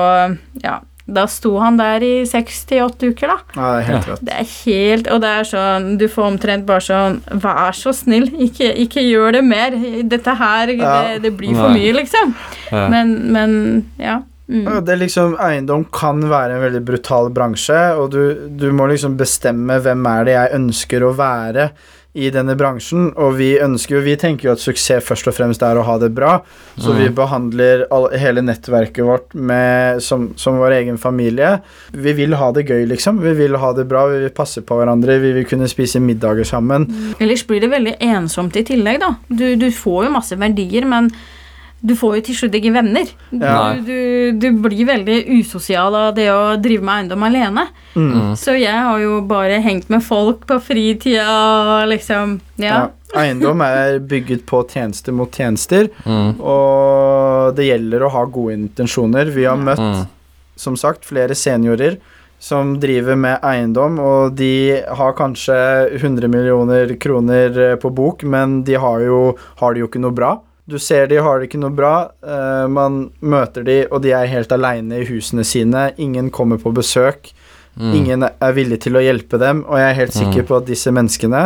Ja. 0.63 0.81
Da 1.11 1.25
sto 1.27 1.57
han 1.59 1.75
der 1.79 2.03
i 2.07 2.25
seks 2.29 2.61
til 2.71 2.85
åtte 2.85 3.09
uker, 3.11 3.33
da. 3.33 3.37
Ja, 3.57 3.69
det 3.75 3.79
er 3.81 3.87
helt 3.89 4.09
rått. 4.13 4.21
Det 4.29 4.35
er 4.39 4.49
helt 4.51 5.09
Og 5.11 5.21
det 5.25 5.31
er 5.41 5.47
sånn 5.49 5.87
Du 5.99 6.05
får 6.11 6.27
omtrent 6.29 6.67
bare 6.69 6.85
sånn 6.87 7.17
Vær 7.43 7.75
så 7.75 7.91
snill, 7.97 8.29
ikke, 8.47 8.69
ikke 8.85 9.03
gjør 9.09 9.35
det 9.39 9.43
mer. 9.47 9.75
Dette 10.11 10.35
her, 10.39 10.71
Ja. 10.79 10.93
det, 11.09 11.23
det 11.27 11.33
blir 11.39 11.55
for 11.59 11.71
Nei. 11.71 11.81
mye, 11.81 11.95
liksom. 11.99 12.35
Ja. 12.71 12.85
Men, 12.95 13.17
men 13.35 13.57
ja. 13.99 14.21
Ja, 14.21 14.21
Mm. 14.51 14.67
Det 14.83 14.91
er 14.97 14.99
liksom, 14.99 15.37
Eiendom 15.39 15.85
kan 15.95 16.25
være 16.27 16.57
en 16.57 16.63
veldig 16.65 16.81
brutal 16.83 17.29
bransje, 17.31 17.77
og 17.95 18.09
du, 18.11 18.49
du 18.59 18.65
må 18.75 18.89
liksom 18.91 19.13
bestemme 19.17 19.77
hvem 19.79 20.03
er 20.11 20.25
det 20.27 20.33
jeg 20.35 20.55
ønsker 20.57 21.05
å 21.07 21.13
være 21.15 21.69
i 22.15 22.27
denne 22.35 22.57
bransjen. 22.59 23.13
Og 23.23 23.37
vi 23.39 23.53
ønsker 23.63 23.97
jo, 23.97 24.01
vi 24.03 24.17
tenker 24.19 24.49
jo 24.49 24.53
at 24.57 24.63
suksess 24.63 25.05
først 25.07 25.29
og 25.31 25.35
fremst 25.37 25.63
er 25.63 25.79
å 25.79 25.85
ha 25.87 25.95
det 26.03 26.09
bra. 26.17 26.41
Så 26.77 26.91
Mm. 26.91 26.99
vi 26.99 27.09
behandler 27.15 27.85
all, 27.91 28.09
hele 28.19 28.43
nettverket 28.43 29.05
vårt 29.07 29.35
med, 29.35 30.03
som, 30.03 30.33
som 30.37 30.59
vår 30.59 30.73
egen 30.81 30.99
familie. 30.99 31.61
Vi 31.93 32.13
vil 32.19 32.35
ha 32.35 32.51
det 32.53 32.67
gøy, 32.67 32.87
liksom. 32.91 33.21
Vi 33.23 33.33
vil 33.39 33.55
ha 33.57 33.73
det 33.73 33.87
bra, 33.89 34.07
vi 34.11 34.19
vil 34.25 34.31
passe 34.35 34.61
på 34.63 34.75
hverandre, 34.81 35.21
vi 35.23 35.33
vil 35.39 35.45
kunne 35.47 35.69
spise 35.71 36.01
middager 36.03 36.45
sammen. 36.45 36.89
Ellers 37.21 37.47
blir 37.47 37.61
det 37.61 37.71
veldig 37.71 37.97
ensomt 38.01 38.57
i 38.57 38.65
tillegg, 38.65 39.01
da. 39.01 39.15
Du, 39.29 39.55
du 39.57 39.71
får 39.71 40.07
jo 40.09 40.17
masse 40.19 40.37
verdier, 40.41 40.85
men 40.91 41.13
du 41.83 41.95
får 41.97 42.17
jo 42.19 42.23
til 42.29 42.35
slutt 42.37 42.55
ikke 42.59 42.73
venner. 42.75 43.07
Du, 43.31 43.39
Ja. 43.45 43.73
du, 43.75 44.33
du 44.37 44.51
blir 44.61 44.85
veldig 44.87 45.19
usosial 45.41 45.95
av 45.95 46.15
det 46.15 46.29
å 46.29 46.61
drive 46.61 46.83
med 46.85 46.95
eiendom 47.09 47.23
alene. 47.25 47.67
Mm. 47.97 48.13
Mm. 48.13 48.37
Så 48.37 48.53
jeg 48.61 48.75
har 48.77 48.99
jo 49.01 49.21
bare 49.23 49.61
hengt 49.65 49.89
med 49.89 50.03
folk 50.05 50.47
på 50.47 50.61
fritida 50.61 51.25
og 51.83 51.89
liksom 51.89 52.41
Ja. 52.59 52.67
Ja. 52.69 52.89
Eiendom 53.17 53.61
er 53.65 53.99
bygget 53.99 54.45
på 54.47 54.61
tjenester 54.71 55.13
mot 55.13 55.33
tjenester, 55.35 55.89
Mm. 56.07 56.37
og 56.41 57.57
det 57.57 57.65
gjelder 57.67 58.05
å 58.07 58.11
ha 58.11 58.25
gode 58.27 58.55
intensjoner. 58.55 59.31
Vi 59.35 59.45
har 59.45 59.57
møtt 59.57 59.79
Mm. 59.81 60.07
som 60.57 60.77
sagt, 60.77 61.05
flere 61.05 61.35
seniorer 61.35 61.97
som 62.39 62.79
driver 62.81 63.17
med 63.17 63.41
eiendom, 63.43 63.99
og 63.99 64.37
de 64.37 64.81
har 64.87 65.13
kanskje 65.15 65.99
100 66.01 66.29
millioner 66.29 66.95
kroner 66.99 67.77
på 67.77 67.91
bok, 67.93 68.23
men 68.23 68.63
de 68.65 68.75
har, 68.75 69.01
jo, 69.01 69.37
har 69.57 69.75
det 69.75 69.81
jo 69.81 69.89
ikke 69.89 70.01
noe 70.01 70.13
bra. 70.15 70.39
Du 70.71 70.79
ser 70.79 71.09
de 71.11 71.19
har 71.19 71.41
det 71.43 71.49
ikke 71.51 71.59
noe 71.61 71.75
bra. 71.75 71.95
Uh, 72.23 72.69
man 72.71 73.01
møter 73.21 73.65
de, 73.67 73.81
og 73.91 74.03
de 74.05 74.13
er 74.15 74.29
helt 74.31 74.53
aleine 74.55 75.01
i 75.03 75.07
husene 75.09 75.43
sine. 75.45 75.89
Ingen 75.99 76.31
kommer 76.31 76.61
på 76.63 76.73
besøk. 76.77 77.33
Mm. 77.81 77.91
Ingen 77.97 78.25
er 78.29 78.53
villig 78.57 78.81
til 78.83 78.97
å 78.99 79.03
hjelpe 79.03 79.39
dem, 79.41 79.61
og 79.69 79.79
jeg 79.79 79.89
er 79.93 79.99
helt 80.01 80.13
sikker 80.17 80.43
Mm. 80.43 80.47
på 80.49 80.57
at 80.57 80.65
disse 80.67 80.91
menneskene 80.93 81.43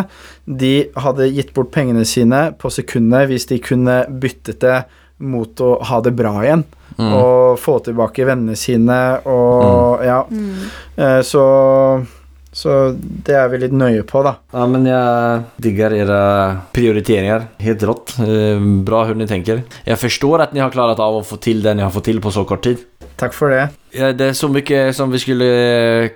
De 0.49 0.71
hadde 0.97 1.27
gitt 1.35 1.53
bort 1.55 1.71
pengene 1.71 2.05
sine 2.09 2.41
på 2.59 2.71
sekundet 2.73 3.29
hvis 3.29 3.45
de 3.51 3.59
kunne 3.61 3.99
byttet 4.09 4.59
det 4.65 4.79
mot 5.21 5.55
å 5.63 5.83
ha 5.85 6.01
det 6.01 6.15
bra 6.17 6.33
igjen. 6.43 6.65
Mm. 6.99 7.13
Og 7.13 7.59
få 7.61 7.77
tilbake 7.85 8.25
vennene 8.27 8.57
sine 8.57 9.21
og 9.27 10.03
Ja. 10.05 10.25
Mm. 10.31 10.71
eh, 10.97 11.21
Så 11.23 11.45
Så 12.55 12.95
det 13.27 13.35
er 13.35 13.49
vi 13.51 13.59
litt 13.65 13.75
nøye 13.75 14.05
på, 14.07 14.23
da. 14.23 14.37
Ja, 14.55 14.65
men 14.71 14.87
jeg 14.87 15.43
digger 15.65 15.91
dere 15.97 16.19
prioriteringer. 16.77 17.49
Helt 17.65 17.83
rått. 17.89 18.15
Eh, 18.23 18.63
Bra 18.87 19.01
hvordan 19.05 19.25
dere 19.25 19.33
tenker. 19.33 19.65
Jeg 19.89 19.99
forstår 20.01 20.47
at 20.47 20.55
ni 20.55 20.63
har 20.63 20.71
klart 20.75 21.03
av 21.03 21.19
å 21.19 21.25
få 21.27 21.41
til 21.43 21.65
det 21.65 21.75
ni 21.75 21.83
har 21.83 21.91
fått 21.95 22.07
til 22.13 22.23
på 22.23 22.31
så 22.35 22.45
kort 22.47 22.63
tid. 22.67 22.85
Takk 23.19 23.35
for 23.35 23.51
det. 23.51 23.65
Ja, 23.95 24.13
det 24.15 24.31
er 24.31 24.39
så 24.39 24.49
mye 24.51 24.85
som 24.95 25.11
vi 25.13 25.21
skulle 25.23 25.49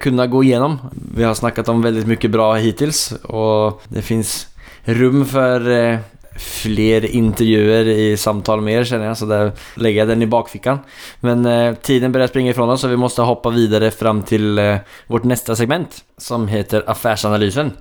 kunne 0.03 0.27
gå 0.31 0.45
igjennom. 0.47 0.79
Vi 1.15 1.27
har 1.27 1.35
snakket 1.39 1.69
om 1.71 1.83
veldig 1.85 2.07
mye 2.11 2.31
bra 2.31 2.53
hittils 2.59 3.09
og 3.29 3.83
det 3.91 4.03
fins 4.07 4.47
rom 4.99 5.25
for 5.29 5.67
eh, 5.75 5.99
fler 6.39 7.07
intervjuer 7.11 7.91
i 7.93 8.07
samtal 8.21 8.63
med 8.65 8.81
er, 8.81 8.89
kjenner 8.89 9.11
jeg, 9.11 9.19
så 9.21 9.29
der 9.31 9.51
legger 9.83 10.05
jeg 10.05 10.13
den 10.13 10.25
i 10.25 10.31
bakfickan. 10.31 10.81
Men 11.27 11.47
eh, 11.47 11.75
tiden 11.75 12.15
börjar 12.15 12.33
springa 12.33 12.55
ifrån 12.55 12.71
oss, 12.71 12.81
så 12.85 12.93
vi 12.93 13.01
måste 13.01 13.27
hoppa 13.27 13.53
videre 13.55 13.91
fram 13.95 14.23
til 14.29 14.59
eh, 14.59 14.81
vårt 15.09 15.29
neste 15.29 15.57
segment, 15.59 16.03
som 16.19 16.49
heter 16.49 16.87
Affärsanalysen. 16.87 17.75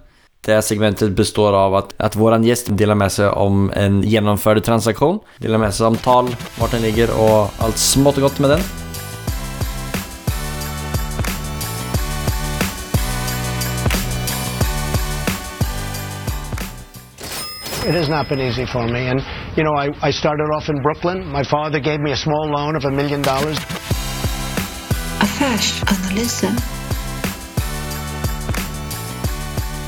Det 0.45 0.62
segmentet 0.64 1.16
består 1.18 1.55
av 1.58 1.76
at, 1.76 1.93
at 1.99 2.16
vår 2.16 2.38
gjest 2.45 2.70
deler 2.78 2.95
med 2.95 3.12
seg 3.12 3.34
om 3.36 3.68
en 3.76 4.01
gjennomført 4.05 4.64
transaksjon, 4.64 5.20
deler 5.43 5.60
med 5.60 5.76
seg 5.76 5.91
om 5.91 6.01
tall, 6.03 6.34
hvor 6.58 6.72
den 6.72 6.86
ligger, 6.88 7.12
og 7.18 7.64
alt 7.66 7.82
smått 7.82 8.22
og 8.22 8.30
godt 8.30 8.45
med 8.45 8.55
den. 8.55 8.87
It 17.88 17.96
has 17.96 18.10
not 18.10 18.28
been 18.30 18.42
easy 18.42 18.66
for 18.66 18.86
me. 18.88 19.08
And, 19.08 19.22
you 19.56 19.64
know, 19.64 19.74
I, 19.76 19.88
I 20.08 20.12
started 20.12 20.50
off 20.56 20.68
in 20.70 20.82
Brooklyn. 20.82 21.26
My 21.32 21.44
father 21.44 21.80
gave 21.80 22.00
me 22.02 22.12
a 22.12 22.18
small 22.18 22.46
loan 22.50 22.76
of 22.76 22.84
a 22.86 22.92
million 22.92 23.22
dollars. 23.22 23.58
Affärsanalyse. 25.24 26.50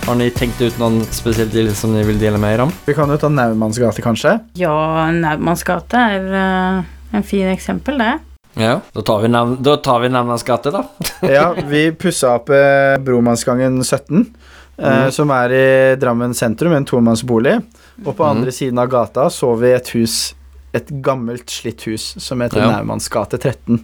Har 0.07 0.15
ni 0.15 0.29
tenkt 0.33 0.61
ut 0.61 0.77
noen 0.79 1.01
spesielt 1.13 1.51
deal 1.53 1.67
som 1.75 1.91
ni 1.93 2.01
vil 2.07 2.17
dele 2.21 2.39
med 2.41 2.55
dere 2.55 2.65
om? 2.65 2.71
Vi 2.87 2.95
kan 2.97 3.11
jo 3.13 3.17
ta 3.21 3.29
Naumanns 3.29 3.77
gate, 3.77 4.01
kanskje. 4.01 4.37
Ja, 4.57 4.71
Naumanns 5.13 5.63
gate 5.67 5.99
er 6.15 6.29
uh, 6.33 6.87
en 7.13 7.23
fin 7.27 7.51
eksempel, 7.51 7.99
det. 8.01 8.15
Ja. 8.57 8.79
Da 8.95 9.03
tar 9.05 9.21
vi, 9.21 9.29
navn, 9.29 9.57
da 9.63 9.75
tar 9.77 9.99
vi 10.01 10.09
Namnas 10.09 10.43
gate, 10.47 10.71
da. 10.73 10.85
Ja, 11.35 11.51
vi 11.67 11.89
pussa 11.91 12.31
opp 12.39 12.49
eh, 12.55 12.95
Bromannsgangen 13.03 13.83
17, 13.83 14.23
eh, 14.23 14.87
Mhm. 14.87 15.11
som 15.11 15.29
er 15.35 15.51
i 15.53 15.95
Drammen 15.99 16.33
sentrum, 16.33 16.73
en 16.73 16.85
tomannsbolig. 16.87 17.59
Og 18.05 18.15
på 18.15 18.23
Mhm. 18.23 18.29
andre 18.37 18.51
siden 18.51 18.79
av 18.79 18.87
gata 18.89 19.29
så 19.29 19.57
vi 19.59 19.71
et 19.73 19.89
hus, 19.89 20.33
et 20.73 20.87
gammelt, 21.01 21.47
slitt 21.49 21.81
hus, 21.87 22.15
som 22.17 22.39
heter 22.41 22.61
Ja. 22.61 22.71
Naumanns 22.81 23.09
gate 23.09 23.37
13. 23.39 23.79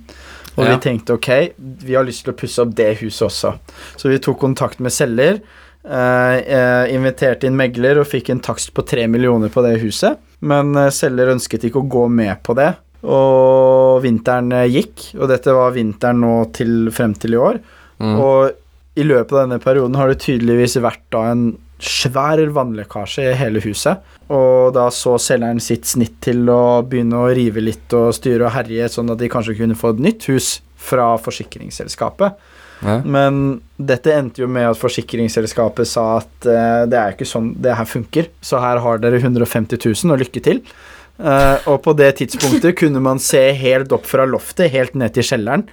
Og 0.58 0.66
Ja. 0.66 0.78
vi 0.78 0.90
tenkte 0.90 1.14
ok, 1.14 1.54
vi 1.58 1.94
har 1.96 2.04
lyst 2.06 2.24
til 2.24 2.34
å 2.34 2.38
pusse 2.38 2.60
opp 2.62 2.74
det 2.76 2.98
huset 3.00 3.28
også. 3.28 3.60
Så 3.98 4.10
vi 4.10 4.18
tok 4.20 4.40
kontakt 4.40 4.80
med 4.80 4.92
selger, 4.92 5.42
eh, 5.84 6.36
eh, 6.38 6.94
inviterte 6.96 7.44
inn 7.46 7.58
megler 7.58 8.00
og 8.00 8.08
fikk 8.08 8.30
en 8.30 8.40
takst 8.40 8.74
på 8.74 8.86
tre 8.86 9.06
millioner 9.08 9.50
på 9.50 9.62
det 9.62 9.82
huset. 9.82 10.18
Men 10.42 10.76
eh, 10.78 10.90
selger 10.90 11.28
ønsket 11.34 11.64
ikke 11.70 11.82
å 11.84 11.90
gå 11.90 12.10
med 12.10 12.42
på 12.44 12.56
det. 12.56 12.76
Og 13.04 14.02
vinteren 14.04 14.52
eh, 14.54 14.68
gikk, 14.70 15.20
og 15.20 15.28
dette 15.30 15.54
var 15.54 15.72
vinteren 15.76 16.22
nå 16.22 16.52
til 16.54 16.90
frem 16.92 17.14
til 17.14 17.34
i 17.34 17.38
år. 17.38 17.60
Mm. 18.00 18.16
Og 18.20 18.52
i 18.98 19.04
løpet 19.04 19.34
av 19.34 19.50
denne 19.50 19.60
perioden 19.62 19.96
har 19.96 20.08
det 20.08 20.20
tydeligvis 20.24 20.78
vært 20.82 21.04
da 21.12 21.26
en 21.32 21.58
svær 21.82 22.42
vannlekkasje 22.56 23.30
i 23.32 23.38
hele 23.38 23.62
huset. 23.66 24.04
Og 24.34 24.74
da 24.76 24.88
så 24.94 25.18
selgeren 25.22 25.62
sitt 25.62 25.86
snitt 25.90 26.18
til 26.26 26.48
å 26.50 26.82
begynne 26.88 27.20
å 27.22 27.32
rive 27.36 27.62
litt 27.64 27.94
og 27.98 28.14
styre 28.16 28.48
og 28.48 28.56
herje, 28.56 28.90
sånn 28.90 29.12
at 29.14 29.22
de 29.22 29.30
kanskje 29.32 29.58
kunne 29.60 29.78
få 29.78 29.94
et 29.94 30.04
nytt 30.08 30.30
hus 30.32 30.60
fra 30.82 31.14
forsikringsselskapet. 31.22 32.52
Ja. 32.84 33.00
Men 33.08 33.62
dette 33.78 34.14
endte 34.14 34.44
jo 34.44 34.50
med 34.52 34.68
at 34.68 34.80
forsikringsselskapet 34.80 35.88
sa 35.90 36.06
at 36.20 36.50
uh, 36.50 36.84
det 36.90 37.00
er 37.00 37.16
ikke 37.16 37.28
sånn 37.28 37.54
det 37.64 37.78
her 37.78 37.88
funker, 37.88 38.30
så 38.44 38.60
her 38.64 38.82
har 38.84 39.00
dere 39.02 39.22
150 39.22 39.80
000 39.80 40.16
og 40.16 40.22
lykke 40.26 40.44
til. 40.44 40.62
Uh, 41.16 41.56
og 41.72 41.80
på 41.86 41.94
det 41.96 42.12
tidspunktet 42.20 42.76
kunne 42.82 43.00
man 43.04 43.22
se 43.24 43.42
helt 43.56 43.94
opp 43.96 44.08
fra 44.10 44.26
loftet, 44.28 44.74
helt 44.74 44.98
ned 45.00 45.16
til 45.16 45.28
kjelleren. 45.28 45.64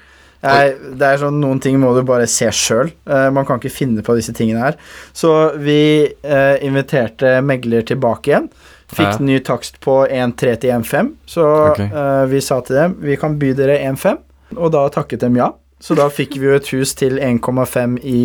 Jeg, 0.43 0.74
det 0.99 1.07
er 1.07 1.20
sånn 1.22 1.38
Noen 1.43 1.61
ting 1.62 1.76
må 1.78 1.93
du 1.95 2.03
bare 2.07 2.26
se 2.26 2.49
sjøl. 2.51 2.90
man 3.07 3.47
kan 3.47 3.61
ikke 3.61 3.70
finne 3.70 4.03
på 4.03 4.16
disse 4.18 4.34
tingene 4.34 4.64
her. 4.64 4.78
Så 5.14 5.30
vi 5.62 6.09
uh, 6.26 6.57
inviterte 6.66 7.36
megler 7.47 7.86
tilbake 7.86 8.32
igjen. 8.32 8.49
Fikk 8.93 9.07
Ja. 9.07 9.24
ny 9.24 9.38
takst 9.40 9.78
på 9.80 10.03
1,3 10.05 10.57
til 10.61 10.74
1,5. 10.74 11.12
Så 11.26 11.47
okay. 11.70 11.88
uh, 11.95 12.26
vi 12.28 12.40
sa 12.45 12.61
til 12.61 12.76
dem 12.76 12.97
vi 13.01 13.16
kan 13.16 13.38
by 13.38 13.53
dere 13.57 13.78
1,5, 13.86 14.18
og 14.59 14.72
da 14.74 14.88
takket 14.93 15.22
dem 15.22 15.38
ja. 15.38 15.53
Så 15.82 15.97
da 15.99 16.07
fikk 16.12 16.36
vi 16.38 16.47
jo 16.47 16.59
et 16.59 16.68
hus 16.74 16.93
til 16.95 17.18
1,5 17.18 17.97
i 18.07 18.20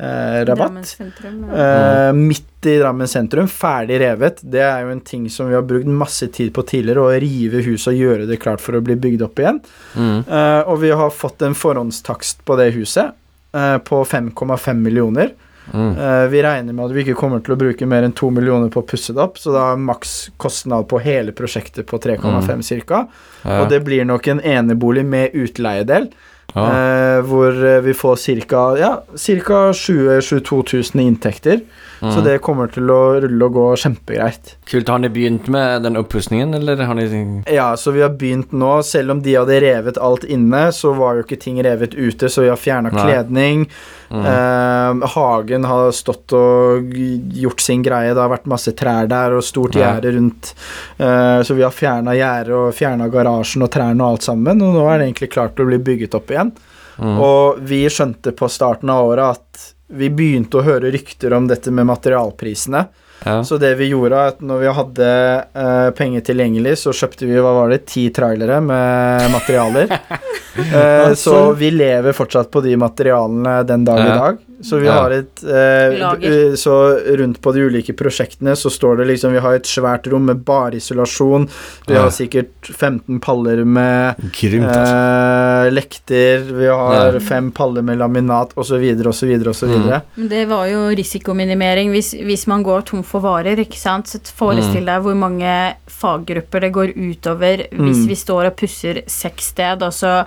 eh, 0.00 0.44
rabatt. 0.44 0.56
Drammen 0.56 0.84
sentrum. 0.84 1.44
Ja. 1.50 2.08
Eh, 2.08 2.12
midt 2.12 2.66
i 2.66 2.78
Drammen 2.78 3.08
sentrum, 3.08 3.48
ferdig 3.48 4.00
revet. 4.00 4.40
Det 4.42 4.62
er 4.64 4.84
jo 4.84 4.94
en 4.94 5.04
ting 5.04 5.28
som 5.30 5.48
vi 5.48 5.56
har 5.56 5.66
brukt 5.66 5.88
masse 5.88 6.28
tid 6.32 6.52
på 6.56 6.64
tidligere, 6.68 7.04
å 7.04 7.20
rive 7.20 7.62
huset 7.66 7.92
og 7.94 8.00
gjøre 8.00 8.30
det 8.30 8.40
klart 8.42 8.64
for 8.64 8.76
å 8.76 8.82
bli 8.84 8.96
bygd 9.00 9.24
opp 9.26 9.40
igjen. 9.42 9.60
Mm. 9.96 10.18
Eh, 10.24 10.62
og 10.64 10.80
vi 10.84 10.94
har 11.02 11.14
fått 11.14 11.44
en 11.46 11.56
forhåndstakst 11.56 12.44
på 12.48 12.58
det 12.60 12.72
huset 12.76 13.14
eh, 13.56 13.78
på 13.84 14.02
5,5 14.04 14.74
millioner. 14.74 15.32
Mm. 15.72 15.98
Eh, 15.98 16.26
vi 16.28 16.42
regner 16.42 16.72
med 16.72 16.84
at 16.84 16.94
vi 16.96 17.04
ikke 17.04 17.18
kommer 17.18 17.42
til 17.44 17.54
å 17.54 17.60
bruke 17.60 17.86
mer 17.88 18.06
enn 18.06 18.14
2 18.16 18.30
millioner 18.34 18.72
på 18.72 18.82
å 18.82 18.88
pusse 18.88 19.14
det 19.14 19.22
opp, 19.22 19.38
så 19.38 19.52
da 19.54 19.68
er 19.72 19.84
maks 19.84 20.14
kostnad 20.40 20.88
på 20.90 20.98
hele 21.04 21.34
prosjektet 21.36 21.86
på 21.86 22.00
3,5 22.02 22.82
ca. 22.88 23.04
Ja. 23.44 23.60
Og 23.62 23.70
det 23.70 23.82
blir 23.86 24.04
nok 24.08 24.26
en 24.32 24.42
enebolig 24.42 25.06
med 25.06 25.36
utleiedel. 25.38 26.10
Ja. 26.10 26.29
Eh, 26.54 27.20
hvor 27.26 27.64
eh, 27.66 27.80
vi 27.84 27.94
får 27.94 28.16
ca. 28.48 28.62
Ja, 28.78 28.92
ca. 29.16 29.72
20 29.72 30.20
000-22 30.20 30.94
000 30.96 31.04
i 31.04 31.06
inntekter. 31.06 31.60
Så 32.00 32.16
Mm. 32.20 32.24
det 32.24 32.38
kommer 32.40 32.66
til 32.72 32.88
å 32.88 33.20
rulle 33.20 33.44
og 33.44 33.52
gå 33.52 33.64
kjempegreit. 33.76 34.54
Kult. 34.64 34.88
Har 34.88 34.98
ni 34.98 35.08
begynt 35.12 35.48
med 35.48 35.82
den 35.82 35.96
oppussingen, 36.00 36.54
eller 36.54 36.76
har 36.76 36.94
de 36.94 37.42
Ja, 37.46 37.74
så 37.76 37.92
vi 37.92 38.00
har 38.00 38.08
begynt 38.08 38.52
nå. 38.52 38.82
Selv 38.82 39.10
om 39.10 39.20
de 39.20 39.34
hadde 39.34 39.60
revet 39.60 39.98
alt 40.00 40.24
inne, 40.24 40.72
så 40.72 40.94
var 40.96 41.16
jo 41.16 41.22
ikke 41.24 41.38
ting 41.38 41.58
revet 41.62 41.92
ute, 41.94 42.30
så 42.32 42.40
vi 42.40 42.48
har 42.48 42.56
fjerna 42.56 42.88
kledning. 42.90 43.66
Mm. 44.10 44.24
Eh, 44.24 45.08
hagen 45.08 45.64
har 45.64 45.90
stått 45.92 46.32
og 46.32 46.88
gjort 46.90 47.60
sin 47.60 47.82
greie. 47.82 48.14
Det 48.14 48.22
har 48.22 48.30
vært 48.32 48.46
masse 48.48 48.72
trær 48.72 49.06
der 49.06 49.36
og 49.36 49.44
stort 49.44 49.72
gjerde 49.76 50.14
rundt. 50.16 50.54
Eh, 50.98 51.42
så 51.44 51.54
vi 51.54 51.62
har 51.62 51.70
fjerna 51.70 52.16
gjerdet 52.16 52.56
og 52.56 52.72
fjerna 52.74 53.10
garasjen 53.12 53.62
og 53.62 53.70
trærne 53.70 54.00
og 54.00 54.12
alt 54.16 54.22
sammen. 54.22 54.62
Og 54.62 54.72
nå 54.74 54.88
er 54.88 54.98
det 54.98 55.10
egentlig 55.12 55.30
klart 55.36 55.60
å 55.60 55.66
bli 55.68 55.76
bygget 55.78 56.14
opp 56.14 56.28
igjen. 56.32 56.52
Mm. 56.98 57.18
Og 57.20 57.60
vi 57.60 57.84
skjønte 57.88 58.32
på 58.36 58.48
starten 58.50 58.88
av 58.90 59.04
året 59.06 59.36
at 59.36 59.74
vi 59.90 60.08
begynte 60.10 60.60
å 60.60 60.64
høre 60.66 60.90
rykter 60.94 61.32
om 61.36 61.46
dette 61.50 61.70
med 61.74 61.86
materialprisene. 61.90 62.84
ja. 63.24 63.40
Så 63.44 63.58
det 63.60 63.74
vi 63.76 63.90
gjorde, 63.90 64.16
er 64.16 64.34
at 64.34 64.40
når 64.40 64.60
vi 64.62 64.74
hadde 64.78 65.08
uh, 65.54 65.90
penger 65.98 66.20
tilgjengelig, 66.30 66.76
så 66.80 66.92
kjøpte 66.96 67.26
vi 67.28 67.36
hva 67.42 67.52
var 67.58 67.68
det, 67.74 67.82
ti 67.90 68.06
trailere 68.14 68.60
med 68.64 69.26
materialer. 69.34 69.90
uh, 70.74 71.12
så 71.14 71.52
vi 71.58 71.70
lever 71.74 72.16
fortsatt 72.16 72.50
på 72.50 72.62
de 72.64 72.76
materialene 72.80 73.62
den 73.68 73.84
dag 73.84 74.00
i 74.04 74.08
Ja. 74.08 74.16
dag. 74.24 74.38
Så 74.62 74.78
vi 74.80 74.86
Ja. 74.86 74.92
har 75.00 75.10
et 75.10 75.42
eh, 75.42 75.96
eh, 76.20 76.54
Så 76.54 76.72
rundt 77.16 77.40
på 77.40 77.52
de 77.54 77.60
ulike 77.64 77.94
prosjektene 77.96 78.52
så 78.56 78.68
står 78.70 78.98
det 78.98 79.06
liksom 79.08 79.32
Vi 79.32 79.38
har 79.40 79.54
et 79.54 79.64
svært 79.64 80.06
rom 80.12 80.26
med 80.26 80.44
bare 80.44 80.72
isolasjon. 80.76 81.48
Vi 81.86 81.94
Ja. 81.94 82.02
har 82.02 82.10
sikkert 82.10 82.50
15 82.68 83.20
paller 83.20 83.64
med 83.64 84.16
Grymt, 84.36 84.66
altså. 84.68 85.66
eh, 85.66 85.70
lekter. 85.70 86.44
Vi 86.58 86.66
har 86.66 87.12
Ja. 87.14 87.18
fem 87.20 87.50
paller 87.52 87.82
med 87.82 87.98
laminat 87.98 88.52
osv. 88.56 88.84
osv. 89.06 89.48
osv. 89.48 90.02
Men 90.16 90.28
Det 90.28 90.46
var 90.48 90.66
jo 90.66 90.88
risikominimering. 90.94 91.90
Hvis, 91.90 92.12
hvis 92.14 92.46
man 92.46 92.62
går 92.62 92.84
tom 92.84 93.02
for 93.02 93.20
varer, 93.20 93.56
ikke 93.56 93.76
sant. 93.78 94.06
Så 94.06 94.20
forestill 94.36 94.84
deg 94.84 95.02
hvor 95.02 95.14
mange 95.16 95.74
faggrupper 95.88 96.60
det 96.60 96.72
går 96.72 96.92
utover 96.96 97.66
hvis 97.70 98.04
Mm. 98.04 98.08
vi 98.08 98.14
står 98.14 98.46
og 98.46 98.56
pusser 98.56 99.02
seks 99.06 99.44
sted, 99.54 99.82
og 99.82 99.92
så 99.92 100.24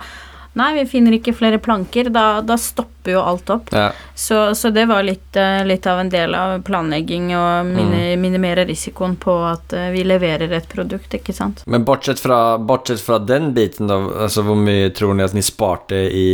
Nei, 0.54 0.70
vi 0.76 0.84
finner 0.86 1.16
ikke 1.16 1.34
flere 1.34 1.58
planker. 1.58 2.10
Da, 2.14 2.40
da 2.46 2.54
stopper 2.60 3.16
jo 3.16 3.20
alt 3.26 3.50
opp. 3.50 3.72
Ja. 3.74 3.88
Så, 4.14 4.38
så 4.54 4.70
det 4.70 4.84
var 4.88 5.02
litt, 5.02 5.34
eh, 5.36 5.64
litt 5.66 5.86
av 5.90 5.98
en 6.00 6.08
del 6.12 6.34
av 6.38 6.60
planlegging 6.64 7.32
og 7.36 7.66
mini, 7.68 8.14
minimere 8.20 8.64
risikoen 8.68 9.16
på 9.20 9.34
at 9.48 9.74
eh, 9.76 9.88
vi 9.92 10.04
leverer 10.06 10.54
et 10.54 10.68
produkt, 10.70 11.12
ikke 11.18 11.34
sant. 11.36 11.64
Men 11.66 11.84
bortsett 11.84 12.22
fra, 12.22 12.38
bortsett 12.58 13.02
fra 13.02 13.18
den 13.18 13.50
biten, 13.56 13.90
da, 13.90 13.98
altså 14.28 14.46
hvor 14.46 14.56
mye 14.56 14.92
tror 14.94 15.18
ni 15.18 15.26
at 15.26 15.34
ni 15.36 15.42
sparte 15.44 15.98
i 16.14 16.24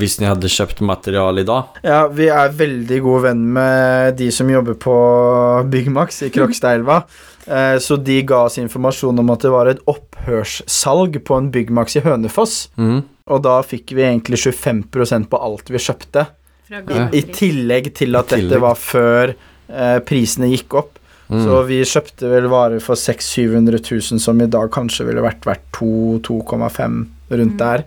Hvis 0.00 0.18
ni 0.20 0.26
hadde 0.28 0.48
kjøpt 0.50 0.80
materiale 0.84 1.44
i 1.44 1.48
dag? 1.48 1.78
Ja, 1.84 2.06
vi 2.08 2.30
er 2.32 2.54
veldig 2.56 3.02
gode 3.04 3.28
venn 3.28 3.44
med 3.54 4.16
de 4.18 4.30
som 4.34 4.48
jobber 4.50 4.74
på 4.80 4.96
Byggmax 5.70 6.24
i 6.28 6.32
Krokstadelva. 6.34 7.02
Eh, 7.48 7.78
Så 7.80 7.96
de 7.96 8.18
ga 8.28 8.42
oss 8.44 8.58
informasjon 8.60 9.18
om 9.22 9.30
at 9.32 9.40
det 9.40 9.48
var 9.48 9.70
et 9.70 9.78
opphørssalg 9.88 11.14
på 11.24 11.38
en 11.38 11.46
Byggmax 11.54 11.96
i 11.96 12.02
Hønefoss. 12.04 12.68
Mhm. 12.76 12.98
Og 13.28 13.42
da 13.44 13.58
fikk 13.66 13.92
vi 13.96 14.04
egentlig 14.06 14.38
25% 14.40 15.28
på 15.32 15.40
alt 15.44 15.68
vi 15.72 15.80
kjøpte. 15.84 16.26
I, 16.68 17.02
I 17.16 17.22
tillegg 17.32 17.92
til 17.96 18.16
at 18.18 18.28
tillegg. 18.28 18.48
dette 18.50 18.60
var 18.60 18.76
før 18.80 19.32
eh, 19.32 19.98
prisene 20.04 20.50
gikk 20.52 20.74
opp. 20.82 20.94
Mm. 21.28 21.42
Så 21.44 21.60
vi 21.68 21.78
kjøpte 21.84 22.28
vel 22.32 22.48
varer 22.48 22.80
for 22.80 22.96
600 22.96 23.78
000-700 23.84 24.12
000, 24.16 24.20
som 24.24 24.40
i 24.40 24.48
dag 24.48 24.70
kanskje 24.72 25.04
ville 25.08 25.24
vært 25.24 25.44
verdt 25.48 25.66
2-2,5 25.76 26.98
rundt 27.36 27.58
der. 27.60 27.84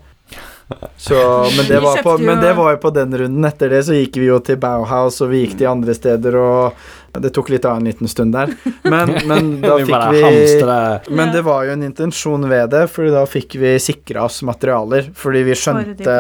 Så, 0.98 1.18
men, 1.58 1.66
det 1.68 1.80
var 1.84 1.98
på, 2.04 2.12
jo- 2.16 2.26
men 2.26 2.40
det 2.40 2.54
var 2.56 2.72
jo 2.72 2.78
på 2.86 2.90
den 2.96 3.18
runden. 3.18 3.46
Etter 3.50 3.74
det 3.74 3.82
så 3.90 3.98
gikk 3.98 4.16
vi 4.22 4.30
jo 4.30 4.38
til 4.46 4.60
Bauhaus, 4.62 5.18
og 5.26 5.34
vi 5.34 5.42
gikk 5.46 5.58
til 5.60 5.68
andre 5.72 5.96
steder, 5.98 6.38
og 6.40 6.86
det 7.20 7.34
tok 7.36 7.52
litt 7.54 7.66
av 7.66 7.78
en 7.78 7.90
liten 7.90 8.08
stund 8.08 8.34
der. 8.36 8.54
Men, 8.84 9.14
men 9.30 9.52
da 9.64 9.78
fikk 9.82 10.08
vi 10.16 11.14
Men 11.16 11.34
det 11.36 11.44
var 11.48 11.68
jo 11.68 11.76
en 11.76 11.84
intensjon 11.84 12.50
ved 12.50 12.72
det, 12.72 12.88
Fordi 12.94 13.14
da 13.14 13.26
fikk 13.30 13.56
vi 13.62 13.76
sikra 13.80 14.26
oss 14.30 14.42
materialer. 14.48 15.12
Fordi 15.16 15.46
vi 15.48 15.58
skjønte 15.58 16.18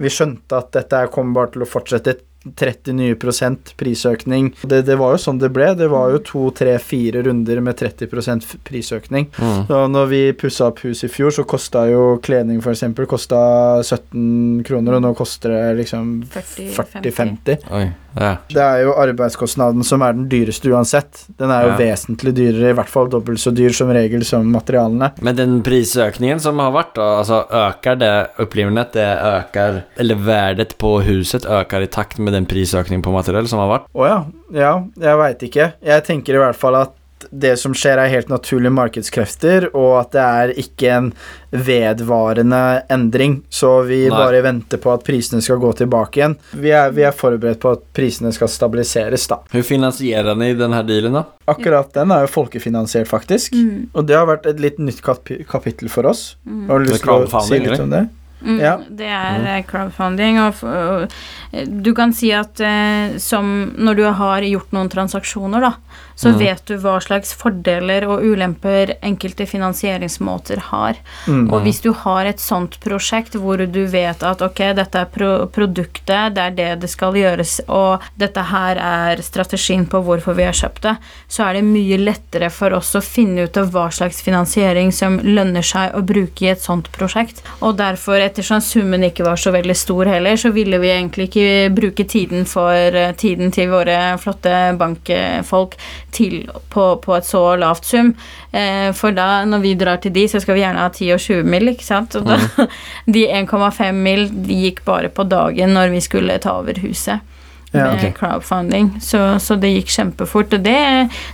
vi 0.00 0.10
skjønte 0.12 0.58
at 0.58 0.72
dette 0.74 1.06
kommer 1.14 1.40
bare 1.40 1.54
til 1.54 1.64
å 1.66 1.68
fortsette 1.68 2.18
30 2.44 2.92
nye 2.92 3.14
prosent 3.16 3.72
prisøkning. 3.80 4.50
Det, 4.62 4.82
det 4.84 4.96
var 5.00 5.14
jo 5.14 5.20
sånn 5.22 5.40
det 5.40 5.48
ble. 5.54 5.70
Det 5.78 5.88
var 5.92 6.12
jo 6.12 6.20
to, 6.26 6.44
tre, 6.56 6.76
fire 6.82 7.22
runder 7.24 7.62
med 7.64 7.78
30 7.80 8.10
prosent 8.12 8.46
prisøkning. 8.68 9.30
mm. 9.32 9.64
Så 9.70 9.80
når 9.88 10.10
vi 10.12 10.22
pussa 10.36 10.68
opp 10.68 10.84
huset 10.84 11.08
i 11.08 11.12
fjor, 11.14 11.32
så 11.34 11.46
kosta 11.48 11.86
jo 11.88 12.18
kledning 12.24 12.60
eksempel 12.74 13.08
kosta 13.08 13.38
17 13.82 14.64
kroner, 14.66 14.98
og 14.98 15.04
nå 15.06 15.14
koster 15.16 15.54
det 15.56 15.64
liksom 15.84 16.16
40-50. 16.34 17.70
40-50. 18.14 18.20
Oi. 18.20 18.24
Ja. 18.24 18.36
Det 18.48 18.62
er 18.62 18.82
jo 18.84 18.94
arbeidskostnaden 18.94 19.84
som 19.84 20.02
er 20.02 20.12
den 20.12 20.28
dyreste 20.30 20.70
uansett. 20.70 21.24
Den 21.38 21.50
er 21.50 21.62
jo 21.64 21.68
Ja. 21.74 21.76
vesentlig 21.78 22.34
dyrere, 22.34 22.70
i 22.70 22.72
hvert 22.74 22.88
fall 22.88 23.08
dobbelt 23.08 23.38
så 23.38 23.52
dyr 23.54 23.72
som 23.74 23.88
regel 23.88 24.24
som 24.24 24.44
materialene. 24.52 25.12
Men 25.20 25.36
den 25.36 25.62
prisøkningen 25.62 26.40
som 26.40 26.58
har 26.58 26.72
vært, 26.72 26.94
da, 26.94 27.18
altså 27.20 27.44
øker 27.50 27.98
det 27.98 28.30
upplevelsen 28.38 28.92
det 28.92 29.18
øker 29.18 29.82
eller 29.98 30.14
verdet 30.16 30.78
på 30.78 31.02
huset 31.04 31.44
øker 31.44 31.82
i 31.82 31.86
takt 31.86 32.18
med 32.18 32.32
den 32.32 32.46
prisøkningen 32.46 33.02
på 33.02 33.12
materiell 33.12 33.46
som 33.48 33.58
har 33.58 33.78
vært? 33.78 33.86
Å 33.94 34.06
ja. 34.06 34.24
Ja, 34.54 34.84
jeg 35.00 35.16
veit 35.18 35.38
ikke. 35.42 35.72
Jeg 35.82 36.04
tenker 36.04 36.34
i 36.34 36.38
hvert 36.38 36.56
fall 36.56 36.76
at 36.76 36.92
det 37.30 37.56
som 37.60 37.74
skjer, 37.76 37.98
er 37.98 38.12
helt 38.12 38.28
naturlige 38.32 38.72
markedskrefter, 38.74 39.68
og 39.74 40.00
at 40.00 40.12
det 40.14 40.24
er 40.24 40.52
ikke 40.64 40.90
en 40.94 41.10
vedvarende 41.54 42.82
endring. 42.92 43.42
Så 43.48 43.82
vi 43.82 44.08
Nei. 44.08 44.16
bare 44.16 44.40
venter 44.42 44.80
på 44.82 44.92
at 44.94 45.04
prisene 45.06 45.42
skal 45.44 45.60
gå 45.62 45.72
tilbake 45.78 46.20
igjen. 46.20 46.36
Vi 46.52 46.72
er, 46.74 46.90
vi 46.94 47.04
er 47.06 47.14
forberedt 47.14 47.60
på 47.62 47.74
at 47.76 47.84
prisene 47.96 48.32
skal 48.34 48.50
stabiliseres, 48.50 49.28
da. 49.30 49.40
Hvordan 49.50 49.68
finansierer 49.70 50.34
dere 50.34 50.58
denne 50.58 50.80
här 50.80 50.88
dealen 50.88 51.12
da? 51.20 51.24
Akkurat 51.46 51.92
den 51.94 52.10
er 52.14 52.24
jo 52.26 52.32
folkefinansiert, 52.34 53.08
faktisk. 53.08 53.54
Mm, 53.54 53.88
Og 53.92 54.06
det 54.08 54.16
har 54.16 54.26
vært 54.26 54.46
et 54.50 54.60
litt 54.60 54.78
nytt 54.78 55.02
kap 55.04 55.28
kapittel 55.48 55.88
for 55.88 56.06
oss. 56.06 56.36
mm. 56.44 56.68
Har 56.68 56.78
du 56.78 56.90
lyst 56.92 57.04
til 57.04 57.12
å 57.14 57.42
si 57.44 57.58
litt 57.58 57.80
om 57.80 57.90
det? 57.90 58.06
Mm, 58.44 58.60
Ja. 58.60 58.78
Det 58.88 59.06
er 59.08 59.46
eh, 59.56 59.62
crowdfunding, 59.64 60.38
og, 60.42 60.54
og 60.68 61.12
eh, 61.52 61.64
du 61.64 61.94
kan 61.96 62.12
si 62.12 62.30
at 62.36 62.60
eh, 62.60 63.16
som 63.18 63.72
når 63.78 63.94
du 63.96 64.04
har 64.04 64.42
gjort 64.44 64.74
noen 64.76 64.90
transaksjoner, 64.92 65.64
da, 65.64 65.72
så 66.14 66.28
Mm. 66.30 66.38
vet 66.38 66.66
du 66.66 66.76
hva 66.78 67.00
slags 67.02 67.34
fordeler 67.34 68.06
og 68.06 68.22
ulemper 68.22 68.94
enkelte 69.02 69.46
finansieringsmåter 69.46 70.58
har. 70.70 70.94
Mm. 71.26 71.52
Og 71.52 71.62
hvis 71.62 71.80
du 71.82 71.92
har 71.92 72.26
et 72.26 72.40
sånt 72.40 72.78
prosjekt 72.80 73.34
hvor 73.34 73.58
du 73.58 73.86
vet 73.86 74.22
at 74.22 74.42
ok, 74.42 74.74
dette 74.74 74.98
er 74.98 75.10
pro 75.10 75.46
produktet, 75.46 76.34
det 76.34 76.42
er 76.44 76.50
det 76.50 76.80
det 76.80 76.90
skal 76.90 77.14
gjøres, 77.14 77.60
og 77.68 78.02
dette 78.16 78.40
her 78.50 78.76
er 78.76 79.22
strategien 79.22 79.86
på 79.86 80.00
hvorfor 80.04 80.34
vi 80.34 80.46
har 80.46 80.52
kjøpt 80.56 80.82
det, 80.82 80.96
så 81.28 81.48
er 81.48 81.58
det 81.58 81.64
mye 81.64 81.98
lettere 81.98 82.50
for 82.50 82.72
oss 82.78 82.94
å 82.94 83.02
finne 83.02 83.46
ut 83.48 83.56
av 83.56 83.70
hva 83.74 83.88
slags 83.90 84.22
finansiering 84.22 84.92
som 84.92 85.18
lønner 85.22 85.62
seg 85.62 85.94
å 85.94 86.02
bruke 86.06 86.46
i 86.46 86.52
et 86.52 86.62
sånt 86.62 86.90
prosjekt. 86.94 87.42
Og 87.60 87.76
derfor, 87.78 88.20
ettersom 88.22 88.62
summen 88.64 89.04
ikke 89.04 89.26
var 89.26 89.36
så 89.40 89.52
veldig 89.54 89.76
stor 89.76 90.06
heller, 90.06 90.36
så 90.36 90.52
ville 90.54 90.78
vi 90.78 90.92
egentlig 90.94 91.28
ikke 91.30 91.74
bruke 91.74 92.04
tiden 92.08 92.46
for 92.48 92.72
eh, 92.74 93.12
tiden 93.18 93.50
til 93.54 93.70
våre 93.72 94.16
flotte 94.22 94.54
bankfolk 94.78 95.76
til 96.14 96.44
på, 96.72 96.86
på 97.02 97.16
et 97.16 97.26
så 97.28 97.42
lavt 97.60 97.88
sum. 97.88 98.12
Eh, 98.52 98.90
for 98.96 99.16
da, 99.16 99.44
når 99.48 99.64
vi 99.64 99.74
drar 99.78 100.00
til 100.02 100.14
de, 100.14 100.26
så 100.30 100.42
skal 100.42 100.58
vi 100.58 100.64
gjerne 100.64 100.84
ha 100.84 100.90
10 100.92 101.12
og 101.16 101.22
20 101.26 101.52
mil, 101.54 101.72
ikke 101.74 101.86
sant? 101.86 102.16
Og 102.18 102.28
da, 102.28 102.38
de 103.16 103.26
1,5 103.28 104.02
mil 104.06 104.28
de 104.46 104.60
gikk 104.66 104.84
bare 104.86 105.12
på 105.12 105.26
dagen 105.28 105.74
når 105.76 105.94
vi 105.94 106.02
skulle 106.04 106.40
ta 106.42 106.58
over 106.60 106.80
huset. 106.84 107.33
Ja, 107.74 107.88
med 107.90 108.04
ok. 108.04 108.18
crowdfunding, 108.18 108.92
så, 109.02 109.38
så 109.42 109.56
det 109.58 109.72
gikk 109.72 109.90
kjempefort. 109.90 110.52
Og 110.54 110.62
det, 110.62 110.78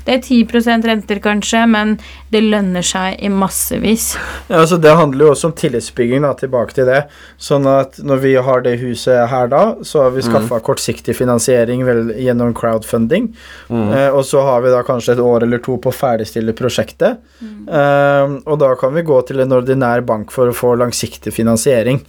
det 0.06 0.14
er 0.14 0.22
10% 0.24 0.86
renter, 0.88 1.20
kanskje, 1.20 1.66
men 1.68 1.98
det 2.32 2.40
lønner 2.46 2.84
seg 2.86 3.18
i 3.20 3.28
massevis. 3.32 4.14
Ja, 4.48 4.62
altså 4.62 4.78
Det 4.80 4.94
handler 4.96 5.26
jo 5.26 5.32
også 5.34 5.50
om 5.50 5.56
tillitsbygging, 5.58 6.24
da, 6.24 6.32
tilbake 6.38 6.76
til 6.78 6.88
det. 6.88 7.02
Sånn 7.40 7.68
at 7.68 8.00
når 8.00 8.22
vi 8.24 8.34
har 8.40 8.64
det 8.64 8.78
huset 8.80 9.28
her 9.30 9.52
da, 9.52 9.62
så 9.84 10.06
har 10.06 10.16
vi 10.16 10.24
skaffa 10.24 10.62
kortsiktig 10.64 11.16
finansiering 11.18 11.84
vel, 11.84 12.14
gjennom 12.16 12.54
crowdfunding. 12.56 13.30
Mm. 13.68 13.86
Eh, 13.92 14.08
og 14.08 14.24
så 14.28 14.44
har 14.46 14.64
vi 14.64 14.72
da 14.72 14.80
kanskje 14.86 15.18
et 15.18 15.24
år 15.24 15.44
eller 15.44 15.60
to 15.64 15.76
på 15.82 15.92
å 15.92 15.98
ferdigstille 16.00 16.56
prosjektet. 16.56 17.20
Eh, 17.44 18.36
og 18.46 18.60
da 18.62 18.72
kan 18.80 18.96
vi 18.96 19.04
gå 19.06 19.20
til 19.28 19.44
en 19.44 19.58
ordinær 19.60 20.04
bank 20.06 20.32
for 20.34 20.50
å 20.50 20.56
få 20.56 20.74
langsiktig 20.80 21.34
finansiering. 21.36 22.00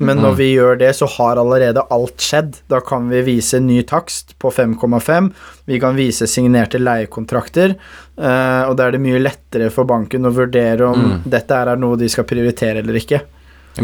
Men 0.00 0.16
når 0.16 0.32
Mm. 0.32 0.36
vi 0.36 0.54
gjør 0.56 0.78
det, 0.78 0.90
så 0.96 1.06
har 1.06 1.36
allerede 1.36 1.82
alt 1.90 2.16
skjedd. 2.24 2.54
Da 2.68 2.80
kan 2.80 3.08
vi 3.10 3.20
vise 3.22 3.60
ny 3.60 3.82
takst 3.82 4.32
på 4.38 4.50
5,5. 4.50 5.30
Vi 5.66 5.78
kan 5.78 5.94
vise 5.94 6.26
signerte 6.26 6.78
leiekontrakter. 6.80 7.76
eh, 8.18 8.62
og 8.68 8.76
da 8.76 8.86
er 8.86 8.90
det 8.92 9.00
mye 9.00 9.18
lettere 9.22 9.70
for 9.72 9.84
banken 9.84 10.26
å 10.28 10.32
vurdere 10.34 10.82
om 10.88 11.00
Mm. 11.00 11.22
dette 11.30 11.50
er 11.52 11.76
noe 11.76 11.96
de 11.96 12.08
skal 12.08 12.24
prioritere 12.24 12.78
eller 12.82 12.94
ikke. 12.94 13.20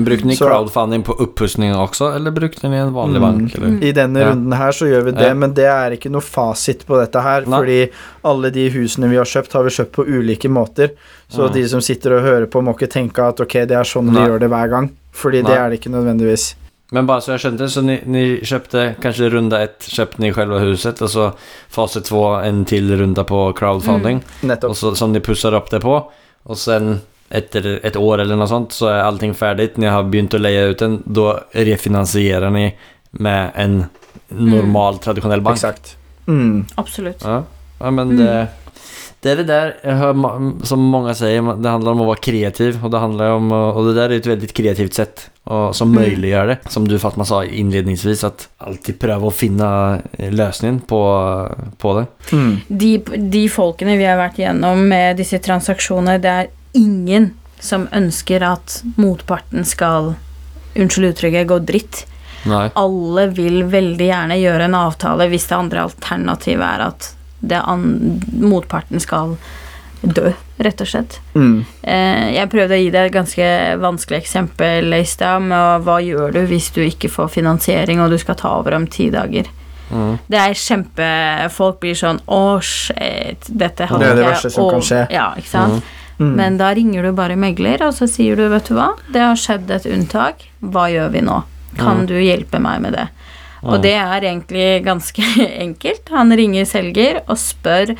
Brukte 0.04 0.26
ni 0.26 0.36
crowdfunding 0.36 1.02
på 1.04 1.14
uppussning 1.22 1.72
også, 1.74 2.14
eller 2.16 2.30
brukte 2.30 2.68
ni 2.68 2.76
en 2.76 2.92
vanlig 2.92 3.20
Mm. 3.20 3.22
bank? 3.22 3.54
Eller? 3.54 3.84
I 3.88 3.92
denne 3.92 4.18
Ja. 4.20 4.30
runden 4.30 4.52
her 4.52 4.70
så 4.72 4.86
gjør 4.86 5.04
vi 5.04 5.10
det, 5.12 5.26
Ja. 5.28 5.34
men 5.34 5.54
det 5.54 5.64
er 5.64 5.90
ikke 5.96 6.10
noe 6.10 6.20
fasit 6.20 6.86
på 6.86 6.98
dette 7.00 7.20
her. 7.22 7.40
Nei. 7.46 7.58
Fordi 7.58 7.90
alle 8.24 8.50
de 8.50 8.68
husene 8.70 9.08
vi 9.08 9.16
har 9.16 9.24
kjøpt, 9.24 9.52
har 9.52 9.62
vi 9.64 9.70
kjøpt 9.70 9.92
på 9.92 10.04
ulike 10.06 10.48
måter. 10.48 10.90
Så 11.30 11.46
ja. 11.46 11.48
de 11.48 11.68
som 11.68 11.80
sitter 11.80 12.12
og 12.18 12.22
hører 12.22 12.46
på, 12.46 12.62
må 12.62 12.74
ikke 12.76 12.88
tenke 12.90 13.18
at 13.26 13.40
ok, 13.40 13.52
det 13.66 13.72
er 13.72 13.84
sånn 13.84 14.06
Nei. 14.12 14.14
de 14.24 14.30
gjør 14.30 14.40
det 14.40 14.50
hver 14.50 14.68
gang. 14.70 14.90
Fordi 15.12 15.42
Nei. 15.42 15.50
det 15.50 15.58
er 15.58 15.70
det 15.70 15.80
ikke 15.80 15.90
nødvendigvis. 15.92 16.54
Men 16.92 17.06
bare 17.06 17.20
så 17.20 17.32
jeg 17.36 17.40
skjønte, 17.40 17.66
så 17.68 17.82
ni, 17.82 18.00
ni 18.06 18.38
kanskje 18.38 18.94
kanske 19.00 19.30
runda 19.32 19.60
ett, 19.62 19.80
kjøpte 19.80 20.20
ni 20.20 20.30
själva 20.32 20.60
huset 20.60 21.02
og 21.02 21.08
så 21.10 21.32
fase 21.68 22.00
två 22.00 22.44
en 22.46 22.64
til 22.64 22.96
runda 22.96 23.24
på 23.24 23.52
crowdfunding. 23.56 24.22
Nettopp. 24.42 24.70
og 24.70 24.76
så, 24.76 24.94
som 24.96 25.12
ni 25.12 25.18
pusser 25.18 25.52
opp 25.54 25.68
det 25.70 25.80
på. 25.82 26.04
og 26.48 26.56
sen 26.56 27.00
efter 27.30 27.80
et 27.84 27.96
år 27.96 28.20
eller 28.22 28.36
noe 28.36 28.46
sånt 28.48 28.72
så 28.72 28.88
er 28.92 29.02
allting 29.04 29.34
ferdig. 29.34 29.72
Når 29.76 29.82
jeg 29.88 29.92
har 29.96 30.04
begynt 30.04 30.34
å 30.34 30.42
leie 30.42 30.68
ut 30.70 30.78
den. 30.78 31.02
da 31.06 31.40
refinansierer 31.54 32.50
ni 32.52 32.74
med 33.18 33.50
en 33.56 33.86
normal 34.28 34.98
tradisjonell 34.98 35.40
bank. 35.40 35.56
Exakt. 35.56 35.96
Mm. 36.26 36.66
Absolutt. 36.76 37.22
Ja, 37.24 37.42
ja 37.80 37.90
men 37.90 38.08
Mm. 38.08 38.16
det, 38.18 38.48
det 39.22 39.30
er 39.32 39.36
det 39.36 39.46
der 39.46 39.72
jeg 39.84 39.96
hører, 39.96 40.64
som 40.66 40.80
mange 40.90 41.14
sier, 41.14 41.42
det 41.62 41.70
handler 41.70 41.92
om 41.92 42.00
å 42.04 42.08
være 42.12 42.20
kreativ. 42.26 42.82
Og 42.84 42.90
det 42.90 43.00
handlar 43.00 43.36
om, 43.36 43.52
og 43.52 43.86
det 43.86 43.94
der 43.96 44.10
er 44.10 44.16
et 44.20 44.26
veldig 44.26 44.52
kreativt 44.54 44.94
sett 44.94 45.28
og, 45.46 45.74
som 45.74 45.90
Mm. 45.92 45.94
möjliggör 46.02 46.46
det. 46.46 46.58
Som 46.70 46.88
du 46.88 46.98
Fatma 46.98 47.24
sa 47.24 47.42
innledningsvis, 47.44 48.24
at 48.24 48.48
alltid 48.58 48.98
prøve 48.98 49.26
å 49.26 49.32
finne 49.32 50.02
løsningen 50.18 50.80
på, 50.86 51.00
på 51.78 51.94
det. 52.00 52.06
Mm. 52.32 52.60
de, 52.68 52.98
de 53.30 53.48
folkene 53.48 53.96
vi 53.96 54.04
har 54.04 54.18
vært 54.18 54.38
gjennom 54.38 54.88
med 54.88 55.16
disse 55.16 55.38
transaksjonene, 55.38 56.18
det 56.20 56.30
er 56.30 56.48
ingen 56.76 57.32
som 57.62 57.88
ønsker 57.96 58.44
at 58.44 58.80
motparten 59.00 59.66
skal 59.66 60.14
Unnskyld 60.76 61.06
uttrykket 61.08 61.46
gå 61.48 61.56
dritt. 61.64 62.02
Nei. 62.44 62.66
Alle 62.76 63.22
vil 63.32 63.62
veldig 63.72 64.10
gjerne 64.10 64.36
gjøre 64.36 64.66
en 64.68 64.74
avtale 64.76 65.24
hvis 65.32 65.46
det 65.48 65.56
andre 65.56 65.86
alternativet 65.86 66.66
er 66.68 66.82
at 66.90 67.06
det 67.46 67.60
motparten 68.42 69.00
skal 69.00 69.38
dø, 70.00 70.30
rett 70.62 70.80
og 70.84 70.88
slett. 70.90 71.18
Mm. 71.34 71.64
Eh, 71.82 72.24
jeg 72.36 72.50
prøvde 72.52 72.76
å 72.76 72.80
gi 72.80 72.90
deg 72.92 73.08
et 73.08 73.16
ganske 73.16 73.48
vanskelig 73.82 74.20
eksempel 74.20 74.98
i 74.98 75.04
stad 75.08 75.48
med 75.48 75.86
hva 75.86 75.98
gjør 76.04 76.36
du 76.36 76.42
hvis 76.50 76.70
du 76.76 76.82
ikke 76.84 77.10
får 77.12 77.32
finansiering 77.38 78.02
og 78.02 78.12
du 78.12 78.18
skal 78.20 78.38
ta 78.38 78.52
over 78.60 78.76
om 78.78 78.86
ti 78.86 79.08
dager. 79.14 79.48
Mm. 79.90 80.16
Det 80.26 80.38
er 80.40 80.56
kjempe 80.58 81.08
Folk 81.54 81.76
blir 81.78 81.94
sånn 81.94 82.16
Å, 82.26 82.58
shit, 82.58 83.44
dette 83.46 83.84
Det 83.84 83.86
hadde 83.86 84.08
er 84.08 84.16
det 84.18 84.24
verste 84.26 84.50
som 84.50 84.64
og, 84.64 84.72
kan 84.74 84.82
skje. 84.82 84.98
Ja, 85.14 85.28
ikke 85.38 85.52
sant? 85.52 85.76
Mm. 85.78 85.92
Mm. 86.18 86.32
Men 86.38 86.56
da 86.60 86.70
ringer 86.74 87.04
du 87.04 87.12
bare 87.16 87.36
megler, 87.36 87.82
og 87.86 87.94
så 87.96 88.08
sier 88.08 88.38
du, 88.38 88.46
vet 88.52 88.70
du 88.70 88.76
hva, 88.78 88.92
det 89.12 89.20
har 89.20 89.40
skjedd 89.40 89.70
et 89.74 89.88
unntak, 89.90 90.46
hva 90.64 90.88
gjør 90.92 91.12
vi 91.12 91.24
nå? 91.26 91.42
Kan 91.76 92.06
du 92.08 92.14
hjelpe 92.16 92.60
meg 92.62 92.80
med 92.86 92.96
det? 92.96 93.08
Og 93.66 93.82
det 93.82 93.96
er 93.98 94.24
egentlig 94.24 94.84
ganske 94.86 95.26
enkelt. 95.66 96.08
Han 96.14 96.32
ringer 96.38 96.68
selger 96.68 97.20
og 97.26 97.36
spør 97.40 97.96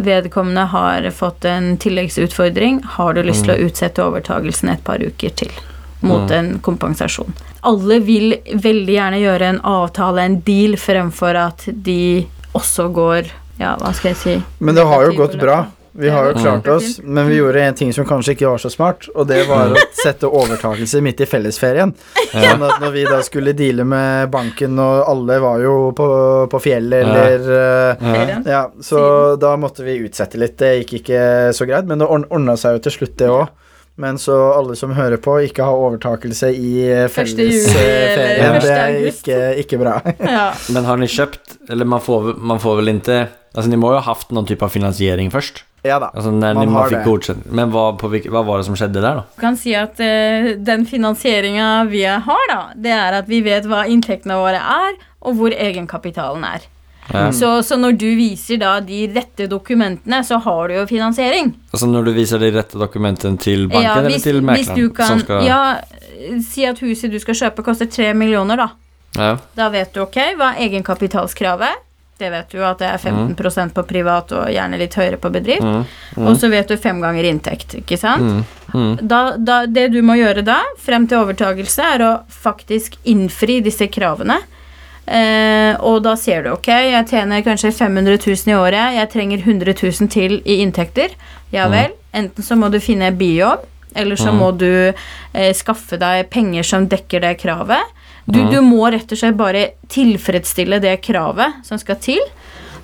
vedkommende 0.00 0.64
har 0.72 1.10
fått 1.10 1.44
en 1.44 1.74
tilleggsutfordring. 1.76 2.80
Har 2.96 3.14
du 3.14 3.22
lyst 3.22 3.44
til 3.44 3.54
å 3.54 3.68
utsette 3.68 4.04
overtagelsen 4.04 4.72
et 4.72 4.84
par 4.84 5.02
uker 5.02 5.34
til? 5.42 5.52
Mot 6.00 6.30
en 6.32 6.54
kompensasjon. 6.64 7.34
Alle 7.68 7.98
vil 8.00 8.32
veldig 8.56 8.94
gjerne 8.94 9.18
gjøre 9.20 9.50
en 9.52 9.58
avtale, 9.68 10.24
en 10.24 10.38
deal, 10.46 10.78
fremfor 10.80 11.36
at 11.36 11.66
de 11.68 12.26
også 12.56 12.88
går 12.88 13.28
Ja, 13.60 13.74
hva 13.76 13.92
skal 13.92 14.14
jeg 14.14 14.16
si 14.16 14.34
Men 14.64 14.78
det 14.78 14.86
har 14.88 15.04
jo 15.04 15.12
gått 15.18 15.36
bra. 15.38 15.66
Vi 15.92 16.08
har 16.08 16.26
jo 16.30 16.34
klart 16.38 16.68
oss, 16.68 16.98
men 17.02 17.28
vi 17.28 17.36
gjorde 17.36 17.62
en 17.64 17.74
ting 17.74 17.92
som 17.92 18.06
kanskje 18.06 18.36
ikke 18.36 18.50
var 18.52 18.60
så 18.62 18.70
smart, 18.70 19.08
og 19.14 19.26
det 19.26 19.40
var 19.48 19.72
å 19.74 19.80
sette 20.04 20.28
overtakelse 20.28 21.00
midt 21.02 21.24
i 21.24 21.26
fellesferien. 21.26 21.92
Sånn 22.30 22.62
at 22.66 22.82
når 22.82 22.94
vi 22.94 23.06
da 23.08 23.18
skulle 23.26 23.54
deale 23.58 23.86
med 23.88 24.30
banken, 24.30 24.78
og 24.78 25.08
alle 25.10 25.40
var 25.42 25.64
jo 25.64 25.74
på, 25.96 26.10
på 26.52 26.62
fjellet 26.62 27.06
eller 27.06 27.50
eh, 27.56 28.36
Ja, 28.46 28.62
så 28.82 29.00
da 29.40 29.56
måtte 29.60 29.86
vi 29.86 29.98
utsette 30.04 30.38
litt. 30.38 30.58
Det 30.60 30.76
gikk 30.80 31.00
ikke 31.00 31.24
så 31.56 31.66
greit, 31.66 31.90
men 31.90 32.02
det 32.02 32.08
ordna 32.10 32.54
seg 32.60 32.78
jo 32.78 32.84
til 32.86 33.00
slutt, 33.00 33.18
det 33.18 33.32
òg. 33.32 33.50
Men 34.00 34.16
så 34.16 34.32
alle 34.54 34.76
som 34.78 34.94
hører 34.96 35.20
på, 35.20 35.34
ikke 35.44 35.66
ha 35.66 35.74
overtakelse 35.76 36.48
i 36.56 36.70
fellesferien. 37.12 38.56
Det 38.62 38.76
er 38.78 39.10
ikke, 39.10 39.40
ikke 39.60 39.80
bra. 39.82 39.98
Ja. 40.22 40.46
Men 40.72 40.88
har 40.88 41.00
ni 41.02 41.10
kjøpt 41.10 41.58
eller 41.68 41.84
man 41.84 42.00
får, 42.00 42.32
man 42.38 42.62
får 42.62 42.80
vel 42.80 42.94
inte, 42.94 43.18
Altså, 43.50 43.66
ni 43.66 43.78
må 43.82 43.88
jo 43.90 43.98
ha 43.98 44.04
haft 44.06 44.30
noen 44.30 44.46
type 44.46 44.62
av 44.62 44.70
finansiering 44.70 45.30
först? 45.34 45.64
Ja 45.82 45.98
da. 45.98 46.10
Altså, 46.14 46.30
när 46.30 46.54
Man 46.54 46.68
har 46.68 46.90
man 46.90 47.04
fick 47.04 47.26
det. 47.26 47.36
Men 47.44 47.70
hva, 47.70 47.92
på, 47.96 48.08
hva, 48.08 48.42
var 48.42 48.58
det 48.58 48.64
som 48.64 48.76
skjedde 48.76 49.00
der, 49.00 49.22
da? 49.22 49.22
Du 49.36 49.40
kan 49.40 49.56
si 49.56 49.72
at 49.74 50.00
uh, 50.00 50.50
den 50.60 50.84
finansieringa 50.86 51.86
vi 51.88 52.04
har, 52.04 52.44
da, 52.52 52.60
det 52.76 52.92
er 52.92 53.16
at 53.22 53.30
vi 53.30 53.40
vet 53.44 53.68
hva 53.68 53.86
inntektene 53.88 54.36
våre 54.36 54.60
er, 54.60 54.98
og 55.20 55.38
hvor 55.40 55.56
egenkapitalen 55.56 56.44
er. 56.44 56.68
Ja. 57.10 57.32
Så, 57.32 57.62
så 57.66 57.76
når 57.80 57.96
du 57.98 58.06
viser 58.14 58.60
da 58.60 58.76
de 58.84 59.00
rette 59.10 59.48
dokumentene, 59.50 60.20
så 60.24 60.38
har 60.44 60.68
du 60.68 60.76
jo 60.76 60.84
finansiering. 60.86 61.54
Altså 61.72 61.88
når 61.90 62.06
du 62.06 62.12
viser 62.14 62.38
de 62.38 62.52
rette 62.54 62.78
dokumentene 62.78 63.40
til 63.40 63.66
banken 63.68 63.88
Ja, 63.88 63.96
hvis, 64.04 64.26
eller 64.26 64.40
til 64.40 64.46
mekleren? 64.46 64.94
kan 64.94 65.24
som. 65.26 65.40
Ja, 65.42 66.40
si 66.44 66.68
at 66.68 66.78
huset 66.84 67.10
du 67.10 67.18
skal 67.18 67.38
kjøpe, 67.40 67.64
koster 67.66 67.88
tre 67.90 68.12
millioner, 68.14 68.60
da. 68.60 68.68
ja. 69.16 69.36
Da 69.56 69.70
vet 69.72 69.94
du 69.96 70.04
ok, 70.04 70.20
hva 70.38 70.52
er 70.54 70.68
egenkapitalskravet? 70.68 71.86
Det 72.20 72.28
vet 72.28 72.50
du 72.52 72.60
at 72.60 72.80
det 72.82 72.88
er 72.90 73.00
15% 73.00 73.72
på 73.72 73.84
privat 73.88 74.32
og 74.36 74.50
gjerne 74.52 74.76
litt 74.80 74.96
høyere 74.98 75.16
på 75.20 75.30
bedrift. 75.32 75.64
Mm. 75.64 76.26
Og 76.26 76.34
så 76.36 76.50
vet 76.52 76.68
du 76.68 76.76
fem 76.76 77.00
ganger 77.00 77.24
inntekt, 77.30 77.78
ikke 77.78 77.96
sant? 77.96 78.26
Mm. 78.26 78.42
Mm. 78.74 78.92
Da, 79.08 79.20
da, 79.40 79.62
det 79.64 79.88
du 79.94 80.02
må 80.04 80.18
gjøre 80.20 80.44
da, 80.44 80.58
frem 80.84 81.08
til 81.08 81.22
overtagelse, 81.22 81.86
er 81.96 82.04
å 82.04 82.10
faktisk 82.42 82.98
innfri 83.08 83.62
disse 83.64 83.88
kravene. 83.88 84.36
Eh, 85.10 85.72
og 85.80 86.02
da 86.04 86.12
ser 86.20 86.44
du 86.44 86.52
ok, 86.52 86.68
jeg 86.90 87.08
tjener 87.08 87.40
kanskje 87.46 87.72
500 87.74 88.20
000 88.20 88.52
i 88.52 88.58
året, 88.58 88.98
jeg 88.98 89.10
trenger 89.14 89.40
100 89.42 89.74
000 89.80 90.10
til 90.12 90.36
i 90.44 90.60
inntekter. 90.60 91.16
Ja 91.54 91.70
vel, 91.72 91.96
enten 92.14 92.46
så 92.46 92.58
må 92.58 92.68
du 92.70 92.78
finne 92.84 93.08
bijobb, 93.16 93.64
eller 93.96 94.20
så 94.20 94.30
må 94.30 94.52
du 94.54 94.68
eh, 94.92 95.50
skaffe 95.56 95.96
deg 95.98 96.28
penger 96.30 96.68
som 96.68 96.86
dekker 96.92 97.24
det 97.24 97.38
kravet. 97.40 97.96
Du, 98.30 98.40
du 98.50 98.60
må 98.64 98.84
rett 98.92 99.10
og 99.10 99.18
slett 99.18 99.38
bare 99.38 99.64
tilfredsstille 99.90 100.80
det 100.82 100.96
kravet 101.04 101.64
som 101.66 101.80
skal 101.80 101.98
til. 102.02 102.22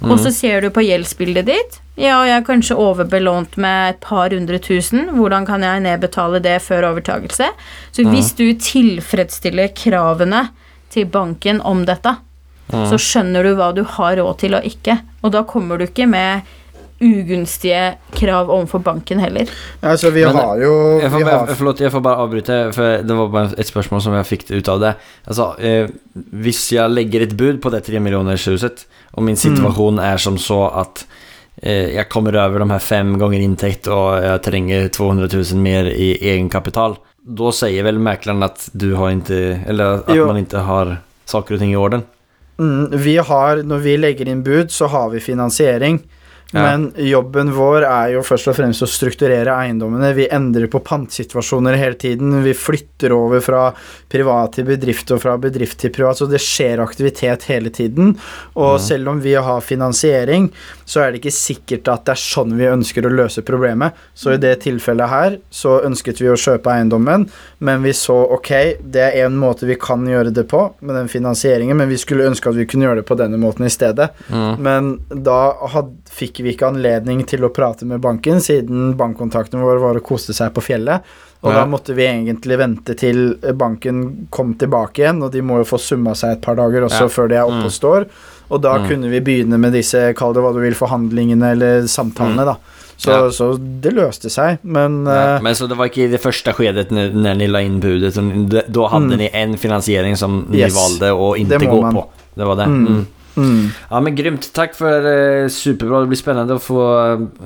Og 0.05 0.18
så 0.20 0.30
ser 0.34 0.61
du 0.61 0.68
på 0.74 0.84
gjeldsbildet 0.84 1.47
ditt. 1.49 1.78
Ja, 1.97 2.18
jeg 2.28 2.34
er 2.36 2.44
kanskje 2.44 2.76
overbelånt 2.76 3.57
med 3.61 3.94
et 3.94 4.01
par 4.05 4.34
hundre 4.34 4.59
tusen. 4.61 5.09
Hvordan 5.16 5.47
kan 5.49 5.64
jeg 5.64 5.84
nedbetale 5.86 6.42
det 6.44 6.59
før 6.64 6.90
overtagelse? 6.90 7.49
Så 7.97 8.05
hvis 8.05 8.34
du 8.36 8.44
tilfredsstiller 8.61 9.72
kravene 9.76 10.49
til 10.92 11.09
banken 11.09 11.62
om 11.64 11.86
dette, 11.88 12.18
så 12.68 12.99
skjønner 13.01 13.47
du 13.47 13.55
hva 13.57 13.70
du 13.72 13.82
har 13.97 14.18
råd 14.20 14.38
til 14.42 14.59
og 14.59 14.68
ikke. 14.68 14.99
Og 15.24 15.32
da 15.32 15.47
kommer 15.49 15.78
du 15.80 15.86
ikke 15.86 16.09
med 16.11 16.44
ugunstige 17.01 17.97
krav 18.16 18.51
overfor 18.51 18.78
banken 18.78 19.18
heller. 19.20 19.49
Altså, 19.82 20.11
vi 20.11 20.24
Men- 20.24 20.36
har 20.36 20.57
jo 20.62 21.01
jeg 21.01 21.11
får, 21.11 21.24
har, 21.24 21.47
förlåt, 21.47 21.80
jag 21.80 21.92
får 21.92 22.01
bare 22.01 22.16
avbryte, 22.16 22.72
for 22.72 23.03
det 23.03 23.14
var 23.14 23.28
bare 23.28 23.55
et 23.59 23.66
spørsmål 23.66 24.03
som 24.03 24.12
jeg 24.14 24.24
fikk 24.26 24.51
ut 24.51 24.68
av 24.68 24.80
det. 24.80 24.94
Altså, 25.26 25.55
eh, 25.61 25.88
hvis 26.32 26.72
jeg 26.72 26.90
legger 26.90 27.22
et 27.22 27.36
bud 27.36 27.61
på 27.61 27.70
det 27.70 27.84
3 27.84 28.01
miljoners 28.01 28.47
huset 28.49 28.86
och 29.12 29.22
min 29.22 29.34
er 29.36 30.14
är 30.14 30.16
som 30.16 30.38
så 30.38 30.68
at 30.74 31.07
eh, 31.62 31.94
jeg 31.94 32.09
kommer 32.09 32.36
over 32.36 32.59
de 32.59 32.70
her 32.70 32.78
fem 32.78 33.18
ganger 33.18 33.40
inntekt, 33.40 33.88
og 33.88 34.22
jeg 34.22 34.42
trenger 34.42 34.88
200 34.88 35.28
000 35.53 35.62
mer 35.62 35.84
i 35.86 36.18
egenkapital. 36.20 36.97
da 37.26 37.51
sier 37.51 37.82
vel 37.82 37.99
mekleren 37.99 38.44
at 38.47 38.68
du 38.72 38.94
har 38.94 39.11
ikke 39.11 39.68
eller 39.68 40.03
at 40.07 40.14
Jo. 40.14 40.26
man 40.26 40.44
ikke 40.44 40.62
har 40.62 40.99
saker 41.26 41.55
og 41.55 41.61
ting 41.61 41.72
i 41.72 41.76
orden. 41.76 42.05
mm, 42.59 42.90
vi 42.92 43.16
har 43.16 43.57
Når 43.62 43.78
vi 43.82 43.97
legger 43.97 44.28
inn 44.28 44.42
bud, 44.42 44.70
så 44.70 44.86
har 44.88 45.11
vi 45.11 45.20
finansiering. 45.20 46.01
Ja. 46.53 46.62
Men 46.62 46.92
jobben 46.97 47.49
vår 47.51 47.82
er 47.82 48.12
jo 48.14 48.20
først 48.22 48.47
og 48.53 48.55
fremst 48.55 48.84
å 48.84 48.86
strukturere 48.86 49.51
eiendommene. 49.64 50.12
Vi 50.14 50.28
endrer 50.30 50.68
på 50.70 50.78
pantsituasjoner 50.86 51.74
hele 51.74 51.99
tiden. 51.99 52.36
Vi 52.44 52.53
flytter 52.55 53.14
over 53.16 53.42
fra 53.42 53.62
privat 54.12 54.55
til 54.55 54.68
bedrift 54.68 55.11
og 55.11 55.24
fra 55.24 55.34
bedrift 55.42 55.80
til 55.82 55.90
privat. 55.94 56.20
Så 56.20 56.28
det 56.30 56.38
skjer 56.44 56.84
aktivitet 56.84 57.49
hele 57.51 57.72
tiden. 57.74 58.14
Og 58.55 58.78
selv 58.80 59.11
om 59.11 59.22
vi 59.24 59.34
har 59.34 59.64
finansiering, 59.66 60.47
så 60.86 61.03
er 61.03 61.11
det 61.11 61.24
ikke 61.24 61.34
sikkert 61.34 61.90
at 61.90 62.07
det 62.07 62.14
er 62.14 62.22
sånn 62.22 62.55
vi 62.55 62.70
ønsker 62.70 63.09
å 63.09 63.14
løse 63.16 63.42
problemet. 63.47 63.99
Så 64.14 64.36
i 64.36 64.40
det 64.40 64.55
tilfellet 64.62 65.11
her 65.11 65.40
så 65.51 65.80
ønsket 65.82 66.22
vi 66.22 66.30
å 66.30 66.38
kjøpe 66.38 66.70
eiendommen, 66.70 67.26
men 67.59 67.83
vi 67.83 67.93
så 67.97 68.15
ok, 68.37 68.51
det 68.85 69.01
er 69.03 69.25
en 69.27 69.37
måte 69.41 69.65
vi 69.67 69.77
kan 69.81 70.03
gjøre 70.07 70.33
det 70.35 70.45
på 70.51 70.61
med 70.85 70.95
den 70.99 71.09
finansieringen, 71.09 71.77
men 71.77 71.89
vi 71.89 71.97
skulle 71.97 72.27
ønske 72.29 72.51
at 72.51 72.59
vi 72.59 72.67
kunne 72.69 72.85
gjøre 72.85 73.01
det 73.01 73.07
på 73.09 73.17
denne 73.17 73.39
måten 73.41 73.65
i 73.65 73.73
stedet. 73.73 74.11
Men 74.29 74.91
da 75.09 75.39
had, 75.73 75.95
fikk 76.13 76.43
vi 76.45 76.53
ikke 76.53 76.69
anledning 76.69 77.25
til 77.29 77.47
å 77.49 77.53
prate 77.57 77.89
med 77.89 78.01
banken, 78.05 78.43
siden 78.45 78.93
bankkontakten 79.01 79.65
vår 79.65 79.81
var 79.81 79.97
å 79.97 80.05
kose 80.05 80.37
seg 80.37 80.53
på 80.53 80.65
fjellet. 80.69 81.01
Og 81.43 81.53
Ja. 81.53 81.61
da 81.61 81.67
måtte 81.67 81.95
vi 81.95 82.03
egentlig 82.05 82.59
vente 82.59 82.95
til 82.97 83.37
banken 83.55 84.27
kom 84.31 84.55
tilbake 84.55 85.05
igjen, 85.05 85.23
og 85.23 85.33
de 85.33 85.41
må 85.41 85.59
jo 85.59 85.65
få 85.65 85.79
summa 85.81 86.15
seg 86.15 86.33
et 86.33 86.41
par 86.43 86.57
dager 86.57 86.83
også 86.85 87.03
Ja. 87.07 87.09
før 87.09 87.29
de 87.29 87.35
er 87.37 87.45
oppe 87.45 87.65
og 87.65 87.73
står. 87.73 88.07
Og 88.51 88.61
da 88.63 88.79
kunne 88.87 89.09
vi 89.11 89.21
begynne 89.21 89.59
med 89.59 89.73
disse, 89.73 90.15
kall 90.15 90.33
det 90.33 90.43
hva 90.43 90.53
du 90.55 90.61
vil, 90.61 90.75
forhandlingene 90.75 91.53
eller 91.53 91.83
samtalene, 91.83 92.45
da. 92.45 92.57
Så, 92.99 93.11
Ja. 93.11 93.28
så 93.30 93.59
det 93.82 93.92
løste 93.92 94.30
seg, 94.32 94.59
men 94.62 95.05
Ja, 95.05 95.36
eh, 95.36 95.42
men 95.42 95.55
så 95.55 95.68
det 95.68 95.76
var 95.76 95.86
ikke 95.90 96.05
i 96.05 96.09
det 96.09 96.20
første 96.22 96.53
skedet 96.57 96.88
når, 96.90 97.12
når 97.12 97.36
ni 97.36 97.47
la 97.47 97.59
inn 97.61 97.80
budet, 97.80 98.14
Da 98.14 98.20
hadde 98.22 98.72
då 98.72 98.88
Mm. 99.12 99.16
ni 99.18 99.28
en 99.32 99.57
finansiering 99.57 100.16
som 100.16 100.47
ni 100.49 100.59
Yes. 100.59 100.74
valde 100.74 101.12
å 101.12 101.34
ikke 101.36 101.59
gå 101.61 101.82
man. 101.82 101.94
på. 101.94 102.07
Det 102.36 102.47
var 102.47 102.57
det. 102.57 102.66
Mm. 102.66 102.86
Mm. 102.86 103.07
Mm. 103.37 103.70
Ja 103.91 104.01
men 104.01 104.14
grymt, 104.16 104.53
Takk 104.53 104.74
for 104.74 105.07
eh, 105.07 105.49
superbra. 105.49 106.01
Det 106.01 106.11
blir 106.12 106.20
spennende 106.20 106.57
å 106.57 106.62
få 106.62 106.80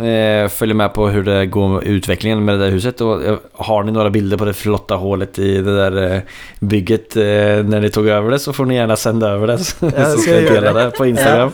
eh, 0.00 0.48
følge 0.48 0.74
med 0.74 0.92
på 0.94 1.08
hvordan 1.10 1.40
det 1.40 1.50
går 1.54 1.68
med 1.74 1.86
utvecklingen 1.86 2.44
med 2.44 2.58
det 2.58 2.64
där 2.64 2.72
huset. 2.76 3.00
Och, 3.00 3.24
eh, 3.24 3.38
har 3.52 3.82
ni 3.82 3.92
några 3.92 4.10
bilder 4.10 4.36
på 4.36 4.44
det 4.44 4.54
flotta 4.54 4.94
hålet 4.94 5.38
i 5.38 5.56
det 5.60 5.76
där 5.76 6.14
eh, 6.14 6.20
bygget 6.60 7.16
eh, 7.16 7.62
när 7.64 7.80
ni 7.80 7.90
tog 7.90 8.08
över 8.08 8.30
det 8.30 8.38
så 8.38 8.52
får 8.52 8.64
ni 8.66 8.74
gärna 8.74 8.96
sända 8.96 9.28
över 9.28 9.46
det. 9.46 9.58
Så, 9.64 9.74
Ja, 9.80 9.90
det 9.90 10.10
så 10.10 10.18
ska 10.18 10.40
jag 10.40 10.52
dela 10.62 10.72
det 10.72 10.90
på 10.90 11.06
Instagram. 11.06 11.52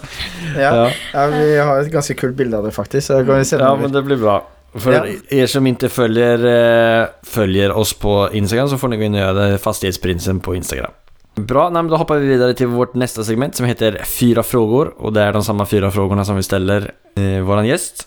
Ja. 0.57 0.76
Ja. 0.76 0.91
ja, 1.12 1.26
vi 1.26 1.59
har 1.59 1.80
et 1.80 1.91
ganske 1.93 2.14
kult 2.14 2.37
bilde 2.37 2.59
av 2.59 2.64
det, 2.64 2.70
faktisk. 2.70 3.07
Så 3.07 3.12
jeg 3.20 3.26
Ja 3.53 3.70
over. 3.72 3.82
men 3.82 3.93
det 3.93 4.03
blir 4.03 4.16
bra. 4.16 4.43
For 4.76 4.93
Ja. 4.93 5.05
er 5.30 5.47
som 5.47 5.66
ikke 5.66 5.89
følger, 5.89 6.45
eh, 6.47 7.07
följer 7.24 7.72
oss 7.76 7.93
på 7.93 8.28
Instagram 8.32 8.68
så 8.68 8.78
får 8.78 8.89
ni 8.89 8.97
gå 8.97 9.03
inn 9.09 9.14
og 9.14 9.20
gjøre 9.20 9.51
det, 9.51 9.61
Fastighetsprinsen 9.61 10.41
på 10.41 10.55
Instagram. 10.57 10.93
Bra, 11.41 11.70
nej, 11.70 11.82
men 11.82 11.91
då 11.91 11.97
hoppar 11.97 12.16
vi 12.16 12.26
vidare 12.26 12.55
till 12.55 12.66
vårt 12.66 12.95
nästa 12.95 13.24
segment 13.24 13.55
som 13.55 13.66
heter 13.66 14.03
Fyra 14.05 14.43
frågor 14.43 14.95
och 14.97 15.12
det 15.12 15.22
är 15.22 15.32
de 15.32 15.45
samma 15.45 15.66
fyra 15.66 15.91
frågorna 15.91 16.24
som 16.24 16.37
vi 16.37 16.43
ställer 16.43 16.93
eh, 17.16 17.41
våran 17.41 17.66
gäst. 17.66 18.07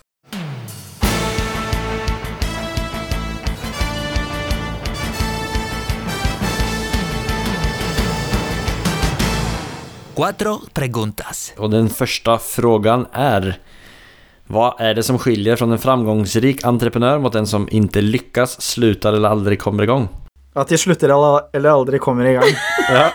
Cuatro 10.16 10.60
preguntas. 10.74 11.54
Och 11.58 11.70
den 11.70 11.90
första 11.90 12.38
frågan 12.38 13.06
är 13.12 13.60
Vad 14.48 14.82
är 14.82 14.94
det 14.94 15.04
som 15.04 15.20
skiljer 15.20 15.56
från 15.56 15.72
en 15.72 15.80
framgångsrik 15.80 16.64
entreprenör 16.64 17.20
mot 17.20 17.36
en 17.36 17.48
som 17.48 17.68
inte 17.72 18.02
lyckas, 18.02 18.62
slutar 18.62 19.14
eller 19.14 19.30
aldrig 19.30 19.60
kommer 19.60 19.84
igång? 19.84 20.08
At 20.56 20.70
de 20.72 20.78
slutter 20.82 21.12
eller 21.14 21.50
eller 21.54 21.70
aldri 21.70 22.00
kommer 22.00 22.26
i 22.26 22.34
gang. 22.40 22.56
Ja. 22.90 23.12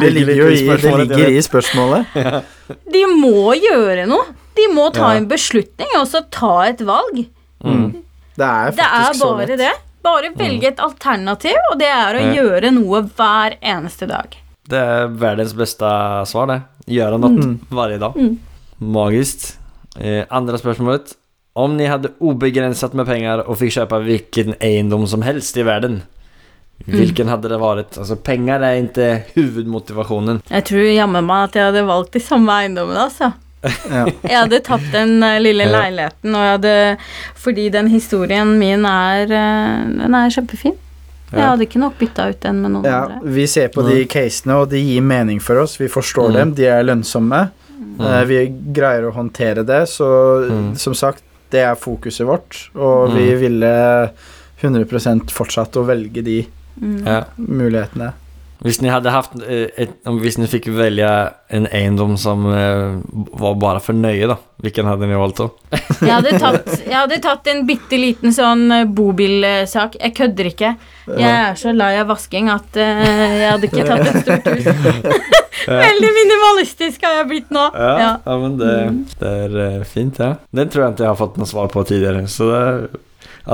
Det 0.00 0.10
ligger 0.12 0.34
jo 0.36 0.46
i, 0.50 0.60
det 0.66 0.92
ligger 0.98 1.28
i 1.32 1.40
spørsmålet. 1.42 2.06
De 2.94 3.00
må 3.10 3.54
gjøre 3.56 4.04
noe. 4.10 4.26
De 4.54 4.66
må 4.74 4.88
ta 4.94 5.12
Ja. 5.14 5.18
en 5.18 5.26
beslutning, 5.30 5.88
og 5.98 6.06
så 6.10 6.20
ta 6.30 6.66
et 6.68 6.82
valg. 6.86 7.24
Mm. 7.64 7.88
Det 8.36 8.44
er 8.44 8.70
Det 8.76 8.84
er 8.84 8.90
faktisk 9.08 9.20
så 9.22 9.30
bare 9.32 9.46
lett. 9.48 9.58
det. 9.58 9.72
Bare 10.04 10.30
velge 10.36 10.68
et 10.68 10.80
alternativ, 10.84 11.56
og 11.72 11.78
det 11.80 11.88
er 11.88 12.14
å 12.18 12.20
Ja. 12.22 12.32
gjøre 12.42 12.70
noe 12.76 13.02
hver 13.16 13.56
eneste 13.62 14.06
dag. 14.10 14.36
Det 14.68 14.78
er 14.78 15.08
verdens 15.08 15.54
beste 15.54 15.88
svar 16.26 16.46
det. 16.46 16.60
Gjøre 16.86 17.18
noe 17.18 17.30
mm. 17.30 17.60
hver 17.70 17.98
dag. 17.98 18.14
Mm. 18.14 18.38
Magisk. 18.80 19.56
Eh, 19.98 20.24
andre 20.30 20.58
spörsmålet. 20.58 21.14
Om 21.56 21.76
ni 21.76 21.86
hade 21.86 22.08
obegränsat 22.18 22.92
med 22.92 23.06
pengar 23.06 23.38
och 23.38 23.58
fick 23.58 23.72
köpa 23.72 23.98
vilken 23.98 24.54
egendom 24.60 25.06
som 25.06 25.22
helst 25.22 25.56
i 25.56 25.62
världen. 25.62 26.02
Hvilken 26.84 27.28
hadde 27.30 27.48
det 27.48 27.58
vært? 27.62 27.94
Altså, 27.98 28.16
penger 28.18 28.60
er 28.66 28.80
ikke 28.82 29.06
hovedmotivasjonen. 29.36 30.40
Jeg 30.50 30.64
tror 30.68 30.88
jammen 30.90 31.24
meg 31.24 31.44
at 31.48 31.54
jeg 31.60 31.68
hadde 31.68 31.84
valgt 31.86 32.16
de 32.16 32.20
samme 32.20 32.56
eiendommene, 32.58 33.04
altså. 33.06 33.28
Ja. 33.88 34.02
Jeg 34.26 34.34
hadde 34.36 34.58
tatt 34.66 34.88
den 34.92 35.14
eh, 35.24 35.38
lille 35.40 35.64
leiligheten, 35.70 36.34
og 36.36 36.42
jeg 36.44 36.50
hadde 36.58 36.72
Fordi 37.40 37.68
den 37.72 37.86
historien 37.88 38.50
min 38.60 38.82
er 38.84 39.22
eh, 39.32 39.86
Den 40.02 40.14
er 40.18 40.34
kjempefin. 40.34 40.74
Jeg 41.32 41.40
hadde 41.48 41.64
ikke 41.64 41.80
nok 41.80 41.94
bytta 41.98 42.26
ut 42.34 42.42
den 42.44 42.58
med 42.62 42.74
noen 42.74 42.84
Ja, 42.86 42.98
andre. 43.06 43.32
vi 43.38 43.46
ser 43.50 43.70
på 43.72 43.82
de 43.86 44.02
casene, 44.10 44.58
og 44.60 44.68
de 44.70 44.82
gir 44.84 45.00
mening 45.02 45.40
for 45.42 45.62
oss. 45.62 45.78
Vi 45.80 45.88
forstår 45.88 46.28
Mm. 46.28 46.34
dem, 46.36 46.52
de 46.54 46.66
er 46.66 46.82
lønnsomme. 46.84 47.40
Mm. 47.94 48.26
vi 48.28 48.42
greier 48.74 49.06
å 49.08 49.14
håndtere 49.14 49.64
det, 49.66 49.80
så 49.88 50.10
Mm. 50.50 50.76
som 50.76 50.94
sagt, 50.94 51.22
det 51.54 51.62
er 51.62 51.78
fokuset 51.78 52.26
vårt. 52.28 52.58
Og 52.74 53.14
vi 53.14 53.30
Mm. 53.30 53.40
ville 53.40 53.72
100% 54.62 55.30
fortsatt 55.34 55.76
å 55.80 55.86
velge 55.86 56.22
de 56.24 56.40
Mm. 56.80 57.04
Ja. 57.06 57.20
mulighetene. 57.38 58.12
Hvis 58.64 58.78
ni 58.80 58.88
hade 58.88 59.12
haft 59.12 59.34
eh, 59.44 59.66
ett, 59.76 59.90
om 60.08 60.16
hvis 60.22 60.38
ni 60.40 60.46
fick 60.48 60.66
välja 60.72 61.10
en 61.52 61.66
eiendom 61.68 62.14
som 62.16 62.46
eh, 62.48 62.94
var 63.36 63.58
bare 63.60 63.80
for 63.84 63.92
nøye 63.92 64.24
da, 64.30 64.38
hvilken 64.64 64.88
hadde 64.88 65.08
ni 65.10 65.18
valgt 65.20 65.42
da? 65.42 65.48
Jeg 66.00 66.08
hadde 66.14 66.32
tatt, 66.40 66.70
jeg 66.80 66.96
hadde 66.96 67.18
tatt 67.26 67.50
en 67.52 67.60
bitte 67.68 67.98
liten 68.00 68.32
sånn 68.32 68.64
eh, 68.72 68.86
bobilsak. 68.88 69.98
Jeg 70.00 70.14
kødder 70.16 70.48
ikke. 70.48 70.70
Jeg 71.12 71.28
er 71.28 71.58
så 71.60 71.74
lei 71.76 71.92
av 72.00 72.08
vasking 72.08 72.48
at 72.48 72.78
jeg 72.80 73.50
hadde 73.50 73.68
ikke 73.68 73.84
tatt 73.84 74.08
et 74.08 74.22
stort 74.24 74.48
hus. 74.54 75.34
Veldig 75.68 76.10
minimalistisk 76.18 77.04
har 77.06 77.18
jeg 77.20 77.26
blitt 77.30 77.52
nå. 77.54 77.66
Ja, 77.74 77.90
Ja. 78.00 78.08
ja 78.24 78.36
men 78.40 78.56
det, 78.60 78.72
det 79.20 79.28
är 79.44 79.58
eh, 79.66 79.82
fint 79.88 80.18
ja. 80.18 80.34
Den 80.50 80.68
tror 80.72 80.86
jeg 80.86 80.94
ikke 80.96 81.04
jeg 81.04 81.12
har 81.12 81.20
fått 81.20 81.36
noe 81.40 81.48
svar 81.48 81.68
på 81.72 81.84
tidligere, 81.88 82.24
så 82.32 82.48
det 82.50 82.62
er 82.62 82.88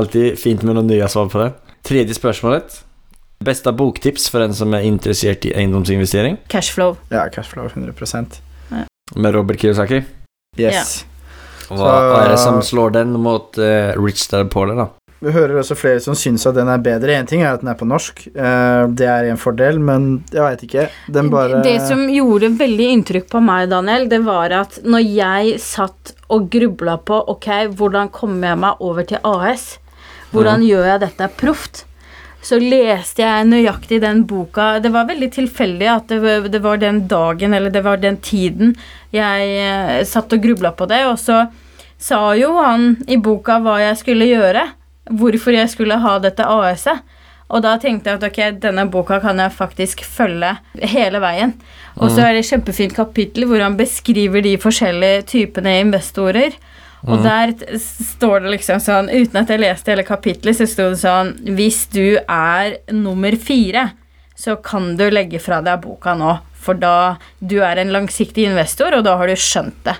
alltid 0.00 0.38
fint 0.38 0.62
med 0.66 0.78
noen 0.78 0.90
nye 0.90 1.08
svar 1.10 1.28
på 1.32 1.42
det. 1.42 1.50
Tredje 1.86 2.14
spörsmålet. 2.14 2.80
Bästa 3.44 3.72
boktips 3.72 4.28
for 4.28 4.44
en 4.44 4.52
som 4.52 4.74
er 4.76 4.82
interessert 4.84 5.46
i 5.48 5.54
eiendomsinvestering? 5.56 6.34
Cashflow. 6.52 6.98
Ja, 7.08 7.22
cashflow 7.32 7.70
100% 7.72 8.36
Med 9.16 9.32
Robert 9.34 9.62
Kiyosaki. 9.62 10.02
Yes. 10.60 11.06
Hva 11.70 11.78
vad 11.78 12.18
er 12.18 12.34
det 12.34 12.42
som 12.42 12.58
slår 12.60 12.92
den 12.98 13.16
mot 13.16 13.56
uh, 13.56 13.96
Rich 13.96 14.26
Dad 14.28 14.52
Pauler 14.52 14.76
da? 14.76 14.86
Vi 15.24 15.32
hører 15.32 15.56
også 15.62 15.72
flere 15.72 16.04
som 16.04 16.12
syns 16.12 16.44
at 16.52 16.60
den 16.60 16.68
er 16.68 16.84
bedre. 16.84 17.16
Én 17.16 17.32
ting 17.32 17.40
er 17.40 17.54
at 17.54 17.64
den 17.64 17.72
er 17.72 17.80
på 17.80 17.88
norsk, 17.88 18.26
uh, 18.36 18.84
det 18.92 19.08
er 19.08 19.32
en 19.32 19.40
fordel, 19.40 19.80
men 19.88 20.10
jeg 20.28 20.44
veit 20.44 20.68
ikke. 20.68 20.88
Den 21.08 21.32
bare 21.32 21.64
Det 21.64 21.78
som 21.88 22.04
gjorde 22.12 22.52
veldig 22.60 22.92
inntrykk 22.98 23.32
på 23.32 23.40
meg, 23.48 23.70
Daniel, 23.72 24.08
det 24.12 24.20
var 24.28 24.52
at 24.60 24.82
når 24.84 25.06
jeg 25.08 25.60
satt 25.64 26.18
og 26.28 26.52
grubla 26.52 27.00
på 27.00 27.24
ok, 27.32 27.54
hvordan 27.72 28.12
kommer 28.12 28.52
jeg 28.52 28.64
meg 28.68 28.84
over 28.84 29.14
til 29.14 29.24
AS, 29.24 29.70
hvordan 30.36 30.60
gjør 30.68 30.92
jeg 30.92 31.08
dette 31.08 31.36
proft, 31.40 31.86
så 32.42 32.56
leste 32.60 33.20
jeg 33.22 33.46
nøyaktig 33.50 33.98
den 34.00 34.22
boka. 34.26 34.78
Det 34.80 34.90
var 34.94 35.04
veldig 35.10 35.28
tilfeldig 35.34 35.88
at 35.92 36.06
det, 36.08 36.20
var- 36.24 36.48
det 36.48 36.60
var 36.64 36.76
den 36.80 37.02
dagen, 37.08 37.54
eller 37.54 37.70
det 37.70 37.82
var 37.84 37.96
den 38.00 38.16
tiden, 38.16 38.74
jeg 39.12 39.50
eh, 39.60 40.04
satt 40.08 40.32
og 40.32 40.40
grubla 40.42 40.72
på 40.72 40.86
det, 40.88 41.02
og 41.06 41.18
så 41.20 41.42
sa 42.00 42.32
jo 42.38 42.54
han 42.62 42.94
i 43.08 43.16
boka 43.20 43.58
hva 43.60 43.78
jeg 43.82 43.98
skulle 44.00 44.24
gjøre, 44.30 44.62
hvorfor 45.10 45.52
jeg 45.52 45.68
skulle 45.68 45.98
ha 46.00 46.18
dette 46.22 46.46
AS-et. 46.46 47.02
Og 47.50 47.64
da 47.64 47.72
tenkte 47.82 48.06
jeg 48.12 48.20
at 48.20 48.24
ok, 48.28 48.60
denne 48.62 48.84
boka 48.88 49.16
kan 49.20 49.36
jeg 49.42 49.50
faktisk 49.50 50.04
følge 50.06 50.52
hele 50.86 51.18
veien. 51.18 51.52
Og 51.98 52.06
så 52.14 52.22
er 52.22 52.32
det 52.36 52.44
et 52.44 52.50
kjempefint 52.52 52.94
kapittel 52.94 53.44
hvor 53.50 53.58
han 53.60 53.74
beskriver 53.76 54.40
de 54.46 54.52
forskjellige 54.62 55.24
typene 55.32 55.72
investorer. 55.82 56.54
Og 57.08 57.22
der 57.24 57.54
står 57.80 58.42
det 58.44 58.50
liksom 58.58 58.80
sånn, 58.84 59.08
uten 59.08 59.40
at 59.40 59.48
jeg 59.48 59.60
leste 59.62 59.88
hele 59.92 60.04
kapittelet, 60.04 60.58
så 60.58 60.66
sto 60.68 60.90
det 60.92 60.98
sånn 61.00 61.30
Hvis 61.56 61.86
du 61.94 62.18
er 62.28 62.74
nummer 62.92 63.32
fire, 63.40 63.92
så 64.36 64.56
kan 64.62 64.96
du 64.96 65.06
legge 65.10 65.40
fra 65.40 65.62
deg 65.64 65.80
boka 65.80 66.12
nå. 66.14 66.38
For 66.60 66.76
da 66.76 67.16
du 67.40 67.58
er 67.64 67.80
en 67.80 67.92
langsiktig 67.94 68.44
investor, 68.50 68.92
og 68.98 69.04
da 69.04 69.16
har 69.16 69.26
du 69.32 69.34
skjønt 69.36 69.78
det. 69.84 69.96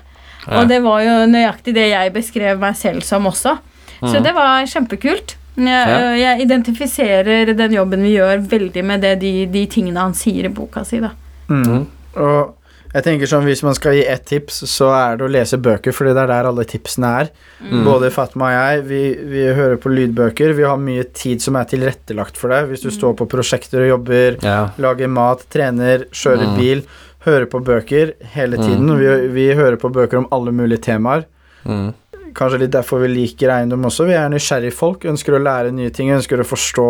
Ja. 0.47 0.59
Og 0.61 0.67
det 0.69 0.79
var 0.85 1.01
jo 1.05 1.15
nøyaktig 1.29 1.73
det 1.73 1.87
jeg 1.89 2.13
beskrev 2.13 2.59
meg 2.61 2.75
selv 2.77 3.01
som 3.05 3.25
også. 3.29 3.57
Så 4.01 4.21
det 4.21 4.33
var 4.33 4.65
kjempekult. 4.65 5.35
Jeg, 5.57 5.65
Ja. 5.67 6.13
jeg 6.15 6.41
identifiserer 6.45 7.53
den 7.57 7.73
jobben 7.75 8.01
vi 8.05 8.15
gjør, 8.15 8.39
veldig 8.49 8.83
med 8.85 9.01
det, 9.01 9.19
de, 9.21 9.45
de 9.51 9.65
tingene 9.67 9.99
han 9.99 10.13
sier 10.17 10.45
i 10.45 10.53
boka 10.53 10.83
si. 10.85 10.99
da. 10.99 11.11
Mm. 11.49 11.85
Og 12.15 12.55
jeg 12.93 13.03
tenker 13.03 13.25
sånn, 13.31 13.45
Hvis 13.47 13.63
man 13.63 13.75
skal 13.77 13.93
gi 13.95 14.05
ett 14.05 14.25
tips, 14.27 14.63
så 14.67 14.89
er 14.93 15.17
det 15.17 15.25
å 15.25 15.31
lese 15.31 15.57
bøker, 15.57 15.93
fordi 15.95 16.13
det 16.13 16.23
er 16.23 16.27
der 16.27 16.49
alle 16.49 16.65
tipsene 16.67 17.11
er. 17.21 17.29
Mm. 17.63 17.83
Både 17.85 18.09
Fatma 18.11 18.49
og 18.49 18.55
jeg, 18.57 18.83
vi, 18.89 19.01
vi 19.31 19.45
hører 19.55 19.77
på 19.77 19.91
lydbøker. 19.93 20.53
Vi 20.57 20.63
har 20.67 20.77
mye 20.77 21.05
tid 21.13 21.41
som 21.41 21.55
er 21.55 21.65
tilrettelagt 21.71 22.35
for 22.37 22.49
deg. 22.51 22.67
Hvis 22.69 22.81
du 22.83 22.89
står 22.91 23.15
på 23.21 23.27
prosjekter 23.31 23.85
og 23.85 23.89
jobber, 23.93 24.37
Ja. 24.43 24.69
lager 24.77 25.07
mat, 25.07 25.45
trener, 25.49 26.05
kjører 26.11 26.47
Mm. 26.51 26.57
bil, 26.57 26.83
hører 27.25 27.45
på 27.45 27.63
bøker 27.63 28.13
hele 28.33 28.57
tiden. 28.57 28.87
Mm. 28.89 28.97
Vi, 28.99 29.27
vi 29.37 29.53
hører 29.55 29.77
på 29.77 29.91
bøker 29.93 30.17
om 30.17 30.27
alle 30.31 30.51
mulige 30.51 30.81
temaer. 30.81 31.25
Mm. 31.65 31.93
Kanskje 32.33 32.59
litt 32.59 32.71
derfor 32.71 32.99
vi 33.01 33.07
liker 33.13 33.49
eiendom 33.51 33.83
også. 33.85 34.05
Vi 34.07 34.13
er 34.15 34.29
nysgjerrige 34.29 34.73
folk, 34.73 35.03
ønsker 35.05 35.35
å 35.37 35.41
lære 35.43 35.71
nye 35.75 35.89
ting, 35.91 36.09
ønsker 36.15 36.39
å 36.39 36.47
forstå 36.47 36.85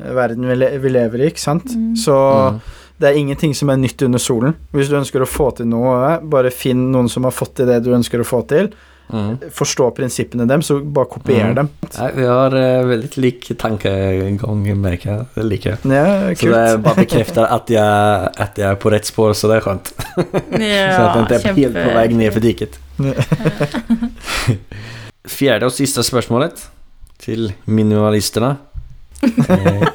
eh, 0.00 0.12
verden 0.14 0.46
vi, 0.46 0.54
le 0.54 0.68
vi 0.78 0.88
lever 0.94 1.20
i, 1.24 1.30
ikke 1.30 1.42
sant. 1.42 1.66
Så 1.98 2.14
Mm. 2.54 2.60
Det 3.00 3.08
er 3.08 3.16
ingenting 3.16 3.54
som 3.56 3.70
er 3.72 3.78
nytt 3.80 4.02
under 4.04 4.20
solen. 4.20 4.54
Hvis 4.76 4.90
du 4.92 4.96
ønsker 4.98 5.22
å 5.24 5.28
få 5.28 5.50
til 5.56 5.66
noe, 5.70 6.18
bare 6.20 6.50
finn 6.52 6.90
noen 6.92 7.08
som 7.08 7.24
har 7.24 7.32
fått 7.32 7.54
til 7.60 7.66
det 7.70 7.78
du 7.86 7.94
ønsker 7.96 8.20
å 8.20 8.26
få 8.28 8.42
til. 8.50 8.68
Mm. 9.10 9.38
Forstå 9.56 9.88
prinsippene 9.96 10.44
dem, 10.46 10.62
så 10.62 10.76
bare 10.84 11.08
kopier 11.10 11.48
Mm. 11.48 11.54
dem. 11.56 11.68
Nei, 11.98 12.10
vi 12.14 12.26
har 12.28 12.54
uh, 12.54 12.84
veldig 12.86 13.16
lik 13.18 13.48
tankegang, 13.58 14.36
merker 14.78 15.10
jeg. 15.10 15.26
Det 15.34 15.44
liker 15.48 15.70
jeg. 15.70 15.78
Ja, 15.90 16.34
Så 16.34 16.46
det 16.52 16.82
bare 16.84 16.94
bekrefter 17.00 17.48
at 17.50 17.72
jeg, 17.72 18.30
at 18.46 18.58
jeg, 18.60 18.68
er 18.70 18.76
på 18.78 18.92
rett 18.94 19.08
spår 19.08 19.32
så 19.34 19.48
det 19.50 19.56
er 19.56 19.64
skjønt. 19.66 19.90
Ja, 20.60 20.92
så 20.96 21.02
att 21.02 21.14
jag 21.16 21.22
inte 21.24 21.34
är 21.34 21.54
helt 21.54 21.74
på 21.74 21.90
vei 21.96 22.08
ned 22.14 22.32
for 22.32 22.40
diket. 22.40 22.78
Fjerde 25.30 25.66
og 25.68 25.72
siste 25.74 26.02
spørsmålet 26.06 26.68
til 27.20 27.50
minimalisterna. 27.66 28.54
Eh, 29.22 29.88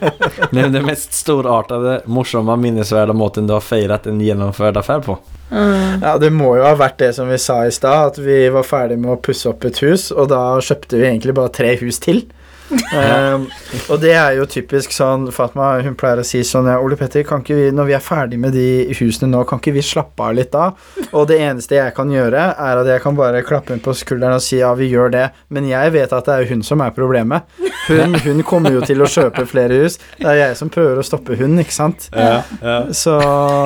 Nämn 0.52 0.73
den 0.73 0.85
mest 0.85 1.14
storartade, 1.14 2.02
morsamma, 2.06 2.56
minnesvärda 2.56 3.14
måten 3.14 3.47
du 3.47 3.53
har 3.53 3.61
feiret 3.61 4.07
en 4.07 4.22
gjennomført 4.22 4.77
affär 4.77 4.99
på. 4.99 5.18
Mm. 5.52 6.02
Ja, 6.02 6.18
det 6.18 6.30
må 6.34 6.56
jo 6.57 6.65
ha 6.65 6.76
vært 6.77 6.99
det 6.99 7.11
som 7.18 7.30
vi 7.30 7.38
sa 7.41 7.61
i 7.65 7.73
stad, 7.73 8.14
at 8.14 8.18
vi 8.22 8.49
var 8.53 8.65
ferdig 8.68 8.97
med 9.02 9.15
å 9.15 9.22
pusse 9.22 9.49
opp 9.49 9.65
et 9.65 9.81
hus, 9.84 10.10
og 10.11 10.30
da 10.34 10.41
kjøpte 10.61 10.99
vi 10.99 11.07
egentlig 11.10 11.35
bare 11.38 11.53
tre 11.53 11.76
hus 11.81 11.99
til. 12.03 12.26
Ehm, 12.71 13.45
og 13.93 13.99
det 14.01 14.13
er 14.17 14.37
jo 14.39 14.47
typisk 14.49 14.93
sånn 14.95 15.27
Fatma 15.33 15.75
hun 15.85 15.97
pleier 15.99 16.21
å 16.21 16.25
si 16.25 16.41
sånn 16.47 16.69
ja, 16.69 16.79
Ole 16.81 16.97
Petter, 16.97 17.25
kan 17.27 17.43
ikke 17.43 17.57
vi, 17.57 17.67
når 17.75 17.89
vi 17.91 17.95
er 17.97 18.03
ferdig 18.03 18.39
med 18.41 18.55
de 18.57 18.95
husene 18.97 19.29
nå, 19.31 19.43
kan 19.49 19.61
ikke 19.61 19.75
vi 19.75 19.83
slappe 19.85 20.25
av 20.25 20.33
litt 20.37 20.51
da? 20.55 20.71
Og 21.11 21.27
det 21.29 21.37
eneste 21.45 21.77
jeg 21.77 21.93
kan 21.97 22.11
gjøre, 22.11 22.47
er 22.55 22.81
at 22.81 22.89
jeg 22.89 23.03
kan 23.03 23.17
bare 23.17 23.43
klappe 23.45 23.73
henne 23.73 23.85
på 23.85 23.93
skulderen 23.97 24.39
og 24.39 24.43
si 24.43 24.59
ja, 24.61 24.73
vi 24.77 24.89
gjør 24.91 25.13
det. 25.13 25.25
Men 25.53 25.67
jeg 25.69 25.93
vet 25.95 26.15
at 26.15 26.25
det 26.29 26.39
er 26.39 26.49
hun 26.49 26.63
som 26.65 26.81
er 26.81 26.95
problemet. 26.95 27.45
Hun, 27.85 28.17
hun 28.23 28.41
kommer 28.47 28.73
jo 28.73 28.81
til 28.85 29.03
å 29.03 29.09
kjøpe 29.09 29.45
flere 29.49 29.83
hus. 29.83 29.99
Det 30.17 30.27
er 30.31 30.41
jeg 30.41 30.57
som 30.59 30.71
prøver 30.73 30.99
å 31.01 31.05
stoppe 31.05 31.37
hun, 31.37 31.59
ikke 31.61 31.75
sant? 31.75 32.09
Ja, 32.15 32.41
ja. 32.63 32.77
Så 32.95 33.13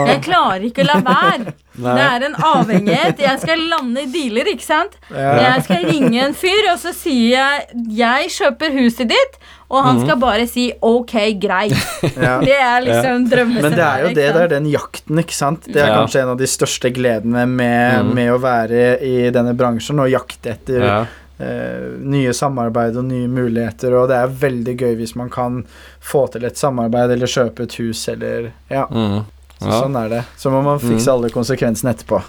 Jeg 0.09 0.23
klarer 0.25 0.65
ikke 0.67 0.83
å 0.83 0.89
la 0.89 0.99
være. 1.05 1.55
Nei. 1.79 1.93
Det 1.95 2.05
er 2.05 2.25
en 2.27 2.35
avhengighet. 2.49 3.21
Jeg 3.23 3.39
skal 3.39 3.61
lande 3.71 4.03
i 4.03 4.09
dealer, 4.11 4.49
ikke 4.51 4.65
sant. 4.65 4.97
ja. 5.13 5.35
Jeg 5.45 5.63
skal 5.67 5.85
ringe 5.87 6.25
en 6.25 6.35
fyr, 6.35 6.67
og 6.73 6.79
så 6.81 6.91
sier 6.95 7.37
jeg 7.37 7.85
'jeg 7.99 8.31
kjøper 8.35 8.75
huset 8.89 9.07
ditt', 9.13 9.37
og 9.69 9.83
han 9.85 10.01
skal 10.01 10.17
bare 10.19 10.47
si 10.49 10.71
'ok, 10.81 11.13
greit'. 11.39 11.77
ja. 12.25 12.39
Det 12.41 12.57
er 12.57 12.81
liksom 12.81 13.29
drømmescenarioet. 13.29 13.61
Men 13.61 13.77
det 13.77 13.85
er 13.85 14.01
jo 14.01 14.07
det, 14.07 14.33
det 14.33 14.41
er 14.43 14.47
den 14.59 14.69
jakten, 14.71 15.19
ikke 15.23 15.33
sant. 15.37 15.63
Det 15.65 15.77
er 15.77 15.87
Ja. 15.87 15.97
kanskje 16.01 16.21
en 16.23 16.29
av 16.29 16.37
de 16.37 16.45
største 16.47 16.91
gledene 16.93 17.45
med, 17.47 18.03
Mm. 18.05 18.13
med 18.15 18.31
å 18.33 18.39
være 18.41 19.01
i 19.01 19.29
denne 19.31 19.55
bransjen 19.55 19.99
og 19.99 20.09
jakte 20.09 20.49
etter 20.57 20.81
Ja. 20.83 21.05
Uh, 21.41 21.95
nye 22.03 22.33
samarbeid 22.33 22.97
og 22.97 23.05
nye 23.05 23.27
muligheter, 23.31 23.93
og 23.95 24.09
det 24.09 24.17
er 24.17 24.27
veldig 24.27 24.75
gøy 24.75 24.95
hvis 24.97 25.15
man 25.15 25.29
kan 25.29 25.63
få 26.03 26.29
til 26.29 26.43
et 26.43 26.57
samarbeid 26.57 27.11
eller 27.11 27.27
kjøpe 27.31 27.61
et 27.63 27.75
hus 27.79 28.09
eller 28.09 28.51
Ja, 28.69 28.85
Mm. 28.91 29.23
så 29.61 29.71
sånn 29.85 29.95
er 30.05 30.09
det. 30.09 30.23
Så 30.37 30.51
må 30.51 30.61
man 30.61 30.79
fikse 30.79 31.07
alle 31.07 31.29
konsekvensene 31.29 31.93
etterpå. 31.95 32.21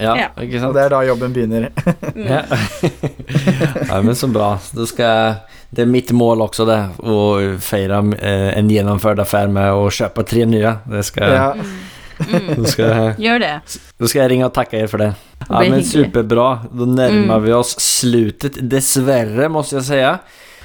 Ja, 0.00 0.14
Ja. 0.16 0.28
ikke 0.40 0.62
Og 0.68 0.74
det 0.74 0.82
er 0.86 0.88
da 0.94 1.00
jobben 1.04 1.32
begynner. 1.36 1.68
Ja. 2.16 2.42
ja, 3.90 4.00
men 4.02 4.14
så 4.16 4.28
bra. 4.32 4.54
Det, 4.74 4.88
skal, 4.88 5.36
det 5.70 5.84
er 5.84 5.90
mitt 5.90 6.10
mål 6.16 6.42
også, 6.48 6.66
det, 6.68 6.78
Å 7.04 7.20
fira 7.62 8.00
eh, 8.18 8.50
en 8.58 8.70
gjennomført 8.72 9.20
affære 9.22 9.52
med 9.52 9.70
å 9.76 9.86
kjøpe 9.92 10.24
tre 10.28 10.46
nye. 10.48 10.76
Det 10.90 11.04
skal 11.08 11.36
Ja. 11.36 11.48
Mm. 12.20 12.66
Skal, 12.68 13.14
Gjør 13.16 13.38
det. 13.40 13.52
Da 13.96 14.08
skal 14.10 14.20
jeg 14.26 14.30
ringe 14.34 14.44
og 14.50 14.52
takke 14.52 14.76
dere 14.76 14.90
for 14.92 15.00
det. 15.00 15.06
Ja, 15.48 15.62
men 15.64 15.80
superbra. 15.88 16.48
Da 16.68 16.84
nærmer 16.84 17.38
Mm. 17.38 17.44
vi 17.46 17.52
oss 17.56 17.70
slutet, 17.80 18.58
dessverre, 18.68 19.48
må 19.48 19.62
jeg 19.64 19.80
säga. 19.88 20.18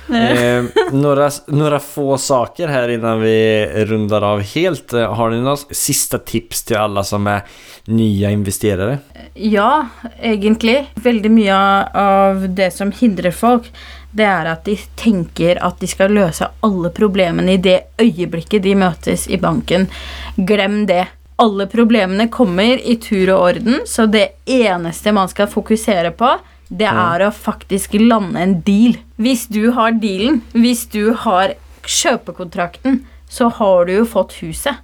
Eh, 0.10 0.64
några, 0.92 1.30
några 1.48 1.80
få 1.80 2.18
saker 2.18 2.68
här 2.68 2.90
innan 2.90 3.22
vi 3.22 3.68
rundar 3.76 4.22
av 4.22 4.42
helt. 4.42 4.94
Eh, 4.94 5.14
Har 5.14 5.30
ni 5.30 5.42
några 5.42 5.58
sista 5.58 6.18
tips 6.18 6.64
till 6.64 6.78
alla 6.78 7.04
som 7.04 7.28
är 7.28 7.42
nya 7.86 8.32
investerare? 8.32 8.98
Ja, 9.34 9.88
egentlig. 10.22 10.92
Veldig 10.96 11.32
mye 11.32 11.56
av 11.94 12.50
det 12.50 12.72
som 12.72 12.92
hindrer 12.92 13.32
folk, 13.32 13.72
det 14.12 14.24
er 14.24 14.48
at 14.48 14.66
de 14.66 14.78
tenker 14.96 15.60
at 15.64 15.80
de 15.80 15.88
skal 15.92 16.14
løse 16.16 16.48
alle 16.64 16.90
problemene 16.90 17.58
i 17.58 17.62
det 17.62 17.80
øyeblikket 18.02 18.64
de 18.64 18.76
møtes 18.80 19.28
i 19.28 19.38
banken. 19.38 19.90
Glem 20.36 20.86
det. 20.88 21.06
Alle 21.36 21.66
problemene 21.68 22.30
kommer 22.32 22.80
i 22.80 22.96
tur 22.96 23.34
og 23.34 23.42
orden, 23.50 23.82
så 23.86 24.06
det 24.08 24.30
eneste 24.46 25.12
man 25.12 25.28
skal 25.28 25.50
fokusere 25.52 26.14
på, 26.16 26.30
det 26.78 26.88
er 26.92 27.20
å 27.28 27.32
faktisk 27.34 27.94
lande 28.02 28.40
en 28.42 28.56
deal. 28.68 28.96
Hvis 29.22 29.48
du 29.48 29.72
har 29.76 29.92
dealen, 29.92 30.42
hvis 30.54 30.86
du 30.92 31.14
har 31.26 31.54
kjøpekontrakten, 31.86 33.00
så 33.30 33.50
har 33.60 33.86
du 33.88 33.94
jo 34.00 34.06
fått 34.06 34.34
huset. 34.42 34.76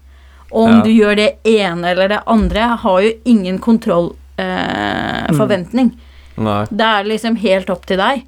Og 0.51 0.63
om 0.67 0.71
Ja. 0.77 0.81
du 0.83 0.89
gjør 0.91 1.15
det 1.15 1.29
ene 1.47 1.87
eller 1.93 2.07
det 2.09 2.19
andre, 2.27 2.59
har 2.83 3.01
jo 3.01 3.11
ingen 3.25 3.59
kontrollforventning. 3.59 5.91
Eh, 6.37 6.43
mm. 6.43 6.67
Det 6.71 6.85
er 6.85 7.03
liksom 7.07 7.35
helt 7.37 7.69
opp 7.69 7.85
til 7.85 7.97
deg. 7.97 8.21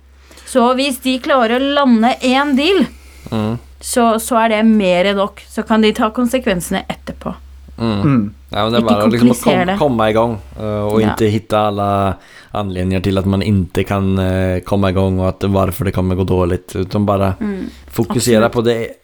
Så 0.45 0.73
hvis 0.77 0.99
de 1.03 1.19
klarer 1.19 1.59
å 1.59 1.73
lande 1.73 2.15
én 2.21 2.55
deal, 2.55 2.85
Mm. 3.31 3.57
så, 3.81 4.19
så 4.19 4.35
er 4.43 4.49
det 4.49 4.65
mer 4.65 5.05
enn 5.05 5.15
nok. 5.17 5.41
Så 5.49 5.63
kan 5.65 5.81
de 5.81 5.91
ta 5.93 6.09
konsekvensene 6.11 6.83
etterpå. 6.91 7.33
Mm. 7.79 8.33
Ja, 8.53 8.63
men 8.63 8.71
det 8.71 8.77
är 8.77 8.81
bare 8.81 8.95
bara 8.95 9.05
liksom 9.05 9.31
att 9.31 9.41
kom, 9.67 9.77
komma 9.77 10.09
igång 10.09 10.37
eh, 10.59 10.65
och 10.87 11.01
Ja. 11.01 11.09
inte 11.11 11.25
hitta 11.25 11.59
alla 11.59 12.13
anledningar 12.51 13.01
till 13.01 13.17
att 13.17 13.25
man 13.25 13.41
inte 13.41 13.83
kan 13.83 14.17
eh, 14.19 14.59
komma 14.59 14.89
igång 14.89 15.19
och 15.19 15.29
att 15.29 15.43
varför 15.43 15.85
det 15.85 15.91
kommer 15.91 16.15
gå 16.15 16.23
dåligt. 16.23 16.75
Utan 16.75 17.05
bara 17.05 17.33
Mm. 17.39 17.65
fokusera 17.91 18.45
absolut. 18.45 18.53
på 18.53 18.61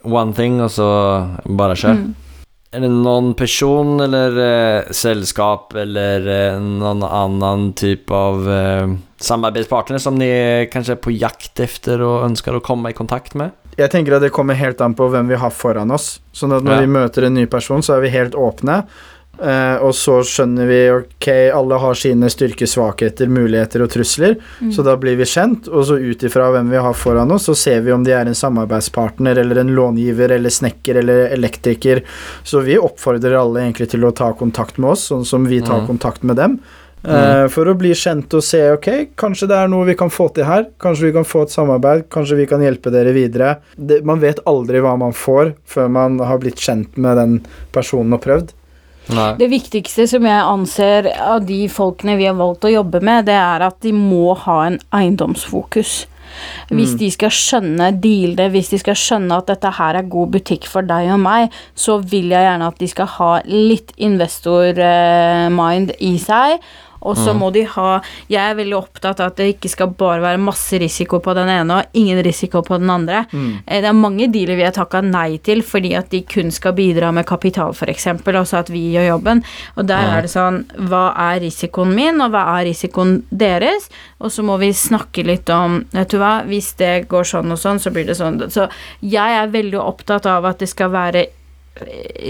det 0.10 0.14
one 0.16 0.34
thing 0.34 0.62
och 0.62 0.72
så 0.72 1.28
bara 1.44 1.76
kör. 1.76 1.90
Mm. 1.92 2.14
Är 2.72 2.80
det 2.80 2.88
någon 2.90 3.34
person 3.34 4.00
eller 4.00 4.30
eh, 4.78 4.82
sällskap 4.92 5.74
eller 5.76 6.52
eh, 6.54 6.60
någon 6.62 7.04
annan 7.04 7.74
typ 7.74 8.12
av 8.12 8.52
eh, 8.52 8.88
samarbetspartner 9.18 9.98
som 9.98 10.16
ni 10.16 10.26
kanskje 10.28 10.66
kanske 10.74 10.92
är 10.92 10.96
på 10.96 11.12
jakt 11.12 11.60
efter 11.60 12.02
och 12.02 12.24
önskar 12.26 12.54
att 12.54 12.64
komma 12.64 12.90
i 12.90 12.94
kontakt 12.94 13.34
med? 13.34 13.50
Jeg 13.78 13.92
tenker 13.92 14.12
at 14.16 14.22
det 14.22 14.30
kommer 14.30 14.54
helt 14.60 14.82
an 14.82 14.94
på 14.94 15.08
hvem 15.08 15.28
vi 15.28 15.36
har 15.40 15.50
foran 15.50 15.92
oss. 15.92 16.20
Sånn 16.34 16.52
at 16.52 16.64
når 16.64 16.74
Ja. 16.74 16.80
vi 16.82 16.88
møter 16.88 17.24
en 17.26 17.34
ny 17.34 17.46
person, 17.46 17.82
så 17.82 17.94
er 17.96 18.02
vi 18.02 18.10
helt 18.10 18.36
åpne. 18.36 18.84
Eh, 19.40 19.76
og 19.86 19.94
så 19.96 20.18
skjønner 20.28 20.68
vi 20.68 20.80
ok, 20.92 21.28
alle 21.56 21.78
har 21.80 21.96
sine 21.96 22.28
styrker, 22.32 22.68
svakheter, 22.68 23.30
muligheter 23.32 23.86
og 23.86 23.92
trusler. 23.94 24.36
Mm. 24.60 24.74
Så 24.76 24.84
da 24.84 24.98
blir 25.00 25.16
vi 25.20 25.28
kjent, 25.30 25.70
og 25.72 25.86
så 25.88 25.96
ut 25.96 26.26
ifra 26.28 26.50
hvem 26.52 26.74
vi 26.74 26.82
har 26.84 26.98
foran 26.98 27.32
oss, 27.32 27.48
så 27.48 27.56
ser 27.56 27.86
vi 27.86 27.94
om 27.96 28.04
de 28.04 28.12
er 28.18 28.28
en 28.28 28.36
samarbeidspartner 28.36 29.40
eller 29.40 29.62
en 29.64 29.72
långiver 29.76 30.36
eller 30.36 30.52
snekker 30.52 31.00
eller 31.04 31.30
elektriker. 31.38 32.04
Så 32.44 32.66
vi 32.68 32.76
oppfordrer 32.80 33.38
alle 33.40 33.64
egentlig 33.64 33.90
til 33.96 34.04
å 34.04 34.12
ta 34.16 34.34
kontakt 34.34 34.78
med 34.78 34.92
oss, 34.98 35.08
sånn 35.10 35.26
som 35.26 35.48
vi 35.48 35.62
tar 35.62 35.82
Mm. 35.82 35.88
kontakt 35.88 36.24
med 36.24 36.36
dem. 36.36 36.60
Eh, 37.02 37.48
for 37.48 37.64
å 37.64 37.78
bli 37.80 37.94
kjent 37.96 38.34
og 38.36 38.44
se 38.44 38.60
ok, 38.74 39.16
kanskje 39.16 39.48
det 39.48 39.56
er 39.56 39.70
noe 39.72 39.86
vi 39.88 39.96
kan 39.96 40.10
få 40.12 40.34
til 40.36 40.44
her. 40.44 40.66
Kanskje 40.84 41.08
vi 41.08 41.14
kan 41.16 41.24
få 41.24 41.44
et 41.44 41.54
samarbeid. 41.56 42.10
Kanskje 42.12 42.36
vi 42.36 42.46
kan 42.46 42.60
hjelpe 42.60 42.92
dere 42.92 43.14
videre. 43.16 43.60
Det, 43.78 44.04
man 44.04 44.20
vet 44.20 44.42
aldri 44.46 44.82
hva 44.84 44.98
man 45.00 45.14
får 45.16 45.54
før 45.66 45.90
man 45.90 46.20
har 46.20 46.42
blitt 46.44 46.60
kjent 46.60 46.98
med 46.98 47.16
den 47.16 47.38
personen 47.72 48.12
og 48.14 48.22
prøvd. 48.26 48.52
Nej. 49.10 49.34
Det 49.40 49.50
viktigste 49.50 50.06
som 50.10 50.26
jeg 50.28 50.46
anser 50.46 51.10
av 51.24 51.46
de 51.48 51.64
folkene 51.72 52.18
vi 52.20 52.28
har 52.30 52.38
valgt 52.38 52.68
å 52.68 52.74
jobbe 52.74 53.02
med, 53.02 53.26
det 53.30 53.38
er 53.40 53.66
at 53.66 53.80
de 53.82 53.94
må 53.96 54.36
ha 54.46 54.62
en 54.68 54.80
eiendomsfokus. 54.96 56.04
Hvis 56.70 56.94
de 57.00 57.10
skal 57.12 57.34
skjønne 57.34 57.90
dealene, 58.02 58.52
hvis 58.54 58.70
de 58.74 58.80
skal 58.82 58.98
skjønne 58.98 59.40
at 59.42 59.50
dette 59.50 59.72
her 59.80 59.98
er 59.98 60.12
god 60.14 60.36
butikk 60.36 60.68
for 60.70 60.86
deg 60.86 61.10
og 61.16 61.22
meg, 61.24 61.56
så 61.74 61.98
vil 62.06 62.30
jeg 62.34 62.46
gjerne 62.46 62.70
at 62.70 62.78
de 62.80 62.90
skal 62.92 63.10
ha 63.16 63.32
litt 63.50 63.96
investor-mind 63.98 65.96
i 65.98 66.14
seg. 66.22 66.62
Og 67.02 67.18
så 67.18 67.34
må 67.38 67.50
de 67.56 67.64
ha 67.76 68.00
Jeg 68.30 68.42
er 68.42 68.58
veldig 68.58 68.76
opptatt 68.78 69.22
av 69.22 69.32
at 69.32 69.40
det 69.40 69.54
ikke 69.56 69.72
skal 69.72 69.94
bare 69.98 70.22
være 70.24 70.42
masse 70.42 70.80
risiko 70.82 71.20
på 71.24 71.34
den 71.38 71.50
ene 71.52 71.80
og 71.80 71.98
ingen 71.98 72.20
risiko 72.26 72.62
på 72.66 72.80
den 72.82 72.90
andre. 72.92 73.24
Mm. 73.32 73.62
Det 73.66 73.90
er 73.92 73.98
mange 73.98 74.28
dealer 74.32 74.60
vi 74.60 74.66
har 74.68 74.76
takka 74.76 75.02
nei 75.06 75.40
til 75.46 75.64
fordi 75.66 75.94
at 75.98 76.12
de 76.14 76.22
kun 76.28 76.52
skal 76.54 76.76
bidra 76.78 77.12
med 77.16 77.28
kapital, 77.30 77.74
f.eks., 77.74 78.08
og 78.30 78.48
så 78.48 78.60
at 78.62 78.72
vi 78.72 78.84
gjør 78.94 79.08
jobben. 79.14 79.44
Og 79.78 79.88
der 79.90 80.14
er 80.16 80.26
det 80.26 80.32
sånn 80.34 80.64
Hva 80.90 81.10
er 81.30 81.42
risikoen 81.44 81.96
min, 81.96 82.22
og 82.24 82.34
hva 82.34 82.46
er 82.58 82.68
risikoen 82.70 83.20
deres? 83.30 83.90
Og 84.20 84.34
så 84.34 84.44
må 84.46 84.60
vi 84.62 84.72
snakke 84.76 85.24
litt 85.28 85.50
om 85.54 85.82
Vet 85.94 86.14
du 86.14 86.20
hva, 86.22 86.40
hvis 86.48 86.74
det 86.80 87.08
går 87.12 87.28
sånn 87.28 87.54
og 87.56 87.60
sånn, 87.60 87.80
så 87.82 87.92
blir 87.94 88.08
det 88.08 88.18
sånn. 88.20 88.42
Så 88.52 88.68
jeg 89.06 89.40
er 89.40 89.52
veldig 89.54 89.80
opptatt 89.82 90.28
av 90.30 90.48
at 90.50 90.62
det 90.62 90.70
skal 90.72 90.92
være 90.94 91.26
eh, 91.26 91.39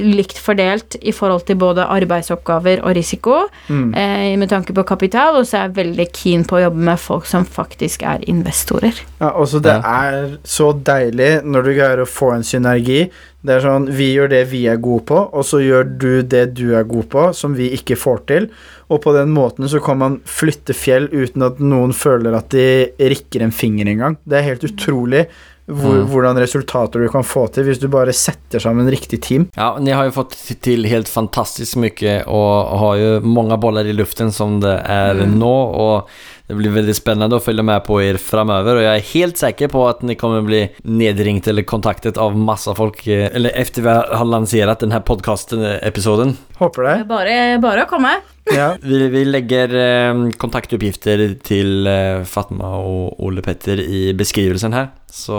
likt 0.03 0.37
fordelt 0.37 0.95
i 1.01 1.11
forhold 1.15 1.45
til 1.47 1.57
både 1.59 1.85
arbeidsoppgaver 1.89 2.83
og 2.83 2.95
risiko, 2.95 3.47
Mm. 3.69 3.93
eh, 3.95 4.37
med 4.37 4.49
tanke 4.49 4.73
på 4.73 4.83
kapital, 4.85 5.35
og 5.35 5.45
så 5.45 5.57
er 5.57 5.67
jeg 5.67 5.75
veldig 5.75 6.07
keen 6.13 6.43
på 6.45 6.57
å 6.57 6.63
jobbe 6.69 6.77
med 6.89 6.99
folk 6.99 7.25
som 7.25 7.45
faktisk 7.45 8.03
er 8.03 8.19
investorer. 8.27 8.93
Ja, 9.21 9.29
også 9.31 9.61
det 9.61 9.73
Ja. 9.73 9.81
er 10.13 10.37
så 10.43 10.73
deilig 10.83 11.43
når 11.43 11.63
du 11.63 11.73
greier 11.73 11.97
å 12.01 12.07
få 12.07 12.33
en 12.35 12.43
synergi. 12.43 13.09
Det 13.43 13.55
er 13.55 13.61
sånn, 13.61 13.87
Vi 13.89 14.15
gjør 14.15 14.29
det 14.29 14.47
vi 14.49 14.65
er 14.67 14.77
gode 14.77 15.05
på, 15.05 15.33
og 15.33 15.43
så 15.45 15.59
gjør 15.61 15.97
du 15.97 16.21
det 16.23 16.53
du 16.53 16.75
er 16.75 16.83
god 16.83 17.09
på, 17.09 17.33
som 17.33 17.55
vi 17.55 17.69
ikke 17.71 17.95
får 17.97 18.25
til. 18.27 18.49
Og 18.89 19.01
på 19.01 19.13
den 19.13 19.29
måten 19.33 19.67
så 19.69 19.81
kan 19.83 19.97
man 19.97 20.19
flytte 20.25 20.73
fjell 20.75 21.07
uten 21.07 21.41
at 21.43 21.57
noen 21.59 21.93
føler 21.93 22.35
at 22.35 22.49
de 22.49 22.87
rikker 22.99 23.41
en 23.41 23.51
finger 23.51 23.85
engang. 23.87 24.17
Det 24.27 24.37
er 24.39 24.43
helt 24.55 24.63
utrolig 24.63 25.27
hvor, 25.69 25.99
Mm. 25.99 26.07
hvordan 26.09 26.37
resultater 26.41 26.99
du 26.99 27.09
kan 27.13 27.23
få 27.23 27.45
til 27.53 27.63
hvis 27.69 27.79
du 27.79 27.87
bare 27.87 28.13
setter 28.13 28.59
sammen 28.59 28.89
riktig 28.89 29.21
team. 29.21 29.47
Ja, 29.55 29.77
ni 29.79 29.91
har 29.91 30.05
jo 30.09 30.11
fått 30.23 30.35
til 30.65 30.83
helt 30.89 31.07
fantastisk 31.07 31.77
mye 31.77 32.23
og 32.27 32.79
har 32.79 32.97
jo 32.97 33.13
mange 33.21 33.57
boller 33.61 33.85
i 33.85 33.93
luften 33.93 34.31
som 34.33 34.59
det 34.59 34.81
er 34.89 35.13
Mm. 35.19 35.37
nå 35.39 35.53
og 35.75 36.09
det 36.49 36.57
blir 36.57 36.71
veldig 36.73 36.95
spennende 36.97 37.37
å 37.37 37.43
følge 37.45 37.61
med 37.63 37.83
på 37.85 37.99
dere 38.01 38.17
framover, 38.17 38.77
og 38.79 38.81
jeg 38.81 38.97
er 38.97 39.09
helt 39.13 39.37
sikker 39.37 39.67
på 39.69 39.83
at 39.87 40.01
ni 40.01 40.15
kommer 40.15 40.41
bli 40.41 40.63
nedringt 40.83 41.47
eller 41.47 41.61
kontaktet 41.61 42.17
av 42.17 42.33
masse 42.35 42.73
folk 42.75 43.05
eh, 43.07 43.29
eller 43.35 43.51
efter 43.53 43.83
vi 43.83 43.89
har 43.89 44.25
lansert 44.25 44.79
denne 44.79 44.93
här 44.93 45.01
podcasten-episoden. 45.05 46.35
Håper 46.57 46.83
det. 46.83 47.07
Bare, 47.07 47.59
bare 47.61 47.85
å 47.85 47.89
komme. 47.89 48.15
Ja. 48.51 48.71
Vi, 48.81 49.07
vi 49.13 49.25
legger 49.25 49.69
eh, 49.77 50.23
kontaktuppgifter 50.41 51.35
til 51.45 51.85
eh, 51.87 52.23
Fatma 52.25 52.71
og 52.81 53.19
Ole 53.21 53.43
Petter 53.45 53.77
i 53.79 54.11
beskrivelsen 54.17 54.73
här. 54.73 54.87
Så 55.11 55.35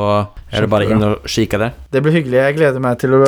er 0.51 0.65
det 0.65 0.71
bare 0.71 0.89
inn 0.91 1.03
og 1.07 1.27
kikke 1.31 1.59
der. 1.63 1.75
Det 1.95 2.03
blir 2.03 2.13
hyggelig. 2.19 2.39
Jeg 2.41 2.57
gleder 2.59 2.83
meg 2.83 2.99
til 3.01 3.15
å 3.15 3.21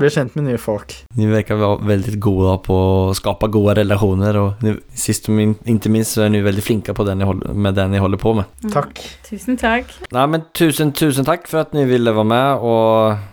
bli 0.00 0.08
kjent 0.12 0.36
med 0.38 0.46
nye 0.48 0.60
folk. 0.60 0.94
Ni 1.18 1.26
virker 1.30 1.60
veldig 1.86 2.16
gode 2.22 2.54
på 2.66 2.76
å 3.10 3.14
skape 3.16 3.50
gode 3.52 3.76
relasjoner, 3.80 4.38
og 4.40 4.70
sist 4.96 5.28
men 5.28 5.54
ikke 5.68 5.92
minst 5.92 6.16
så 6.16 6.22
är 6.22 6.28
ni 6.32 6.40
veldig 6.40 6.62
flinke 6.64 6.94
på 6.94 7.04
den 7.04 7.18
ni 7.18 7.24
håller, 7.28 7.52
med 7.54 7.74
det 7.74 7.88
ni 7.90 7.98
holder 7.98 8.18
på 8.18 8.34
med. 8.34 8.44
Takk. 8.72 9.00
Tusen 9.28 9.56
takk. 9.60 9.92
Nei, 10.12 10.26
men 10.26 10.44
tusen, 10.56 10.92
tusen 10.92 11.24
takk 11.28 11.46
for 11.50 11.60
at 11.64 11.74
ni 11.76 11.84
ville 11.84 12.12
være 12.16 12.24
med 12.24 12.64
og 12.64 13.28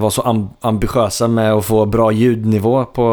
var 0.00 0.10
så 0.14 0.22
am- 0.30 0.50
ambitiösa 0.62 1.26
med 1.28 1.52
å 1.54 1.62
få 1.64 1.84
bra 1.90 2.10
ljudnivå 2.14 2.74
på 2.94 3.06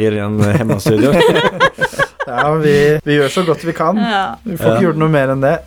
er 0.00 0.56
hemmastudio. 0.58 1.12
Ja, 2.26 2.54
vi, 2.56 2.74
vi 3.04 3.16
gjør 3.18 3.28
så 3.28 3.42
godt 3.44 3.64
vi 3.66 3.72
kan. 3.76 3.96
Ja. 4.00 4.34
Vi 4.44 4.56
får 4.56 4.66
Ja. 4.66 4.74
ikke 4.74 4.86
gjort 4.86 4.96
noe 5.02 5.08
mer 5.12 5.32
enn 5.34 5.42
det. 5.44 5.58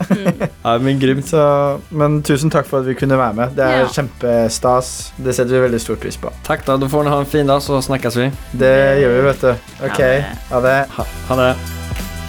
ja 0.63 0.77
men 0.81 0.99
grymt. 0.99 1.27
Så, 1.29 1.41
men 1.91 2.21
tusen 2.25 2.49
takk 2.53 2.65
for 2.69 2.79
at 2.81 2.87
vi 2.89 2.95
kunne 2.97 3.17
være 3.19 3.33
med. 3.37 3.55
Det 3.57 3.63
er 3.65 3.77
Ja. 3.83 3.87
kjempestas. 3.93 5.11
Det 5.17 5.35
setter 5.35 5.53
vi 5.53 5.61
veldig 5.67 5.81
stor 5.81 5.95
pris 6.01 6.17
på. 6.17 6.31
Takk, 6.47 6.65
da. 6.65 6.77
Du 6.77 6.87
får 6.89 7.03
ni 7.03 7.09
ha 7.13 7.19
en 7.19 7.25
fin 7.29 7.47
dag 7.47 7.61
så 7.61 7.81
snakkes 7.81 8.17
vi. 8.17 8.31
Det 8.57 8.73
gjør 9.03 9.15
vi, 9.17 9.21
vet 9.29 9.41
du. 9.41 9.51
Ok, 9.85 10.01
ha 10.51 10.61
det. 10.61 10.77
Ha, 10.97 11.05
ha 11.29 11.35
det. 11.43 11.51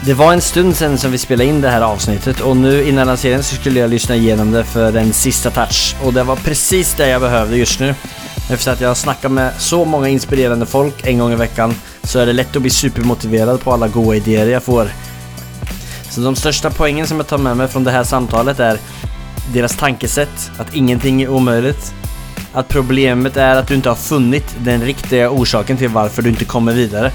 Det 0.07 0.15
var 0.15 0.33
en 0.33 0.41
stund 0.41 0.77
sedan 0.77 0.99
som 0.99 1.11
vi 1.11 1.19
spelade 1.19 1.49
in 1.51 1.61
det 1.61 1.69
här 1.71 1.83
avsnittet 1.83 2.41
och 2.41 2.57
nu 2.57 2.83
innan 2.85 3.07
lanseringen 3.07 3.43
så 3.43 3.57
skulle 3.57 3.81
jag 3.81 3.91
lyssna 3.91 4.15
igenom 4.17 4.53
det 4.53 4.65
för 4.65 4.97
en 4.97 5.13
sista 5.13 5.51
touch. 5.51 5.97
Och 6.05 6.13
det 6.13 6.23
var 6.23 6.37
precis 6.37 6.95
det 6.95 7.09
jag 7.09 7.21
behövde 7.21 7.57
just 7.57 7.81
nu. 7.81 7.95
Efter 8.51 8.73
att 8.73 8.81
jag 8.81 8.89
har 8.89 8.95
snackat 8.95 9.33
med 9.33 9.53
så 9.59 9.85
många 9.85 10.09
inspirerande 10.09 10.67
folk 10.67 11.07
en 11.07 11.19
gång 11.19 11.33
i 11.33 11.37
veckan 11.37 11.75
så 12.03 12.19
är 12.19 12.27
det 12.27 12.33
lätt 12.33 12.57
att 12.57 12.63
bli 12.63 12.71
supermotiverad 12.71 13.61
på 13.61 13.73
alla 13.73 13.89
goda 13.89 14.17
idéer 14.17 14.47
jag 14.47 14.63
får. 14.63 14.89
Så 16.11 16.21
de 16.21 16.37
största 16.37 16.71
poängen 16.71 17.07
som 17.07 17.17
jag 17.17 17.27
tar 17.27 17.39
med 17.39 17.57
mig 17.57 17.69
från 17.69 17.85
det 17.85 17.91
här 17.91 18.05
samtalet 18.05 18.61
är 18.61 18.79
deras 19.53 19.77
tankesätt, 19.77 20.51
att 20.59 20.75
ingenting 20.75 21.23
är 21.23 21.29
omöjligt. 21.29 21.95
Att 22.53 22.69
problemet 22.69 23.37
är 23.37 23.57
att 23.57 23.69
du 23.69 23.75
inte 23.75 23.89
har 23.89 23.97
funnit 23.97 24.57
den 24.59 24.83
riktiga 24.83 25.31
orsaken 25.31 25.77
till 25.77 25.89
varför 25.89 26.23
du 26.23 26.29
inte 26.29 26.45
kommer 26.45 26.73
vidare. 26.73 27.13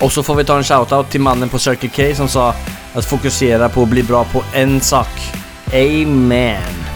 Och 0.00 0.12
så 0.12 0.22
får 0.22 0.34
vi 0.34 0.44
ta 0.44 0.56
en 0.56 0.64
shoutout 0.64 1.10
till 1.10 1.20
mannen 1.20 1.48
på 1.48 1.58
Circle 1.58 1.90
K 1.96 2.14
som 2.16 2.28
sa 2.28 2.54
att 2.94 3.04
fokusera 3.04 3.68
på 3.68 3.82
att 3.82 3.88
bli 3.88 4.02
bra 4.02 4.24
på 4.24 4.42
en 4.54 4.80
sak. 4.80 5.32
Amen. 5.72 6.87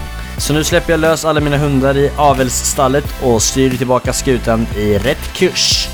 Så 0.42 0.52
nu 0.52 0.64
släpper 0.64 0.92
jag 0.92 1.00
lös 1.00 1.24
alla 1.24 1.40
mina 1.40 1.56
hundar 1.56 1.96
i 1.96 2.10
avelsstallet 2.16 3.04
och 3.22 3.42
styr 3.42 3.76
tillbaka 3.76 4.12
skutan 4.12 4.66
i 4.76 4.98
rätt 4.98 5.32
kurs. 5.34 5.88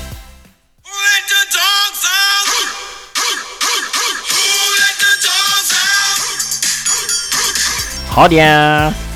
Ha 8.15 8.27
det! 8.27 9.08